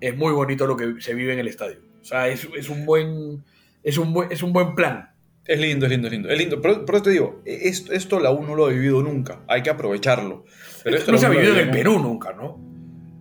es 0.00 0.16
muy 0.16 0.32
bonito 0.32 0.66
lo 0.66 0.76
que 0.76 1.00
se 1.00 1.14
vive 1.14 1.32
en 1.32 1.38
el 1.38 1.48
estadio. 1.48 1.78
O 2.00 2.04
sea, 2.04 2.28
es, 2.28 2.46
es 2.56 2.68
un 2.68 2.84
buen... 2.84 3.42
Es 3.82 3.96
un 3.96 4.12
buen, 4.12 4.30
es 4.32 4.42
un 4.42 4.52
buen 4.52 4.74
plan. 4.74 5.10
es 5.46 5.58
lindo, 5.58 5.86
es 5.86 5.90
lindo, 5.92 6.08
es 6.08 6.12
lindo. 6.12 6.28
Es 6.28 6.38
lindo, 6.38 6.60
pero, 6.60 6.84
pero 6.84 7.00
te 7.00 7.10
digo, 7.10 7.40
esto, 7.46 7.92
esto 7.92 8.20
la 8.20 8.30
U 8.32 8.42
no 8.44 8.54
lo 8.54 8.66
ha 8.66 8.70
vivido 8.70 9.02
nunca, 9.02 9.40
hay 9.48 9.62
que 9.62 9.70
aprovecharlo. 9.70 10.44
Pero 10.84 10.96
esto 10.96 11.12
no 11.12 11.16
se 11.18 11.26
ha 11.26 11.30
vivido 11.30 11.54
en 11.54 11.60
el. 11.60 11.70
Perú 11.70 11.98
nunca, 11.98 12.32
¿no? 12.34 12.60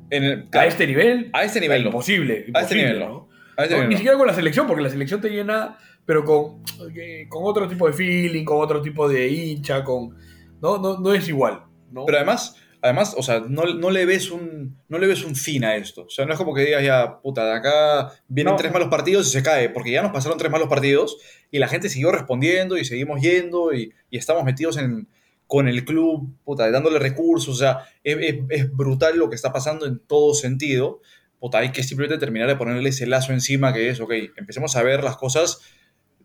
En 0.09 0.23
el- 0.23 0.47
A 0.51 0.65
este 0.65 0.87
nivel, 0.87 1.29
a 1.33 1.43
este 1.43 1.59
nivel 1.61 1.83
no. 1.83 1.89
imposible. 1.89 2.33
A 2.33 2.61
este 2.61 2.75
imposible, 2.75 2.83
nivel 2.85 2.99
no. 2.99 3.07
¿no? 3.07 3.29
A 3.55 3.63
este 3.63 3.77
No, 3.77 3.87
ni 3.87 3.95
siquiera 3.95 4.17
con 4.17 4.27
la 4.27 4.33
selección, 4.33 4.67
porque 4.67 4.81
la 4.83 4.89
selección 4.89 5.21
te 5.21 5.29
llena, 5.29 5.77
pero 6.07 6.25
con, 6.25 6.63
eh, 6.95 7.27
con 7.29 7.43
otro 7.45 7.67
tipo 7.67 7.85
de 7.85 7.93
feeling, 7.93 8.43
con 8.43 8.59
otro 8.61 8.81
tipo 8.81 9.07
de 9.07 9.27
hincha, 9.27 9.83
con. 9.83 10.15
No, 10.59 10.79
no, 10.79 10.97
no 10.97 11.13
es 11.13 11.27
igual. 11.27 11.63
¿no? 11.91 12.05
Pero 12.05 12.17
además, 12.17 12.55
además, 12.81 13.13
o 13.15 13.21
sea, 13.21 13.41
no, 13.47 13.65
no 13.65 13.91
le 13.91 14.05
ves 14.05 14.31
un, 14.31 14.77
no 14.87 14.97
le 14.97 15.05
ves 15.07 15.23
un 15.23 15.35
fin 15.35 15.63
a 15.63 15.75
esto. 15.75 16.05
O 16.05 16.09
sea, 16.09 16.25
no 16.25 16.31
es 16.33 16.37
como 16.39 16.53
que 16.55 16.61
digas 16.61 16.83
ya, 16.83 17.19
puta, 17.21 17.45
de 17.45 17.51
acá 17.53 18.11
vienen 18.27 18.53
No. 18.53 18.57
tres 18.57 18.71
malos 18.73 18.87
partidos 18.89 19.27
y 19.27 19.31
se 19.31 19.43
cae, 19.43 19.69
porque 19.69 19.91
ya 19.91 20.01
nos 20.01 20.11
pasaron 20.11 20.37
tres 20.39 20.51
malos 20.51 20.67
partidos 20.69 21.17
y 21.51 21.59
la 21.59 21.67
gente 21.67 21.89
siguió 21.89 22.11
respondiendo 22.11 22.75
y 22.77 22.85
seguimos 22.85 23.21
yendo 23.21 23.73
y, 23.73 23.93
y 24.09 24.17
estamos 24.17 24.43
metidos 24.43 24.77
en, 24.77 25.07
con 25.45 25.67
el 25.67 25.85
club, 25.85 26.35
puta, 26.43 26.71
dándole 26.71 26.99
recursos. 26.99 27.53
O 27.53 27.57
sea, 27.57 27.81
es, 28.03 28.17
es- 28.19 28.39
es 28.49 28.71
brutal 28.75 29.17
lo 29.19 29.29
que 29.29 29.35
está 29.35 29.51
pasando 29.53 29.85
en 29.85 29.99
todo 29.99 30.33
sentido. 30.33 31.01
Puta, 31.39 31.59
hay 31.59 31.71
que 31.71 31.83
simplemente 31.83 32.19
terminar 32.19 32.47
de 32.47 32.55
ponerle 32.55 32.89
ese 32.89 33.05
lazo 33.05 33.31
encima 33.31 33.71
que 33.71 33.89
es, 33.89 33.99
ok, 34.01 34.11
empecemos 34.37 34.75
a 34.75 34.81
ver 34.83 35.03
las 35.03 35.17
cosas 35.17 35.61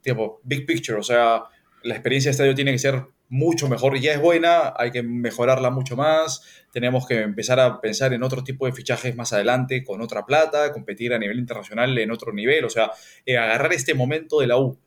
tipo 0.03 0.41
big 0.43 0.67
picture, 0.67 0.99
o 0.99 1.03
sea, 1.03 1.45
la 1.83 1.95
experiencia 1.95 2.29
de 2.29 2.33
estadio 2.33 2.55
tiene 2.55 2.73
que 2.73 2.79
ser 2.79 3.03
mucho 3.29 3.69
mejor. 3.69 3.99
Ya 3.99 4.13
es 4.13 4.21
buena, 4.21 4.75
hay 4.77 4.91
que 4.91 5.03
mejorarla 5.03 5.71
mucho 5.71 5.97
más. 5.97 6.43
Tenemos 6.71 7.07
que 7.07 7.23
empezar 7.23 7.59
a 7.61 7.81
pensar 7.81 8.13
en 8.13 8.23
otro 8.23 8.45
tipo 8.45 8.67
de 8.67 8.73
fichajes 8.73 9.17
más 9.17 9.33
adelante, 9.33 9.83
con 9.83 10.03
otra 10.03 10.27
plata, 10.27 10.71
competir 10.73 11.15
a 11.15 11.19
nivel 11.19 11.39
internacional 11.39 11.97
en 11.97 12.11
otro 12.11 12.33
nivel. 12.33 12.65
O 12.67 12.71
sea, 12.71 12.91
eh, 13.25 13.39
agarrar 13.39 13.73
este 13.73 13.95
momento 13.95 14.41
de 14.41 14.49
la 14.49 14.59
U, 14.59 14.79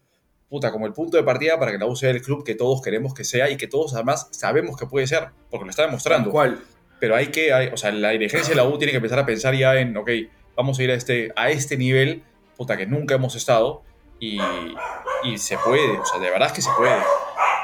puta, 0.48 0.72
como 0.72 0.86
el 0.86 0.94
punto 0.94 1.18
de 1.18 1.24
partida 1.24 1.58
para 1.60 1.72
que 1.72 1.80
la 1.80 1.88
U 1.88 1.96
sea 1.96 2.12
el 2.12 2.22
club 2.22 2.44
que 2.46 2.54
todos 2.54 2.82
queremos 2.84 3.14
que 3.16 3.24
sea 3.24 3.50
y 3.50 3.58
que 3.58 3.68
todos 3.68 3.96
además 3.96 4.28
sabemos 4.32 4.78
que 4.78 4.86
puede 4.86 5.08
ser, 5.08 5.30
porque 5.50 5.66
lo 5.66 5.72
está 5.72 5.82
demostrando. 5.86 6.30
¿Cuál? 6.30 6.60
Pero 7.00 7.16
hay 7.16 7.28
que, 7.28 7.52
hay- 7.52 7.70
o 7.70 7.78
sea, 7.78 7.92
la 7.92 8.12
dirigencia 8.12 8.50
de 8.52 8.56
la 8.58 8.64
U 8.68 8.78
tiene 8.78 8.92
que 8.92 8.98
empezar 8.98 9.18
a 9.20 9.26
pensar 9.26 9.56
ya 9.56 9.76
en, 9.80 9.98
ok, 9.98 10.10
vamos 10.56 10.78
a 10.80 10.84
ir 10.84 10.92
a 10.92 10.94
este, 10.94 11.32
a 11.36 11.50
este 11.50 11.78
nivel, 11.78 12.22
puta, 12.56 12.78
que 12.78 12.86
nunca 12.86 13.16
hemos 13.16 13.36
estado 13.36 13.82
y, 14.34 14.40
y 15.24 15.38
se 15.38 15.58
puede, 15.58 15.98
o 15.98 16.06
sea, 16.06 16.20
de 16.20 16.30
verdad 16.30 16.48
es 16.48 16.54
que 16.54 16.62
se 16.62 16.70
puede. 16.78 16.98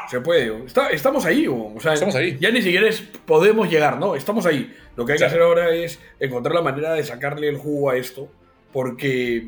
Se 0.09 0.20
puede. 0.20 0.66
Está- 0.66 0.89
estamos 0.89 1.26
ahí, 1.26 1.47
o 1.47 1.74
sea, 1.80 1.93
Estamos 1.93 2.16
ahí. 2.16 2.38
Ya 2.39 2.51
ni 2.51 2.62
siquiera 2.62 2.88
es 2.88 3.01
podemos 3.01 3.70
llegar, 3.70 3.97
¿no? 3.99 4.16
Estamos 4.16 4.45
ahí. 4.45 4.76
Lo 4.95 5.05
que 5.05 5.14
hay 5.14 5.18
que 5.20 5.26
hacer 5.26 5.41
ahora 5.41 5.70
es 5.74 5.99
encontrar 6.20 6.53
la 6.53 6.62
manera 6.62 6.93
de 6.93 7.03
sacarle 7.03 7.47
el 7.47 7.57
jugo 7.57 7.89
a 7.91 7.95
esto, 7.97 8.28
porque 8.74 9.47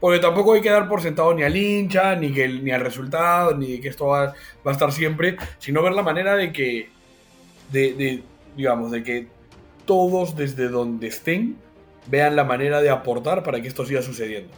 porque 0.00 0.18
tampoco 0.18 0.52
hay 0.54 0.60
que 0.60 0.68
dar 0.70 0.86
por 0.88 1.00
sentado 1.00 1.32
ni 1.34 1.42
al 1.44 1.56
hincha, 1.56 2.14
ni 2.14 2.32
que 2.32 2.46
ni 2.48 2.70
al 2.70 2.80
resultado, 2.82 3.56
ni 3.56 3.80
que 3.80 3.88
esto 3.88 4.06
va, 4.06 4.26
va 4.26 4.70
a 4.70 4.72
estar 4.72 4.92
siempre, 4.92 5.36
sino 5.58 5.82
ver 5.82 5.92
la 5.92 6.02
manera 6.02 6.34
de 6.36 6.52
que 6.52 6.88
de, 7.70 7.94
de, 7.94 8.22
digamos, 8.56 8.90
de 8.90 9.02
que 9.02 9.26
todos 9.86 10.36
desde 10.36 10.68
donde 10.68 11.06
estén 11.08 11.56
vean 12.06 12.36
la 12.36 12.44
manera 12.44 12.82
de 12.82 12.90
aportar 12.90 13.42
para 13.42 13.60
que 13.62 13.68
esto 13.68 13.86
siga 13.86 14.02
sucediendo. 14.02 14.52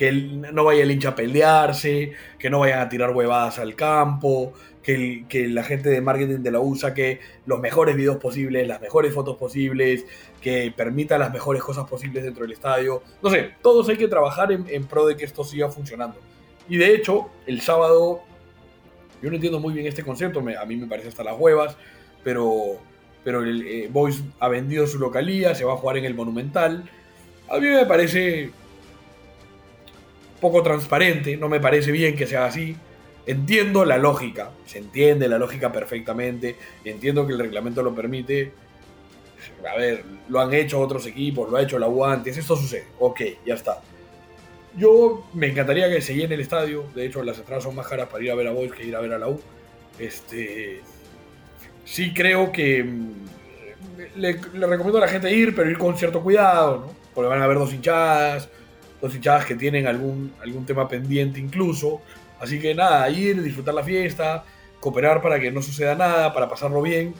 Que 0.00 0.12
no 0.12 0.64
vaya 0.64 0.82
el 0.82 0.90
hincha 0.90 1.10
a 1.10 1.14
pelearse, 1.14 2.12
que 2.38 2.48
no 2.48 2.60
vayan 2.60 2.80
a 2.80 2.88
tirar 2.88 3.10
huevadas 3.10 3.58
al 3.58 3.74
campo, 3.74 4.54
que, 4.82 5.26
que 5.28 5.46
la 5.46 5.62
gente 5.62 5.90
de 5.90 6.00
marketing 6.00 6.38
de 6.38 6.50
la 6.50 6.58
U 6.60 6.74
saque 6.74 7.20
los 7.44 7.60
mejores 7.60 7.96
videos 7.96 8.16
posibles, 8.16 8.66
las 8.66 8.80
mejores 8.80 9.12
fotos 9.12 9.36
posibles, 9.36 10.06
que 10.40 10.72
permita 10.74 11.18
las 11.18 11.30
mejores 11.30 11.62
cosas 11.62 11.86
posibles 11.86 12.24
dentro 12.24 12.44
del 12.44 12.52
estadio. 12.52 13.02
No 13.22 13.28
sé, 13.28 13.50
todos 13.60 13.90
hay 13.90 13.98
que 13.98 14.08
trabajar 14.08 14.50
en, 14.52 14.84
pro 14.86 15.04
de 15.06 15.18
que 15.18 15.26
esto 15.26 15.44
siga 15.44 15.68
funcionando. 15.68 16.16
Y 16.66 16.78
de 16.78 16.94
hecho, 16.94 17.28
el 17.46 17.60
sábado, 17.60 18.22
yo 19.20 19.28
no 19.28 19.34
entiendo 19.34 19.60
muy 19.60 19.74
bien 19.74 19.86
este 19.86 20.02
concepto, 20.02 20.40
a 20.40 20.64
mí 20.64 20.76
me 20.76 20.86
parece 20.86 21.08
hasta 21.08 21.24
las 21.24 21.38
huevas, 21.38 21.76
pero, 22.24 22.78
pero 23.22 23.42
el 23.42 23.66
eh, 23.66 23.88
Boys 23.92 24.22
ha 24.38 24.48
vendido 24.48 24.86
su 24.86 24.98
localía, 24.98 25.54
se 25.54 25.66
va 25.66 25.74
a 25.74 25.76
jugar 25.76 25.98
en 25.98 26.06
el 26.06 26.14
Monumental. 26.14 26.88
A 27.50 27.58
mí 27.58 27.66
me 27.66 27.84
parece 27.84 28.50
poco 30.40 30.62
transparente, 30.62 31.36
no 31.36 31.48
me 31.48 31.60
parece 31.60 31.92
bien 31.92 32.16
que 32.16 32.26
sea 32.26 32.46
así. 32.46 32.76
Entiendo 33.26 33.84
la 33.84 33.98
lógica, 33.98 34.50
se 34.66 34.78
entiende 34.78 35.28
la 35.28 35.38
lógica 35.38 35.70
perfectamente, 35.70 36.56
entiendo 36.84 37.26
que 37.26 37.34
el 37.34 37.38
reglamento 37.38 37.82
lo 37.82 37.94
permite. 37.94 38.52
A 39.70 39.76
ver, 39.76 40.04
lo 40.28 40.40
han 40.40 40.52
hecho 40.52 40.80
otros 40.80 41.06
equipos, 41.06 41.50
lo 41.50 41.56
ha 41.56 41.62
hecho 41.62 41.78
la 41.78 41.88
antes, 42.12 42.36
esto 42.36 42.56
sucede, 42.56 42.86
ok, 42.98 43.20
ya 43.44 43.54
está. 43.54 43.80
Yo 44.76 45.26
me 45.34 45.48
encantaría 45.48 45.88
que 45.90 46.00
se 46.00 46.14
llene 46.14 46.34
el 46.34 46.40
estadio, 46.40 46.84
de 46.94 47.06
hecho 47.06 47.22
las 47.22 47.38
entradas 47.38 47.64
son 47.64 47.74
más 47.74 47.86
caras 47.86 48.08
para 48.08 48.22
ir 48.24 48.30
a 48.30 48.34
ver 48.34 48.46
a 48.46 48.52
Boys 48.52 48.72
que 48.72 48.84
ir 48.84 48.96
a 48.96 49.00
ver 49.00 49.12
a 49.12 49.18
la 49.18 49.28
U. 49.28 49.40
Este, 49.98 50.80
sí 51.84 52.14
creo 52.14 52.52
que 52.52 52.84
mm, 52.84 53.12
le, 54.16 54.32
recomiendo 54.32 54.98
a 54.98 55.02
la 55.02 55.08
gente 55.08 55.32
ir, 55.32 55.54
pero 55.54 55.70
ir 55.70 55.78
con 55.78 55.96
cierto 55.96 56.22
cuidado. 56.22 56.92
Porque 57.14 57.28
van 57.28 57.40
a 57.42 57.44
haber 57.44 57.58
dos 57.58 57.72
hinchadas, 57.74 58.48
dos 59.00 59.14
hinchadas 59.14 59.46
que 59.46 59.54
tienen 59.54 59.86
algún, 59.86 60.32
algún 60.42 60.66
tema 60.66 60.88
pendiente 60.88 61.40
incluso. 61.40 62.00
Así 62.40 62.58
que 62.58 62.74
nada, 62.74 63.08
ir, 63.10 63.42
disfrutar 63.42 63.74
la 63.74 63.84
fiesta, 63.84 64.44
cooperar 64.80 65.20
para 65.20 65.38
que 65.38 65.50
no 65.50 65.62
suceda 65.62 65.94
nada, 65.94 66.32
para 66.32 66.48
pasarlo 66.48 66.82
bien 66.82 67.14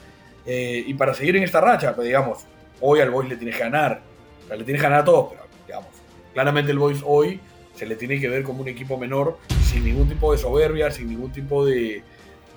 eh, 0.45 0.83
y 0.85 0.93
para 0.93 1.13
seguir 1.13 1.35
en 1.35 1.43
esta 1.43 1.61
racha. 1.61 1.95
Pues 1.95 2.07
digamos, 2.07 2.45
hoy 2.79 2.99
al 2.99 3.11
Boys 3.11 3.29
le 3.29 3.37
tienes 3.37 3.55
que 3.55 3.63
ganar, 3.63 4.01
o 4.43 4.47
sea, 4.47 4.57
le 4.57 4.63
tienes 4.63 4.81
que 4.81 4.87
ganar 4.87 5.01
a 5.01 5.05
todos, 5.05 5.29
pero 5.31 5.43
digamos, 5.67 5.89
claramente 6.33 6.71
el 6.71 6.79
Boys 6.79 7.01
hoy 7.05 7.39
se 7.75 7.85
le 7.85 7.95
tiene 7.95 8.19
que 8.19 8.27
ver 8.27 8.43
como 8.43 8.61
un 8.61 8.67
equipo 8.67 8.97
menor, 8.97 9.37
sin 9.63 9.85
ningún 9.85 10.07
tipo 10.07 10.31
de 10.31 10.37
soberbia, 10.37 10.91
sin 10.91 11.07
ningún 11.07 11.31
tipo 11.31 11.65
de, 11.65 12.03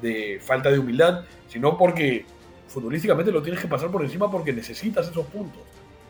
de 0.02 0.40
falta 0.40 0.70
de 0.70 0.78
humildad, 0.78 1.24
sino 1.48 1.78
porque 1.78 2.24
futbolísticamente 2.68 3.30
lo 3.30 3.42
tienes 3.42 3.60
que 3.60 3.68
pasar 3.68 3.90
por 3.90 4.02
encima 4.02 4.30
porque 4.30 4.52
necesitas 4.52 5.08
esos 5.08 5.26
puntos. 5.26 5.62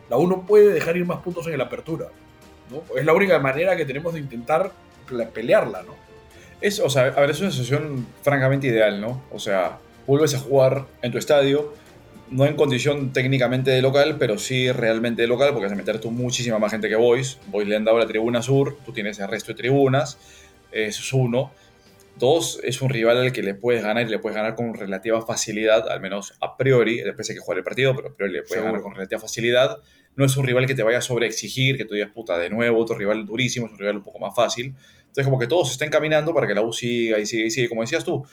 La 0.09 0.17
U 0.17 0.27
no 0.27 0.45
puede 0.45 0.73
dejar 0.73 0.97
ir 0.97 1.05
más 1.05 1.19
puntos 1.19 1.47
en 1.47 1.57
la 1.57 1.65
apertura. 1.65 2.07
¿No? 2.69 2.83
Es 2.97 3.05
la 3.05 3.13
única 3.13 3.39
manera 3.39 3.75
que 3.75 3.85
tenemos 3.85 4.13
de 4.13 4.19
intentar 4.19 4.71
pelearla, 5.33 5.83
¿no? 5.83 5.95
Es, 6.61 6.79
o 6.79 6.89
sea, 6.89 7.03
a 7.03 7.19
ver, 7.19 7.29
es 7.29 7.41
una 7.41 7.51
situación 7.51 8.07
francamente 8.21 8.67
ideal, 8.67 8.99
¿no? 9.01 9.23
O 9.31 9.39
sea, 9.39 9.77
vuelves 10.07 10.33
a 10.33 10.39
jugar 10.39 10.85
en 11.01 11.11
tu 11.11 11.17
estadio, 11.17 11.73
no 12.29 12.45
en 12.45 12.55
condición 12.55 13.13
técnicamente 13.13 13.71
de 13.71 13.81
local, 13.81 14.17
pero 14.17 14.37
sí 14.37 14.71
realmente 14.71 15.21
de 15.21 15.27
local, 15.27 15.49
porque 15.51 15.65
vas 15.65 15.73
a 15.73 15.75
meter 15.75 15.99
tú 15.99 16.11
muchísima 16.11 16.57
más 16.57 16.71
gente 16.71 16.89
que 16.89 16.95
Boys. 16.95 17.37
Boys 17.47 17.67
le 17.67 17.75
han 17.75 17.83
dado 17.83 17.99
la 17.99 18.07
tribuna 18.07 18.41
sur, 18.41 18.77
tú 18.85 18.91
tienes 18.91 19.19
el 19.19 19.27
resto 19.27 19.51
de 19.51 19.57
tribunas, 19.57 20.17
eso 20.71 21.01
es 21.01 21.13
uno. 21.13 21.51
Dos, 22.17 22.61
es 22.63 22.81
un 22.81 22.89
rival 22.89 23.17
al 23.17 23.33
que 23.33 23.43
le 23.43 23.55
puedes 23.55 23.83
ganar 23.83 24.05
y 24.05 24.09
le 24.09 24.19
puedes 24.19 24.37
ganar 24.37 24.55
con 24.55 24.73
relativa 24.73 25.21
facilidad, 25.25 25.89
al 25.89 25.99
menos 25.99 26.33
a 26.39 26.55
priori, 26.55 27.01
después 27.01 27.29
hay 27.29 27.35
que 27.35 27.41
jugar 27.41 27.57
el 27.57 27.63
partido, 27.65 27.93
pero 27.93 28.09
a 28.09 28.13
priori 28.13 28.33
le 28.33 28.39
puedes 28.39 28.53
Seguro. 28.53 28.71
ganar 28.71 28.81
con 28.83 28.95
relativa 28.95 29.19
facilidad. 29.19 29.77
No 30.15 30.23
es 30.23 30.37
un 30.37 30.45
rival 30.45 30.65
que 30.65 30.75
te 30.75 30.83
vaya 30.83 30.99
a 30.99 31.01
sobreexigir, 31.01 31.75
que 31.75 31.83
tú 31.83 31.93
digas, 31.93 32.11
puta, 32.13 32.37
de 32.37 32.49
nuevo, 32.49 32.79
otro 32.79 32.97
rival 32.97 33.25
durísimo, 33.25 33.65
es 33.65 33.73
un 33.73 33.79
rival 33.79 33.97
un 33.97 34.03
poco 34.03 34.19
más 34.19 34.33
fácil. 34.33 34.73
Entonces, 34.99 35.25
como 35.25 35.37
que 35.37 35.47
todos 35.47 35.71
estén 35.71 35.89
caminando 35.89 36.33
para 36.33 36.47
que 36.47 36.53
la 36.53 36.61
U 36.61 36.71
siga 36.71 37.19
y 37.19 37.25
siga 37.25 37.47
y 37.47 37.51
siga, 37.51 37.67
como 37.67 37.81
decías 37.81 38.05
tú, 38.05 38.25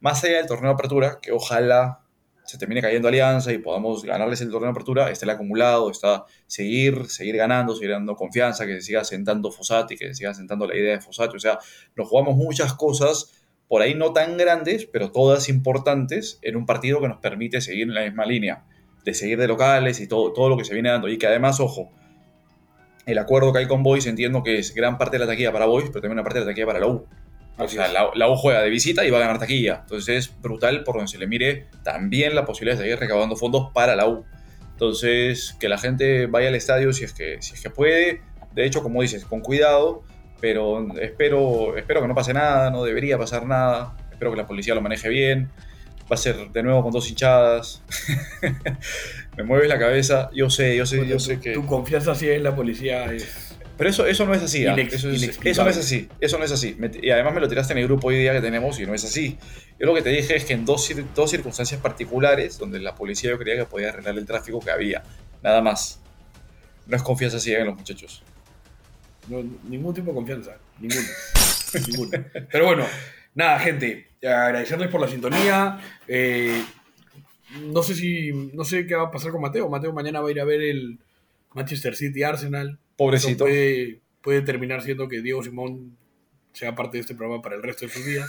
más 0.00 0.24
allá 0.24 0.38
del 0.38 0.46
torneo 0.46 0.70
de 0.70 0.74
apertura, 0.74 1.18
que 1.20 1.32
ojalá 1.32 2.05
se 2.46 2.58
termine 2.58 2.80
cayendo 2.80 3.08
Alianza 3.08 3.52
y 3.52 3.58
podamos 3.58 4.04
ganarles 4.04 4.40
el 4.40 4.50
torneo 4.50 4.68
de 4.68 4.70
apertura, 4.70 5.10
está 5.10 5.26
el 5.26 5.30
acumulado, 5.30 5.90
está 5.90 6.24
seguir, 6.46 7.06
seguir 7.06 7.36
ganando, 7.36 7.74
seguir 7.74 7.90
dando 7.90 8.14
confianza, 8.14 8.66
que 8.66 8.74
se 8.74 8.82
siga 8.82 9.04
sentando 9.04 9.50
Fossati, 9.50 9.96
que 9.96 10.08
se 10.08 10.14
siga 10.14 10.34
sentando 10.34 10.66
la 10.66 10.76
idea 10.76 10.92
de 10.92 11.00
Fossati, 11.00 11.36
o 11.36 11.40
sea, 11.40 11.58
nos 11.96 12.08
jugamos 12.08 12.36
muchas 12.36 12.72
cosas 12.74 13.32
por 13.68 13.82
ahí 13.82 13.94
no 13.94 14.12
tan 14.12 14.36
grandes, 14.36 14.86
pero 14.86 15.10
todas 15.10 15.48
importantes 15.48 16.38
en 16.42 16.56
un 16.56 16.66
partido 16.66 17.00
que 17.00 17.08
nos 17.08 17.18
permite 17.18 17.60
seguir 17.60 17.88
en 17.88 17.94
la 17.94 18.02
misma 18.02 18.24
línea, 18.24 18.64
de 19.04 19.14
seguir 19.14 19.38
de 19.38 19.48
locales 19.48 20.00
y 20.00 20.06
todo, 20.06 20.32
todo 20.32 20.48
lo 20.48 20.56
que 20.56 20.64
se 20.64 20.74
viene 20.74 20.90
dando, 20.90 21.08
y 21.08 21.18
que 21.18 21.26
además, 21.26 21.58
ojo, 21.58 21.90
el 23.06 23.18
acuerdo 23.18 23.52
que 23.52 23.60
hay 23.60 23.66
con 23.66 23.82
Boys 23.82 24.06
entiendo 24.06 24.42
que 24.42 24.58
es 24.58 24.74
gran 24.74 24.98
parte 24.98 25.16
de 25.16 25.24
la 25.24 25.30
taquilla 25.30 25.52
para 25.52 25.66
Boys, 25.66 25.86
pero 25.88 26.00
también 26.00 26.12
una 26.12 26.24
parte 26.24 26.40
de 26.40 26.44
la 26.44 26.50
taquilla 26.50 26.66
para 26.66 26.80
la 26.80 26.88
U. 26.88 27.06
O 27.58 27.68
sea, 27.68 27.86
es. 27.86 27.92
la, 27.92 28.10
la 28.14 28.28
U 28.28 28.36
juega 28.36 28.62
de 28.62 28.70
visita 28.70 29.04
y 29.04 29.10
va 29.10 29.18
a 29.18 29.20
ganar 29.20 29.38
taquilla. 29.38 29.80
Entonces 29.82 30.16
es 30.16 30.40
brutal 30.40 30.84
por 30.84 30.96
donde 30.96 31.10
se 31.10 31.18
le 31.18 31.26
mire 31.26 31.66
también 31.82 32.34
la 32.34 32.44
posibilidad 32.44 32.76
de 32.76 32.84
seguir 32.84 32.98
recaudando 32.98 33.36
fondos 33.36 33.70
para 33.72 33.96
la 33.96 34.06
U. 34.06 34.24
Entonces, 34.76 35.56
que 35.58 35.70
la 35.70 35.78
gente 35.78 36.26
vaya 36.26 36.48
al 36.48 36.54
estadio 36.54 36.92
si 36.92 37.04
es 37.04 37.14
que, 37.14 37.40
si 37.40 37.54
es 37.54 37.62
que 37.62 37.70
puede. 37.70 38.20
De 38.52 38.66
hecho, 38.66 38.82
como 38.82 39.00
dices, 39.00 39.24
con 39.24 39.40
cuidado, 39.40 40.04
pero 40.38 40.86
espero, 41.00 41.78
espero 41.78 42.02
que 42.02 42.08
no 42.08 42.14
pase 42.14 42.34
nada, 42.34 42.70
no 42.70 42.84
debería 42.84 43.16
pasar 43.16 43.46
nada. 43.46 43.96
Espero 44.12 44.30
que 44.32 44.36
la 44.36 44.46
policía 44.46 44.74
lo 44.74 44.82
maneje 44.82 45.08
bien. 45.08 45.50
Va 46.10 46.14
a 46.14 46.16
ser 46.18 46.50
de 46.50 46.62
nuevo 46.62 46.82
con 46.82 46.92
dos 46.92 47.08
hinchadas. 47.08 47.82
Me 49.36 49.44
mueves 49.44 49.68
la 49.68 49.78
cabeza. 49.78 50.30
Yo 50.34 50.50
sé, 50.50 50.76
yo 50.76 50.84
sé, 50.84 51.06
yo 51.06 51.18
sé 51.18 51.40
que. 51.40 51.52
tu 51.54 51.64
confianza 51.64 52.14
sí 52.14 52.28
en 52.28 52.42
la 52.42 52.54
policía 52.54 53.12
es... 53.12 53.45
Pero 53.76 53.90
eso, 53.90 54.06
eso 54.06 54.24
no 54.24 54.34
es 54.34 54.42
así, 54.42 54.66
¿ah? 54.66 54.74
Inex- 54.74 54.92
eso, 54.92 55.10
es, 55.10 55.22
inexplicable. 55.22 55.50
eso 55.50 55.64
no 55.64 55.70
es 55.70 55.76
así, 55.76 56.08
eso 56.20 56.38
no 56.38 56.44
es 56.44 56.52
así. 56.52 56.76
Y 57.02 57.10
además 57.10 57.34
me 57.34 57.40
lo 57.40 57.48
tiraste 57.48 57.72
en 57.74 57.80
el 57.80 57.86
grupo 57.86 58.08
hoy 58.08 58.18
día 58.18 58.32
que 58.32 58.40
tenemos 58.40 58.80
y 58.80 58.86
no 58.86 58.94
es 58.94 59.04
así. 59.04 59.36
Yo 59.78 59.86
lo 59.86 59.94
que 59.94 60.02
te 60.02 60.10
dije 60.10 60.34
es 60.36 60.44
que 60.44 60.54
en 60.54 60.64
dos, 60.64 60.90
dos 61.14 61.30
circunstancias 61.30 61.80
particulares, 61.80 62.58
donde 62.58 62.80
la 62.80 62.94
policía 62.94 63.30
yo 63.30 63.38
creía 63.38 63.56
que 63.58 63.66
podía 63.66 63.90
arreglar 63.90 64.16
el 64.16 64.24
tráfico 64.24 64.60
que 64.60 64.70
había, 64.70 65.02
nada 65.42 65.60
más. 65.60 66.00
No 66.86 66.96
es 66.96 67.02
confianza 67.02 67.38
ciega 67.40 67.60
en 67.60 67.66
los 67.66 67.76
muchachos. 67.76 68.22
No, 69.28 69.42
ningún 69.68 69.92
tipo 69.92 70.10
de 70.10 70.14
confianza. 70.14 70.56
Ninguno. 70.78 71.02
Ninguno. 71.86 72.10
Pero 72.50 72.64
bueno, 72.66 72.86
nada, 73.34 73.58
gente. 73.58 74.08
Agradecerles 74.22 74.88
por 74.88 75.00
la 75.00 75.08
sintonía. 75.08 75.80
Eh, 76.06 76.62
no 77.60 77.82
sé 77.82 77.94
si. 77.94 78.30
No 78.54 78.64
sé 78.64 78.86
qué 78.86 78.94
va 78.94 79.04
a 79.04 79.10
pasar 79.10 79.32
con 79.32 79.42
Mateo. 79.42 79.68
Mateo 79.68 79.92
mañana 79.92 80.20
va 80.20 80.28
a 80.28 80.30
ir 80.30 80.40
a 80.40 80.44
ver 80.44 80.62
el 80.62 80.98
Manchester 81.54 81.96
City 81.96 82.22
Arsenal. 82.22 82.78
Pobrecito. 82.96 83.44
Puede, 83.44 84.00
puede 84.20 84.42
terminar 84.42 84.82
siendo 84.82 85.08
que 85.08 85.22
Diego 85.22 85.42
Simón 85.42 85.96
sea 86.52 86.74
parte 86.74 86.96
de 86.96 87.02
este 87.02 87.14
programa 87.14 87.42
para 87.42 87.56
el 87.56 87.62
resto 87.62 87.86
de 87.86 87.92
sus 87.92 88.04
días. 88.04 88.28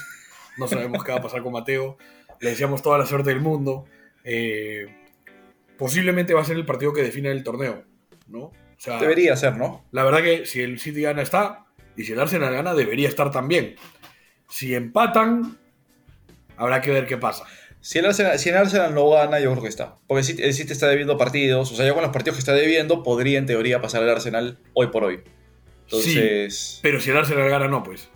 No 0.58 0.68
sabemos 0.68 1.04
qué 1.04 1.12
va 1.12 1.20
a 1.20 1.22
pasar 1.22 1.42
con 1.44 1.54
Mateo. 1.54 1.98
Le 2.42 2.50
deseamos 2.50 2.82
toda 2.82 2.98
la 2.98 3.06
suerte 3.06 3.30
del 3.30 3.42
mundo. 3.42 3.86
Eh, 4.24 4.88
posiblemente 5.78 6.34
va 6.34 6.42
a 6.42 6.46
ser 6.46 6.58
el 6.58 6.66
partido 6.66 6.94
que 6.94 7.04
define 7.04 7.32
el 7.32 7.44
torneo. 7.44 7.84
¿no? 8.28 8.40
O 8.40 8.54
sea, 8.78 9.00
Debería 9.00 9.36
ser, 9.36 9.56
¿no? 9.56 9.86
la 9.92 10.04
verdad 10.04 10.22
que 10.22 10.46
si 10.46 10.62
el 10.62 10.80
City 10.80 11.02
gana 11.02 11.22
está, 11.22 11.66
y 11.96 12.04
si 12.04 12.14
el 12.14 12.20
Arsenal 12.20 12.54
gana 12.54 12.74
debería 12.76 13.08
estar 13.08 13.32
también. 13.32 13.76
Si 14.50 14.76
empatan, 14.76 15.58
habrá 16.56 16.82
que 16.82 16.92
ver 16.92 17.08
qué 17.08 17.18
pasa. 17.18 17.46
Si 17.82 18.00
el, 18.00 18.06
Arsenal, 18.06 18.38
si 18.38 18.50
el 18.50 18.58
Arsenal 18.58 18.94
no 18.94 19.10
gana, 19.10 19.40
yo 19.40 19.52
creo 19.52 19.64
que 19.64 19.70
está. 19.70 19.96
Porque 20.08 20.20
el 20.20 20.26
City, 20.26 20.44
el 20.44 20.54
City 20.54 20.74
está 20.74 20.88
debiendo 20.88 21.18
partidos. 21.18 21.72
O 21.72 21.76
sea, 21.76 21.86
ya 21.86 21.94
con 21.94 22.04
los 22.04 22.12
partidos 22.12 22.36
que 22.36 22.40
está 22.40 22.54
debiendo, 22.54 23.04
podría 23.04 23.38
en 23.40 23.46
teoría 23.46 23.82
pasar 23.82 24.04
al 24.04 24.10
Arsenal 24.10 24.58
hoy 24.74 24.88
por 24.88 25.04
hoy. 25.04 25.22
Entonces. 25.86 26.80
Pero 26.82 27.00
si 27.00 27.12
el 27.12 27.18
Arsenal 27.18 27.50
gana, 27.50 27.68
no, 27.68 27.84
pues. 27.84 28.10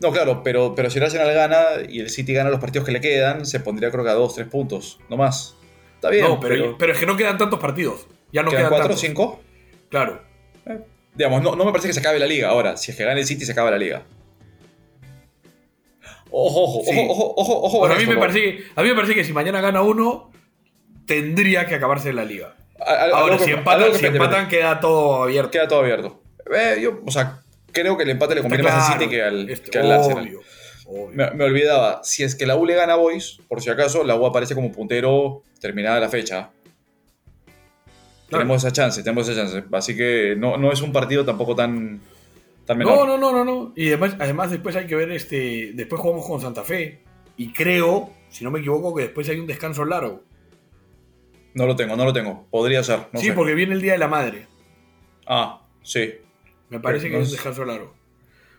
No, 0.00 0.12
claro, 0.12 0.42
pero, 0.42 0.74
pero 0.74 0.90
si 0.90 0.98
el 0.98 1.04
Arsenal 1.04 1.32
gana 1.32 1.64
y 1.88 2.00
el 2.00 2.10
City 2.10 2.34
gana 2.34 2.50
los 2.50 2.60
partidos 2.60 2.84
que 2.84 2.92
le 2.92 3.00
quedan, 3.00 3.46
se 3.46 3.60
pondría 3.60 3.90
creo 3.90 4.04
que 4.04 4.10
a 4.10 4.14
dos, 4.14 4.34
tres 4.34 4.48
puntos, 4.48 4.98
no 5.08 5.16
más. 5.16 5.56
Está 5.94 6.10
bien, 6.10 6.24
no, 6.24 6.40
pero, 6.40 6.76
pero, 6.76 6.92
es 6.92 6.98
que 6.98 7.06
no 7.06 7.16
quedan 7.16 7.38
tantos 7.38 7.58
partidos. 7.58 8.06
Ya 8.30 8.42
no 8.42 8.50
¿quedan 8.50 8.64
quedan 8.64 8.70
cuatro 8.70 8.86
o 8.86 8.88
tantos. 8.88 9.00
cinco? 9.00 9.42
Claro. 9.88 10.22
Digamos, 11.14 11.42
no, 11.42 11.56
no 11.56 11.64
me 11.64 11.70
parece 11.70 11.88
que 11.88 11.94
se 11.94 12.00
acabe 12.00 12.18
la 12.18 12.26
liga. 12.26 12.48
Ahora, 12.48 12.76
si 12.76 12.90
es 12.90 12.96
que 12.96 13.04
gana 13.04 13.18
el 13.18 13.26
City, 13.26 13.46
se 13.46 13.52
acaba 13.52 13.70
la 13.70 13.78
liga. 13.78 14.02
Ojo, 16.36 16.64
ojo, 16.64 16.82
Sí. 16.84 17.06
ojo, 17.08 17.34
ojo, 17.36 17.62
ojo, 17.62 17.86
a, 17.86 17.96
mí 17.96 18.06
me 18.06 18.16
parece 18.16 18.40
que, 18.42 18.64
a 18.74 18.82
mí 18.82 18.88
me 18.88 18.94
parece 18.96 19.14
que 19.14 19.22
si 19.24 19.32
mañana 19.32 19.60
gana 19.60 19.82
uno, 19.82 20.32
tendría 21.06 21.64
que 21.66 21.76
acabarse 21.76 22.12
la 22.12 22.24
liga. 22.24 22.56
A- 22.80 22.90
a- 22.92 23.02
algo 23.04 23.16
Ahora, 23.16 23.38
si 23.38 23.52
empatan, 23.52 23.92
que- 23.92 23.98
si 23.98 24.06
empatan 24.06 24.48
queda 24.48 24.80
todo 24.80 25.22
abierto. 25.22 25.50
Queda 25.52 25.68
todo 25.68 25.80
abierto. 25.80 26.20
Eh, 26.52 26.80
yo, 26.82 27.00
o 27.06 27.10
sea, 27.12 27.40
creo 27.70 27.96
que 27.96 28.02
el 28.02 28.10
empate 28.10 28.34
le 28.34 28.42
conviene 28.42 28.64
más 28.64 28.74
al 28.74 28.80
claro, 28.80 29.00
City 29.00 29.10
que 29.14 29.22
al, 29.22 29.48
este, 29.48 29.70
que 29.70 29.78
al 29.78 29.92
Arsenal. 29.92 30.24
obvio, 30.24 30.40
me 31.34 31.44
olvidaba, 31.44 32.00
si 32.02 32.24
es 32.24 32.34
que 32.34 32.46
la 32.46 32.56
U 32.56 32.66
le 32.66 32.74
gana 32.74 32.94
a 32.94 32.96
Boys, 32.96 33.38
por 33.48 33.62
si 33.62 33.70
acaso, 33.70 34.02
la 34.02 34.16
U 34.16 34.26
aparece 34.26 34.54
como 34.56 34.72
puntero 34.72 35.42
terminada 35.60 36.00
la 36.00 36.08
fecha. 36.08 36.50
Tenemos 38.28 38.64
esa 38.64 38.72
chance, 38.72 39.02
tenemos 39.02 39.28
esa 39.28 39.40
chance. 39.42 39.62
Así 39.72 39.96
que 39.96 40.34
no, 40.36 40.56
no 40.56 40.72
es 40.72 40.80
un 40.82 40.92
partido 40.92 41.24
tampoco 41.24 41.54
tan, 41.54 42.00
No, 42.68 43.06
no, 43.06 43.18
no, 43.18 43.32
no, 43.32 43.44
no. 43.44 43.72
Y 43.76 43.88
además, 43.88 44.16
además 44.18 44.50
después 44.50 44.74
hay 44.76 44.86
que 44.86 44.96
ver 44.96 45.10
este. 45.12 45.72
Después 45.74 46.00
jugamos 46.00 46.26
con 46.26 46.40
Santa 46.40 46.62
Fe. 46.64 47.02
Y 47.36 47.52
creo, 47.52 48.10
si 48.30 48.44
no 48.44 48.50
me 48.50 48.60
equivoco, 48.60 48.94
que 48.94 49.02
después 49.02 49.28
hay 49.28 49.38
un 49.40 49.46
descanso 49.46 49.84
largo. 49.84 50.22
No 51.54 51.66
lo 51.66 51.76
tengo, 51.76 51.94
no 51.96 52.04
lo 52.04 52.12
tengo. 52.12 52.46
Podría 52.50 52.82
ser, 52.82 53.00
no 53.12 53.20
sí, 53.20 53.26
sé. 53.26 53.32
porque 53.32 53.54
viene 53.54 53.74
el 53.74 53.82
Día 53.82 53.92
de 53.92 53.98
la 53.98 54.08
Madre. 54.08 54.46
Ah, 55.26 55.62
sí. 55.82 56.14
Me 56.70 56.80
parece 56.80 57.06
Eh, 57.06 57.10
que 57.10 57.16
no 57.16 57.22
es 57.22 57.28
un 57.28 57.34
es- 57.34 57.42
descanso 57.42 57.64
largo. 57.64 57.94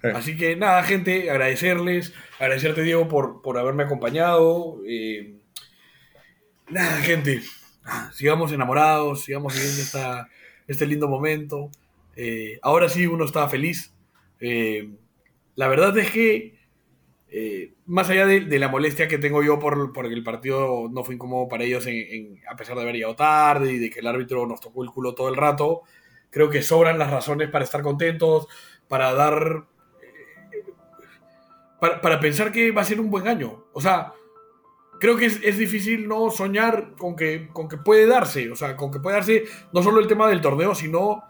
Eh. 0.03 0.11
Así 0.15 0.37
que 0.37 0.55
nada, 0.55 0.83
gente, 0.83 1.29
agradecerles. 1.31 2.13
Agradecerte, 2.39 2.83
Diego, 2.83 3.07
por, 3.07 3.41
por 3.41 3.57
haberme 3.57 3.83
acompañado. 3.83 4.77
eh, 4.87 5.35
nada, 6.69 6.97
gente. 7.01 7.41
ah, 7.85 8.11
Sigamos 8.13 8.51
enamorados, 8.51 9.23
sigamos 9.23 9.53
viviendo 9.55 9.81
esta, 9.81 10.29
este 10.67 10.85
lindo 10.85 11.07
momento. 11.07 11.69
Eh, 12.15 12.59
ahora 12.61 12.87
sí 12.87 13.07
uno 13.07 13.25
está 13.25 13.49
feliz. 13.49 13.93
Eh, 14.39 14.91
la 15.55 15.67
verdad 15.67 15.97
es 15.97 16.11
que, 16.11 16.59
eh, 17.29 17.73
más 17.85 18.09
allá 18.09 18.25
de, 18.27 18.41
de 18.41 18.59
la 18.59 18.69
molestia 18.69 19.07
que 19.07 19.17
tengo 19.19 19.43
yo 19.43 19.59
por, 19.59 19.93
porque 19.93 20.13
el 20.13 20.23
partido 20.23 20.89
no 20.91 21.03
fue 21.03 21.15
incómodo 21.15 21.47
para 21.49 21.63
ellos, 21.65 21.87
en- 21.87 21.95
en- 21.97 22.41
a 22.51 22.55
pesar 22.55 22.75
de 22.77 22.83
haber 22.83 22.95
llegado 22.95 23.15
tarde 23.15 23.73
y 23.73 23.79
de 23.79 23.89
que 23.89 23.99
el 24.01 24.07
árbitro 24.07 24.47
nos 24.47 24.61
tocó 24.61 24.83
el 24.83 24.91
culo 24.91 25.15
todo 25.15 25.29
el 25.29 25.35
rato, 25.37 25.83
creo 26.31 26.49
que 26.49 26.61
sobran 26.63 26.99
las 26.99 27.11
razones 27.11 27.49
para 27.49 27.65
estar 27.65 27.81
contentos, 27.83 28.47
para 28.87 29.13
dar 29.13 29.65
para, 31.79 32.01
para 32.01 32.19
pensar 32.19 32.51
que 32.51 32.71
va 32.71 32.81
a 32.81 32.85
ser 32.85 32.99
un 32.99 33.09
buen 33.09 33.27
año. 33.27 33.65
O 33.73 33.81
sea, 33.81 34.13
creo 34.99 35.17
que 35.17 35.25
es, 35.27 35.41
es 35.43 35.57
difícil 35.57 36.07
no 36.07 36.31
soñar 36.31 36.95
con 36.97 37.15
que, 37.15 37.49
con 37.53 37.67
que 37.69 37.77
puede 37.77 38.07
darse. 38.07 38.51
O 38.51 38.55
sea, 38.55 38.75
con 38.75 38.91
que 38.91 38.99
puede 38.99 39.17
darse 39.17 39.45
no 39.73 39.83
solo 39.83 39.99
el 40.01 40.07
tema 40.07 40.29
del 40.29 40.41
torneo, 40.41 40.75
sino. 40.75 41.23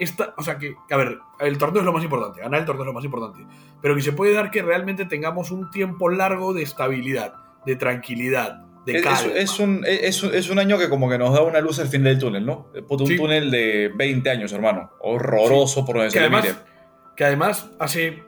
Eh, 0.00 0.04
Esta, 0.04 0.34
o 0.36 0.42
sea, 0.42 0.58
que, 0.58 0.74
a 0.90 0.96
ver, 0.96 1.18
el 1.40 1.58
torneo 1.58 1.80
es 1.80 1.86
lo 1.86 1.92
más 1.92 2.02
importante, 2.02 2.40
ganar 2.40 2.60
el 2.60 2.66
torneo 2.66 2.82
es 2.84 2.86
lo 2.86 2.92
más 2.94 3.04
importante, 3.04 3.46
pero 3.82 3.94
que 3.94 4.02
se 4.02 4.12
puede 4.12 4.32
dar 4.32 4.50
que 4.50 4.62
realmente 4.62 5.04
tengamos 5.04 5.50
un 5.50 5.70
tiempo 5.70 6.08
largo 6.08 6.52
de 6.54 6.62
estabilidad, 6.62 7.34
de 7.66 7.76
tranquilidad, 7.76 8.64
de 8.86 8.96
Es, 8.96 9.02
calma. 9.02 9.32
es- 9.34 9.50
es 9.52 9.60
un, 9.60 9.84
es, 9.86 10.48
un 10.50 10.58
año 10.58 10.78
que 10.78 10.88
como 10.88 11.08
que 11.10 11.18
nos 11.18 11.34
da 11.34 11.42
una 11.42 11.60
luz 11.60 11.78
al 11.80 11.88
fin 11.88 12.02
del 12.02 12.18
túnel, 12.18 12.46
¿no? 12.46 12.68
Puto, 12.88 13.04
un 13.04 13.10
Sí. 13.10 13.16
túnel 13.16 13.50
de 13.50 13.92
20 13.94 14.30
años, 14.30 14.52
hermano. 14.54 14.90
Horroroso 15.00 15.84
por 15.84 15.96
donde 15.96 16.08
que 16.08 16.12
se 16.12 16.20
le 16.20 16.26
además, 16.26 16.44
mire. 16.44 16.56
que 17.16 17.24
además 17.24 17.70
hace 17.78 18.22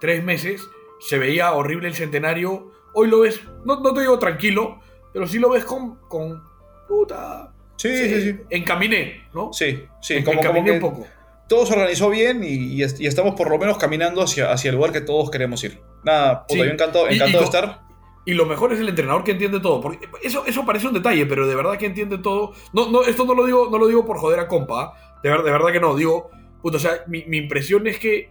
tres 0.00 0.22
meses 0.22 0.62
se 1.00 1.18
veía 1.18 1.52
horrible 1.52 1.88
el 1.88 1.94
centenario. 1.94 2.70
Hoy 2.94 3.08
lo 3.08 3.20
ves, 3.20 3.42
no, 3.64 3.80
no 3.80 3.92
te 3.92 4.00
digo 4.02 4.16
tranquilo, 4.20 4.78
pero 5.12 5.26
sí 5.26 5.40
lo 5.40 5.50
ves 5.50 5.64
con, 5.64 5.96
con 6.08 6.40
puta. 6.86 7.52
Sí, 7.76 7.88
sí, 7.94 8.22
sí. 8.22 8.40
Encaminé, 8.50 9.28
¿no? 9.34 9.52
Sí, 9.52 9.84
sí, 10.00 10.14
En- 10.14 10.24
como, 10.24 10.38
como 10.38 10.48
encaminé 10.50 10.78
que 10.78 10.84
un 10.84 10.92
poco. 10.92 11.06
Todo 11.48 11.64
se 11.66 11.74
organizó 11.74 12.10
bien 12.10 12.42
y, 12.44 12.54
y 12.74 12.82
est- 12.82 13.00
y 13.00 13.06
estamos 13.06 13.34
por 13.34 13.50
lo 13.50 13.58
menos 13.58 13.78
caminando 13.78 14.22
hacia, 14.22 14.52
hacia 14.52 14.70
el 14.70 14.76
lugar 14.76 14.92
que 14.92 15.00
todos 15.00 15.30
queremos 15.30 15.62
ir. 15.64 15.80
Nada, 16.04 16.42
puta, 16.46 16.54
Sí. 16.54 16.58
yo 16.58 16.64
encantado, 16.72 17.08
encantado 17.08 17.38
de 17.40 17.44
estar. 17.44 17.80
Y 18.24 18.34
lo 18.34 18.44
mejor 18.46 18.72
es 18.72 18.80
el 18.80 18.88
entrenador 18.88 19.22
que 19.22 19.30
entiende 19.32 19.60
todo. 19.60 19.80
Porque 19.80 20.08
eso, 20.22 20.44
eso 20.46 20.66
parece 20.66 20.88
un 20.88 20.94
detalle, 20.94 21.26
pero 21.26 21.46
de 21.46 21.54
verdad 21.54 21.76
que 21.78 21.86
entiende 21.86 22.18
todo. 22.18 22.52
No, 22.72 22.90
no, 22.90 23.02
esto 23.04 23.24
no 23.24 23.34
lo 23.34 23.46
digo, 23.46 23.68
no 23.70 23.78
lo 23.78 23.86
digo 23.86 24.04
por 24.04 24.18
joder 24.18 24.40
a 24.40 24.48
compa. 24.48 24.94
De, 25.22 25.30
ver- 25.30 25.42
de 25.42 25.50
verdad 25.52 25.70
que 25.72 25.78
no. 25.80 25.94
Digo, 25.94 26.30
puta, 26.60 26.78
o 26.78 26.80
sea, 26.80 27.04
mi, 27.06 27.24
mi 27.26 27.36
impresión 27.36 27.86
es 27.86 27.98
que, 28.00 28.30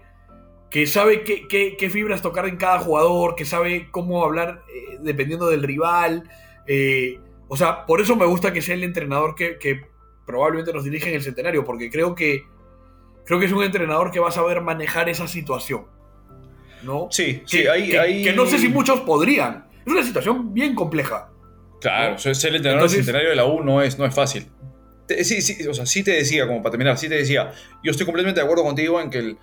que 0.70 0.86
sabe 0.86 1.24
qué, 1.24 1.48
qué- 1.48 1.78
qué 1.80 1.90
fibras 1.90 2.22
tocar 2.22 2.46
en 2.48 2.58
cada 2.58 2.80
jugador, 2.80 3.36
que 3.36 3.46
sabe 3.46 3.88
cómo 3.92 4.26
hablar 4.26 4.64
eh, 4.68 4.98
dependiendo 5.02 5.48
del 5.48 5.64
rival. 5.64 6.30
eh, 6.68 7.20
o 7.48 7.56
sea, 7.56 7.86
por 7.86 8.02
eso 8.02 8.16
me 8.18 8.26
gusta 8.26 8.52
que 8.52 8.62
sea 8.62 8.76
el 8.76 8.84
entrenador 8.84 9.36
que, 9.36 9.58
que 9.60 9.86
probablemente 10.26 10.74
nos 10.74 10.84
dirige 10.84 11.08
en 11.10 11.16
el 11.16 11.22
centenario, 11.22 11.64
porque 11.64 11.90
creo 11.92 12.16
que 12.16 12.44
creo 13.26 13.40
que 13.40 13.46
es 13.46 13.52
un 13.52 13.64
entrenador 13.64 14.12
que 14.12 14.20
va 14.20 14.30
a 14.30 14.32
saber 14.32 14.62
manejar 14.62 15.10
esa 15.10 15.28
situación. 15.28 15.86
¿No? 16.84 17.08
Sí, 17.12 17.42
Que, 17.50 17.62
sí, 17.64 17.68
ahí, 17.68 17.90
que- 17.90 18.24
que 18.24 18.34
no 18.34 18.46
sé 18.46 18.60
si 18.60 18.68
muchos 18.70 19.02
podrían. 19.02 19.66
Es 19.86 19.92
una 19.92 20.04
situación 20.04 20.54
bien 20.54 20.76
compleja. 20.76 21.30
Claro, 21.82 22.12
¿no? 22.14 22.18
ser 22.20 22.50
el 22.50 22.56
entrenador 22.58 22.80
Entonces- 22.82 22.98
del 22.98 23.06
centenario 23.06 23.30
de 23.30 23.36
la 23.36 23.46
U 23.46 23.64
no 23.64 23.82
es, 23.82 23.98
no 23.98 24.06
es 24.06 24.14
fácil. 24.14 24.48
Sí, 25.24 25.42
sí, 25.42 25.68
o 25.68 25.74
sea, 25.74 25.86
sí 25.86 26.04
te 26.04 26.12
decía, 26.12 26.48
como 26.48 26.62
para 26.64 26.72
terminar, 26.72 26.98
sí 26.98 27.08
te 27.08 27.16
decía, 27.16 27.52
yo 27.84 27.92
estoy 27.92 28.06
completamente 28.08 28.40
de 28.40 28.44
acuerdo 28.46 28.64
contigo 28.64 29.00
en 29.00 29.10
que 29.12 29.20
el- 29.20 29.38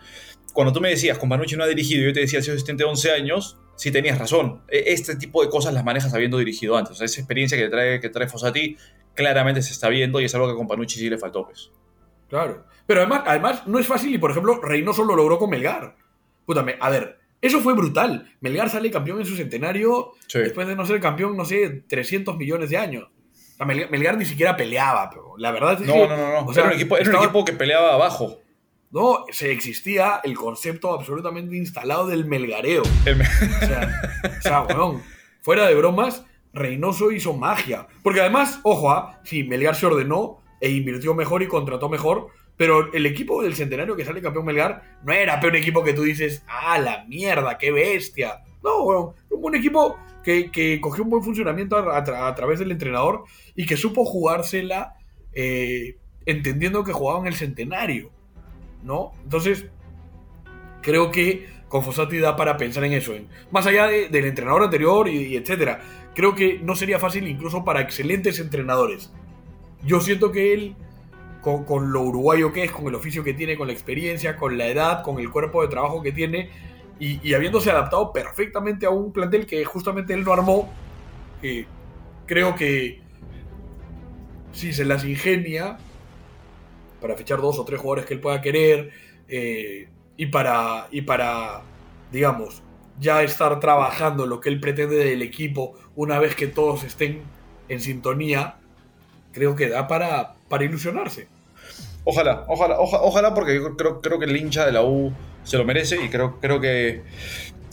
cuando 0.53 0.73
tú 0.73 0.81
me 0.81 0.89
decías, 0.89 1.19
con 1.19 1.29
Manucci 1.29 1.57
no 1.57 1.63
ha 1.65 1.69
dirigido, 1.69 2.03
y 2.03 2.07
yo 2.07 2.13
te 2.13 2.21
decía, 2.21 2.43
sido 2.43 2.55
asistente 2.55 2.83
de 2.83 2.91
11 2.91 3.13
años, 3.13 3.59
sí 3.77 3.91
tenías 3.93 4.19
razón. 4.19 4.61
E- 4.69 4.85
Este 4.89 5.15
tipo 5.17 5.43
de 5.43 5.49
cosas 5.51 5.73
las 5.73 5.85
manejas 5.85 6.13
habiendo 6.15 6.37
dirigido 6.39 6.77
antes. 6.77 6.93
O 6.93 6.95
sea, 6.97 7.05
esa 7.07 7.21
experiencia 7.21 7.57
que 7.57 7.69
trae, 7.69 8.01
que 8.01 8.09
trae 8.09 8.29
Fossati 8.29 8.77
claramente 9.15 9.63
se 9.63 9.73
está 9.73 9.89
viendo 9.89 10.21
y 10.21 10.25
es 10.25 10.35
algo 10.35 10.49
que 10.49 10.55
con 10.57 10.67
Panucci 10.67 10.99
sí 10.99 11.09
le 11.09 11.19
faltó, 11.19 11.45
pues. 11.47 11.71
Claro. 12.33 12.65
Pero 12.87 13.01
además, 13.01 13.23
además 13.27 13.67
no 13.67 13.79
es 13.79 13.87
fácil 13.87 14.15
y, 14.15 14.17
por 14.19 14.31
ejemplo, 14.31 14.59
Reynoso 14.63 15.05
lo 15.05 15.15
logró 15.15 15.39
con 15.39 15.51
Melgar. 15.51 15.97
Pútame, 16.47 16.77
a 16.81 16.89
ver, 16.89 17.19
eso 17.43 17.61
fue 17.61 17.75
brutal. 17.75 18.35
Melgar 18.41 18.71
sale 18.71 18.91
campeón 18.91 19.21
en 19.21 19.27
su 19.27 19.37
centenario 19.37 20.13
Sí. 20.29 20.39
después 20.39 20.67
de 20.67 20.75
no 20.75 20.87
ser 20.87 20.99
campeón, 20.99 21.37
no 21.37 21.45
sé, 21.45 21.85
300 21.87 22.39
millones 22.39 22.71
de 22.71 22.79
años. 22.79 23.05
O 23.05 23.57
sea, 23.59 23.67
Melgar, 23.67 23.91
Melgar 23.91 24.17
ni 24.17 24.25
siquiera 24.25 24.57
peleaba, 24.57 25.11
pero 25.11 25.35
la 25.37 25.51
verdad 25.53 25.75
es 25.75 25.87
No, 25.87 25.93
que... 25.93 26.09
no, 26.09 26.17
no, 26.17 26.33
no. 26.33 26.47
o 26.47 26.55
sea, 26.55 26.63
era 26.65 26.73
un 26.73 26.79
equipo, 26.79 26.97
era 26.97 27.03
un 27.05 27.09
estaba- 27.11 27.25
equipo 27.27 27.45
que 27.45 27.53
peleaba 27.53 27.93
abajo. 27.93 28.39
No, 28.91 29.25
se 29.31 29.53
existía 29.53 30.21
el 30.25 30.35
concepto 30.35 30.93
absolutamente 30.95 31.55
instalado 31.57 32.07
del 32.07 32.25
melgareo. 32.25 32.83
El 33.07 33.17
me- 33.17 33.25
O 33.25 33.67
sea, 33.67 34.03
o 34.39 34.43
sea, 34.43 34.63
weón, 34.63 35.03
fuera 35.43 35.67
de 35.67 35.75
bromas, 35.75 36.25
Reynoso 36.55 37.11
hizo 37.13 37.33
magia. 37.35 37.87
Porque 38.03 38.21
además, 38.21 38.61
ojo, 38.65 38.91
ah, 38.91 39.21
sí, 39.25 39.45
Melgar 39.45 39.75
se 39.77 39.87
ordenó 39.87 40.42
e 40.63 40.71
invirtió 40.71 41.13
mejor 41.13 41.43
y 41.43 41.49
contrató 41.49 41.89
mejor, 41.91 42.29
pero 42.57 42.93
el 42.95 43.05
equipo 43.05 43.43
del 43.43 43.55
centenario 43.55 43.97
que 43.97 44.05
sale 44.05 44.23
campeón 44.23 44.47
Melgar 44.47 44.99
no 45.05 45.13
era 45.13 45.39
un 45.43 45.57
equipo 45.57 45.83
que 45.83 45.93
tú 45.93 46.03
dices, 46.03 46.45
ah, 46.49 46.79
la 46.79 47.05
mierda, 47.09 47.59
qué 47.59 47.71
bestia. 47.73 48.39
No, 48.63 48.85
weón, 48.85 49.13
un 49.31 49.55
equipo 49.57 49.99
que, 50.23 50.51
que 50.53 50.81
cogió 50.81 51.03
un 51.03 51.11
buen 51.11 51.25
funcionamiento 51.25 51.77
a, 51.77 51.99
a 51.99 52.05
tra- 52.05 52.29
a 52.29 52.35
través 52.37 52.61
del 52.61 52.71
entrenador 52.71 53.25
y 53.57 53.67
que 53.67 53.77
supo 53.77 54.05
jugársela 54.05 54.95
eh, 55.33 55.97
entendiendo 56.27 56.85
que 56.85 56.93
jugaba 56.93 57.19
en 57.21 57.27
el 57.27 57.35
centenario. 57.35 58.11
¿No? 58.85 59.13
Entonces, 59.25 59.67
creo 60.81 61.11
que 61.11 61.47
con 61.69 61.83
Fossati 61.83 62.19
da 62.19 62.37
para 62.37 62.57
pensar 62.57 62.85
en 62.85 62.93
eso. 62.93 63.15
más 63.51 63.67
allá 63.67 63.87
de- 63.87 64.09
del 64.09 64.27
entrenador 64.27 64.63
anterior 64.63 65.09
y, 65.09 65.23
y 65.29 65.37
etcétera. 65.37 65.81
Creo 66.15 66.35
que 66.35 66.59
no 66.63 66.77
sería 66.77 66.99
fácil 66.99 67.27
incluso 67.27 67.65
para 67.65 67.81
excelentes 67.81 68.39
entrenadores. 68.39 69.13
Yo 69.85 70.01
siento 70.01 70.31
que 70.33 70.55
él, 70.55 70.77
con, 71.41 71.65
con 71.65 71.93
lo 71.93 72.03
uruguayo 72.03 72.53
que 72.53 72.65
es, 72.65 72.71
con 72.71 72.87
el 72.87 72.95
oficio 72.95 73.25
que 73.25 73.35
tiene, 73.35 73.57
con 73.57 73.67
la 73.67 73.73
experiencia, 73.73 74.37
con 74.37 74.57
la 74.57 74.69
edad, 74.69 75.03
con 75.03 75.19
el 75.19 75.31
cuerpo 75.31 75.63
de 75.63 75.69
trabajo 75.69 76.03
que 76.03 76.13
tiene, 76.13 76.51
y, 76.99 77.35
habiéndose 77.35 77.69
adaptado 77.71 78.13
perfectamente 78.13 78.87
a 78.87 78.91
un 78.91 79.13
plantel 79.13 79.45
que 79.45 79.65
justamente 79.65 80.15
él 80.15 80.23
no 80.23 80.33
armó, 80.33 80.73
eh, 81.43 81.67
creo 82.27 82.55
que 82.55 83.01
si 84.53 84.73
se 84.73 84.85
las 84.85 85.05
ingenia 85.05 85.79
para 87.01 87.17
fichar 87.17 87.41
dos 87.41 87.59
o 87.59 87.65
tres 87.65 87.81
jugadores 87.81 88.07
que 88.07 88.15
él 88.15 88.21
pueda 88.21 88.41
querer 88.41 88.91
eh, 89.27 89.89
y 90.17 90.27
para 90.27 90.87
y 90.93 91.03
para 91.03 91.63
digamos 92.13 92.63
ya 93.01 93.23
estar 93.23 93.59
trabajando 93.59 94.27
lo 94.27 94.39
que 94.39 94.51
él 94.51 94.61
pretende 94.61 94.97
del 94.97 95.23
equipo 95.23 95.75
una 95.97 96.21
vez 96.21 96.37
que 96.37 96.47
todos 96.47 96.85
estén 96.85 97.23
en 97.69 97.81
sintonía 97.81 98.59
creo 99.33 99.57
que 99.57 99.69
da 99.69 99.89
para 99.89 100.35
para 100.49 100.65
ilusionarse 100.65 101.29
Ojalá, 102.05 102.45
ojalá, 102.49 102.81
oja- 102.81 103.01
ojalá, 103.01 103.33
porque 103.33 103.61
creo, 103.79 104.01
creo 104.01 104.19
que 104.19 104.25
el 104.25 104.37
hincha 104.37 104.67
de 104.67 104.73
la 104.73 104.83
U 104.83 105.13
se 105.45 105.57
lo 105.57 105.65
merece 105.65 106.03
y 106.05 106.09
creo, 106.09 106.41
creo 106.41 106.61
que 106.61 107.03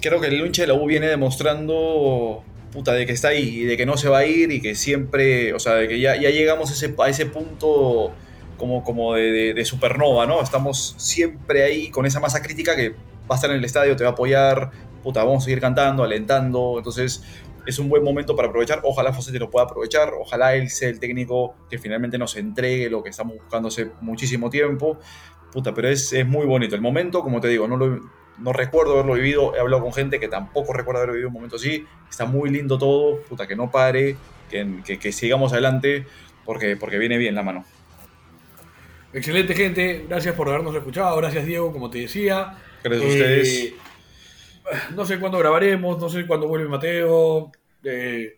creo 0.01 0.21
que 0.21 0.27
el 0.27 0.45
hincha 0.45 0.61
de 0.61 0.67
la 0.67 0.75
U 0.75 0.85
viene 0.85 1.07
demostrando 1.07 2.43
puta 2.71 2.93
de 2.93 3.05
que 3.07 3.11
está 3.13 3.29
ahí 3.29 3.61
y 3.61 3.65
de 3.65 3.75
que 3.77 3.85
no 3.87 3.97
se 3.97 4.07
va 4.09 4.19
a 4.19 4.25
ir 4.27 4.51
y 4.51 4.61
que 4.61 4.75
siempre, 4.75 5.53
o 5.55 5.59
sea, 5.59 5.73
de 5.73 5.87
que 5.87 5.99
ya, 5.99 6.15
ya 6.15 6.29
llegamos 6.29 6.69
a 6.69 6.73
ese, 7.09 7.25
punto 7.25 8.11
como, 8.57 8.83
como 8.83 9.15
de, 9.15 9.31
de- 9.31 9.53
de 9.55 9.65
supernova, 9.65 10.27
¿no? 10.27 10.41
Estamos 10.43 10.93
siempre 10.97 11.63
ahí 11.63 11.89
con 11.89 12.05
esa 12.05 12.19
masa 12.19 12.41
crítica 12.43 12.75
que 12.75 12.89
va 12.89 12.95
a 13.31 13.35
estar 13.35 13.49
en 13.49 13.57
el 13.57 13.65
estadio, 13.65 13.95
te 13.95 14.03
va 14.03 14.11
a 14.11 14.13
apoyar, 14.13 14.69
puta, 15.01 15.23
vamos 15.23 15.43
a 15.43 15.45
seguir 15.45 15.59
cantando, 15.59 16.03
alentando, 16.03 16.75
entonces 16.77 17.23
es 17.69 17.79
un 17.79 17.89
buen 17.89 18.03
momento 18.03 18.35
para 18.35 18.47
aprovechar, 18.49 18.81
ojalá 18.83 19.13
Fosetti 19.13 19.39
lo 19.39 19.49
pueda 19.49 19.65
aprovechar, 19.65 20.11
ojalá 20.19 20.55
él 20.55 20.69
sea 20.69 20.89
el 20.89 20.99
técnico 20.99 21.55
que 21.69 21.77
finalmente 21.77 22.17
nos 22.17 22.35
entregue 22.35 22.89
lo 22.89 23.01
que 23.03 23.09
estamos 23.09 23.35
buscando 23.35 23.67
hace 23.69 23.91
muchísimo 24.01 24.49
tiempo, 24.49 24.99
puta, 25.51 25.73
pero 25.73 25.87
es, 25.89 26.11
es 26.13 26.27
muy 26.27 26.45
bonito 26.45 26.75
el 26.75 26.81
momento, 26.81 27.21
como 27.21 27.39
te 27.39 27.47
digo, 27.47 27.67
no 27.67 27.77
lo, 27.77 27.99
no 28.37 28.53
recuerdo 28.53 28.93
haberlo 28.93 29.13
vivido, 29.13 29.55
he 29.55 29.59
hablado 29.59 29.81
con 29.83 29.93
gente 29.93 30.19
que 30.19 30.27
tampoco 30.27 30.73
recuerda 30.73 31.01
haber 31.01 31.13
vivido 31.13 31.29
un 31.29 31.33
momento 31.35 31.55
así, 31.55 31.85
está 32.09 32.25
muy 32.25 32.49
lindo 32.49 32.77
todo, 32.77 33.21
puta, 33.23 33.47
que 33.47 33.55
no 33.55 33.71
pare, 33.71 34.17
que, 34.49 34.81
que, 34.85 34.99
que 34.99 35.11
sigamos 35.11 35.53
adelante, 35.53 36.05
porque, 36.45 36.75
porque 36.77 36.97
viene 36.97 37.17
bien 37.17 37.35
la 37.35 37.43
mano. 37.43 37.63
Excelente, 39.11 39.55
gente. 39.55 40.05
Gracias 40.07 40.35
por 40.35 40.47
habernos 40.49 40.75
escuchado. 40.75 41.17
Gracias, 41.17 41.45
Diego, 41.45 41.71
como 41.71 41.89
te 41.89 41.99
decía. 41.99 42.57
Gracias 42.83 43.03
a 43.03 43.07
Eh, 43.07 43.11
ustedes. 43.11 43.73
No 44.95 45.03
sé 45.03 45.19
cuándo 45.19 45.39
grabaremos, 45.39 45.99
no 45.99 46.09
sé 46.09 46.27
cuándo 46.27 46.47
vuelve 46.47 46.67
Mateo. 46.67 47.51
Eh, 47.83 48.35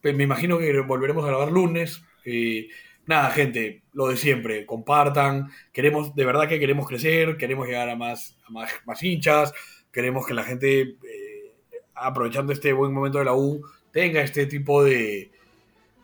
pues 0.00 0.14
me 0.14 0.24
imagino 0.24 0.58
que 0.58 0.80
volveremos 0.80 1.24
a 1.24 1.28
grabar 1.28 1.52
lunes. 1.52 2.02
Eh, 2.24 2.68
nada, 3.06 3.30
gente, 3.30 3.82
lo 3.92 4.08
de 4.08 4.16
siempre. 4.16 4.66
Compartan. 4.66 5.50
Queremos, 5.72 6.14
de 6.14 6.24
verdad 6.24 6.48
que 6.48 6.58
queremos 6.60 6.86
crecer, 6.86 7.36
queremos 7.36 7.66
llegar 7.66 7.88
a 7.88 7.96
más, 7.96 8.36
a 8.46 8.50
más, 8.50 8.70
más 8.86 9.02
hinchas. 9.02 9.52
Queremos 9.92 10.26
que 10.26 10.34
la 10.34 10.44
gente, 10.44 10.80
eh, 10.80 11.52
aprovechando 11.94 12.52
este 12.52 12.72
buen 12.72 12.92
momento 12.92 13.18
de 13.18 13.24
la 13.24 13.34
U, 13.34 13.62
tenga 13.92 14.22
este 14.22 14.46
tipo 14.46 14.82
de, 14.82 15.30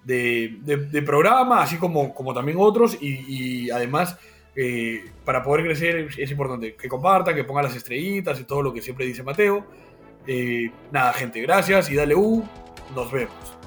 de, 0.05 1.03
programa, 1.05 1.62
así 1.62 1.76
como, 1.76 2.14
como 2.14 2.35
también 2.35 2.59
otros, 2.61 2.99
y, 3.01 3.70
además, 3.70 4.18
eh, 4.57 5.05
para 5.24 5.43
poder 5.43 5.64
crecer 5.64 6.09
es 6.16 6.31
importante 6.31 6.74
que 6.74 6.89
compartan, 6.89 7.35
que 7.35 7.45
pongan 7.45 7.64
las 7.64 7.76
estrellitas 7.76 8.41
y 8.41 8.45
todo 8.45 8.62
lo 8.62 8.72
que 8.72 8.83
siempre 8.83 9.07
dice 9.07 9.22
Mateo. 9.22 9.66
Eh, 10.31 10.70
nada, 10.93 11.14
gente, 11.14 11.41
gracias 11.41 11.91
y 11.91 11.95
dale 11.95 12.14
U, 12.14 12.45
nos 12.95 13.11
vemos. 13.11 13.58